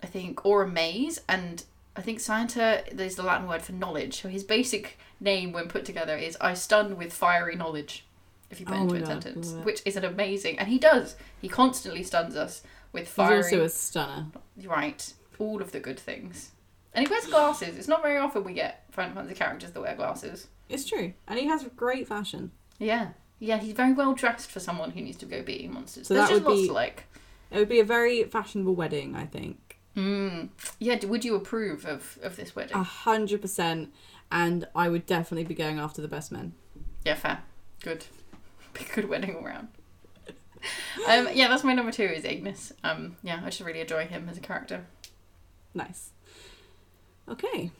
I 0.00 0.06
think 0.06 0.46
or 0.46 0.62
amaze, 0.62 1.20
and 1.28 1.64
I 1.96 2.02
think 2.02 2.20
Scienter 2.20 2.84
is 2.96 3.16
the 3.16 3.24
Latin 3.24 3.48
word 3.48 3.62
for 3.62 3.72
knowledge. 3.72 4.22
So 4.22 4.28
his 4.28 4.44
basic 4.44 4.96
name, 5.24 5.52
when 5.52 5.68
put 5.68 5.84
together, 5.84 6.16
is 6.16 6.36
I 6.40 6.54
stun 6.54 6.96
with 6.96 7.12
fiery 7.12 7.56
knowledge. 7.56 8.04
If 8.50 8.60
you 8.60 8.66
put 8.66 8.76
Oh 8.76 8.82
into 8.82 8.96
a 8.96 9.00
God, 9.00 9.08
sentence, 9.08 9.52
which 9.64 9.82
is 9.84 9.96
an 9.96 10.04
amazing, 10.04 10.58
and 10.60 10.68
he 10.68 10.78
does. 10.78 11.16
He 11.40 11.48
constantly 11.48 12.02
stuns 12.04 12.36
us 12.36 12.62
with 12.92 13.04
He's 13.04 13.12
fiery. 13.14 13.36
also 13.38 13.62
a 13.64 13.68
stunner. 13.68 14.26
Right, 14.64 15.12
all 15.40 15.60
of 15.60 15.72
the 15.72 15.80
good 15.80 15.98
things. 15.98 16.52
And 16.92 17.04
he 17.04 17.10
wears 17.10 17.26
glasses. 17.26 17.76
It's 17.76 17.88
not 17.88 18.02
very 18.02 18.18
often 18.18 18.44
we 18.44 18.52
get 18.52 18.84
Final 18.92 19.14
Fantasy 19.14 19.34
characters 19.34 19.72
that 19.72 19.80
wear 19.80 19.96
glasses. 19.96 20.46
It's 20.68 20.84
true, 20.84 21.14
and 21.26 21.38
he 21.38 21.46
has 21.46 21.64
great 21.74 22.06
fashion. 22.06 22.52
Yeah, 22.78 23.08
Yeah, 23.40 23.58
he's 23.58 23.72
very 23.72 23.92
well 23.92 24.14
dressed 24.14 24.50
for 24.50 24.60
someone 24.60 24.90
who 24.92 25.00
needs 25.00 25.16
to 25.18 25.26
go 25.26 25.42
beating 25.42 25.72
monsters. 25.72 26.06
So 26.06 26.14
There's 26.14 26.28
that 26.28 26.44
would 26.44 26.54
be- 26.54 26.70
like. 26.70 27.04
It 27.50 27.58
would 27.58 27.68
be 27.68 27.80
a 27.80 27.84
very 27.84 28.24
fashionable 28.24 28.74
wedding, 28.74 29.16
I 29.16 29.26
think. 29.26 29.78
Mm. 29.96 30.48
Yeah, 30.80 31.04
would 31.06 31.24
you 31.24 31.34
approve 31.36 31.84
of, 31.86 32.18
of 32.22 32.36
this 32.36 32.54
wedding? 32.56 32.76
A 32.76 32.82
hundred 32.82 33.40
percent. 33.42 33.92
And 34.34 34.66
I 34.74 34.88
would 34.88 35.06
definitely 35.06 35.44
be 35.44 35.54
going 35.54 35.78
after 35.78 36.02
the 36.02 36.08
best 36.08 36.32
men. 36.32 36.54
Yeah, 37.04 37.14
fair. 37.14 37.42
Good. 37.80 38.04
Be 38.74 38.84
good 38.92 39.08
wedding 39.08 39.36
all 39.36 39.44
round. 39.44 39.68
um, 41.08 41.28
yeah, 41.32 41.46
that's 41.46 41.62
my 41.62 41.72
number 41.72 41.92
two 41.92 42.02
is 42.02 42.24
Agnes. 42.24 42.72
Um, 42.82 43.16
yeah, 43.22 43.40
I 43.44 43.46
just 43.46 43.60
really 43.60 43.80
enjoy 43.80 44.06
him 44.06 44.28
as 44.28 44.36
a 44.36 44.40
character. 44.40 44.86
Nice. 45.72 46.10
Okay. 47.28 47.70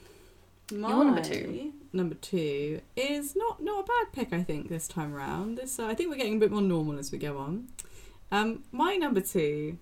My 0.72 0.90
Your 0.90 1.04
number 1.04 1.22
two. 1.22 1.72
Number 1.92 2.14
two 2.14 2.80
is 2.94 3.34
not 3.34 3.60
not 3.60 3.84
a 3.84 3.86
bad 3.86 4.12
pick. 4.12 4.32
I 4.32 4.44
think 4.44 4.68
this 4.68 4.86
time 4.86 5.12
around. 5.12 5.58
This 5.58 5.80
uh, 5.80 5.86
I 5.86 5.94
think 5.94 6.08
we're 6.08 6.16
getting 6.16 6.36
a 6.36 6.40
bit 6.40 6.52
more 6.52 6.62
normal 6.62 7.00
as 7.00 7.10
we 7.10 7.18
go 7.18 7.36
on. 7.38 7.66
Um, 8.30 8.62
my 8.70 8.94
number 8.94 9.20
two 9.20 9.78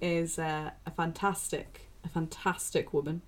is 0.00 0.38
uh, 0.38 0.70
a 0.86 0.90
fantastic, 0.92 1.88
a 2.04 2.08
fantastic 2.08 2.94
woman. 2.94 3.22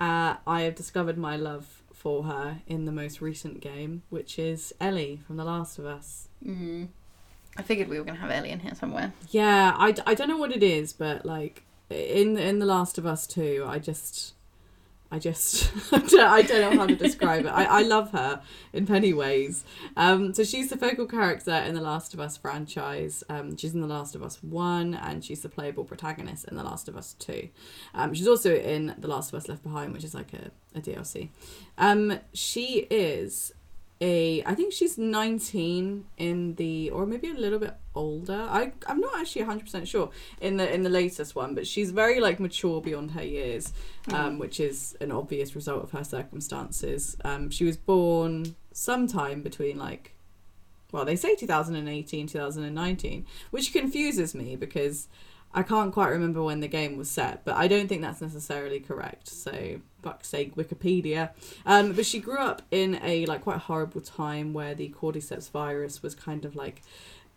Uh, 0.00 0.36
I 0.46 0.62
have 0.62 0.74
discovered 0.74 1.16
my 1.16 1.36
love 1.36 1.83
for 2.04 2.24
her 2.24 2.60
in 2.66 2.84
the 2.84 2.92
most 2.92 3.22
recent 3.22 3.60
game, 3.60 4.02
which 4.10 4.38
is 4.38 4.74
Ellie 4.78 5.22
from 5.26 5.38
The 5.38 5.44
Last 5.44 5.78
of 5.78 5.86
Us. 5.86 6.28
Mm. 6.46 6.88
I 7.56 7.62
figured 7.62 7.88
we 7.88 7.98
were 7.98 8.04
going 8.04 8.16
to 8.16 8.20
have 8.20 8.30
Ellie 8.30 8.50
in 8.50 8.60
here 8.60 8.74
somewhere. 8.74 9.14
Yeah, 9.30 9.74
I, 9.76 9.94
I 10.06 10.14
don't 10.14 10.28
know 10.28 10.36
what 10.36 10.52
it 10.52 10.62
is, 10.62 10.92
but 10.92 11.24
like 11.24 11.64
in 11.88 12.36
in 12.36 12.58
The 12.58 12.66
Last 12.66 12.98
of 12.98 13.06
Us 13.06 13.26
2, 13.26 13.64
I 13.66 13.78
just 13.78 14.34
I 15.14 15.20
just 15.20 15.70
I 15.92 15.98
don't, 15.98 16.20
I 16.20 16.42
don't 16.42 16.60
know 16.74 16.80
how 16.80 16.86
to 16.88 16.96
describe 16.96 17.44
it. 17.44 17.50
I, 17.50 17.64
I 17.66 17.82
love 17.82 18.10
her 18.10 18.42
in 18.72 18.84
many 18.88 19.12
ways. 19.12 19.64
Um, 19.96 20.34
so 20.34 20.42
she's 20.42 20.70
the 20.70 20.76
focal 20.76 21.06
character 21.06 21.52
in 21.52 21.76
the 21.76 21.80
Last 21.80 22.14
of 22.14 22.20
Us 22.20 22.36
franchise. 22.36 23.22
Um, 23.28 23.56
she's 23.56 23.74
in 23.74 23.80
The 23.80 23.86
Last 23.86 24.16
of 24.16 24.24
Us 24.24 24.42
1 24.42 24.94
and 24.94 25.24
she's 25.24 25.42
the 25.42 25.48
playable 25.48 25.84
protagonist 25.84 26.46
in 26.46 26.56
The 26.56 26.64
Last 26.64 26.88
of 26.88 26.96
Us 26.96 27.12
2. 27.20 27.48
Um, 27.94 28.12
she's 28.12 28.26
also 28.26 28.56
in 28.56 28.96
The 28.98 29.06
Last 29.06 29.32
of 29.32 29.36
Us 29.36 29.48
Left 29.48 29.62
Behind, 29.62 29.92
which 29.92 30.02
is 30.02 30.14
like 30.14 30.32
a, 30.32 30.50
a 30.76 30.80
DLC. 30.80 31.28
Um, 31.78 32.18
she 32.32 32.88
is 32.90 33.52
a 34.04 34.42
I 34.44 34.54
think 34.54 34.74
she's 34.74 34.98
19 34.98 36.04
in 36.18 36.54
the 36.56 36.90
or 36.90 37.06
maybe 37.06 37.30
a 37.30 37.34
little 37.34 37.58
bit 37.58 37.74
older. 37.94 38.46
I 38.50 38.72
I'm 38.86 39.00
not 39.00 39.18
actually 39.18 39.44
100% 39.44 39.86
sure 39.86 40.10
in 40.42 40.58
the 40.58 40.72
in 40.72 40.82
the 40.82 40.90
latest 40.90 41.34
one, 41.34 41.54
but 41.54 41.66
she's 41.66 41.90
very 41.90 42.20
like 42.20 42.38
mature 42.38 42.82
beyond 42.82 43.12
her 43.12 43.24
years, 43.24 43.72
um, 44.12 44.38
which 44.38 44.60
is 44.60 44.94
an 45.00 45.10
obvious 45.10 45.56
result 45.56 45.82
of 45.82 45.90
her 45.92 46.04
circumstances. 46.04 47.16
Um, 47.24 47.48
she 47.48 47.64
was 47.64 47.78
born 47.78 48.54
sometime 48.72 49.40
between 49.42 49.78
like 49.78 50.14
well, 50.92 51.04
they 51.04 51.16
say 51.16 51.34
2018, 51.34 52.28
2019, 52.28 53.26
which 53.50 53.72
confuses 53.72 54.34
me 54.34 54.54
because 54.54 55.08
I 55.56 55.62
can't 55.62 55.92
quite 55.92 56.08
remember 56.08 56.42
when 56.42 56.58
the 56.58 56.68
game 56.68 56.96
was 56.96 57.08
set, 57.08 57.44
but 57.44 57.54
I 57.54 57.68
don't 57.68 57.86
think 57.86 58.02
that's 58.02 58.20
necessarily 58.20 58.80
correct. 58.80 59.28
So, 59.28 59.80
fuck's 60.02 60.28
sake, 60.28 60.56
Wikipedia. 60.56 61.30
Um, 61.64 61.92
but 61.92 62.04
she 62.04 62.18
grew 62.18 62.38
up 62.38 62.62
in 62.72 63.00
a 63.04 63.24
like 63.26 63.42
quite 63.42 63.58
horrible 63.58 64.00
time 64.00 64.52
where 64.52 64.74
the 64.74 64.92
cordyceps 65.00 65.48
virus 65.50 66.02
was 66.02 66.16
kind 66.16 66.44
of 66.44 66.56
like 66.56 66.82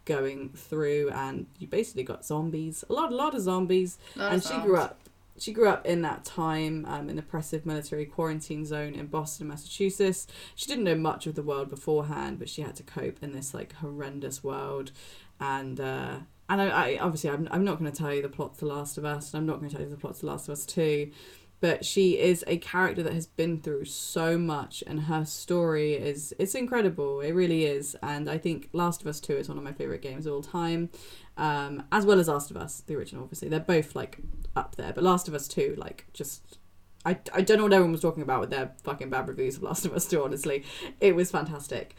going 0.06 0.50
through, 0.50 1.12
and 1.12 1.46
you 1.60 1.68
basically 1.68 2.04
got 2.04 2.26
zombies, 2.26 2.84
a 2.90 2.94
lot, 2.94 3.12
a 3.12 3.16
lot 3.16 3.36
of 3.36 3.42
zombies, 3.42 4.00
Lot 4.16 4.28
of 4.28 4.34
and 4.34 4.44
she 4.44 4.66
grew 4.66 4.78
up. 4.78 5.00
She 5.40 5.54
grew 5.54 5.70
up 5.70 5.86
in 5.86 6.02
that 6.02 6.26
time 6.26 6.84
um, 6.88 7.12
in 7.12 7.20
oppressive 7.20 7.64
military 7.64 8.08
quarantine 8.08 8.66
zone 8.66 8.96
in 8.96 9.06
Boston, 9.06 9.50
Massachusetts. 9.50 10.26
She 10.56 10.66
didn't 10.66 10.86
know 10.86 10.96
much 10.96 11.28
of 11.28 11.36
the 11.36 11.44
world 11.44 11.70
beforehand, 11.70 12.40
but 12.40 12.50
she 12.50 12.64
had 12.64 12.76
to 12.78 12.84
cope 12.84 13.22
in 13.22 13.34
this 13.34 13.54
like 13.54 13.74
horrendous 13.74 14.44
world, 14.44 14.92
and 15.40 15.80
uh, 15.80 16.16
and 16.50 16.62
I, 16.62 16.68
I 16.68 16.98
obviously 17.00 17.30
I'm, 17.30 17.48
I'm 17.52 17.64
not 17.64 17.80
going 17.80 17.92
to 17.92 17.98
tell 17.98 18.14
you 18.14 18.22
the 18.22 18.30
plot 18.30 18.58
to 18.60 18.66
Last 18.66 18.98
of 18.98 19.06
Us, 19.06 19.34
and 19.34 19.40
I'm 19.40 19.46
not 19.46 19.60
going 19.60 19.70
to 19.70 19.76
tell 19.76 19.86
you 19.86 19.92
the 19.92 19.98
plot 19.98 20.16
to 20.16 20.26
Last 20.26 20.48
of 20.48 20.54
Us 20.54 20.66
Two, 20.66 21.12
but 21.60 21.84
she 21.84 22.18
is 22.20 22.44
a 22.48 22.58
character 22.58 23.04
that 23.04 23.14
has 23.14 23.26
been 23.26 23.60
through 23.62 23.86
so 23.86 24.38
much, 24.38 24.84
and 24.88 25.02
her 25.02 25.26
story 25.26 25.94
is 25.94 26.34
it's 26.40 26.56
incredible. 26.56 27.22
It 27.22 27.32
really 27.32 27.66
is, 27.66 27.96
and 28.02 28.30
I 28.30 28.38
think 28.38 28.70
Last 28.74 29.02
of 29.02 29.08
Us 29.08 29.20
Two 29.20 29.36
is 29.36 29.50
one 29.50 29.58
of 29.58 29.64
my 29.64 29.74
favorite 29.74 30.02
games 30.02 30.26
of 30.26 30.34
all 30.34 30.44
time, 30.44 30.90
um, 31.36 31.84
as 31.92 32.06
well 32.06 32.20
as 32.20 32.28
Last 32.28 32.52
of 32.52 32.58
Us, 32.58 32.82
the 32.86 32.96
original. 32.96 33.24
Obviously, 33.24 33.50
they're 33.50 33.60
both 33.60 33.96
like 33.96 34.20
up 34.56 34.76
there, 34.76 34.94
but 34.94 35.04
Last 35.04 35.28
of 35.28 35.34
Us 35.34 35.48
Two, 35.48 35.76
like 35.78 36.06
just. 36.14 36.60
I, 37.06 37.18
I 37.34 37.40
don't 37.40 37.58
know 37.58 37.64
what 37.64 37.72
everyone 37.72 37.94
was 37.94 38.02
talking 38.02 38.24
about 38.24 38.42
with 38.42 38.50
their 38.50 38.74
fucking 38.84 39.10
bad 39.10 39.30
reviews 39.30 39.56
of 39.56 39.64
Last 39.64 39.86
of 39.86 39.94
Us 39.94 40.06
2, 40.08 40.22
honestly. 40.22 40.66
It 41.00 41.16
was 41.16 41.32
fantastic. 41.32 41.96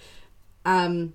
Um, 0.66 1.14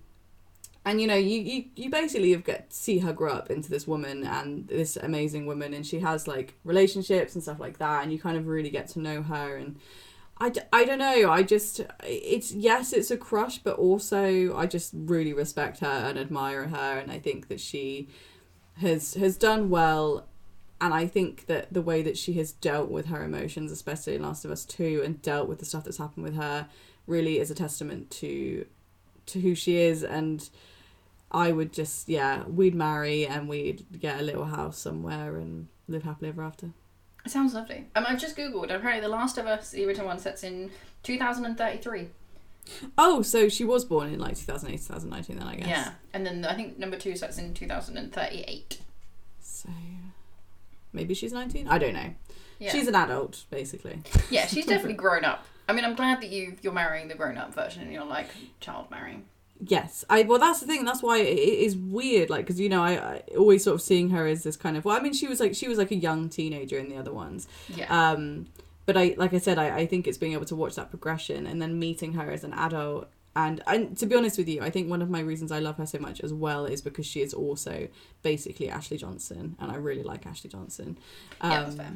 and 0.85 0.99
you 0.99 1.07
know 1.07 1.15
you, 1.15 1.39
you 1.39 1.65
you 1.75 1.89
basically 1.89 2.31
have 2.31 2.43
got 2.43 2.69
to 2.69 2.75
see 2.75 2.99
her 2.99 3.13
grow 3.13 3.33
up 3.33 3.49
into 3.49 3.69
this 3.69 3.87
woman 3.87 4.25
and 4.25 4.67
this 4.67 4.97
amazing 4.97 5.45
woman 5.45 5.73
and 5.73 5.85
she 5.85 5.99
has 5.99 6.27
like 6.27 6.55
relationships 6.63 7.33
and 7.33 7.43
stuff 7.43 7.59
like 7.59 7.77
that 7.77 8.03
and 8.03 8.11
you 8.11 8.19
kind 8.19 8.37
of 8.37 8.47
really 8.47 8.69
get 8.69 8.87
to 8.87 8.99
know 8.99 9.21
her 9.21 9.55
and 9.55 9.77
I, 10.39 10.51
I 10.71 10.83
don't 10.83 10.99
know 10.99 11.31
i 11.31 11.43
just 11.43 11.81
it's 12.03 12.51
yes 12.51 12.91
it's 12.91 13.11
a 13.11 13.17
crush 13.17 13.59
but 13.59 13.77
also 13.77 14.55
i 14.57 14.65
just 14.65 14.91
really 14.93 15.33
respect 15.33 15.79
her 15.79 15.87
and 15.87 16.17
admire 16.17 16.67
her 16.67 16.99
and 16.99 17.11
i 17.11 17.19
think 17.19 17.47
that 17.47 17.59
she 17.59 18.09
has 18.81 19.13
has 19.13 19.37
done 19.37 19.69
well 19.69 20.27
and 20.81 20.93
i 20.93 21.05
think 21.05 21.45
that 21.45 21.71
the 21.71 21.81
way 21.81 22.01
that 22.01 22.17
she 22.17 22.33
has 22.33 22.51
dealt 22.51 22.89
with 22.89 23.05
her 23.05 23.23
emotions 23.23 23.71
especially 23.71 24.15
in 24.15 24.23
last 24.23 24.43
of 24.43 24.51
us 24.51 24.65
2 24.65 25.03
and 25.05 25.21
dealt 25.21 25.47
with 25.47 25.59
the 25.59 25.65
stuff 25.65 25.83
that's 25.83 25.97
happened 25.97 26.23
with 26.23 26.35
her 26.35 26.67
really 27.05 27.39
is 27.39 27.51
a 27.51 27.55
testament 27.55 28.09
to 28.09 28.65
to 29.25 29.39
who 29.39 29.53
she 29.55 29.77
is 29.77 30.03
and 30.03 30.49
I 31.33 31.51
would 31.51 31.73
just 31.73 32.07
yeah, 32.09 32.43
we'd 32.43 32.75
marry 32.75 33.25
and 33.25 33.49
we'd 33.49 33.85
get 33.99 34.19
a 34.19 34.23
little 34.23 34.45
house 34.45 34.77
somewhere 34.77 35.37
and 35.37 35.67
live 35.87 36.03
happily 36.03 36.29
ever 36.29 36.43
after. 36.43 36.69
It 37.25 37.31
sounds 37.31 37.53
lovely. 37.53 37.87
Um, 37.95 38.05
I've 38.07 38.19
just 38.19 38.35
googled. 38.35 38.65
Apparently, 38.65 38.99
The 38.99 39.07
Last 39.07 39.37
of 39.37 39.45
Us, 39.47 39.71
the 39.71 39.85
original 39.85 40.07
one, 40.07 40.19
sets 40.19 40.43
in 40.43 40.71
2033. 41.03 42.09
Oh, 42.97 43.21
so 43.21 43.49
she 43.49 43.63
was 43.65 43.83
born 43.85 44.13
in 44.13 44.19
like 44.19 44.37
2008, 44.37 44.77
2019 44.77 45.37
then 45.37 45.47
I 45.47 45.55
guess. 45.55 45.67
Yeah, 45.67 45.91
and 46.13 46.25
then 46.25 46.45
I 46.45 46.55
think 46.55 46.77
number 46.77 46.97
two 46.97 47.15
sets 47.15 47.37
in 47.37 47.53
2038. 47.53 48.79
So 49.39 49.69
maybe 50.91 51.13
she's 51.13 51.33
19? 51.33 51.67
I 51.67 51.77
don't 51.77 51.93
know. 51.93 52.13
Yeah, 52.59 52.71
She's 52.71 52.87
an 52.87 52.95
adult 52.95 53.43
basically. 53.49 54.01
yeah, 54.29 54.45
she's 54.47 54.65
definitely 54.67 54.93
grown 54.93 55.25
up. 55.25 55.45
I 55.67 55.73
mean, 55.73 55.83
I'm 55.85 55.95
glad 55.95 56.21
that 56.21 56.29
you 56.29 56.55
you're 56.61 56.73
marrying 56.73 57.07
the 57.07 57.15
grown 57.15 57.37
up 57.37 57.53
version 57.53 57.83
and 57.83 57.91
you're 57.91 58.05
like 58.05 58.27
child 58.59 58.89
marrying. 58.91 59.25
Yes, 59.59 60.03
I 60.09 60.23
well 60.23 60.39
that's 60.39 60.59
the 60.59 60.67
thing. 60.67 60.83
That's 60.83 61.01
why 61.01 61.19
it 61.19 61.37
is 61.37 61.77
weird. 61.77 62.29
Like 62.29 62.45
because 62.45 62.59
you 62.59 62.69
know 62.69 62.83
I, 62.83 62.91
I 62.93 63.21
always 63.37 63.63
sort 63.63 63.75
of 63.75 63.81
seeing 63.81 64.09
her 64.09 64.27
as 64.27 64.43
this 64.43 64.57
kind 64.57 64.75
of 64.75 64.83
well 64.83 64.97
I 64.97 64.99
mean 64.99 65.13
she 65.13 65.27
was 65.27 65.39
like 65.39 65.55
she 65.55 65.67
was 65.67 65.77
like 65.77 65.91
a 65.91 65.95
young 65.95 66.29
teenager 66.29 66.77
in 66.77 66.89
the 66.89 66.97
other 66.97 67.13
ones. 67.13 67.47
Yeah, 67.73 68.11
Um, 68.11 68.47
but 68.85 68.97
I 68.97 69.15
like 69.17 69.33
I 69.33 69.37
said 69.37 69.57
I, 69.57 69.77
I 69.77 69.85
think 69.85 70.07
it's 70.07 70.17
being 70.17 70.33
able 70.33 70.45
to 70.45 70.55
watch 70.55 70.75
that 70.75 70.89
progression 70.89 71.47
and 71.47 71.61
then 71.61 71.79
meeting 71.79 72.13
her 72.13 72.29
as 72.31 72.43
an 72.43 72.53
adult. 72.53 73.09
And, 73.35 73.63
and 73.65 73.97
to 73.97 74.05
be 74.05 74.15
honest 74.15 74.37
with 74.37 74.47
you, 74.47 74.61
I 74.61 74.69
think 74.69 74.91
one 74.91 75.01
of 75.01 75.09
my 75.09 75.19
reasons 75.19 75.51
I 75.51 75.57
love 75.57 75.77
her 75.77 75.87
so 75.87 75.97
much 75.97 76.21
as 76.21 76.31
well 76.31 76.65
is 76.65 76.81
because 76.81 77.07
she 77.07 77.21
is 77.21 77.33
also 77.33 77.87
basically 78.21 78.69
Ashley 78.69 78.97
Johnson, 78.97 79.55
and 79.59 79.71
I 79.71 79.75
really 79.75 80.03
like 80.03 80.27
Ashley 80.27 80.51
Johnson. 80.51 80.99
Um, 81.41 81.75
yeah. 81.75 81.89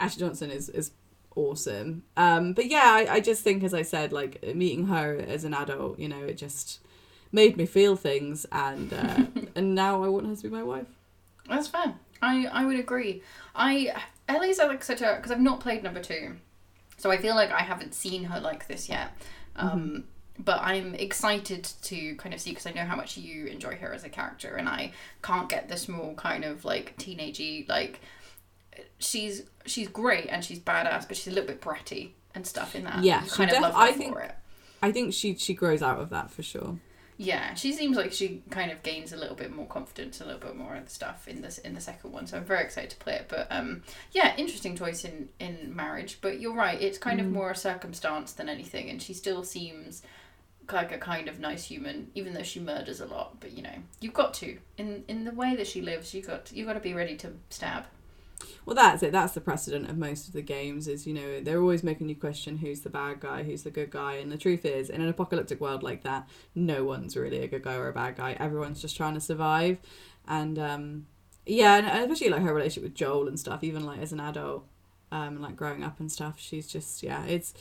Ashley 0.00 0.20
Johnson 0.20 0.50
is 0.50 0.68
is 0.68 0.90
awesome. 1.36 2.02
Um, 2.16 2.52
but 2.52 2.66
yeah, 2.66 2.84
I, 2.84 3.14
I 3.14 3.20
just 3.20 3.42
think, 3.44 3.62
as 3.62 3.74
I 3.74 3.82
said, 3.82 4.12
like 4.12 4.42
meeting 4.54 4.86
her 4.88 5.16
as 5.16 5.44
an 5.44 5.54
adult, 5.54 5.98
you 5.98 6.08
know, 6.08 6.24
it 6.24 6.36
just 6.36 6.80
made 7.30 7.56
me 7.56 7.66
feel 7.66 7.94
things, 7.96 8.46
and 8.50 8.92
uh, 8.92 9.24
and 9.54 9.74
now 9.74 10.02
I 10.02 10.08
want 10.08 10.26
her 10.26 10.34
to 10.34 10.42
be 10.42 10.48
my 10.48 10.62
wife. 10.64 10.86
That's 11.48 11.68
fair. 11.68 11.94
I 12.20 12.46
I 12.46 12.64
would 12.64 12.78
agree. 12.80 13.22
I 13.54 13.92
Ellie's 14.28 14.58
I 14.58 14.66
like 14.66 14.82
such 14.82 15.02
a 15.02 15.14
because 15.16 15.30
I've 15.30 15.40
not 15.40 15.60
played 15.60 15.82
number 15.84 16.00
two, 16.02 16.36
so 16.96 17.10
I 17.10 17.18
feel 17.18 17.34
like 17.36 17.52
I 17.52 17.62
haven't 17.62 17.94
seen 17.94 18.24
her 18.24 18.40
like 18.40 18.66
this 18.66 18.88
yet. 18.88 19.10
Um, 19.56 20.04
But 20.38 20.60
I'm 20.62 20.94
excited 20.94 21.64
to 21.84 22.14
kind 22.16 22.34
of 22.34 22.40
see 22.40 22.50
because 22.50 22.66
I 22.66 22.72
know 22.72 22.84
how 22.84 22.96
much 22.96 23.16
you 23.16 23.46
enjoy 23.46 23.76
her 23.76 23.94
as 23.94 24.04
a 24.04 24.08
character, 24.10 24.56
and 24.56 24.68
I 24.68 24.92
can't 25.22 25.48
get 25.48 25.68
this 25.68 25.88
more 25.88 26.14
kind 26.14 26.44
of 26.44 26.64
like 26.64 26.96
teenagey 26.98 27.68
like. 27.68 28.00
She's 28.98 29.42
she's 29.64 29.88
great 29.88 30.26
and 30.28 30.44
she's 30.44 30.58
badass, 30.58 31.06
but 31.08 31.16
she's 31.16 31.28
a 31.28 31.30
little 31.30 31.46
bit 31.48 31.60
bratty 31.60 32.10
and 32.34 32.46
stuff 32.46 32.74
in 32.74 32.84
that. 32.84 33.02
Yeah, 33.04 33.24
you 33.24 33.30
kind 33.30 33.50
of 33.50 33.60
love 33.62 33.74
her 33.74 33.80
I 33.80 33.92
for 33.92 33.98
think- 33.98 34.16
it. 34.18 34.34
I 34.82 34.92
think 34.92 35.14
she 35.14 35.34
she 35.36 35.54
grows 35.54 35.82
out 35.82 36.00
of 36.00 36.10
that 36.10 36.30
for 36.30 36.42
sure. 36.42 36.78
Yeah, 37.18 37.54
she 37.54 37.72
seems 37.72 37.96
like 37.96 38.12
she 38.12 38.42
kind 38.50 38.70
of 38.70 38.82
gains 38.82 39.10
a 39.10 39.16
little 39.16 39.34
bit 39.36 39.50
more 39.50 39.64
confidence, 39.66 40.20
a 40.20 40.24
little 40.26 40.38
bit 40.38 40.54
more 40.54 40.76
of 40.76 40.84
the 40.84 40.90
stuff 40.90 41.26
in 41.26 41.40
this 41.40 41.56
in 41.56 41.74
the 41.74 41.80
second 41.80 42.12
one. 42.12 42.26
So 42.26 42.36
I'm 42.36 42.44
very 42.44 42.62
excited 42.62 42.90
to 42.90 42.96
play 42.98 43.14
it. 43.14 43.26
But 43.28 43.46
um, 43.50 43.82
yeah, 44.12 44.36
interesting 44.36 44.76
choice 44.76 45.02
in 45.04 45.30
in 45.40 45.74
marriage. 45.74 46.18
But 46.20 46.40
you're 46.40 46.54
right, 46.54 46.80
it's 46.80 46.98
kind 46.98 47.20
of 47.20 47.26
more 47.30 47.50
a 47.52 47.56
circumstance 47.56 48.32
than 48.32 48.50
anything, 48.50 48.90
and 48.90 49.00
she 49.00 49.14
still 49.14 49.42
seems 49.44 50.02
like 50.70 50.92
a 50.92 50.98
kind 50.98 51.28
of 51.28 51.38
nice 51.40 51.64
human, 51.64 52.10
even 52.14 52.34
though 52.34 52.42
she 52.42 52.60
murders 52.60 53.00
a 53.00 53.06
lot. 53.06 53.40
But 53.40 53.52
you 53.52 53.62
know, 53.62 53.78
you've 54.00 54.12
got 54.14 54.34
to 54.34 54.58
in 54.76 55.02
in 55.08 55.24
the 55.24 55.32
way 55.32 55.56
that 55.56 55.66
she 55.66 55.80
lives, 55.80 56.12
you 56.12 56.20
got 56.20 56.52
you 56.52 56.66
got 56.66 56.74
to 56.74 56.80
be 56.80 56.92
ready 56.92 57.16
to 57.16 57.32
stab. 57.48 57.84
Well, 58.66 58.76
that's 58.76 59.02
it. 59.02 59.12
That's 59.12 59.32
the 59.32 59.40
precedent 59.40 59.88
of 59.88 59.96
most 59.96 60.26
of 60.28 60.34
the 60.34 60.42
games. 60.42 60.88
Is 60.88 61.06
you 61.06 61.14
know 61.14 61.40
they're 61.40 61.60
always 61.60 61.82
making 61.82 62.08
you 62.08 62.16
question 62.16 62.58
who's 62.58 62.80
the 62.80 62.90
bad 62.90 63.20
guy, 63.20 63.42
who's 63.44 63.62
the 63.62 63.70
good 63.70 63.90
guy, 63.90 64.14
and 64.14 64.30
the 64.30 64.36
truth 64.36 64.64
is, 64.64 64.90
in 64.90 65.00
an 65.00 65.08
apocalyptic 65.08 65.60
world 65.60 65.82
like 65.82 66.02
that, 66.02 66.28
no 66.54 66.84
one's 66.84 67.16
really 67.16 67.40
a 67.42 67.48
good 67.48 67.62
guy 67.62 67.74
or 67.74 67.88
a 67.88 67.92
bad 67.92 68.16
guy. 68.16 68.32
Everyone's 68.38 68.82
just 68.82 68.96
trying 68.96 69.14
to 69.14 69.20
survive, 69.20 69.78
and 70.28 70.58
um, 70.58 71.06
yeah, 71.46 71.76
and 71.76 71.86
especially 72.12 72.28
like 72.30 72.42
her 72.42 72.52
relationship 72.52 72.82
with 72.82 72.94
Joel 72.94 73.28
and 73.28 73.40
stuff. 73.40 73.64
Even 73.64 73.86
like 73.86 74.00
as 74.00 74.12
an 74.12 74.20
adult, 74.20 74.66
um, 75.10 75.40
like 75.40 75.56
growing 75.56 75.82
up 75.82 75.98
and 76.00 76.12
stuff, 76.12 76.34
she's 76.38 76.66
just 76.66 77.02
yeah, 77.02 77.24
it's 77.24 77.54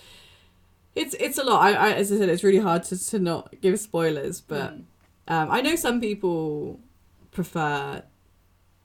it's 0.96 1.14
it's 1.16 1.38
a 1.38 1.44
lot. 1.44 1.62
I, 1.62 1.74
I 1.74 1.92
as 1.94 2.12
I 2.12 2.18
said, 2.18 2.30
it's 2.30 2.44
really 2.44 2.60
hard 2.60 2.84
to 2.86 3.06
to 3.12 3.20
not 3.20 3.54
give 3.62 3.80
spoilers, 3.80 4.42
but 4.42 4.74
Mm. 4.76 4.84
um, 5.28 5.52
I 5.52 5.62
know 5.62 5.76
some 5.76 6.02
people 6.02 6.80
prefer 7.32 8.04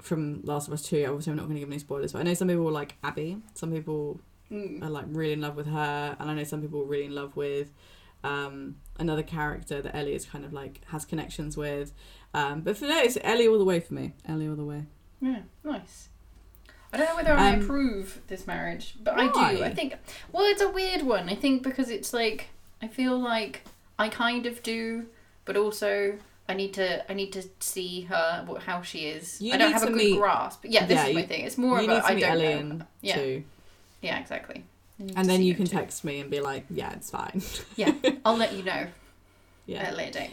from 0.02 0.42
Last 0.42 0.68
of 0.68 0.74
Us 0.74 0.82
Two. 0.82 1.04
Obviously, 1.06 1.30
I'm 1.30 1.36
not 1.36 1.44
going 1.44 1.54
to 1.56 1.60
give 1.60 1.68
any 1.68 1.78
spoilers, 1.78 2.12
but 2.12 2.20
I 2.20 2.22
know 2.22 2.34
some 2.34 2.48
people 2.48 2.70
like 2.70 2.96
Abby. 3.04 3.38
Some 3.54 3.72
people 3.72 4.20
Mm. 4.50 4.82
are 4.82 4.90
like 4.90 5.04
really 5.08 5.34
in 5.34 5.40
love 5.40 5.54
with 5.54 5.68
her, 5.68 6.16
and 6.18 6.28
I 6.28 6.34
know 6.34 6.42
some 6.42 6.60
people 6.60 6.80
are 6.80 6.84
really 6.84 7.04
in 7.04 7.14
love 7.14 7.36
with 7.36 7.72
um, 8.24 8.74
another 8.98 9.22
character 9.22 9.80
that 9.80 9.94
Ellie 9.96 10.14
is 10.14 10.26
kind 10.26 10.44
of 10.44 10.52
like 10.52 10.80
has 10.88 11.04
connections 11.04 11.56
with. 11.56 11.92
Um, 12.34 12.62
but 12.62 12.76
for 12.76 12.86
now, 12.86 13.00
it's 13.00 13.16
Ellie 13.22 13.46
all 13.46 13.58
the 13.58 13.64
way 13.64 13.78
for 13.78 13.94
me. 13.94 14.12
Ellie 14.28 14.48
all 14.48 14.56
the 14.56 14.64
way. 14.64 14.86
Yeah, 15.20 15.42
nice. 15.62 16.08
I 16.92 16.96
don't 16.96 17.08
know 17.08 17.14
whether 17.14 17.32
I 17.32 17.52
Um, 17.54 17.60
approve 17.62 18.20
this 18.26 18.44
marriage, 18.48 18.96
but 19.04 19.14
I 19.16 19.28
do. 19.28 19.62
I 19.62 19.72
think. 19.72 19.94
Well, 20.32 20.44
it's 20.46 20.60
a 20.62 20.68
weird 20.68 21.02
one. 21.02 21.28
I 21.28 21.36
think 21.36 21.62
because 21.62 21.88
it's 21.88 22.12
like 22.12 22.48
I 22.82 22.88
feel 22.88 23.16
like 23.16 23.62
I 24.00 24.08
kind 24.08 24.46
of 24.46 24.62
do, 24.64 25.06
but 25.44 25.56
also 25.56 26.18
I 26.50 26.54
need 26.54 26.74
to. 26.74 27.10
I 27.10 27.14
need 27.14 27.32
to 27.32 27.42
see 27.60 28.02
her 28.02 28.44
what 28.46 28.62
how 28.62 28.82
she 28.82 29.06
is. 29.06 29.40
You 29.40 29.54
I 29.54 29.56
don't 29.56 29.72
have 29.72 29.82
a 29.84 29.86
good 29.86 29.96
meet- 29.96 30.18
grasp. 30.18 30.64
Yeah, 30.64 30.84
this 30.86 30.96
Yeah, 30.96 31.06
is 31.06 31.14
my 31.14 31.20
you- 31.22 31.26
thing. 31.26 31.44
It's 31.46 31.56
more 31.58 31.76
you 31.80 31.84
of 31.84 31.90
need 31.90 31.96
a 31.96 32.00
to 32.00 32.06
I 32.06 32.20
don't 32.20 32.30
Ellie 32.30 32.62
know. 32.62 32.86
Yeah, 33.02 33.14
too, 33.16 33.44
yeah, 34.02 34.18
exactly. 34.18 34.64
I 34.98 35.02
need 35.04 35.12
to 35.14 35.18
and 35.20 35.28
then 35.30 35.42
you 35.42 35.54
can 35.54 35.64
too. 35.66 35.76
text 35.76 36.04
me 36.04 36.20
and 36.20 36.30
be 36.30 36.40
like, 36.40 36.64
"Yeah, 36.68 36.92
it's 36.92 37.10
fine." 37.10 37.40
Yeah, 37.76 37.92
I'll 38.24 38.36
let 38.36 38.52
you 38.54 38.62
know 38.64 38.88
yeah. 39.66 39.78
at 39.84 39.92
a 39.94 39.96
later 39.96 40.18
date. 40.20 40.30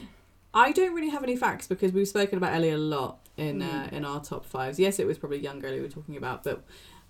I 0.53 0.72
don't 0.72 0.93
really 0.93 1.09
have 1.09 1.24
any 1.24 1.36
facts 1.38 1.68
because 1.68 1.91
we've 1.91 2.07
spoken 2.07 2.38
about 2.38 2.53
Ellie 2.55 2.72
a 2.72 2.78
lot 2.78 3.20
in 3.38 3.59
Mm. 3.59 3.93
uh, 3.93 3.95
in 3.95 4.03
our 4.05 4.20
top 4.22 4.43
fives. 4.45 4.80
Yes, 4.80 4.97
it 4.99 5.05
was 5.07 5.18
probably 5.18 5.38
younger 5.39 5.68
Ellie 5.68 5.78
we 5.78 5.84
were 5.84 5.91
talking 5.91 6.18
about, 6.18 6.43
but 6.43 6.63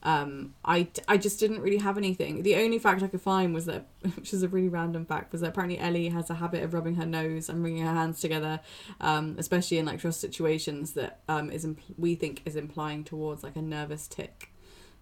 um, 0.04 0.54
I, 0.64 0.88
I 1.08 1.18
just 1.18 1.40
didn't 1.40 1.62
really 1.62 1.78
have 1.80 1.98
anything. 1.98 2.44
The 2.44 2.56
only 2.56 2.80
fact 2.80 3.02
I 3.04 3.08
could 3.08 3.22
find 3.22 3.54
was 3.54 3.66
that, 3.66 3.88
which 4.16 4.34
is 4.34 4.44
a 4.44 4.48
really 4.48 4.70
random 4.70 5.06
fact, 5.06 5.32
was 5.32 5.42
that 5.42 5.50
apparently 5.50 5.80
Ellie 5.80 6.10
has 6.10 6.30
a 6.30 6.36
habit 6.36 6.64
of 6.64 6.74
rubbing 6.74 6.96
her 6.96 7.06
nose 7.06 7.50
and 7.50 7.64
wringing 7.64 7.84
her 7.84 7.94
hands 7.94 8.20
together, 8.22 8.60
um, 9.02 9.36
especially 9.38 9.78
in 9.80 9.86
like 9.86 10.00
trust 10.00 10.22
situations 10.22 10.94
that 10.94 11.20
um, 11.28 11.50
is 11.52 11.66
impl- 11.66 11.96
we 11.98 12.16
think 12.16 12.42
is 12.46 12.56
implying 12.56 13.04
towards 13.04 13.44
like 13.44 13.56
a 13.56 13.62
nervous 13.62 14.08
tic. 14.08 14.52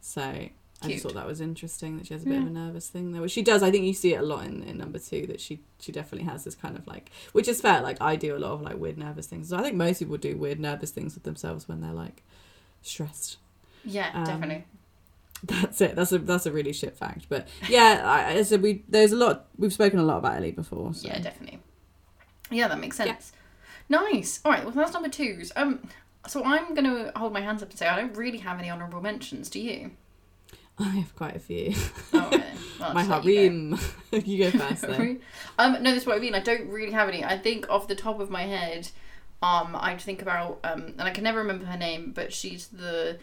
So 0.01 0.21
I 0.21 0.51
just 0.83 1.03
thought 1.03 1.13
that 1.15 1.25
was 1.27 1.41
interesting 1.41 1.97
that 1.97 2.07
she 2.07 2.13
has 2.13 2.23
a 2.23 2.27
bit 2.27 2.37
of 2.37 2.47
a 2.47 2.49
nervous 2.51 2.89
thing 2.89 3.11
there, 3.11 3.21
which 3.21 3.31
she 3.31 3.41
does. 3.41 3.63
I 3.63 3.71
think 3.71 3.85
you 3.85 3.93
see 3.93 4.13
it 4.13 4.19
a 4.21 4.25
lot 4.25 4.45
in, 4.45 4.61
in 4.63 4.77
number 4.77 4.99
two 4.99 5.25
that 5.27 5.41
she 5.41 5.61
she 5.79 5.91
definitely 5.91 6.27
has 6.29 6.43
this 6.43 6.53
kind 6.55 6.77
of 6.77 6.85
like, 6.87 7.11
which 7.33 7.47
is 7.47 7.59
fair. 7.59 7.81
Like 7.81 8.01
I 8.01 8.15
do 8.15 8.35
a 8.35 8.39
lot 8.39 8.51
of 8.51 8.61
like 8.61 8.77
weird 8.77 8.97
nervous 8.97 9.27
things. 9.27 9.49
So 9.49 9.57
I 9.57 9.61
think 9.61 9.75
most 9.75 9.99
people 9.99 10.17
do 10.17 10.37
weird 10.37 10.59
nervous 10.59 10.91
things 10.91 11.15
with 11.15 11.23
themselves 11.23 11.67
when 11.67 11.81
they're 11.81 11.91
like 11.93 12.23
stressed. 12.81 13.37
Yeah, 13.83 14.11
Um, 14.13 14.25
definitely. 14.25 14.65
That's 15.43 15.79
it. 15.81 15.95
That's 15.95 16.11
a 16.11 16.17
that's 16.19 16.45
a 16.45 16.51
really 16.51 16.73
shit 16.73 16.95
fact. 16.97 17.25
But 17.29 17.47
yeah, 17.69 18.01
I, 18.05 18.37
I 18.37 18.41
said 18.43 18.61
we 18.61 18.83
there's 18.89 19.11
a 19.11 19.15
lot. 19.17 19.47
We've 19.57 19.73
spoken 19.73 19.99
a 19.99 20.03
lot 20.03 20.17
about 20.19 20.37
Ellie 20.37 20.51
before. 20.51 20.93
So. 20.93 21.07
Yeah, 21.07 21.19
definitely. 21.19 21.59
Yeah, 22.49 22.67
that 22.67 22.79
makes 22.79 22.97
Yeah. 22.99 23.05
sense. 23.05 23.31
Nice. 23.89 24.39
All 24.43 24.51
right. 24.51 24.63
Well, 24.63 24.71
that's 24.73 24.93
number 24.93 25.09
twos. 25.09 25.51
Um, 25.55 25.87
so 26.27 26.43
I'm 26.43 26.73
gonna 26.73 27.11
hold 27.15 27.33
my 27.33 27.41
hands 27.41 27.61
up 27.61 27.69
and 27.69 27.77
say 27.77 27.87
I 27.87 27.95
don't 27.95 28.15
really 28.17 28.39
have 28.39 28.57
any 28.59 28.69
honourable 28.69 29.01
mentions. 29.01 29.49
Do 29.49 29.59
you? 29.59 29.91
I 30.79 30.83
have 30.89 31.15
quite 31.15 31.35
a 31.35 31.39
few. 31.39 31.73
Oh, 32.13 32.29
then. 32.31 32.43
Well, 32.79 32.93
My 32.93 33.05
let 33.05 33.23
you 33.23 33.35
harem. 33.39 33.79
you 34.25 34.49
go 34.51 34.57
first 34.57 34.81
then. 34.81 35.19
um, 35.59 35.73
no, 35.83 35.93
that's 35.93 36.05
what 36.05 36.17
I 36.17 36.19
mean. 36.19 36.33
I 36.35 36.39
don't 36.39 36.67
really 36.69 36.91
have 36.91 37.07
any. 37.07 37.23
I 37.23 37.37
think 37.37 37.69
off 37.69 37.87
the 37.87 37.95
top 37.95 38.19
of 38.19 38.29
my 38.29 38.43
head, 38.43 38.89
um, 39.41 39.75
I'd 39.79 40.01
think 40.01 40.21
about 40.21 40.59
um, 40.63 40.87
and 40.97 41.01
I 41.03 41.11
can 41.11 41.23
never 41.23 41.39
remember 41.39 41.65
her 41.65 41.77
name, 41.77 42.11
but 42.15 42.33
she's 42.33 42.67
the 42.67 43.19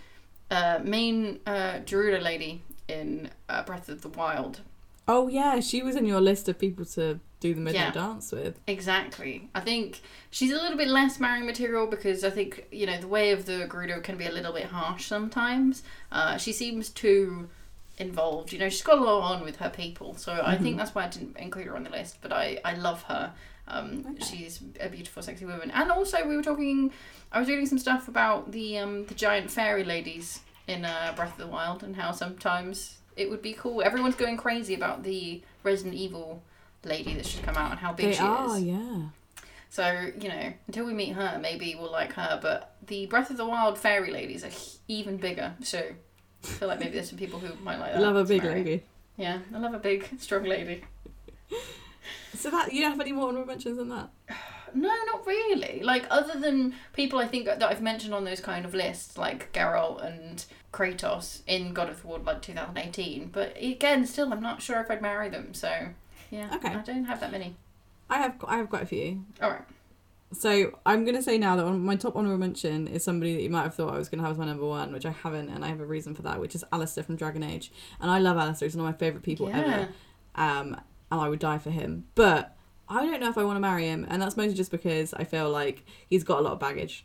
uh, 0.52 0.80
main 0.84 1.40
uh, 1.46 1.80
Gerudo 1.88 2.20
lady 2.22 2.62
in 2.88 3.30
uh, 3.48 3.62
Breath 3.64 3.88
of 3.88 4.02
the 4.02 4.08
Wild. 4.08 4.60
Oh 5.08 5.28
yeah, 5.28 5.60
she 5.60 5.82
was 5.82 5.96
in 5.96 6.06
your 6.06 6.20
list 6.20 6.48
of 6.48 6.58
people 6.58 6.84
to 6.96 7.18
do 7.40 7.54
the 7.54 7.60
midnight 7.60 7.86
Yeah. 7.86 7.90
dance 8.06 8.30
with. 8.30 8.60
Exactly. 8.68 9.48
I 9.54 9.60
think 9.60 10.00
she's 10.30 10.52
a 10.52 10.54
little 10.54 10.78
bit 10.78 10.86
less 10.88 11.18
marrying 11.18 11.44
material 11.46 11.86
because 11.88 12.22
I 12.22 12.30
think, 12.30 12.66
you 12.70 12.86
know, 12.86 12.98
the 13.00 13.08
way 13.08 13.32
of 13.32 13.46
the 13.46 13.66
Gerudo 13.68 14.00
can 14.02 14.16
be 14.16 14.26
a 14.26 14.30
little 14.30 14.52
bit 14.52 14.66
harsh 14.66 15.06
sometimes. 15.06 15.82
Uh, 16.12 16.36
she 16.36 16.52
seems 16.52 16.88
too 16.88 17.48
involved. 17.98 18.52
You 18.52 18.60
know, 18.60 18.68
she's 18.68 18.82
got 18.82 18.98
a 18.98 19.02
lot 19.02 19.22
on 19.32 19.42
with 19.44 19.56
her 19.56 19.70
people. 19.70 20.14
So 20.16 20.40
I 20.44 20.56
think 20.56 20.76
that's 20.76 20.94
why 20.94 21.04
I 21.06 21.08
didn't 21.08 21.36
include 21.36 21.66
her 21.66 21.74
on 21.76 21.82
the 21.84 21.90
list. 21.90 22.18
But 22.22 22.32
I, 22.32 22.60
I 22.64 22.74
love 22.74 23.02
her. 23.04 23.32
Um, 23.72 24.04
Okay. 24.10 24.24
She's 24.24 24.60
a 24.80 24.88
beautiful, 24.88 25.22
sexy 25.22 25.44
woman. 25.44 25.70
And 25.70 25.90
also, 25.90 26.26
we 26.26 26.36
were 26.36 26.42
talking, 26.42 26.92
I 27.32 27.38
was 27.40 27.48
reading 27.48 27.66
some 27.66 27.78
stuff 27.78 28.08
about 28.08 28.52
the, 28.52 28.78
um, 28.78 29.06
the 29.06 29.14
giant 29.14 29.50
fairy 29.50 29.84
ladies 29.84 30.40
in 30.68 30.84
uh, 30.84 31.12
Breath 31.16 31.32
of 31.32 31.38
the 31.38 31.46
Wild 31.46 31.82
and 31.82 31.96
how 31.96 32.12
sometimes 32.12 32.98
it 33.16 33.30
would 33.30 33.42
be 33.42 33.52
cool. 33.54 33.82
Everyone's 33.82 34.14
going 34.14 34.36
crazy 34.36 34.74
about 34.74 35.02
the 35.02 35.42
Resident 35.64 35.94
Evil 35.94 36.42
lady 36.84 37.14
that's 37.14 37.30
just 37.30 37.42
come 37.42 37.56
out 37.56 37.70
and 37.70 37.80
how 37.80 37.92
big 37.92 38.06
They 38.06 38.12
she 38.14 38.22
are, 38.22 38.56
is. 38.56 38.62
yeah. 38.64 39.00
So, 39.70 40.10
you 40.20 40.28
know, 40.28 40.52
until 40.66 40.84
we 40.84 40.92
meet 40.92 41.14
her, 41.14 41.38
maybe 41.40 41.74
we'll 41.74 41.90
like 41.90 42.12
her. 42.12 42.38
But 42.42 42.74
the 42.86 43.06
Breath 43.06 43.30
of 43.30 43.38
the 43.38 43.46
Wild 43.46 43.78
fairy 43.78 44.10
ladies 44.10 44.44
are 44.44 44.50
even 44.88 45.16
bigger. 45.16 45.54
So 45.62 45.78
I 45.78 46.46
feel 46.46 46.68
like 46.68 46.78
maybe 46.80 46.92
there's 46.92 47.08
some 47.08 47.18
people 47.18 47.38
who 47.38 47.54
might 47.64 47.78
like 47.78 47.90
I 47.90 47.92
that. 47.94 48.02
love 48.02 48.16
a 48.16 48.24
big 48.24 48.44
lady. 48.44 48.82
Yeah, 49.16 49.38
I 49.54 49.58
love 49.58 49.72
a 49.74 49.78
big, 49.78 50.08
strong 50.18 50.44
lady. 50.44 50.82
So 52.34 52.50
that 52.50 52.72
you 52.72 52.82
don't 52.82 52.92
have 52.92 53.00
any 53.00 53.12
more 53.12 53.28
honorable 53.28 53.46
mentions 53.46 53.78
than 53.78 53.88
that? 53.90 54.10
No, 54.74 54.88
not 54.88 55.26
really. 55.26 55.80
Like, 55.82 56.06
other 56.08 56.40
than 56.40 56.74
people 56.94 57.18
I 57.18 57.26
think 57.26 57.44
that 57.44 57.62
I've 57.62 57.82
mentioned 57.82 58.14
on 58.14 58.24
those 58.24 58.40
kind 58.40 58.64
of 58.64 58.72
lists, 58.72 59.18
like 59.18 59.52
Geralt 59.52 60.02
and 60.02 60.42
Kratos 60.72 61.42
in 61.46 61.74
God 61.74 61.90
of 61.90 62.04
War, 62.06 62.18
like 62.18 62.40
2018. 62.40 63.28
But 63.30 63.54
again, 63.60 64.06
still, 64.06 64.32
I'm 64.32 64.40
not 64.40 64.62
sure 64.62 64.80
if 64.80 64.90
I'd 64.90 65.02
marry 65.02 65.28
them. 65.28 65.52
So, 65.52 65.88
yeah, 66.30 66.48
Okay. 66.54 66.68
I 66.68 66.76
don't 66.76 67.04
have 67.04 67.20
that 67.20 67.30
many. 67.30 67.54
I 68.08 68.18
have 68.18 68.42
I 68.46 68.56
have 68.56 68.70
quite 68.70 68.82
a 68.82 68.86
few. 68.86 69.24
All 69.42 69.50
right. 69.50 69.62
So 70.32 70.78
I'm 70.86 71.04
gonna 71.04 71.22
say 71.22 71.36
now 71.36 71.56
that 71.56 71.70
my 71.70 71.96
top 71.96 72.16
honorable 72.16 72.38
mention 72.38 72.88
is 72.88 73.04
somebody 73.04 73.34
that 73.34 73.42
you 73.42 73.50
might 73.50 73.64
have 73.64 73.74
thought 73.74 73.92
I 73.94 73.98
was 73.98 74.08
gonna 74.08 74.22
have 74.22 74.32
as 74.32 74.38
my 74.38 74.46
number 74.46 74.66
one, 74.66 74.92
which 74.92 75.04
I 75.04 75.10
haven't, 75.10 75.50
and 75.50 75.64
I 75.64 75.68
have 75.68 75.80
a 75.80 75.86
reason 75.86 76.14
for 76.14 76.22
that, 76.22 76.40
which 76.40 76.54
is 76.54 76.64
Alistair 76.72 77.04
from 77.04 77.16
Dragon 77.16 77.42
Age, 77.42 77.70
and 78.00 78.10
I 78.10 78.18
love 78.18 78.38
Alistair. 78.38 78.68
He's 78.68 78.76
one 78.76 78.86
of 78.86 78.92
my 78.94 78.98
favorite 78.98 79.22
people 79.22 79.48
yeah. 79.50 79.58
ever, 79.58 79.88
um, 80.34 80.80
and 81.12 81.20
I 81.20 81.28
would 81.28 81.38
die 81.38 81.58
for 81.58 81.70
him. 81.70 82.04
But 82.16 82.56
I 82.88 83.04
don't 83.06 83.20
know 83.20 83.28
if 83.28 83.38
I 83.38 83.44
want 83.44 83.56
to 83.56 83.60
marry 83.60 83.84
him, 83.86 84.04
and 84.08 84.20
that's 84.20 84.36
mostly 84.36 84.54
just 84.54 84.70
because 84.72 85.14
I 85.14 85.24
feel 85.24 85.48
like 85.50 85.84
he's 86.08 86.24
got 86.24 86.38
a 86.40 86.42
lot 86.42 86.52
of 86.54 86.58
baggage. 86.58 87.04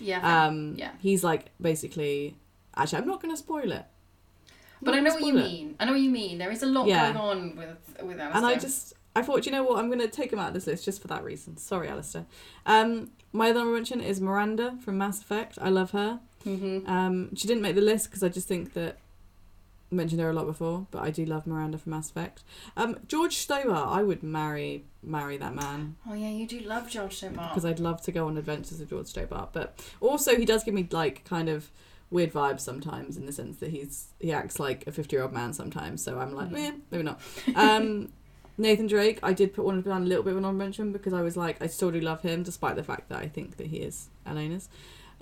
Yeah. 0.00 0.20
Um, 0.46 0.74
yeah. 0.76 0.90
he's 0.98 1.24
like 1.24 1.46
basically. 1.60 2.36
Actually, 2.76 3.02
I'm 3.02 3.08
not 3.08 3.22
gonna 3.22 3.36
spoil 3.36 3.70
it. 3.72 3.84
I'm 3.86 4.84
But 4.84 4.94
I 4.94 5.00
know 5.00 5.14
what 5.14 5.22
you 5.22 5.38
it. 5.38 5.42
mean. 5.44 5.76
I 5.78 5.84
know 5.86 5.92
what 5.92 6.00
you 6.00 6.10
mean. 6.10 6.38
There 6.38 6.50
is 6.50 6.62
a 6.62 6.66
lot 6.66 6.86
Yeah. 6.88 7.12
going 7.12 7.16
on 7.16 7.56
with 7.56 7.68
with 8.02 8.18
Alistair. 8.20 8.36
And 8.36 8.44
I 8.46 8.56
just, 8.56 8.94
I 9.14 9.22
thought, 9.22 9.46
you 9.46 9.52
know 9.52 9.62
what, 9.62 9.78
I'm 9.78 9.86
going 9.86 10.00
to 10.00 10.08
take 10.08 10.32
him 10.32 10.40
out 10.40 10.48
of 10.48 10.54
this 10.54 10.66
list 10.66 10.84
just 10.84 11.00
for 11.00 11.06
that 11.08 11.22
reason. 11.22 11.56
Sorry, 11.56 11.88
Alistair. 11.88 12.26
Um, 12.66 13.12
my 13.32 13.50
other 13.50 13.64
mention 13.64 14.00
is 14.00 14.20
Miranda 14.20 14.76
from 14.84 14.98
Mass 14.98 15.20
Effect. 15.20 15.56
I 15.60 15.68
love 15.68 15.92
her. 15.92 16.18
hmm 16.42 16.80
Um, 16.86 17.34
she 17.36 17.46
didn't 17.46 17.62
make 17.62 17.76
the 17.76 17.80
list 17.80 18.10
because 18.10 18.24
I 18.24 18.28
just 18.28 18.48
think 18.48 18.72
that 18.74 18.98
mentioned 19.94 20.20
her 20.20 20.30
a 20.30 20.32
lot 20.32 20.46
before, 20.46 20.86
but 20.90 21.02
I 21.02 21.10
do 21.10 21.24
love 21.24 21.46
Miranda 21.46 21.78
from 21.78 21.90
Mass 21.90 22.10
Effect. 22.10 22.42
Um, 22.76 22.98
George 23.08 23.36
Stobart, 23.36 23.88
I 23.88 24.02
would 24.02 24.22
marry 24.22 24.84
marry 25.02 25.36
that 25.36 25.54
man 25.54 25.96
Oh 26.08 26.14
yeah, 26.14 26.30
you 26.30 26.46
do 26.46 26.60
love 26.60 26.88
George 26.88 27.22
much. 27.24 27.34
because 27.50 27.64
I'd 27.64 27.78
love 27.80 28.00
to 28.02 28.12
go 28.12 28.26
on 28.26 28.36
adventures 28.38 28.80
with 28.80 28.90
George 28.90 29.06
Stobart. 29.08 29.50
But 29.52 29.78
also, 30.00 30.36
he 30.36 30.44
does 30.44 30.64
give 30.64 30.74
me 30.74 30.88
like 30.90 31.24
kind 31.24 31.48
of 31.48 31.70
weird 32.10 32.32
vibes 32.32 32.60
sometimes 32.60 33.16
in 33.16 33.26
the 33.26 33.32
sense 33.32 33.56
that 33.58 33.70
he's 33.70 34.08
he 34.20 34.30
acts 34.32 34.60
like 34.60 34.86
a 34.86 34.92
50 34.92 35.14
year 35.16 35.22
old 35.22 35.32
man 35.32 35.52
sometimes. 35.52 36.02
So 36.04 36.18
I'm 36.18 36.32
like, 36.34 36.50
Mm. 36.50 36.58
eh, 36.68 36.72
maybe 36.90 37.02
not. 37.04 37.20
Um, 37.56 38.12
Nathan 38.56 38.86
Drake, 38.86 39.18
I 39.22 39.32
did 39.32 39.52
put 39.52 39.64
one 39.64 39.82
down 39.82 40.02
a 40.02 40.06
little 40.06 40.22
bit 40.22 40.30
of 40.30 40.36
an 40.38 40.44
honorable 40.44 40.64
mention 40.64 40.92
because 40.92 41.12
I 41.12 41.22
was 41.22 41.36
like, 41.36 41.60
I 41.60 41.66
still 41.66 41.90
do 41.90 42.00
love 42.00 42.20
him 42.22 42.44
despite 42.44 42.76
the 42.76 42.84
fact 42.84 43.08
that 43.08 43.18
I 43.18 43.26
think 43.26 43.56
that 43.56 43.66
he 43.66 43.78
is 43.78 44.10
Elena's. 44.24 44.68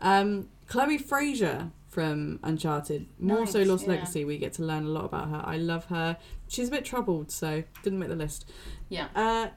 Um, 0.01 0.49
Chloe 0.69 0.99
Frazer 0.99 1.71
from 1.93 2.41
Uncharted, 2.43 3.07
more 3.19 3.47
so 3.47 3.61
Lost 3.65 3.85
yeah. 3.85 3.91
Legacy. 3.91 4.25
We 4.25 4.39
get 4.39 4.55
to 4.55 4.63
learn 4.63 4.85
a 4.87 4.89
lot 4.89 5.05
about 5.05 5.29
her. 5.29 5.43
I 5.45 5.59
love 5.59 5.85
her. 5.87 6.17
She's 6.49 6.69
a 6.69 6.71
bit 6.71 6.87
troubled, 6.87 7.31
so 7.31 7.63
didn't 7.83 7.99
make 7.99 8.09
the 8.09 8.17
list. 8.17 8.51
Yeah. 8.89 9.09
Uh, 9.15 9.49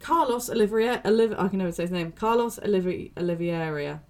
Carlos 0.00 0.48
Olivier, 0.48 0.96
Oliv- 1.04 1.38
I 1.38 1.48
can 1.48 1.58
never 1.58 1.70
say 1.72 1.82
his 1.82 1.90
name. 1.90 2.10
Carlos 2.12 2.58
Olivi- 2.60 3.12
Oliveira 3.18 4.00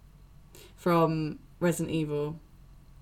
from 0.76 1.40
Resident 1.59 1.92
Evil 1.96 2.38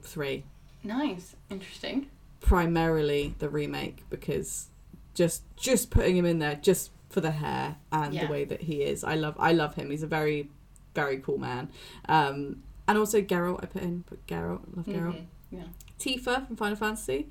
3. 0.00 0.44
Nice, 0.82 1.36
interesting. 1.50 2.08
Primarily 2.40 3.34
the 3.38 3.50
remake 3.50 4.04
because 4.08 4.68
just 5.14 5.42
just 5.56 5.90
putting 5.90 6.16
him 6.16 6.24
in 6.24 6.38
there 6.38 6.54
just 6.54 6.92
for 7.10 7.20
the 7.20 7.32
hair 7.32 7.76
and 7.92 8.14
Yeah. 8.14 8.24
the 8.26 8.32
way 8.32 8.44
that 8.46 8.62
he 8.62 8.82
is. 8.82 9.04
I 9.04 9.16
love 9.16 9.34
I 9.38 9.52
love 9.52 9.74
him. 9.74 9.90
He's 9.90 10.02
a 10.02 10.06
very 10.06 10.50
very 10.94 11.18
cool 11.18 11.36
man. 11.38 11.68
Um, 12.08 12.62
and 12.88 12.98
also 12.98 13.20
Geralt 13.20 13.60
I 13.62 13.66
put 13.66 13.82
in 13.82 14.02
put 14.04 14.26
Geralt, 14.26 14.60
love 14.76 14.86
Geralt. 14.86 15.14
Mhm, 15.14 15.24
Yeah. 15.50 15.64
Tifa 15.98 16.46
from 16.46 16.56
Final 16.56 16.76
Fantasy, 16.76 17.28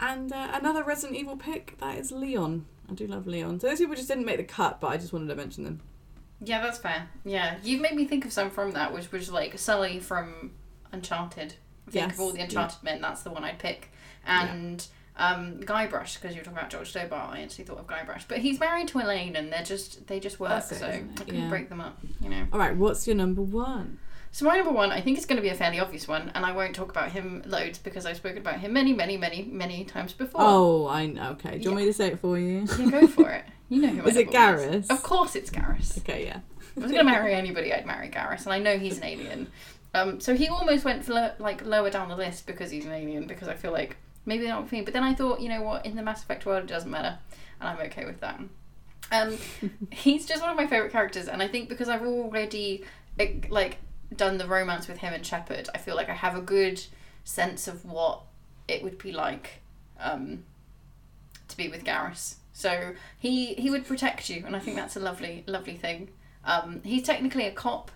and 0.00 0.32
uh, 0.32 0.48
another 0.54 0.82
Resident 0.82 1.18
Evil 1.18 1.36
pick 1.36 1.78
that 1.78 1.98
is 1.98 2.10
Leon. 2.12 2.66
I 2.90 2.94
do 2.94 3.06
love 3.06 3.26
Leon. 3.26 3.60
So 3.60 3.68
those 3.68 3.78
people 3.78 3.94
just 3.94 4.08
didn't 4.08 4.24
make 4.24 4.38
the 4.38 4.44
cut, 4.44 4.80
but 4.80 4.88
I 4.88 4.96
just 4.96 5.12
wanted 5.12 5.28
to 5.28 5.36
mention 5.36 5.64
them. 5.64 5.80
Yeah, 6.44 6.60
that's 6.60 6.78
fair. 6.78 7.08
Yeah, 7.24 7.56
you've 7.62 7.80
made 7.80 7.94
me 7.94 8.04
think 8.04 8.24
of 8.24 8.32
some 8.32 8.50
from 8.50 8.72
that, 8.72 8.92
which 8.92 9.12
was 9.12 9.30
like 9.30 9.58
Sully 9.58 10.00
from 10.00 10.50
Uncharted. 10.90 11.54
I 11.86 11.90
think 11.90 12.06
Yes, 12.08 12.14
of 12.14 12.20
all 12.20 12.30
the 12.32 12.38
yeah. 12.38 12.44
Uncharted 12.44 12.82
men, 12.82 13.00
that's 13.00 13.22
the 13.22 13.30
one 13.30 13.44
I'd 13.44 13.58
pick. 13.58 13.92
And 14.26 14.84
um, 15.16 15.58
Guybrush, 15.60 16.14
because 16.20 16.34
you 16.34 16.40
were 16.40 16.44
talking 16.44 16.58
about 16.58 16.70
George 16.70 16.90
Stobart, 16.90 17.34
I 17.34 17.42
actually 17.42 17.64
thought 17.64 17.78
of 17.78 17.86
Guybrush. 17.86 18.24
But 18.28 18.38
he's 18.38 18.58
married 18.58 18.88
to 18.88 18.98
Elaine, 18.98 19.36
and 19.36 19.52
they're 19.52 19.62
just 19.62 20.06
they 20.08 20.18
just 20.18 20.40
work, 20.40 20.50
That's 20.50 20.72
it, 20.72 20.78
so 20.80 20.86
I 20.86 21.02
couldn't 21.16 21.34
Yeah. 21.36 21.48
break 21.48 21.68
them 21.68 21.80
up. 21.80 21.98
You 22.20 22.28
know. 22.30 22.46
All 22.52 22.58
right, 22.58 22.76
what's 22.76 23.06
your 23.06 23.14
number 23.16 23.42
one? 23.42 23.98
So 24.34 24.46
my 24.46 24.56
number 24.56 24.72
one, 24.72 24.90
I 24.90 25.02
think 25.02 25.18
it's 25.18 25.26
going 25.26 25.36
to 25.36 25.42
be 25.42 25.50
a 25.50 25.54
fairly 25.54 25.78
obvious 25.78 26.08
one, 26.08 26.32
and 26.34 26.46
I 26.46 26.52
won't 26.52 26.74
talk 26.74 26.90
about 26.90 27.12
him 27.12 27.42
loads 27.44 27.78
because 27.78 28.06
I've 28.06 28.16
spoken 28.16 28.38
about 28.38 28.60
him 28.60 28.72
many, 28.72 28.94
many, 28.94 29.18
many, 29.18 29.42
many 29.42 29.84
times 29.84 30.14
before. 30.14 30.40
Oh, 30.42 30.88
I 30.88 31.04
know. 31.04 31.32
Okay, 31.32 31.58
do 31.58 31.64
you 31.64 31.70
want 31.70 31.82
me 31.82 31.86
to 31.86 31.92
say 31.92 32.08
it 32.08 32.18
for 32.18 32.38
you? 32.38 32.66
You 32.78 32.90
go 32.90 33.06
for 33.06 33.30
it. 33.30 33.44
You 33.68 33.82
know 33.82 33.88
who. 33.88 34.02
Is 34.08 34.16
it 34.16 34.32
number 34.32 34.70
one 34.70 34.84
Of 34.88 35.02
course, 35.02 35.36
it's 35.36 35.50
Garrus. 35.50 35.98
Okay, 35.98 36.24
yeah. 36.24 36.40
If 36.74 36.78
I 36.78 36.80
was 36.80 36.92
going 36.92 37.04
to 37.04 37.10
marry 37.10 37.34
anybody, 37.34 37.74
I'd 37.74 37.84
marry 37.84 38.08
Garrus, 38.08 38.44
and 38.44 38.54
I 38.54 38.58
know 38.58 38.78
he's 38.78 38.96
an 38.96 39.04
alien. 39.04 39.48
Um, 39.92 40.18
so 40.18 40.34
he 40.34 40.48
almost 40.48 40.86
went 40.86 41.04
for 41.04 41.12
lo- 41.12 41.32
like 41.38 41.66
lower 41.66 41.90
down 41.90 42.08
the 42.08 42.16
list 42.16 42.46
because 42.46 42.70
he's 42.70 42.86
an 42.86 42.92
alien. 42.92 43.26
Because 43.26 43.48
I 43.48 43.54
feel 43.54 43.72
like 43.72 43.98
maybe 44.24 44.44
they're 44.44 44.54
not 44.54 44.66
for 44.66 44.74
me. 44.74 44.80
But 44.80 44.94
then 44.94 45.04
I 45.04 45.14
thought, 45.14 45.40
you 45.40 45.50
know 45.50 45.60
what? 45.60 45.84
In 45.84 45.94
the 45.94 46.02
Mass 46.02 46.22
Effect 46.22 46.46
world, 46.46 46.64
it 46.64 46.68
doesn't 46.68 46.90
matter, 46.90 47.18
and 47.60 47.68
I'm 47.68 47.86
okay 47.86 48.06
with 48.06 48.20
that. 48.20 48.40
Um, 49.10 49.36
he's 49.90 50.24
just 50.24 50.40
one 50.40 50.50
of 50.50 50.56
my 50.56 50.66
favorite 50.66 50.90
characters, 50.90 51.28
and 51.28 51.42
I 51.42 51.48
think 51.48 51.68
because 51.68 51.90
I've 51.90 52.02
already 52.02 52.84
like 53.50 53.76
done 54.16 54.38
the 54.38 54.46
romance 54.46 54.88
with 54.88 54.98
him 54.98 55.12
and 55.12 55.24
Shepard, 55.24 55.68
I 55.74 55.78
feel 55.78 55.96
like 55.96 56.08
I 56.08 56.14
have 56.14 56.36
a 56.36 56.40
good 56.40 56.82
sense 57.24 57.68
of 57.68 57.84
what 57.84 58.22
it 58.68 58.82
would 58.82 58.98
be 58.98 59.12
like 59.12 59.62
um, 60.00 60.44
to 61.48 61.56
be 61.56 61.68
with 61.68 61.84
Garrus. 61.84 62.36
So 62.52 62.92
he 63.18 63.54
he 63.54 63.70
would 63.70 63.86
protect 63.86 64.28
you, 64.28 64.44
and 64.46 64.54
I 64.54 64.58
think 64.58 64.76
that's 64.76 64.96
a 64.96 65.00
lovely 65.00 65.44
lovely 65.46 65.74
thing. 65.74 66.10
Um, 66.44 66.80
he's 66.84 67.02
technically 67.02 67.46
a 67.46 67.52
cop, 67.52 67.90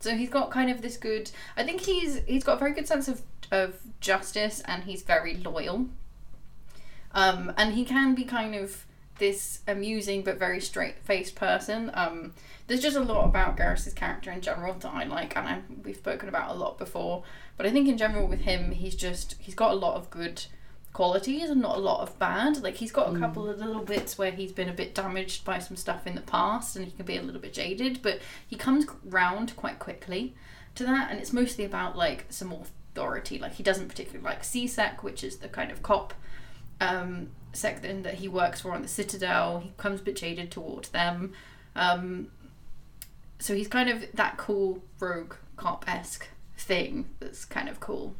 so 0.00 0.14
he's 0.14 0.28
got 0.28 0.50
kind 0.50 0.70
of 0.70 0.82
this 0.82 0.96
good. 0.96 1.30
I 1.56 1.64
think 1.64 1.80
he's 1.82 2.20
he's 2.26 2.44
got 2.44 2.54
a 2.54 2.58
very 2.58 2.72
good 2.72 2.86
sense 2.86 3.08
of 3.08 3.22
of 3.50 3.80
justice, 4.00 4.60
and 4.66 4.84
he's 4.84 5.02
very 5.02 5.36
loyal. 5.36 5.88
Um, 7.12 7.52
and 7.56 7.74
he 7.74 7.84
can 7.84 8.14
be 8.14 8.24
kind 8.24 8.54
of 8.54 8.85
this 9.18 9.60
amusing 9.66 10.22
but 10.22 10.38
very 10.38 10.60
straight 10.60 10.98
faced 11.04 11.34
person. 11.34 11.90
Um, 11.94 12.34
there's 12.66 12.82
just 12.82 12.96
a 12.96 13.00
lot 13.00 13.24
about 13.24 13.56
Garrus's 13.56 13.94
character 13.94 14.30
in 14.30 14.40
general 14.40 14.74
that 14.74 14.92
I 14.92 15.04
like, 15.04 15.36
and 15.36 15.46
I, 15.46 15.60
we've 15.84 15.96
spoken 15.96 16.28
about 16.28 16.54
a 16.54 16.58
lot 16.58 16.78
before. 16.78 17.22
But 17.56 17.66
I 17.66 17.70
think 17.70 17.88
in 17.88 17.96
general 17.96 18.26
with 18.26 18.40
him, 18.40 18.72
he's 18.72 18.96
just 18.96 19.36
he's 19.38 19.54
got 19.54 19.72
a 19.72 19.76
lot 19.76 19.94
of 19.94 20.10
good 20.10 20.44
qualities 20.92 21.50
and 21.50 21.60
not 21.60 21.76
a 21.76 21.80
lot 21.80 22.00
of 22.00 22.18
bad. 22.18 22.62
Like 22.62 22.76
he's 22.76 22.92
got 22.92 23.14
a 23.14 23.18
couple 23.18 23.48
of 23.48 23.58
little 23.58 23.82
bits 23.82 24.16
where 24.16 24.30
he's 24.30 24.52
been 24.52 24.68
a 24.68 24.74
bit 24.74 24.94
damaged 24.94 25.44
by 25.44 25.58
some 25.58 25.76
stuff 25.76 26.06
in 26.06 26.14
the 26.14 26.22
past, 26.22 26.76
and 26.76 26.84
he 26.84 26.90
can 26.90 27.06
be 27.06 27.16
a 27.16 27.22
little 27.22 27.40
bit 27.40 27.52
jaded. 27.52 28.00
But 28.02 28.20
he 28.46 28.56
comes 28.56 28.86
round 29.04 29.54
quite 29.56 29.78
quickly 29.78 30.34
to 30.74 30.84
that, 30.84 31.10
and 31.10 31.20
it's 31.20 31.32
mostly 31.32 31.64
about 31.64 31.96
like 31.96 32.26
some 32.30 32.52
authority. 32.52 33.38
Like 33.38 33.52
he 33.52 33.62
doesn't 33.62 33.88
particularly 33.88 34.24
like 34.24 34.42
C-Sec, 34.42 35.02
which 35.02 35.22
is 35.22 35.36
the 35.38 35.48
kind 35.48 35.70
of 35.70 35.82
cop 35.82 36.14
um, 36.80 37.28
section 37.56 38.02
that 38.02 38.14
he 38.14 38.28
works 38.28 38.60
for 38.60 38.72
on 38.72 38.82
the 38.82 38.88
Citadel. 38.88 39.60
He 39.60 39.72
comes 39.76 40.00
a 40.00 40.04
bit 40.04 40.16
jaded 40.16 40.50
towards 40.50 40.90
them. 40.90 41.32
Um, 41.74 42.28
so 43.38 43.54
he's 43.54 43.68
kind 43.68 43.88
of 43.88 44.04
that 44.14 44.36
cool 44.36 44.82
rogue 45.00 45.34
cop 45.56 45.84
esque 45.88 46.28
thing 46.58 47.06
that's 47.20 47.44
kind 47.44 47.68
of 47.68 47.80
cool. 47.80 48.14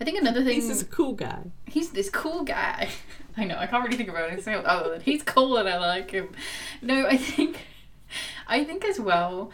I 0.00 0.04
think 0.04 0.18
another 0.18 0.44
thing 0.44 0.54
He's 0.54 0.80
a 0.80 0.84
cool 0.84 1.12
guy. 1.12 1.38
he's 1.66 1.90
this 1.90 2.08
cool 2.08 2.44
guy. 2.44 2.88
I 3.36 3.44
know, 3.44 3.58
I 3.58 3.66
can't 3.66 3.84
really 3.84 3.96
think 3.96 4.08
about 4.08 4.30
anything 4.30 4.54
else 4.54 4.64
other 4.66 4.90
than 4.90 5.00
he's 5.00 5.22
cool 5.22 5.56
and 5.56 5.68
I 5.68 5.76
like 5.78 6.10
him. 6.12 6.30
No, 6.80 7.06
I 7.06 7.16
think 7.16 7.66
I 8.46 8.64
think 8.64 8.84
as 8.84 8.98
well 9.00 9.50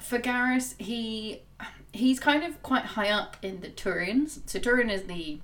for 0.00 0.18
Garrus, 0.18 0.74
he 0.80 1.42
he's 1.92 2.20
kind 2.20 2.44
of 2.44 2.62
quite 2.62 2.84
high 2.84 3.10
up 3.10 3.36
in 3.42 3.60
the 3.60 3.68
Turians. 3.68 4.40
So 4.46 4.58
Turian 4.58 4.90
is 4.90 5.04
the 5.04 5.40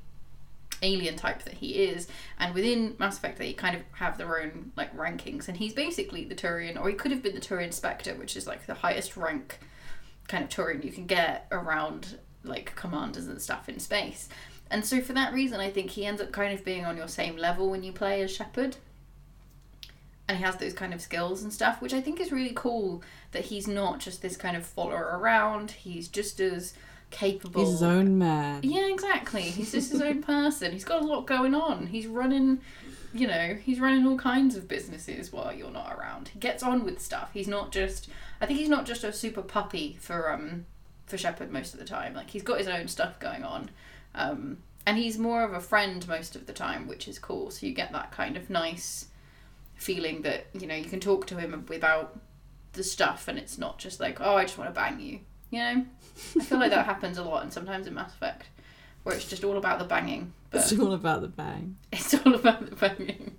alien 0.83 1.17
type 1.17 1.43
that 1.45 1.55
he 1.55 1.85
is, 1.85 2.09
and 2.39 2.55
within 2.55 2.97
Mass 2.99 3.19
Effect 3.19 3.39
they 3.39 3.53
kind 3.53 3.77
of 3.77 3.83
have 3.93 4.19
their 4.19 4.41
own 4.41 4.73
like 4.77 4.97
rankings, 4.97 5.49
and 5.49 5.57
he's 5.57 5.73
basically 5.73 6.25
the 6.25 6.35
Turian, 6.35 6.81
or 6.81 6.89
he 6.89 6.95
could 6.95 7.11
have 7.11 7.23
been 7.23 7.35
the 7.35 7.41
Turian 7.41 7.73
Spectre, 7.73 8.15
which 8.15 8.37
is 8.37 8.47
like 8.47 8.67
the 8.67 8.75
highest 8.75 9.17
rank 9.17 9.59
kind 10.29 10.45
of 10.45 10.51
Turian 10.51 10.85
you 10.85 10.93
can 10.93 11.07
get 11.07 11.47
around 11.51 12.19
like 12.45 12.75
commanders 12.75 13.27
and 13.27 13.41
stuff 13.41 13.69
in 13.69 13.79
space. 13.79 14.29
And 14.71 14.85
so 14.85 15.01
for 15.01 15.13
that 15.13 15.35
reason, 15.35 15.61
I 15.61 15.71
think 15.71 15.91
he 15.91 16.07
ends 16.07 16.21
up 16.23 16.33
kind 16.33 16.55
of 16.55 16.65
being 16.65 16.87
on 16.87 16.97
your 16.97 17.09
same 17.09 17.37
level 17.37 17.69
when 17.69 17.83
you 17.83 17.93
play 17.93 18.23
as 18.23 18.35
Shepard. 18.35 18.77
And 20.29 20.39
he 20.39 20.45
has 20.45 20.57
those 20.57 20.73
kind 20.73 20.95
of 20.95 21.03
skills 21.03 21.43
and 21.43 21.53
stuff, 21.53 21.83
which 21.83 21.93
I 21.93 22.01
think 22.01 22.21
is 22.21 22.33
really 22.33 22.55
cool 22.55 23.03
that 23.33 23.45
he's 23.45 23.69
not 23.69 24.01
just 24.01 24.23
this 24.23 24.37
kind 24.37 24.57
of 24.57 24.65
follower 24.65 25.19
around. 25.19 25.73
He's 25.73 26.09
just 26.09 26.41
as 26.41 26.73
capable. 27.13 27.61
He's 27.61 27.71
his 27.71 27.83
own 27.83 28.19
man. 28.19 28.61
Yeah, 28.65 28.89
exactly. 28.89 29.43
He's 29.43 29.71
just 29.71 29.93
his 29.93 30.01
own 30.01 30.23
person. 30.23 30.73
He's 30.73 30.85
got 30.85 31.03
a 31.03 31.07
lot 31.07 31.27
going 31.27 31.55
on. 31.55 31.87
He's 31.87 32.07
running, 32.07 32.61
you 33.15 33.29
know, 33.29 33.57
he's 33.63 33.79
running 33.79 34.07
all 34.07 34.19
kinds 34.19 34.57
of 34.57 34.67
businesses 34.67 35.33
while 35.33 35.53
you're 35.53 35.71
not 35.71 35.93
around. 35.93 36.29
He 36.29 36.41
gets 36.41 36.63
on 36.63 36.85
with 36.85 37.01
stuff. 37.01 37.31
He's 37.33 37.47
not 37.49 37.71
just. 37.71 38.09
I 38.41 38.47
think 38.47 38.59
he's 38.59 38.69
not 38.69 38.87
just 38.87 39.05
a 39.05 39.13
super 39.13 39.43
puppy 39.43 39.97
for 40.01 40.33
um 40.33 40.67
for 41.07 41.17
Shepard 41.17 41.53
most 41.53 41.75
of 41.75 41.79
the 41.79 41.87
time. 41.87 42.15
Like 42.15 42.31
he's 42.31 42.43
got 42.43 42.59
his 42.59 42.69
own 42.69 42.89
stuff 42.89 43.21
going 43.21 43.45
on, 43.45 43.71
um, 44.15 44.59
and 44.87 44.99
he's 44.99 45.19
more 45.19 45.45
of 45.45 45.53
a 45.53 45.61
friend 45.61 46.07
most 46.09 46.35
of 46.35 46.47
the 46.47 46.53
time, 46.53 46.89
which 46.89 47.07
is 47.07 47.19
cool. 47.19 47.51
So 47.51 47.67
you 47.67 47.73
get 47.73 47.93
that 47.93 48.11
kind 48.11 48.37
of 48.37 48.51
nice 48.51 49.07
feeling 49.75 50.23
that 50.23 50.47
you 50.59 50.67
know 50.67 50.75
you 50.75 50.85
can 50.85 51.01
talk 51.01 51.27
to 51.27 51.37
him 51.37 51.53
about 51.55 52.19
the 52.73 52.83
stuff, 52.83 53.29
and 53.29 53.39
it's 53.39 53.59
not 53.59 53.79
just 53.79 54.01
like 54.01 54.21
oh 54.21 54.37
I 54.37 54.45
just 54.45 54.59
want 54.59 54.71
to 54.71 54.75
bang 54.75 54.99
you. 54.99 55.21
You 55.51 55.59
know, 55.59 55.87
I 56.39 56.45
feel 56.45 56.59
like 56.59 56.71
that 56.71 56.87
happens 56.87 57.19
a 57.19 57.25
lot, 57.25 57.43
and 57.43 57.53
sometimes 57.53 57.87
in 57.87 57.95
Mass 57.95 58.13
Effect, 58.13 58.47
where 59.03 59.15
it's 59.15 59.29
just 59.29 59.45
all 59.45 59.57
about 59.57 59.79
the 59.79 59.85
banging. 59.85 60.33
But 60.51 60.61
It's 60.61 60.79
all 60.79 60.93
about 60.93 61.23
the 61.23 61.29
bang. 61.29 61.77
it's 61.93 62.15
all 62.15 62.35
about 62.35 62.69
the 62.69 62.77
banging. 62.77 63.37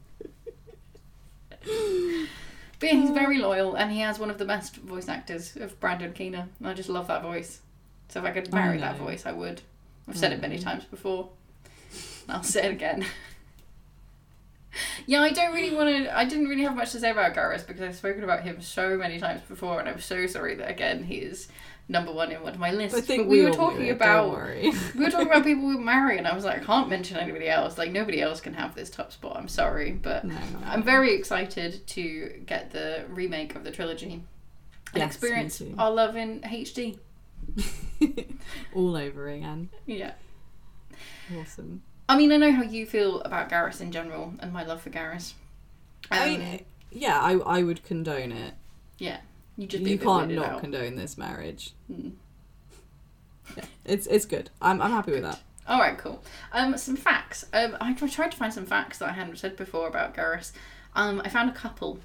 but 1.50 1.70
yeah, 2.82 3.00
he's 3.00 3.12
oh. 3.12 3.14
very 3.14 3.38
loyal, 3.38 3.76
and 3.76 3.92
he 3.92 4.00
has 4.00 4.20
one 4.20 4.30
of 4.30 4.38
the 4.38 4.46
best 4.46 4.78
voice 4.78 5.08
actors 5.08 5.56
of 5.56 5.80
Brandon 5.80 6.14
Keener. 6.14 6.48
And 6.60 6.68
I 6.68 6.74
just 6.74 6.90
love 6.90 7.08
that 7.08 7.22
voice. 7.22 7.62
So 8.10 8.20
if 8.20 8.26
I 8.26 8.32
could 8.32 8.54
marry 8.54 8.80
that 8.80 8.98
voice, 8.98 9.26
I 9.26 9.32
would. 9.32 9.62
I've 10.08 10.18
said 10.18 10.34
it 10.34 10.42
many 10.42 10.58
oh. 10.58 10.62
times 10.62 10.84
before. 10.86 11.30
And 12.24 12.38
I'll 12.38 12.44
say 12.44 12.66
it 12.66 12.72
again. 12.72 13.06
yeah, 15.06 15.22
I 15.22 15.32
don't 15.32 15.54
really 15.54 15.76
want 15.76 15.90
to. 15.90 16.18
I 16.18 16.26
didn't 16.26 16.48
really 16.48 16.64
have 16.64 16.76
much 16.76 16.92
to 16.92 17.00
say 17.00 17.12
about 17.12 17.34
Garrus 17.34 17.66
because 17.66 17.82
I've 17.82 17.96
spoken 17.96 18.24
about 18.24 18.44
him 18.44 18.62
so 18.62 18.98
many 18.98 19.20
times 19.20 19.42
before, 19.48 19.80
and 19.80 19.88
I'm 19.88 20.00
so 20.00 20.28
sorry 20.28 20.56
that 20.56 20.70
again 20.70 21.04
he 21.04 21.16
is 21.16 21.48
number 21.90 22.12
one 22.12 22.32
in 22.32 22.42
one 22.42 22.54
of 22.54 22.60
my 22.60 22.72
lists. 22.72 22.98
I 22.98 23.02
think 23.02 23.24
but 23.24 23.28
we, 23.30 23.40
we, 23.40 23.46
were 23.46 23.52
talking 23.52 23.88
it, 23.88 23.92
about 23.92 24.24
Don't 24.26 24.32
worry. 24.34 24.72
we 24.96 25.04
were 25.04 25.12
talking 25.12 25.28
about 25.28 25.44
people 25.50 25.68
we 25.68 25.78
marry, 25.78 26.18
and 26.18 26.28
I 26.28 26.34
was 26.36 26.46
like, 26.46 26.62
I 26.62 26.64
can't 26.64 26.90
mention 26.90 27.18
anybody 27.18 27.50
else. 27.50 27.78
Like 27.78 27.92
nobody 27.92 28.22
else 28.22 28.42
can 28.42 28.54
have 28.54 28.74
this 28.76 28.90
top 28.90 29.12
spot. 29.12 29.36
I'm 29.38 29.48
sorry, 29.48 29.92
but 29.92 30.24
No, 30.24 30.36
I'm 30.66 30.84
very 30.84 31.14
excited 31.14 31.86
to 31.88 32.42
get 32.46 32.72
the 32.72 33.06
remake 33.10 33.56
of 33.56 33.64
the 33.64 33.72
trilogy 33.72 34.14
and 34.14 34.24
Yes, 35.02 35.16
experience 35.16 35.62
our 35.78 35.92
love 35.92 36.16
in 36.16 36.42
HD. 36.42 36.98
all 38.76 38.96
over 38.96 39.30
again. 39.30 39.70
Yeah. 39.86 40.14
Awesome. 41.40 41.82
I 42.08 42.18
mean, 42.18 42.32
I 42.32 42.38
know 42.38 42.52
how 42.52 42.64
you 42.64 42.86
feel 42.86 43.22
about 43.22 43.50
Garrus 43.50 43.82
in 43.82 43.92
general, 43.92 44.34
and 44.40 44.52
my 44.54 44.64
love 44.64 44.82
for 44.82 44.90
Garrus. 44.90 45.34
I 46.12 46.24
Um, 46.36 46.40
mean, 46.40 46.66
yeah, 46.92 47.20
I 47.20 47.34
I 47.38 47.64
would 47.64 47.84
condone 47.84 48.32
it. 48.32 48.54
yeah, 48.98 49.22
you 49.58 49.68
just 49.68 49.84
You 49.84 49.98
can't 49.98 50.32
not 50.32 50.46
out. 50.50 50.62
condone 50.62 50.96
this 50.96 51.18
marriage. 51.18 51.74
Mm. 51.92 52.14
Yeah, 53.58 53.66
it's 53.86 54.08
it's 54.08 54.26
good. 54.26 54.50
I'm 54.62 54.82
I'm 54.82 54.92
happy 54.92 55.12
with 55.12 55.24
that. 55.24 55.40
All 55.68 55.80
right, 55.80 55.98
cool. 55.98 56.22
Um, 56.52 56.78
some 56.78 56.98
facts. 56.98 57.46
Um, 57.54 57.78
I 57.80 57.94
tried 57.94 58.32
to 58.32 58.38
find 58.38 58.54
some 58.54 58.66
facts 58.66 58.98
that 58.98 59.10
I 59.10 59.14
hadn't 59.14 59.38
said 59.38 59.56
before 59.56 59.88
about 59.88 60.14
Garrus. 60.16 60.52
Um, 60.96 61.22
I 61.24 61.30
found 61.30 61.50
a 61.50 61.54
couple. 61.54 62.00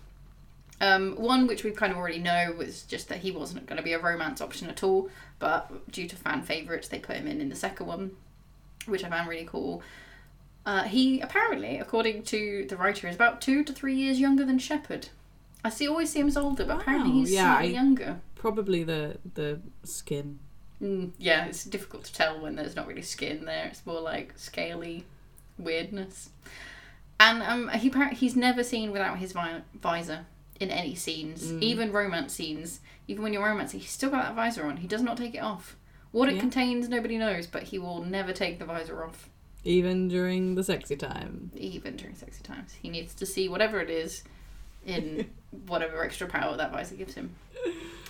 Um, 0.81 1.17
one 1.17 1.49
which 1.49 1.65
we 1.65 1.73
kind 1.73 1.91
of 1.91 1.99
already 1.99 2.21
know 2.21 2.55
was 2.57 2.83
just 2.83 3.09
that 3.09 3.19
he 3.19 3.33
wasn't 3.33 3.67
going 3.67 3.79
to 3.79 3.83
be 3.83 3.95
a 3.95 3.99
romance 3.99 4.41
option 4.41 4.69
at 4.71 4.85
all, 4.85 5.11
but 5.41 5.91
due 5.91 6.07
to 6.07 6.15
fan 6.15 6.43
favourites, 6.43 6.87
they 6.87 7.01
put 7.01 7.17
him 7.17 7.27
in 7.27 7.41
in 7.41 7.49
the 7.49 7.57
second 7.57 7.87
one, 7.87 8.13
which 8.87 9.03
I 9.03 9.09
found 9.09 9.29
really 9.29 9.45
cool. 9.45 9.83
Uh, 10.65 10.85
he 10.85 11.21
apparently, 11.21 11.79
according 11.79 12.23
to 12.25 12.65
the 12.69 12.77
writer, 12.77 13.09
is 13.09 13.17
about 13.17 13.41
two 13.41 13.65
to 13.65 13.73
three 13.73 13.95
years 13.97 14.21
younger 14.21 14.45
than 14.45 14.61
Shepard. 14.61 15.09
I 15.65 15.71
see, 15.71 15.89
always 15.89 16.11
seems 16.11 16.37
older, 16.37 16.65
but 16.65 16.81
apparently 16.81 17.13
he's 17.13 17.33
yeah, 17.33 17.57
slightly 17.57 17.77
I- 17.77 17.81
younger. 17.83 18.21
Probably 18.37 18.85
the 18.85 19.19
the 19.35 19.61
skin. 19.85 20.39
Mm, 20.81 21.11
yeah, 21.19 21.47
it's 21.47 21.65
difficult 21.65 22.05
to 22.05 22.13
tell 22.15 22.41
when 22.41 22.55
there's 22.55 22.77
not 22.77 22.87
really 22.87 23.03
skin 23.03 23.45
there. 23.45 23.67
It's 23.67 23.85
more 23.85 24.01
like 24.01 24.35
scaly 24.37 25.05
weirdness. 25.59 26.31
And 27.21 27.43
um, 27.43 27.69
he 27.71 27.93
he's 28.15 28.37
never 28.37 28.63
seen 28.63 28.93
without 28.93 29.19
his 29.19 29.33
vi- 29.33 29.63
visor 29.75 30.27
in 30.61 30.71
any 30.71 30.95
scenes, 30.95 31.53
even 31.55 31.91
romance 31.93 32.33
scenes. 32.33 32.81
Even 33.09 33.23
when 33.25 33.33
you're 33.33 33.45
romancing, 33.45 33.81
he's 33.81 33.91
still 33.91 34.11
got 34.11 34.23
that 34.23 34.35
visor 34.37 34.65
on. 34.67 34.77
He 34.79 34.87
does 34.87 35.03
not 35.03 35.17
take 35.17 35.35
it 35.35 35.39
off, 35.43 35.77
What 36.13 36.29
it 36.29 36.35
Yeah. 36.37 36.41
contains, 36.41 36.89
nobody 36.89 37.17
knows, 37.19 37.47
but 37.47 37.65
he 37.65 37.79
will 37.79 38.03
never 38.05 38.33
take 38.33 38.59
the 38.59 38.65
visor 38.65 39.03
off, 39.05 39.29
Even 39.65 40.09
during 40.09 40.55
the 40.55 40.63
sexy 40.65 40.97
time. 40.97 41.51
even 41.57 41.97
during 41.97 42.15
sexy 42.15 42.43
times. 42.43 42.75
He 42.81 42.89
needs 42.89 43.15
to 43.15 43.27
see 43.27 43.49
whatever 43.49 43.81
it 43.81 43.91
is 43.91 44.23
in 44.87 45.31
whatever 45.67 46.03
extra 46.05 46.27
power 46.27 46.57
that 46.57 46.73
visor 46.73 46.95
gives 46.95 47.15
him. 47.15 47.35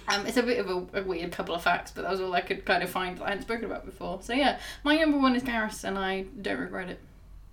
Um, 0.09 0.27
it's 0.27 0.37
a 0.39 0.43
bit 0.43 0.59
of 0.59 0.71
a, 0.71 1.01
a 1.01 1.03
weird 1.03 1.33
couple 1.33 1.55
of 1.55 1.63
facts, 1.63 1.91
but 1.91 2.03
that 2.03 2.11
was 2.11 2.21
all 2.21 2.33
I 2.33 2.41
could 2.41 2.65
kind 2.65 2.83
of 2.83 2.89
find 2.89 3.19
that 3.19 3.25
I 3.25 3.29
hadn't 3.29 3.43
spoken 3.43 3.67
about 3.67 3.85
before. 3.85 4.21
So 4.23 4.33
yeah, 4.33 4.59
my 4.83 4.97
number 4.97 5.19
one 5.19 5.37
is 5.37 5.43
Garrus, 5.43 5.85
and 5.85 5.99
I 5.99 6.23
don't 6.41 6.59
regret 6.59 6.89
it. 6.89 7.01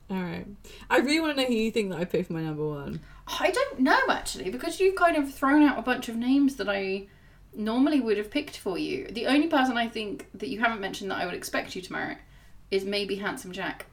Alright. 0.09 0.47
I 0.89 0.99
really 0.99 1.19
want 1.19 1.35
to 1.35 1.41
know 1.41 1.47
who 1.47 1.53
you 1.53 1.71
think 1.71 1.89
that 1.89 1.99
I 1.99 2.05
picked 2.05 2.27
for 2.27 2.33
my 2.33 2.43
number 2.43 2.65
one. 2.65 3.01
I 3.27 3.51
don't 3.51 3.79
know 3.79 3.99
actually, 4.09 4.51
because 4.51 4.79
you've 4.79 4.95
kind 4.95 5.17
of 5.17 5.33
thrown 5.33 5.63
out 5.63 5.79
a 5.79 5.81
bunch 5.81 6.09
of 6.09 6.15
names 6.15 6.55
that 6.57 6.69
I 6.69 7.07
normally 7.55 7.99
would 7.99 8.17
have 8.17 8.29
picked 8.29 8.57
for 8.57 8.77
you. 8.77 9.07
The 9.07 9.27
only 9.27 9.47
person 9.47 9.77
I 9.77 9.87
think 9.87 10.27
that 10.35 10.49
you 10.49 10.59
haven't 10.59 10.79
mentioned 10.79 11.09
that 11.11 11.17
I 11.17 11.25
would 11.25 11.33
expect 11.33 11.75
you 11.75 11.81
to 11.81 11.91
merit 11.91 12.19
is 12.69 12.85
maybe 12.85 13.15
Handsome 13.15 13.51
Jack. 13.51 13.87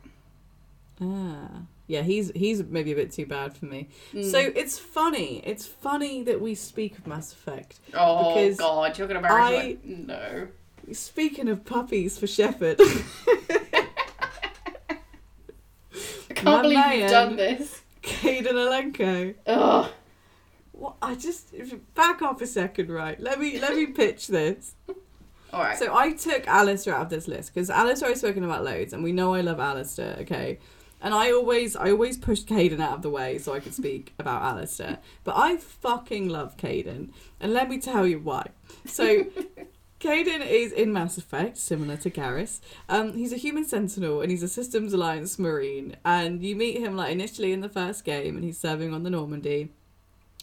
Ah. 1.01 1.63
Yeah, 1.93 2.01
he's 2.01 2.33
he's 2.35 2.65
maybe 2.65 2.93
a 2.93 2.95
bit 2.95 3.13
too 3.13 3.27
bad 3.27 3.55
for 3.55 3.67
me. 3.67 3.91
Mm. 4.15 4.25
So 4.31 4.39
it's 4.39 4.79
funny. 4.79 5.43
It's 5.45 5.67
funny 5.67 6.23
that 6.23 6.41
we 6.41 6.55
speak 6.55 6.97
of 6.97 7.07
Mass 7.07 7.35
Effect. 7.35 7.81
Oh 7.93 8.35
Because 8.35 8.57
God, 8.57 8.97
you're 8.97 9.07
gonna 9.07 9.21
marry 9.21 9.35
I-? 9.59 9.77
No. 9.85 10.49
Speaking 10.93 11.51
of 11.51 11.67
puppies 11.67 12.19
for 12.19 12.27
Shepard. 12.27 12.81
I 12.81 13.85
can't 16.31 16.45
My 16.45 16.63
believe 16.63 16.79
man. 16.79 16.99
you've 17.01 17.11
done 17.11 17.37
this. 17.37 17.83
Kaidan 18.03 18.55
Alenko. 18.55 19.35
Ugh. 19.47 19.91
What 20.73 20.95
I 21.03 21.15
just 21.15 21.55
back 21.95 22.23
off 22.23 22.41
a 22.41 22.47
second, 22.47 22.89
right? 22.91 23.21
Let 23.21 23.39
me 23.39 23.61
let 23.61 23.77
me 23.77 23.85
pitch 23.85 24.29
this. 24.29 24.77
All 25.53 25.61
right. 25.61 25.79
So 25.79 25.95
I 25.95 26.13
took 26.13 26.49
Alistair 26.49 26.95
out 26.95 27.03
of 27.03 27.11
this 27.11 27.29
list 27.29 27.53
because 27.53 27.69
Alistair 27.69 28.09
I've 28.09 28.17
spoken 28.17 28.45
about 28.45 28.65
loads, 28.65 28.95
and 28.95 29.05
we 29.05 29.13
know 29.13 29.35
I 29.35 29.43
love 29.43 29.61
Alistair. 29.61 30.17
Okay, 30.21 30.59
and 31.03 31.13
I 31.13 31.33
always 31.33 31.77
I 31.77 31.91
always 31.91 32.17
pushed 32.17 32.49
Kaidan 32.49 32.81
out 32.81 32.95
of 32.95 33.03
the 33.03 33.11
way 33.11 33.39
so 33.39 33.53
I 33.53 33.61
could 33.61 33.75
speak 33.75 34.15
about 34.19 34.43
Alistair. 34.43 34.99
But 35.25 35.37
I 35.37 35.57
fucking 35.57 36.29
love 36.29 36.57
Kaidan, 36.57 37.11
and 37.41 37.53
let 37.53 37.69
me 37.69 37.79
tell 37.79 38.07
you 38.07 38.19
why. 38.19 38.49
So. 38.87 39.27
Kaidan 40.01 40.45
is 40.45 40.73
in 40.73 40.93
Mass 40.93 41.17
Effect, 41.17 41.57
similar 41.57 41.97
to 41.99 42.11
Garrus. 42.11 42.59
Um, 42.89 43.13
he's 43.13 43.33
a 43.33 43.37
human 43.37 43.65
sentinel 43.65 44.21
and 44.21 44.33
he's 44.33 44.43
a 44.43 44.49
Systems 44.49 44.93
Alliance 44.93 45.39
Marine. 45.39 45.95
And 46.05 46.43
you 46.43 46.57
meet 46.57 46.79
him 46.79 46.97
like 46.97 47.13
initially 47.13 47.53
in 47.53 47.61
the 47.61 47.69
first 47.69 48.05
game, 48.05 48.35
and 48.35 48.45
he's 48.45 48.59
serving 48.59 48.93
on 48.93 49.05
the 49.05 49.11
Normandy 49.11 49.71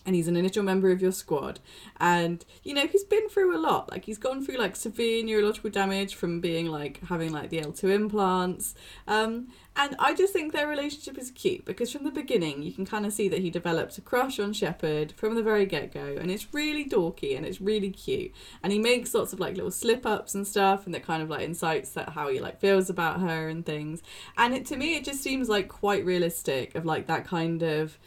and 0.06 0.16
he's 0.16 0.28
an 0.28 0.36
initial 0.36 0.64
member 0.64 0.92
of 0.92 1.02
your 1.02 1.12
squad. 1.12 1.60
And 2.00 2.44
you 2.64 2.74
know 2.74 2.88
he's 2.88 3.04
been 3.04 3.30
through 3.30 3.56
a 3.56 3.60
lot. 3.60 3.92
Like 3.92 4.06
he's 4.06 4.18
gone 4.18 4.44
through 4.44 4.58
like 4.58 4.76
severe 4.76 5.24
neurological 5.24 5.70
damage 5.70 6.16
from 6.16 6.40
being 6.40 6.68
like 6.68 7.02
having 7.08 7.32
like 7.32 7.50
the 7.50 7.62
L2 7.62 7.84
implants. 7.92 8.76
Um 9.08 9.50
and 9.76 9.96
I 9.98 10.14
just 10.14 10.34
think 10.34 10.52
their 10.52 10.68
relationship 10.68 11.18
is 11.18 11.32
cute 11.32 11.64
because 11.64 11.92
from 11.92 12.04
the 12.04 12.12
beginning 12.12 12.64
you 12.64 12.74
can 12.74 12.86
kind 12.86 13.06
of 13.06 13.14
see 13.14 13.30
that 13.30 13.40
he 13.40 13.50
developed 13.50 13.98
a 13.98 14.02
crush 14.02 14.40
on 14.40 14.52
Shepard 14.52 15.14
from 15.14 15.36
the 15.36 15.44
very 15.44 15.66
get-go 15.66 16.18
and 16.20 16.30
it's 16.32 16.54
really 16.54 16.86
dorky 16.86 17.38
and 17.38 17.46
it's 17.46 17.62
really 17.62 17.92
cute. 17.92 18.34
And 18.64 18.74
he 18.74 18.80
makes 18.80 19.14
lots 19.14 19.32
of 19.32 19.40
like 19.40 19.56
little 19.56 19.72
slip-ups 19.72 20.34
and 20.34 20.48
stuff 20.48 20.86
and 20.86 20.96
that 20.96 21.06
kind 21.06 21.22
of 21.22 21.30
like 21.30 21.42
incites 21.42 21.92
that 21.92 22.10
how 22.10 22.30
he 22.30 22.40
like 22.40 22.60
feels 22.60 22.90
about 22.90 23.22
her 23.22 23.48
and 23.48 23.66
things. 23.66 24.02
And 24.38 24.54
it 24.54 24.66
to 24.68 24.78
me 24.78 24.96
it 24.96 25.04
just 25.04 25.22
seems 25.22 25.50
like 25.50 25.68
quite 25.68 26.06
realistic 26.06 26.76
of 26.76 26.86
like 26.86 27.08
that 27.08 27.26
kind 27.26 27.62
of 27.62 27.98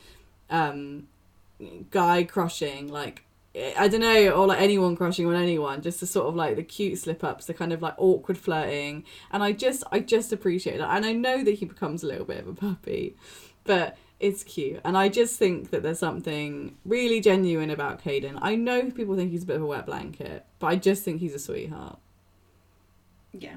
um 0.50 1.06
guy 1.90 2.24
crushing 2.24 2.88
like 2.88 3.24
I 3.54 3.86
don't 3.88 4.00
know, 4.00 4.30
or 4.30 4.46
like 4.46 4.62
anyone 4.62 4.96
crushing 4.96 5.26
on 5.26 5.34
anyone, 5.34 5.82
just 5.82 6.00
the 6.00 6.06
sort 6.06 6.26
of 6.26 6.34
like 6.34 6.56
the 6.56 6.62
cute 6.62 6.98
slip 6.98 7.22
ups, 7.22 7.44
the 7.44 7.52
kind 7.52 7.72
of 7.72 7.82
like 7.82 7.94
awkward 7.98 8.38
flirting, 8.38 9.04
and 9.30 9.42
I 9.42 9.52
just 9.52 9.84
I 9.92 10.00
just 10.00 10.32
appreciate 10.32 10.78
that, 10.78 10.88
and 10.90 11.04
I 11.04 11.12
know 11.12 11.44
that 11.44 11.52
he 11.56 11.66
becomes 11.66 12.02
a 12.02 12.06
little 12.06 12.24
bit 12.24 12.38
of 12.38 12.48
a 12.48 12.54
puppy, 12.54 13.14
but 13.64 13.98
it's 14.20 14.42
cute, 14.42 14.80
and 14.84 14.96
I 14.96 15.10
just 15.10 15.38
think 15.38 15.68
that 15.70 15.82
there's 15.82 15.98
something 15.98 16.76
really 16.86 17.20
genuine 17.20 17.68
about 17.68 18.02
Kaidan. 18.02 18.38
I 18.40 18.54
know 18.54 18.90
people 18.90 19.16
think 19.16 19.32
he's 19.32 19.42
a 19.42 19.46
bit 19.46 19.56
of 19.56 19.62
a 19.62 19.66
wet 19.66 19.84
blanket, 19.84 20.46
but 20.58 20.68
I 20.68 20.76
just 20.76 21.02
think 21.02 21.20
he's 21.20 21.34
a 21.34 21.38
sweetheart. 21.38 21.98
yeah. 23.32 23.56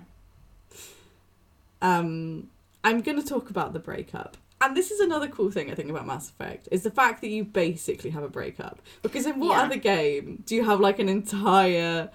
um, 1.82 2.50
I'm 2.84 3.00
going 3.02 3.22
to 3.22 3.28
talk 3.28 3.50
about 3.50 3.72
the 3.72 3.80
breakup. 3.80 4.36
And 4.62 4.76
this 4.76 4.90
is 4.90 5.00
another 5.00 5.28
cool 5.28 5.52
thing 5.52 5.70
I 5.70 5.76
think 5.76 5.90
about 5.90 6.08
Mass 6.08 6.30
Effect 6.30 6.68
is 6.72 6.84
the 6.84 6.92
fact 6.92 7.22
that 7.22 7.30
you 7.30 7.44
basically 7.44 8.10
have 8.12 8.24
a 8.24 8.30
breakup. 8.30 8.82
Because 9.02 9.26
in 9.26 9.40
what 9.40 9.52
Yeah. 9.58 9.64
other 9.64 9.76
game 9.78 10.44
do 10.46 10.56
you 10.56 10.64
have 10.64 10.80
like 10.80 10.98
an 11.00 11.10
entire 11.10 12.10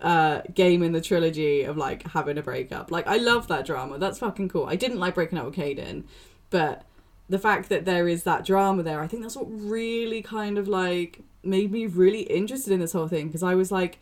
uh, 0.00 0.42
game 0.54 0.82
in 0.82 0.92
the 0.92 1.00
trilogy 1.00 1.62
of 1.62 1.76
like 1.76 2.06
having 2.08 2.38
a 2.38 2.42
breakup? 2.42 2.90
Like 2.90 3.06
I 3.06 3.16
love 3.16 3.48
that 3.48 3.66
drama. 3.66 3.98
That's 3.98 4.18
fucking 4.18 4.48
cool. 4.50 4.66
I 4.66 4.76
didn't 4.76 4.98
like 5.00 5.14
breaking 5.14 5.36
up 5.38 5.46
with 5.46 5.56
Kaidan, 5.56 6.04
but 6.50 6.84
the 7.28 7.38
fact 7.38 7.68
that 7.70 7.84
there 7.86 8.06
is 8.06 8.22
that 8.22 8.44
drama 8.44 8.82
there, 8.82 9.00
I 9.00 9.06
think 9.06 9.22
that's 9.22 9.36
what 9.36 9.46
really 9.48 10.22
kind 10.22 10.58
of 10.58 10.68
like 10.68 11.20
made 11.42 11.72
me 11.72 11.86
really 11.86 12.22
interested 12.22 12.72
in 12.72 12.80
this 12.80 12.92
whole 12.92 13.08
thing 13.08 13.26
because 13.26 13.42
I 13.42 13.54
was 13.54 13.72
like 13.72 13.98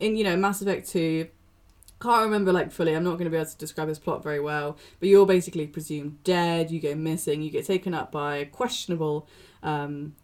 in 0.00 0.16
you 0.16 0.24
know 0.24 0.36
Mass 0.36 0.62
Effect 0.62 0.88
2 0.88 1.28
can't 2.00 2.22
remember 2.22 2.52
like 2.52 2.72
fully 2.72 2.94
i'm 2.94 3.04
not 3.04 3.12
going 3.12 3.24
to 3.24 3.30
be 3.30 3.36
able 3.36 3.48
to 3.48 3.56
describe 3.58 3.88
this 3.88 3.98
plot 3.98 4.22
very 4.22 4.40
well 4.40 4.76
but 4.98 5.08
you're 5.08 5.26
basically 5.26 5.66
presumed 5.66 6.22
dead 6.24 6.70
you 6.70 6.80
go 6.80 6.94
missing 6.94 7.42
you 7.42 7.50
get 7.50 7.66
taken 7.66 7.92
up 7.94 8.10
by 8.10 8.36
a 8.36 8.46
questionable 8.46 9.28
um 9.62 10.14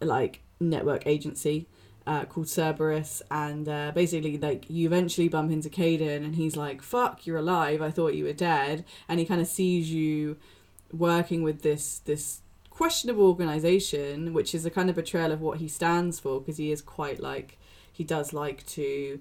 like 0.00 0.40
network 0.60 1.06
agency 1.06 1.66
uh, 2.06 2.24
called 2.24 2.46
Cerberus, 2.48 3.20
and 3.30 3.68
uh, 3.68 3.90
basically, 3.94 4.38
like 4.38 4.70
you 4.70 4.86
eventually 4.86 5.28
bump 5.28 5.50
into 5.50 5.68
Kaidan, 5.68 6.24
and 6.24 6.36
he's 6.36 6.56
like, 6.56 6.82
"Fuck, 6.82 7.26
you're 7.26 7.38
alive! 7.38 7.82
I 7.82 7.90
thought 7.90 8.14
you 8.14 8.24
were 8.24 8.32
dead." 8.32 8.84
And 9.08 9.18
he 9.18 9.26
kind 9.26 9.40
of 9.40 9.48
sees 9.48 9.90
you 9.90 10.36
working 10.92 11.42
with 11.42 11.62
this 11.62 11.98
this 11.98 12.42
questionable 12.70 13.26
organization, 13.26 14.32
which 14.32 14.54
is 14.54 14.64
a 14.64 14.70
kind 14.70 14.88
of 14.88 14.96
betrayal 14.96 15.32
of 15.32 15.40
what 15.40 15.58
he 15.58 15.66
stands 15.66 16.20
for, 16.20 16.40
because 16.40 16.58
he 16.58 16.70
is 16.70 16.80
quite 16.80 17.20
like 17.20 17.58
he 17.92 18.04
does 18.04 18.32
like 18.32 18.64
to 18.66 19.20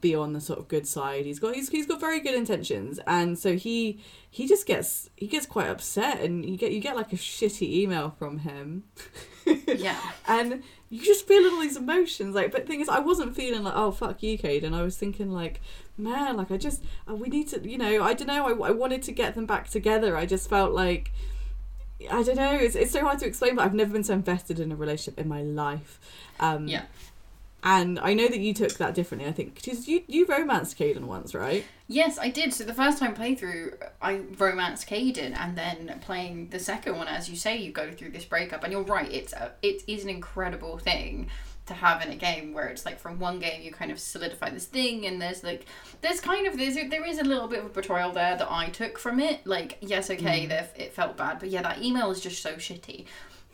be 0.00 0.14
on 0.14 0.32
the 0.34 0.40
sort 0.40 0.58
of 0.58 0.68
good 0.68 0.86
side. 0.86 1.24
He's 1.24 1.38
got 1.38 1.54
he's, 1.54 1.68
he's 1.70 1.86
got 1.86 1.98
very 2.00 2.20
good 2.20 2.34
intentions, 2.34 3.00
and 3.06 3.38
so 3.38 3.56
he 3.56 4.02
he 4.30 4.46
just 4.46 4.66
gets 4.66 5.08
he 5.16 5.26
gets 5.26 5.46
quite 5.46 5.68
upset, 5.68 6.20
and 6.20 6.44
you 6.44 6.56
get 6.56 6.72
you 6.72 6.80
get 6.80 6.94
like 6.96 7.12
a 7.12 7.16
shitty 7.16 7.62
email 7.72 8.10
from 8.18 8.38
him, 8.38 8.84
Yeah. 9.66 9.98
and 10.26 10.62
you 10.90 11.02
just 11.02 11.26
feeling 11.26 11.52
all 11.54 11.60
these 11.60 11.76
emotions. 11.76 12.34
Like, 12.34 12.52
but 12.52 12.62
the 12.62 12.66
thing 12.68 12.80
is, 12.80 12.88
I 12.88 12.98
wasn't 13.00 13.34
feeling 13.34 13.62
like 13.64 13.74
oh 13.76 13.90
fuck 13.92 14.22
you, 14.22 14.36
Cade, 14.36 14.64
and 14.64 14.76
I 14.76 14.82
was 14.82 14.96
thinking 14.96 15.30
like 15.32 15.60
man, 15.96 16.36
like 16.36 16.50
I 16.50 16.56
just 16.58 16.84
uh, 17.10 17.14
we 17.14 17.28
need 17.28 17.48
to 17.48 17.68
you 17.68 17.78
know 17.78 18.02
I 18.02 18.12
don't 18.14 18.28
know 18.28 18.46
I, 18.46 18.68
I 18.68 18.70
wanted 18.72 19.02
to 19.04 19.12
get 19.12 19.34
them 19.34 19.46
back 19.46 19.68
together. 19.70 20.16
I 20.16 20.26
just 20.26 20.48
felt 20.50 20.72
like. 20.72 21.12
I 22.12 22.22
don't 22.22 22.36
know. 22.36 22.52
It's, 22.54 22.76
it's 22.76 22.92
so 22.92 23.00
hard 23.00 23.18
to 23.18 23.26
explain, 23.26 23.56
but 23.56 23.64
I've 23.64 23.74
never 23.74 23.92
been 23.92 24.04
so 24.04 24.14
invested 24.14 24.60
in 24.60 24.70
a 24.70 24.76
relationship 24.76 25.18
in 25.18 25.26
my 25.26 25.42
life. 25.42 25.98
Um, 26.38 26.68
Yeah. 26.68 26.82
And 27.62 27.98
I 27.98 28.14
know 28.14 28.28
that 28.28 28.38
you 28.38 28.54
took 28.54 28.74
that 28.74 28.94
differently. 28.94 29.28
I 29.28 29.32
think 29.32 29.56
because 29.56 29.88
you 29.88 30.04
you 30.06 30.26
romanced 30.26 30.78
Kaidan 30.78 31.04
once, 31.04 31.34
right? 31.34 31.64
Yes, 31.88 32.18
I 32.18 32.28
did. 32.28 32.54
So 32.54 32.62
the 32.62 32.74
first 32.74 32.98
time 32.98 33.16
playthrough, 33.16 33.74
I 34.00 34.20
romanced 34.38 34.88
Kaidan, 34.88 35.36
and 35.36 35.58
then 35.58 35.98
playing 36.00 36.50
the 36.50 36.60
second 36.60 36.96
one, 36.96 37.08
as 37.08 37.28
you 37.28 37.34
say, 37.34 37.56
you 37.56 37.72
go 37.72 37.90
through 37.90 38.10
this 38.10 38.24
breakup, 38.24 38.62
and 38.62 38.72
you're 38.72 38.82
right. 38.82 39.10
It's 39.10 39.32
a, 39.32 39.52
it 39.62 39.82
is 39.88 40.04
an 40.04 40.10
incredible 40.10 40.78
thing 40.78 41.30
to 41.66 41.74
have 41.74 42.02
in 42.02 42.10
a 42.10 42.16
game 42.16 42.52
where 42.52 42.66
it's 42.66 42.84
like 42.84 42.98
from 42.98 43.18
one 43.18 43.38
game 43.38 43.62
you 43.62 43.70
kind 43.70 43.90
of 43.90 43.98
solidify 43.98 44.50
this 44.50 44.66
thing, 44.66 45.06
and 45.06 45.20
there's 45.20 45.42
like 45.42 45.66
there's 46.00 46.20
kind 46.20 46.46
of 46.46 46.56
there's 46.56 46.74
there 46.74 47.04
is 47.04 47.18
a 47.18 47.24
little 47.24 47.48
bit 47.48 47.60
of 47.60 47.66
a 47.66 47.70
betrayal 47.70 48.12
there 48.12 48.36
that 48.36 48.50
I 48.50 48.68
took 48.68 48.98
from 48.98 49.18
it. 49.18 49.46
Like 49.46 49.78
yes, 49.80 50.10
okay, 50.10 50.44
mm. 50.44 50.48
there 50.48 50.68
it 50.76 50.92
felt 50.92 51.16
bad, 51.16 51.40
but 51.40 51.50
yeah, 51.50 51.62
that 51.62 51.82
email 51.82 52.10
is 52.12 52.20
just 52.20 52.40
so 52.40 52.54
shitty. 52.54 53.06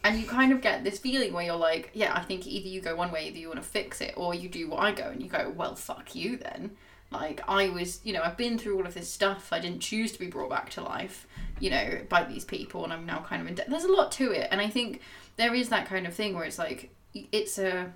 And 0.04 0.20
you 0.20 0.26
kind 0.26 0.52
of 0.52 0.60
get 0.60 0.84
this 0.84 0.98
feeling 0.98 1.32
where 1.32 1.44
you're 1.44 1.56
like, 1.56 1.90
yeah, 1.94 2.14
I 2.14 2.20
think 2.20 2.46
either 2.46 2.68
you 2.68 2.82
go 2.82 2.94
one 2.94 3.10
way, 3.10 3.26
either 3.26 3.38
you 3.38 3.48
want 3.48 3.62
to 3.62 3.66
fix 3.66 4.02
it, 4.02 4.12
or 4.16 4.34
you 4.34 4.50
do 4.50 4.68
what 4.68 4.80
I 4.80 4.92
go 4.92 5.04
and 5.04 5.22
you 5.22 5.30
go, 5.30 5.50
well, 5.56 5.74
fuck 5.74 6.14
you 6.14 6.36
then. 6.36 6.72
Like, 7.10 7.40
I 7.48 7.70
was, 7.70 8.00
you 8.04 8.12
know, 8.12 8.22
I've 8.22 8.36
been 8.36 8.58
through 8.58 8.76
all 8.76 8.86
of 8.86 8.92
this 8.92 9.10
stuff. 9.10 9.48
I 9.50 9.60
didn't 9.60 9.80
choose 9.80 10.12
to 10.12 10.18
be 10.18 10.26
brought 10.26 10.50
back 10.50 10.68
to 10.70 10.82
life, 10.82 11.26
you 11.58 11.70
know, 11.70 12.00
by 12.08 12.24
these 12.24 12.44
people, 12.44 12.84
and 12.84 12.92
I'm 12.92 13.06
now 13.06 13.20
kind 13.20 13.40
of 13.40 13.48
in 13.48 13.54
debt. 13.54 13.70
There's 13.70 13.84
a 13.84 13.92
lot 13.92 14.12
to 14.12 14.30
it. 14.30 14.48
And 14.50 14.60
I 14.60 14.68
think 14.68 15.00
there 15.36 15.54
is 15.54 15.70
that 15.70 15.86
kind 15.86 16.06
of 16.06 16.12
thing 16.12 16.34
where 16.34 16.44
it's 16.44 16.58
like, 16.58 16.90
it's 17.32 17.58
a, 17.58 17.90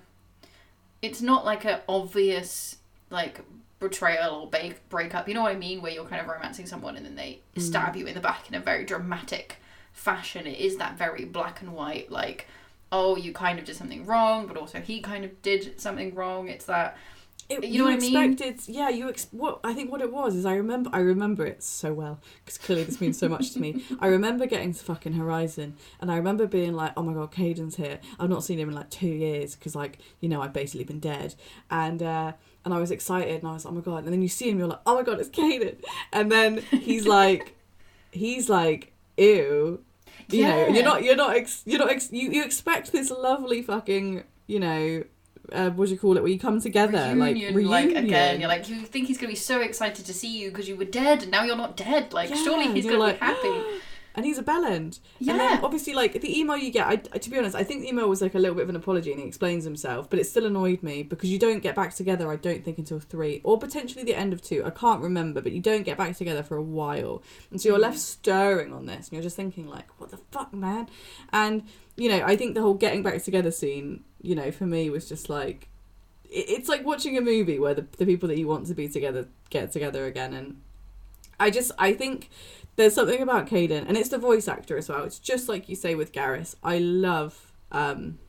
it's 1.01 1.21
not 1.21 1.45
like 1.45 1.63
a 1.65 1.83
obvious, 1.87 2.77
like, 3.09 3.41
betrayal 3.79 4.35
or 4.35 4.47
break 4.47 4.89
breakup. 4.89 5.27
You 5.27 5.35
know 5.35 5.43
what 5.43 5.51
I 5.51 5.57
mean? 5.57 5.81
Where 5.81 5.91
you're 5.91 6.05
kind 6.05 6.21
of 6.21 6.27
romancing 6.27 6.65
someone 6.65 6.95
and 6.97 7.05
then 7.05 7.15
they 7.15 7.41
stab 7.57 7.93
mm. 7.93 7.99
you 7.99 8.07
in 8.07 8.15
the 8.15 8.19
back 8.19 8.49
in 8.49 8.55
a 8.55 8.59
very 8.59 8.83
dramatic 8.83 9.57
fashion. 9.93 10.47
It 10.47 10.59
is 10.59 10.77
that 10.77 10.97
very 10.97 11.25
black 11.25 11.61
and 11.61 11.73
white, 11.73 12.11
like, 12.11 12.47
oh, 12.91 13.15
you 13.15 13.31
kind 13.33 13.59
of 13.59 13.65
did 13.65 13.75
something 13.75 14.05
wrong, 14.05 14.47
but 14.47 14.57
also 14.57 14.79
he 14.79 14.99
kind 15.01 15.23
of 15.25 15.41
did 15.41 15.79
something 15.79 16.15
wrong. 16.15 16.47
It's 16.49 16.65
that 16.65 16.97
It, 17.49 17.63
You 17.63 17.79
know 17.79 17.85
what 17.85 17.93
I 17.95 17.97
mean? 17.97 18.15
expected, 18.15 18.61
yeah. 18.73 18.89
You 18.89 19.09
ex- 19.09 19.27
what 19.31 19.59
I 19.63 19.73
think 19.73 19.91
what 19.91 20.01
it 20.01 20.11
was 20.11 20.35
is 20.35 20.45
I 20.45 20.53
remember 20.55 20.89
I 20.93 20.99
remember 20.99 21.45
it 21.45 21.63
so 21.63 21.93
well 21.93 22.19
because 22.45 22.57
clearly 22.59 22.83
this 22.83 23.01
means 23.01 23.17
so 23.17 23.27
much 23.27 23.53
to 23.53 23.59
me. 23.59 23.83
I 23.99 24.07
remember 24.07 24.45
getting 24.45 24.71
to 24.73 24.83
fucking 24.83 25.13
Horizon 25.13 25.75
and 25.99 26.11
I 26.11 26.15
remember 26.17 26.45
being 26.47 26.73
like, 26.73 26.93
oh 26.95 27.01
my 27.03 27.13
god, 27.13 27.31
Kaidan's 27.31 27.75
here. 27.75 27.99
I've 28.19 28.29
not 28.29 28.43
seen 28.43 28.59
him 28.59 28.69
in 28.69 28.75
like 28.75 28.89
two 28.91 29.07
years 29.07 29.55
because 29.55 29.75
like 29.75 29.97
you 30.19 30.29
know 30.29 30.41
I've 30.41 30.53
basically 30.53 30.83
been 30.85 30.99
dead 30.99 31.33
and 31.71 32.03
uh, 32.03 32.33
and 32.65 32.73
I 32.73 32.79
was 32.79 32.91
excited, 32.91 33.39
and 33.41 33.47
I 33.47 33.53
was 33.53 33.65
oh 33.65 33.71
my 33.71 33.81
god, 33.81 34.03
and 34.03 34.13
then 34.13 34.21
you 34.21 34.27
see 34.27 34.49
him, 34.49 34.59
you're 34.59 34.67
like, 34.67 34.81
oh 34.85 34.95
my 34.95 35.03
god, 35.03 35.19
it's 35.19 35.29
Kaidan, 35.29 35.77
and 36.13 36.31
then 36.31 36.57
he's 36.57 37.07
like, 37.19 37.55
he's 38.11 38.49
like, 38.49 38.93
ew, 39.19 39.83
you 40.29 40.43
know, 40.43 40.67
you're 40.67 40.83
not, 40.83 41.03
you're 41.03 41.15
not, 41.15 41.35
ex- 41.35 41.63
you're 41.65 41.79
not, 41.79 41.89
ex- 41.89 42.11
you 42.11 42.31
you 42.31 42.43
expect 42.43 42.91
this 42.91 43.11
lovely 43.11 43.61
fucking, 43.61 44.23
you 44.47 44.59
know. 44.59 45.03
Uh, 45.51 45.71
what 45.71 45.87
do 45.87 45.93
you 45.93 45.99
call 45.99 46.15
it? 46.15 46.21
Where 46.21 46.31
you 46.31 46.37
come 46.37 46.61
together, 46.61 47.15
like 47.15 47.33
reunion, 47.33 47.55
reunion. 47.55 47.71
like 47.71 48.03
again, 48.03 48.39
you're 48.39 48.47
like 48.47 48.69
you 48.69 48.81
think 48.81 49.07
he's 49.07 49.17
gonna 49.17 49.29
be 49.31 49.35
so 49.35 49.61
excited 49.61 50.05
to 50.05 50.13
see 50.13 50.39
you 50.39 50.49
because 50.49 50.67
you 50.69 50.75
were 50.75 50.85
dead 50.85 51.23
and 51.23 51.31
now 51.31 51.43
you're 51.43 51.55
not 51.55 51.75
dead. 51.75 52.13
Like 52.13 52.29
surely 52.35 52.71
he's 52.71 52.85
gonna 52.85 52.99
like, 52.99 53.19
be 53.19 53.25
happy. 53.25 53.63
and 54.15 54.25
he's 54.25 54.37
a 54.37 54.43
bellend. 54.43 54.99
Yeah. 55.19 55.31
And 55.31 55.39
then 55.39 55.63
obviously, 55.63 55.93
like 55.93 56.19
the 56.19 56.39
email 56.39 56.57
you 56.57 56.71
get, 56.71 56.87
I, 56.87 56.95
to 56.97 57.29
be 57.29 57.37
honest, 57.37 57.55
I 57.55 57.63
think 57.63 57.81
the 57.81 57.89
email 57.89 58.09
was 58.09 58.21
like 58.21 58.35
a 58.35 58.39
little 58.39 58.55
bit 58.55 58.63
of 58.63 58.69
an 58.69 58.75
apology, 58.75 59.11
and 59.11 59.21
he 59.21 59.27
explains 59.27 59.63
himself, 59.63 60.09
but 60.09 60.19
it 60.19 60.25
still 60.25 60.45
annoyed 60.45 60.83
me 60.83 61.03
because 61.03 61.29
you 61.29 61.39
don't 61.39 61.59
get 61.59 61.75
back 61.75 61.93
together. 61.93 62.31
I 62.31 62.35
don't 62.35 62.63
think 62.63 62.77
until 62.77 62.99
three, 62.99 63.41
or 63.43 63.57
potentially 63.57 64.03
the 64.03 64.15
end 64.15 64.33
of 64.33 64.41
two. 64.41 64.63
I 64.65 64.71
can't 64.71 65.01
remember, 65.01 65.41
but 65.41 65.51
you 65.51 65.61
don't 65.61 65.83
get 65.83 65.97
back 65.97 66.15
together 66.17 66.43
for 66.43 66.57
a 66.57 66.63
while, 66.63 67.21
and 67.51 67.61
so 67.61 67.69
you're 67.69 67.79
left 67.79 67.97
mm. 67.97 68.01
stirring 68.01 68.73
on 68.73 68.85
this, 68.85 69.07
and 69.07 69.13
you're 69.13 69.23
just 69.23 69.35
thinking 69.35 69.67
like, 69.67 69.87
what 69.99 70.11
the 70.11 70.17
fuck, 70.31 70.53
man? 70.53 70.89
And 71.31 71.63
you 71.95 72.09
know, 72.09 72.23
I 72.25 72.35
think 72.35 72.55
the 72.55 72.61
whole 72.61 72.75
getting 72.75 73.03
back 73.03 73.21
together 73.23 73.51
scene, 73.51 74.03
you 74.21 74.35
know, 74.35 74.51
for 74.51 74.65
me 74.65 74.89
was 74.89 75.07
just 75.07 75.29
like. 75.29 75.67
It's 76.31 76.69
like 76.69 76.85
watching 76.85 77.17
a 77.17 77.21
movie 77.21 77.57
where 77.57 77.73
the, 77.73 77.87
the 77.97 78.05
people 78.05 78.29
that 78.29 78.37
you 78.37 78.47
want 78.47 78.67
to 78.67 78.75
be 78.75 78.87
together 78.87 79.27
get 79.49 79.71
together 79.71 80.05
again, 80.05 80.35
and 80.35 80.61
I 81.39 81.49
just 81.49 81.71
I 81.79 81.93
think 81.93 82.29
there's 82.75 82.95
something 82.95 83.21
about 83.21 83.47
Kaidan, 83.47 83.85
and 83.87 83.97
it's 83.97 84.09
the 84.09 84.17
voice 84.17 84.47
actor 84.47 84.77
as 84.77 84.87
well. 84.89 85.03
It's 85.03 85.19
just 85.19 85.49
like 85.49 85.67
you 85.69 85.75
say 85.75 85.95
with 85.95 86.11
Garrus. 86.13 86.55
I 86.63 86.77
love 86.79 87.51
um, 87.71 88.19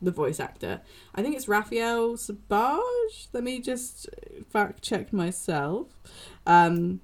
the 0.00 0.10
voice 0.10 0.40
actor. 0.40 0.80
I 1.14 1.22
think 1.22 1.36
it's 1.36 1.46
Raphael 1.48 2.14
Sbarge. 2.16 3.28
Let 3.32 3.44
me 3.44 3.60
just 3.60 4.08
fact 4.50 4.82
check 4.82 5.12
myself. 5.12 5.88
Um, 6.46 7.00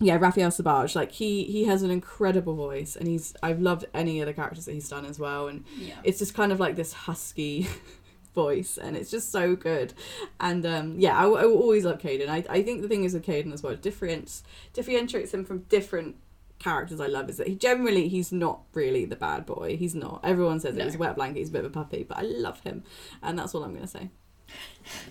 yeah, 0.00 0.16
Raphael 0.16 0.50
Sbarge. 0.50 0.94
Like 0.94 1.12
he 1.12 1.44
he 1.44 1.64
has 1.64 1.82
an 1.82 1.90
incredible 1.90 2.54
voice, 2.54 2.94
and 2.96 3.06
he's 3.08 3.34
I've 3.42 3.60
loved 3.60 3.84
any 3.94 4.20
of 4.20 4.26
the 4.26 4.32
characters 4.32 4.64
that 4.66 4.72
he's 4.72 4.88
done 4.88 5.04
as 5.04 5.18
well, 5.18 5.48
and 5.48 5.64
Yeah. 5.76 5.94
it's 6.04 6.18
just 6.18 6.34
kind 6.34 6.52
of 6.52 6.58
like 6.60 6.76
this 6.76 6.92
husky 6.92 7.66
voice 8.42 8.78
and 8.84 8.96
it's 8.96 9.10
just 9.10 9.32
so 9.32 9.44
good 9.56 9.92
and 10.38 10.64
um 10.64 10.86
yeah 10.98 11.16
I, 11.18 11.24
I 11.24 11.44
will 11.46 11.58
always 11.66 11.84
love 11.84 11.98
Kaidan 11.98 12.28
I, 12.28 12.44
I 12.48 12.62
think 12.62 12.82
the 12.82 12.88
thing 12.88 13.04
is 13.04 13.14
with 13.14 13.26
Kaidan 13.26 13.52
as 13.52 13.62
well 13.62 13.74
differentiates 13.74 14.42
differentiates 14.72 15.34
him 15.34 15.44
from 15.44 15.58
different 15.76 16.16
characters 16.58 17.00
I 17.00 17.06
love 17.06 17.28
is 17.30 17.36
that 17.38 17.48
he 17.48 17.56
generally 17.56 18.06
he's 18.08 18.30
not 18.32 18.60
really 18.74 19.04
the 19.04 19.16
bad 19.16 19.44
boy 19.46 19.76
he's 19.76 19.94
not 19.94 20.20
everyone 20.22 20.60
says 20.60 20.76
No. 20.76 20.84
he's 20.84 20.94
a 20.94 20.98
wet 20.98 21.16
blanket 21.16 21.38
he's 21.40 21.48
a 21.48 21.52
bit 21.52 21.64
of 21.64 21.70
a 21.72 21.74
puppy 21.74 22.04
but 22.08 22.18
I 22.18 22.22
love 22.22 22.60
him 22.60 22.84
and 23.22 23.38
that's 23.38 23.54
all 23.54 23.64
I'm 23.64 23.74
gonna 23.74 23.86
say 23.86 24.10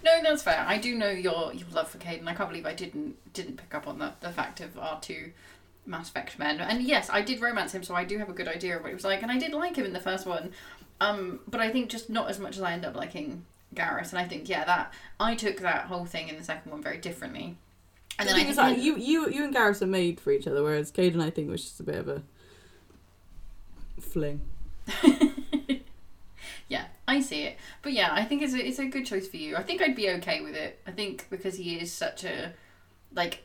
No, 0.04 0.12
that's 0.24 0.42
fair. 0.44 0.66
I 0.68 0.78
do 0.80 0.96
know 0.98 1.10
your 1.28 1.54
your 1.54 1.70
love 1.72 1.90
for 1.90 2.00
Kaidan. 2.00 2.28
I 2.28 2.34
can't 2.34 2.50
believe 2.50 2.66
I 2.66 2.74
didn't 2.74 3.16
didn't 3.34 3.58
pick 3.58 3.74
up 3.76 3.86
on 3.88 4.00
the 4.00 4.10
the 4.20 4.32
fact 4.32 4.62
of 4.62 4.78
our 4.80 5.00
two 5.00 5.32
Mass 5.86 6.10
Effect 6.10 6.38
men. 6.40 6.60
And 6.60 6.82
yes, 6.82 7.10
I 7.10 7.22
did 7.22 7.40
romance 7.40 7.72
him, 7.74 7.84
so 7.84 7.94
I 7.96 8.04
do 8.04 8.18
have 8.18 8.30
a 8.30 8.34
good 8.34 8.48
idea 8.48 8.76
of 8.76 8.82
what 8.82 8.90
he 8.90 8.96
was 8.96 9.04
like. 9.06 9.22
And 9.24 9.32
I 9.32 9.38
did 9.38 9.54
like 9.54 9.76
him 9.78 9.86
in 9.86 9.94
the 9.94 10.00
first 10.10 10.26
one, 10.26 10.52
um, 11.00 11.40
but 11.48 11.60
I 11.60 11.70
think 11.72 11.90
just 11.90 12.10
not 12.10 12.30
as 12.30 12.40
much 12.40 12.58
as 12.58 12.64
I 12.64 12.74
end 12.74 12.86
up 12.86 12.96
liking 12.96 13.46
Garrus. 13.76 14.10
And 14.10 14.20
I 14.20 14.26
think 14.26 14.50
yeah, 14.50 14.66
that 14.66 14.94
I 15.20 15.36
took 15.36 15.58
that 15.58 15.86
whole 15.86 16.06
thing 16.06 16.30
in 16.30 16.38
the 16.38 16.44
second 16.44 16.72
one 16.72 16.82
very 16.82 16.98
differently. 16.98 17.58
And 18.20 18.28
the 18.28 18.34
then 18.34 18.42
I 18.42 18.44
think 18.46 18.56
that 18.56 18.80
you 18.80 18.98
you 18.98 19.30
you 19.30 19.44
and 19.44 19.56
Garrus 19.56 19.82
are 19.82 19.88
made 19.88 20.20
for 20.20 20.32
each 20.32 20.48
other 20.48 20.64
whereas 20.64 20.92
Kaidan 20.92 21.22
I 21.22 21.30
think 21.30 21.50
was 21.50 21.64
just 21.64 21.80
a 21.80 21.84
bit 21.84 21.96
of 21.96 22.08
a 22.08 22.24
fling 24.00 24.42
Yeah, 26.70 26.86
I 27.08 27.22
see 27.22 27.44
it. 27.44 27.58
But 27.82 27.94
yeah, 27.94 28.10
I 28.12 28.26
think 28.26 28.42
it's 28.42 28.54
a, 28.54 28.66
it's 28.66 28.80
a 28.80 28.86
good 28.86 29.06
choice 29.06 29.28
for 29.28 29.38
you. 29.38 29.56
I 29.56 29.64
think 29.64 29.82
I'd 29.82 29.96
be 29.96 30.10
okay 30.12 30.42
with 30.42 30.56
it. 30.56 30.80
I 30.86 30.92
think 30.92 31.28
because 31.30 31.56
he 31.56 31.80
is 31.80 31.92
such 31.94 32.24
a 32.24 32.54
like 33.14 33.44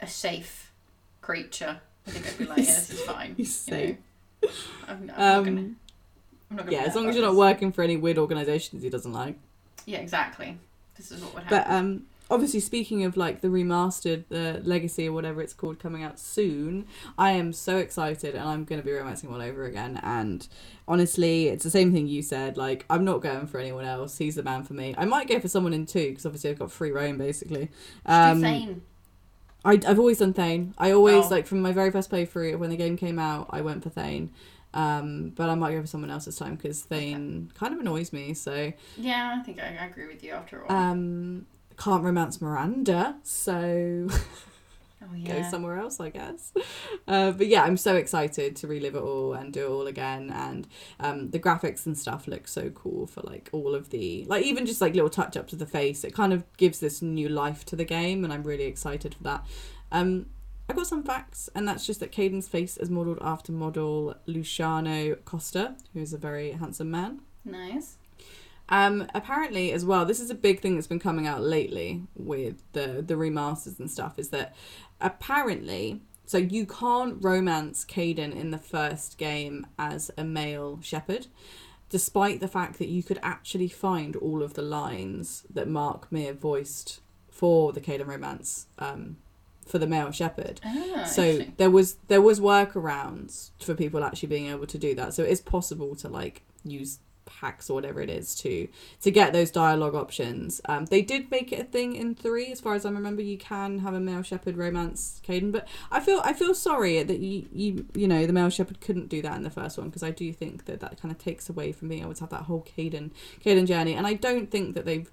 a 0.00 0.06
safe 0.06 0.72
creature. 1.20 1.80
I 2.06 2.10
think 2.10 2.28
I'd 2.28 2.38
be 2.38 2.44
like, 2.44 2.58
yeah, 2.58 2.64
this 2.64 2.90
is 2.90 3.00
fine. 3.02 3.34
He's 3.36 3.66
you 3.66 3.76
know. 3.76 4.50
I'm, 4.86 4.88
I'm 4.88 5.00
um 5.00 5.10
I'm 5.16 5.16
not 5.16 5.44
gonna 5.44 5.70
yeah 6.70 6.82
as 6.82 6.94
long 6.94 7.08
as 7.08 7.14
you're 7.16 7.24
not 7.24 7.34
working 7.36 7.70
for 7.72 7.82
any 7.82 7.96
weird 7.96 8.18
organizations 8.18 8.82
he 8.82 8.90
doesn't 8.90 9.12
like 9.12 9.36
Yeah, 9.86 9.98
exactly. 9.98 10.58
This 10.96 11.10
is 11.10 11.20
what 11.22 11.34
would 11.34 11.42
happen. 11.44 11.58
But 11.58 11.70
um, 11.74 12.06
obviously, 12.30 12.60
speaking 12.60 13.04
of 13.04 13.16
like 13.16 13.40
the 13.42 13.48
remastered, 13.48 14.24
the 14.30 14.62
Legacy 14.64 15.08
or 15.08 15.12
whatever 15.12 15.42
it's 15.42 15.52
called 15.52 15.78
coming 15.78 16.02
out 16.02 16.18
soon, 16.18 16.86
I 17.18 17.32
am 17.32 17.52
so 17.52 17.76
excited 17.78 18.34
and 18.34 18.48
I'm 18.48 18.64
going 18.64 18.80
to 18.80 18.86
be 18.86 18.92
romancing 18.92 19.30
all 19.30 19.42
over 19.42 19.64
again. 19.64 20.00
And 20.02 20.46
honestly, 20.88 21.48
it's 21.48 21.64
the 21.64 21.70
same 21.70 21.92
thing 21.92 22.06
you 22.06 22.22
said. 22.22 22.56
Like, 22.56 22.86
I'm 22.88 23.04
not 23.04 23.20
going 23.20 23.46
for 23.46 23.58
anyone 23.58 23.84
else. 23.84 24.16
He's 24.18 24.36
the 24.36 24.42
man 24.42 24.62
for 24.64 24.72
me. 24.74 24.94
I 24.96 25.04
might 25.04 25.28
go 25.28 25.38
for 25.40 25.48
someone 25.48 25.74
in 25.74 25.84
two 25.84 26.10
because 26.10 26.24
obviously 26.24 26.50
I've 26.50 26.58
got 26.58 26.70
free 26.70 26.92
roam 26.92 27.18
basically. 27.18 27.70
Um, 28.06 28.40
Thane. 28.40 28.82
I, 29.64 29.80
I've 29.86 29.98
always 29.98 30.18
done 30.18 30.32
Thane. 30.32 30.74
I 30.78 30.92
always 30.92 31.24
Oh. 31.26 31.28
like 31.28 31.46
from 31.46 31.60
my 31.60 31.72
very 31.72 31.90
first 31.90 32.10
playthrough 32.10 32.58
when 32.58 32.70
the 32.70 32.76
game 32.76 32.96
came 32.96 33.18
out, 33.18 33.48
I 33.50 33.60
went 33.62 33.82
for 33.82 33.90
Thane. 33.90 34.30
Um, 34.74 35.30
but 35.30 35.48
I 35.48 35.54
might 35.54 35.72
go 35.72 35.80
for 35.80 35.86
someone 35.86 36.10
else 36.10 36.24
this 36.26 36.36
time 36.36 36.56
because 36.56 36.82
Thane 36.82 37.50
kind 37.54 37.72
of 37.72 37.80
annoys 37.80 38.12
me. 38.12 38.34
So 38.34 38.72
Yeah, 38.98 39.36
I 39.38 39.42
think 39.42 39.62
I, 39.62 39.78
I 39.80 39.86
agree 39.86 40.06
with 40.06 40.22
you 40.22 40.32
after 40.32 40.64
all. 40.64 40.76
um, 40.76 41.46
can't 41.78 42.02
romance 42.04 42.40
Miranda, 42.40 43.16
so 43.22 44.08
oh 44.10 44.10
go 45.24 45.42
somewhere 45.42 45.78
else, 45.78 46.00
I 46.00 46.10
guess. 46.10 46.52
Uh, 47.06 47.30
but 47.32 47.46
yeah, 47.46 47.62
I'm 47.62 47.76
so 47.76 47.94
excited 47.96 48.56
to 48.56 48.66
relive 48.66 48.94
it 48.96 49.02
all 49.02 49.32
and 49.32 49.52
do 49.52 49.66
it 49.66 49.70
all 49.70 49.86
again. 49.86 50.30
And 50.30 50.66
um, 50.98 51.30
the 51.30 51.38
graphics 51.38 51.86
and 51.86 51.96
stuff 51.96 52.26
look 52.26 52.48
so 52.48 52.70
cool 52.70 53.06
for 53.06 53.20
like 53.22 53.48
all 53.52 53.74
of 53.74 53.90
the 53.90 54.24
like 54.28 54.44
even 54.44 54.66
just 54.66 54.80
like 54.80 54.94
little 54.94 55.10
touch 55.10 55.36
ups 55.36 55.52
of 55.52 55.58
the 55.60 55.66
face. 55.66 56.02
It 56.04 56.14
kind 56.14 56.32
of 56.32 56.44
gives 56.56 56.80
this 56.80 57.00
new 57.00 57.28
life 57.28 57.64
to 57.66 57.76
the 57.76 57.84
game, 57.84 58.24
and 58.24 58.32
I'm 58.32 58.42
really 58.42 58.64
excited 58.64 59.14
for 59.14 59.22
that. 59.24 59.44
Um, 59.92 60.26
I 60.68 60.72
got 60.72 60.86
some 60.86 61.02
facts, 61.02 61.50
and 61.54 61.68
that's 61.68 61.86
just 61.86 62.00
that 62.00 62.12
Kaidan's 62.12 62.48
face 62.48 62.76
is 62.76 62.90
modelled 62.90 63.18
after 63.20 63.52
model 63.52 64.14
Luciano 64.26 65.14
Costa, 65.16 65.76
who 65.92 66.00
is 66.00 66.12
a 66.12 66.18
very 66.18 66.52
handsome 66.52 66.90
man. 66.90 67.20
Nice. 67.44 67.98
Um, 68.70 69.06
apparently, 69.14 69.72
as 69.72 69.84
well, 69.84 70.06
this 70.06 70.20
is 70.20 70.30
a 70.30 70.34
big 70.34 70.60
thing 70.60 70.74
that's 70.74 70.86
been 70.86 70.98
coming 70.98 71.26
out 71.26 71.42
lately 71.42 72.02
with 72.14 72.62
the 72.72 73.04
the 73.06 73.14
remasters 73.14 73.78
and 73.78 73.90
stuff. 73.90 74.18
Is 74.18 74.30
that 74.30 74.56
apparently 75.00 76.00
so 76.26 76.38
you 76.38 76.66
can't 76.66 77.22
romance 77.22 77.84
Kaidan 77.84 78.34
in 78.34 78.50
the 78.50 78.58
first 78.58 79.18
game 79.18 79.66
as 79.78 80.10
a 80.16 80.24
male 80.24 80.78
Shepard, 80.82 81.26
despite 81.90 82.40
the 82.40 82.48
fact 82.48 82.78
that 82.78 82.88
you 82.88 83.02
could 83.02 83.18
actually 83.22 83.68
find 83.68 84.16
all 84.16 84.42
of 84.42 84.54
the 84.54 84.62
lines 84.62 85.44
that 85.50 85.68
Mark 85.68 86.10
Meer 86.10 86.32
voiced 86.32 87.00
for 87.30 87.72
the 87.72 87.80
Kaidan 87.80 88.06
romance 88.06 88.66
um, 88.78 89.18
for 89.66 89.78
the 89.78 89.86
male 89.86 90.10
Shepard. 90.10 90.60
Ah, 90.64 91.04
so 91.04 91.40
there 91.56 91.70
was 91.70 91.96
there 92.08 92.22
was 92.22 92.40
workarounds 92.40 93.50
for 93.60 93.74
people 93.74 94.04
actually 94.04 94.28
being 94.28 94.48
able 94.48 94.66
to 94.66 94.78
do 94.78 94.94
that. 94.94 95.14
So 95.14 95.22
it 95.22 95.30
is 95.30 95.40
possible 95.40 95.94
to 95.96 96.08
like 96.08 96.42
use 96.64 96.98
hacks 97.40 97.70
or 97.70 97.74
whatever 97.74 98.00
it 98.00 98.10
is 98.10 98.34
to 98.34 98.68
to 99.00 99.10
get 99.10 99.32
those 99.32 99.50
dialogue 99.50 99.94
options. 99.94 100.60
Um 100.66 100.86
they 100.86 101.02
did 101.02 101.30
make 101.30 101.52
it 101.52 101.60
a 101.60 101.64
thing 101.64 101.94
in 101.94 102.14
three. 102.14 102.52
As 102.52 102.60
far 102.60 102.74
as 102.74 102.84
i 102.84 102.90
remember 102.90 103.22
you 103.22 103.38
can 103.38 103.78
have 103.78 103.94
a 103.94 104.00
male 104.00 104.22
Shepard 104.22 104.56
romance 104.56 105.20
Kaidan 105.26 105.52
but 105.52 105.66
i 105.90 106.00
feel 106.00 106.20
i 106.24 106.32
feel 106.32 106.54
sorry 106.54 107.02
that 107.02 107.20
you 107.20 107.46
you 107.52 107.86
you 107.94 108.06
know 108.06 108.26
the 108.26 108.32
male 108.32 108.50
Shepard 108.50 108.80
couldn't 108.80 109.08
do 109.08 109.22
that 109.22 109.36
in 109.36 109.42
the 109.42 109.50
first 109.50 109.78
one 109.78 109.88
because 109.88 110.02
i 110.02 110.10
do 110.10 110.32
think 110.32 110.66
that 110.66 110.80
that 110.80 111.00
kind 111.00 111.10
of 111.12 111.18
takes 111.18 111.48
away 111.48 111.72
from 111.72 111.88
being 111.88 112.02
able 112.02 112.14
to 112.14 112.20
have 112.20 112.30
that 112.30 112.42
whole 112.42 112.62
Kaidan 112.76 113.10
Kaidan 113.44 113.66
journey. 113.66 113.94
And 113.94 114.06
i 114.06 114.14
don't 114.14 114.50
think 114.50 114.74
that 114.74 114.84
they've 114.84 115.10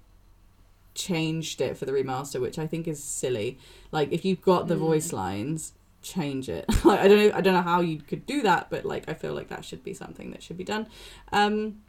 changed 0.93 1.61
it 1.61 1.77
for 1.77 1.85
the 1.85 1.91
remaster 1.91 2.39
which 2.41 2.59
i 2.59 2.67
think 2.67 2.87
is 2.87 3.01
silly 3.03 3.57
like 3.91 4.11
if 4.11 4.25
you've 4.25 4.41
got 4.41 4.67
the 4.67 4.75
Mm. 4.75 4.79
voice 4.79 5.13
lines 5.13 5.73
change 6.01 6.49
it 6.49 6.65
like 6.85 6.99
i 6.99 7.07
don't 7.07 7.17
know 7.17 7.31
i 7.37 7.41
don't 7.41 7.53
know 7.53 7.61
how 7.61 7.79
you 7.81 7.99
could 7.99 8.25
do 8.25 8.41
that 8.41 8.69
but 8.69 8.83
like 8.85 9.07
i 9.09 9.13
feel 9.13 9.33
like 9.33 9.47
that 9.49 9.63
should 9.63 9.83
be 9.83 9.93
something 9.93 10.31
that 10.31 10.41
should 10.43 10.57
be 10.57 10.63
done 10.63 10.87
um 11.31 11.81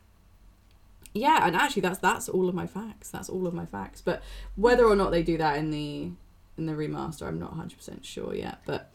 yeah 1.14 1.46
and 1.46 1.56
actually 1.56 1.82
that's 1.82 1.98
that's 1.98 2.28
all 2.28 2.48
of 2.48 2.54
my 2.54 2.66
facts 2.66 3.10
that's 3.10 3.28
all 3.28 3.46
of 3.46 3.52
my 3.54 3.66
facts 3.66 4.00
but 4.00 4.22
whether 4.56 4.84
or 4.86 4.96
not 4.96 5.10
they 5.10 5.22
do 5.22 5.36
that 5.36 5.56
in 5.56 5.70
the 5.70 6.10
in 6.56 6.66
the 6.66 6.72
remaster 6.72 7.26
i'm 7.26 7.38
not 7.38 7.54
100% 7.56 8.04
sure 8.04 8.34
yet 8.34 8.58
but 8.66 8.92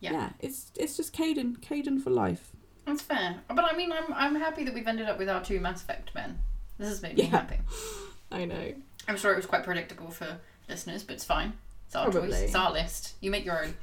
Yeah. 0.00 0.12
yeah, 0.12 0.30
it's 0.40 0.72
it's 0.76 0.96
just 0.96 1.12
Kaidan 1.14 1.58
Kaidan 1.60 2.00
for 2.02 2.10
life 2.10 2.52
That's 2.86 3.02
fair. 3.02 3.40
But 3.48 3.64
I 3.70 3.76
mean, 3.76 3.92
I'm 3.92 4.08
I'm 4.14 4.34
happy 4.36 4.64
that 4.64 4.72
we've 4.72 4.86
ended 4.88 5.06
up 5.08 5.18
with 5.18 5.28
our 5.28 5.42
two 5.44 5.60
Mass 5.60 5.82
Effect 5.82 6.14
men. 6.14 6.38
This 6.78 6.88
has 6.88 7.02
made 7.02 7.16
me 7.18 7.24
Yeah. 7.24 7.28
happy. 7.40 7.58
i 8.32 8.44
know 8.46 8.72
I'm 9.08 9.16
sure 9.16 9.32
it 9.32 9.36
was 9.36 9.46
quite 9.46 9.64
predictable 9.64 10.10
for 10.10 10.38
listeners, 10.68 11.02
but 11.02 11.14
it's 11.14 11.24
fine. 11.24 11.54
It's 11.86 11.96
our 11.96 12.12
choice. 12.12 12.40
It's 12.40 12.54
our 12.54 12.72
list. 12.72 13.14
You 13.20 13.30
make 13.30 13.44
your 13.44 13.64
own. 13.64 13.74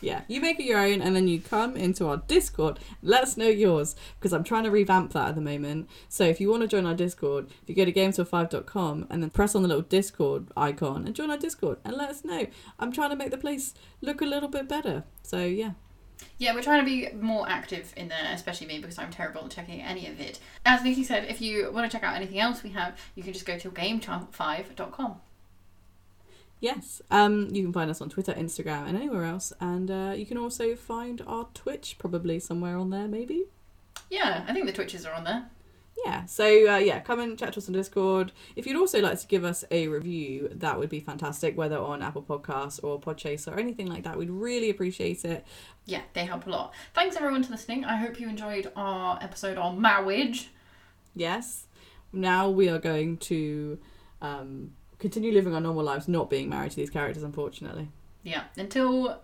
Yeah, 0.00 0.22
you 0.28 0.40
make 0.40 0.60
it 0.60 0.64
your 0.64 0.78
own 0.78 1.00
and 1.00 1.16
then 1.16 1.26
you 1.26 1.40
come 1.40 1.76
into 1.76 2.06
our 2.06 2.18
Discord. 2.18 2.78
Let 3.02 3.22
us 3.22 3.36
know 3.36 3.48
yours 3.48 3.96
because 4.18 4.32
I'm 4.32 4.44
trying 4.44 4.64
to 4.64 4.70
revamp 4.70 5.12
that 5.12 5.28
at 5.28 5.34
the 5.34 5.40
moment. 5.40 5.88
So 6.08 6.24
if 6.24 6.40
you 6.40 6.50
want 6.50 6.62
to 6.62 6.68
join 6.68 6.84
our 6.84 6.94
Discord, 6.94 7.46
if 7.62 7.68
you 7.68 7.74
go 7.74 7.84
to 7.84 7.92
gametil5.com 7.92 9.06
and 9.08 9.22
then 9.22 9.30
press 9.30 9.54
on 9.54 9.62
the 9.62 9.68
little 9.68 9.82
Discord 9.82 10.48
icon 10.56 11.06
and 11.06 11.14
join 11.14 11.30
our 11.30 11.38
Discord 11.38 11.78
and 11.84 11.96
let 11.96 12.10
us 12.10 12.24
know. 12.24 12.46
I'm 12.78 12.92
trying 12.92 13.10
to 13.10 13.16
make 13.16 13.30
the 13.30 13.38
place 13.38 13.74
look 14.02 14.20
a 14.20 14.26
little 14.26 14.48
bit 14.48 14.68
better. 14.68 15.04
So 15.22 15.44
yeah. 15.44 15.72
Yeah, 16.38 16.54
we're 16.54 16.62
trying 16.62 16.80
to 16.80 16.86
be 16.86 17.10
more 17.14 17.48
active 17.48 17.92
in 17.96 18.08
there, 18.08 18.32
especially 18.32 18.66
me 18.66 18.78
because 18.78 18.98
I'm 18.98 19.10
terrible 19.10 19.44
at 19.44 19.50
checking 19.50 19.80
any 19.80 20.06
of 20.06 20.20
it. 20.20 20.38
As 20.64 20.82
Nikki 20.82 21.04
said, 21.04 21.24
if 21.28 21.40
you 21.40 21.70
want 21.72 21.90
to 21.90 21.94
check 21.94 22.04
out 22.04 22.16
anything 22.16 22.38
else 22.38 22.62
we 22.62 22.70
have, 22.70 22.98
you 23.14 23.22
can 23.22 23.32
just 23.32 23.46
go 23.46 23.58
to 23.58 23.70
gamechannel5.com. 23.70 25.16
Yes. 26.60 27.02
Um, 27.10 27.48
you 27.52 27.62
can 27.62 27.72
find 27.72 27.90
us 27.90 28.00
on 28.00 28.08
Twitter, 28.08 28.32
Instagram, 28.32 28.88
and 28.88 28.96
anywhere 28.96 29.24
else. 29.24 29.52
And 29.60 29.90
uh, 29.90 30.14
you 30.16 30.26
can 30.26 30.38
also 30.38 30.74
find 30.74 31.22
our 31.26 31.48
Twitch 31.54 31.96
probably 31.98 32.38
somewhere 32.40 32.76
on 32.76 32.90
there, 32.90 33.08
maybe. 33.08 33.44
Yeah, 34.10 34.44
I 34.46 34.52
think 34.52 34.66
the 34.66 34.72
Twitches 34.72 35.04
are 35.04 35.14
on 35.14 35.24
there. 35.24 35.50
Yeah. 36.04 36.26
So 36.26 36.44
uh, 36.44 36.76
yeah, 36.76 37.00
come 37.00 37.20
and 37.20 37.38
chat 37.38 37.54
to 37.54 37.58
us 37.58 37.68
on 37.68 37.74
Discord. 37.74 38.32
If 38.54 38.66
you'd 38.66 38.76
also 38.76 39.00
like 39.00 39.18
to 39.20 39.26
give 39.26 39.44
us 39.44 39.64
a 39.70 39.88
review, 39.88 40.48
that 40.52 40.78
would 40.78 40.90
be 40.90 41.00
fantastic. 41.00 41.56
Whether 41.56 41.78
on 41.78 42.02
Apple 42.02 42.22
Podcasts 42.22 42.82
or 42.82 43.00
Podchaser 43.00 43.56
or 43.56 43.58
anything 43.58 43.86
like 43.86 44.04
that, 44.04 44.16
we'd 44.16 44.30
really 44.30 44.70
appreciate 44.70 45.24
it. 45.24 45.46
Yeah, 45.84 46.02
they 46.12 46.24
help 46.24 46.46
a 46.46 46.50
lot. 46.50 46.74
Thanks 46.94 47.16
everyone 47.16 47.42
for 47.44 47.52
listening. 47.52 47.84
I 47.84 47.96
hope 47.96 48.20
you 48.20 48.28
enjoyed 48.28 48.70
our 48.76 49.18
episode 49.22 49.56
on 49.58 49.80
marriage. 49.80 50.50
Yes. 51.14 51.66
Now 52.12 52.50
we 52.50 52.68
are 52.68 52.78
going 52.78 53.16
to 53.18 53.78
um, 54.20 54.72
continue 54.98 55.32
living 55.32 55.54
our 55.54 55.60
normal 55.60 55.84
lives, 55.84 56.08
not 56.08 56.30
being 56.30 56.48
married 56.48 56.70
to 56.72 56.76
these 56.76 56.90
characters, 56.90 57.22
unfortunately. 57.22 57.88
Yeah, 58.22 58.44
until 58.56 59.20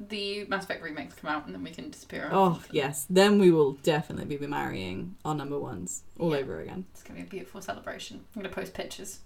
the 0.00 0.44
Mass 0.46 0.64
Effect 0.64 0.82
remakes 0.82 1.14
come 1.14 1.30
out, 1.30 1.46
and 1.46 1.54
then 1.54 1.62
we 1.62 1.70
can 1.70 1.90
disappear. 1.90 2.28
Oh 2.32 2.62
yes, 2.70 3.06
then 3.10 3.38
we 3.38 3.50
will 3.50 3.72
definitely 3.82 4.36
be 4.36 4.46
marrying 4.46 5.16
our 5.24 5.34
number 5.34 5.58
ones 5.58 6.02
all 6.18 6.30
Yeah. 6.32 6.38
over 6.38 6.60
again. 6.60 6.86
It's 6.92 7.02
gonna 7.02 7.20
be 7.20 7.26
a 7.26 7.28
beautiful 7.28 7.60
celebration. 7.60 8.24
I'm 8.36 8.42
gonna 8.42 8.54
post 8.54 8.74
pictures. 8.74 9.20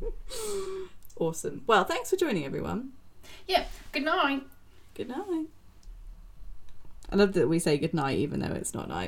Awesome. 1.18 1.62
Well, 1.66 1.84
thanks 1.84 2.10
for 2.10 2.16
joining 2.16 2.44
everyone. 2.44 2.90
Yeah. 3.46 3.64
Good 3.92 4.04
night. 4.04 4.42
Good 4.92 5.08
night. 5.08 5.46
I 7.10 7.16
love 7.16 7.32
that 7.32 7.48
we 7.48 7.58
say 7.58 7.78
good 7.78 7.94
night 7.94 8.18
even 8.18 8.40
though 8.40 8.52
it's 8.52 8.74
not 8.74 8.88
night. 8.90 9.04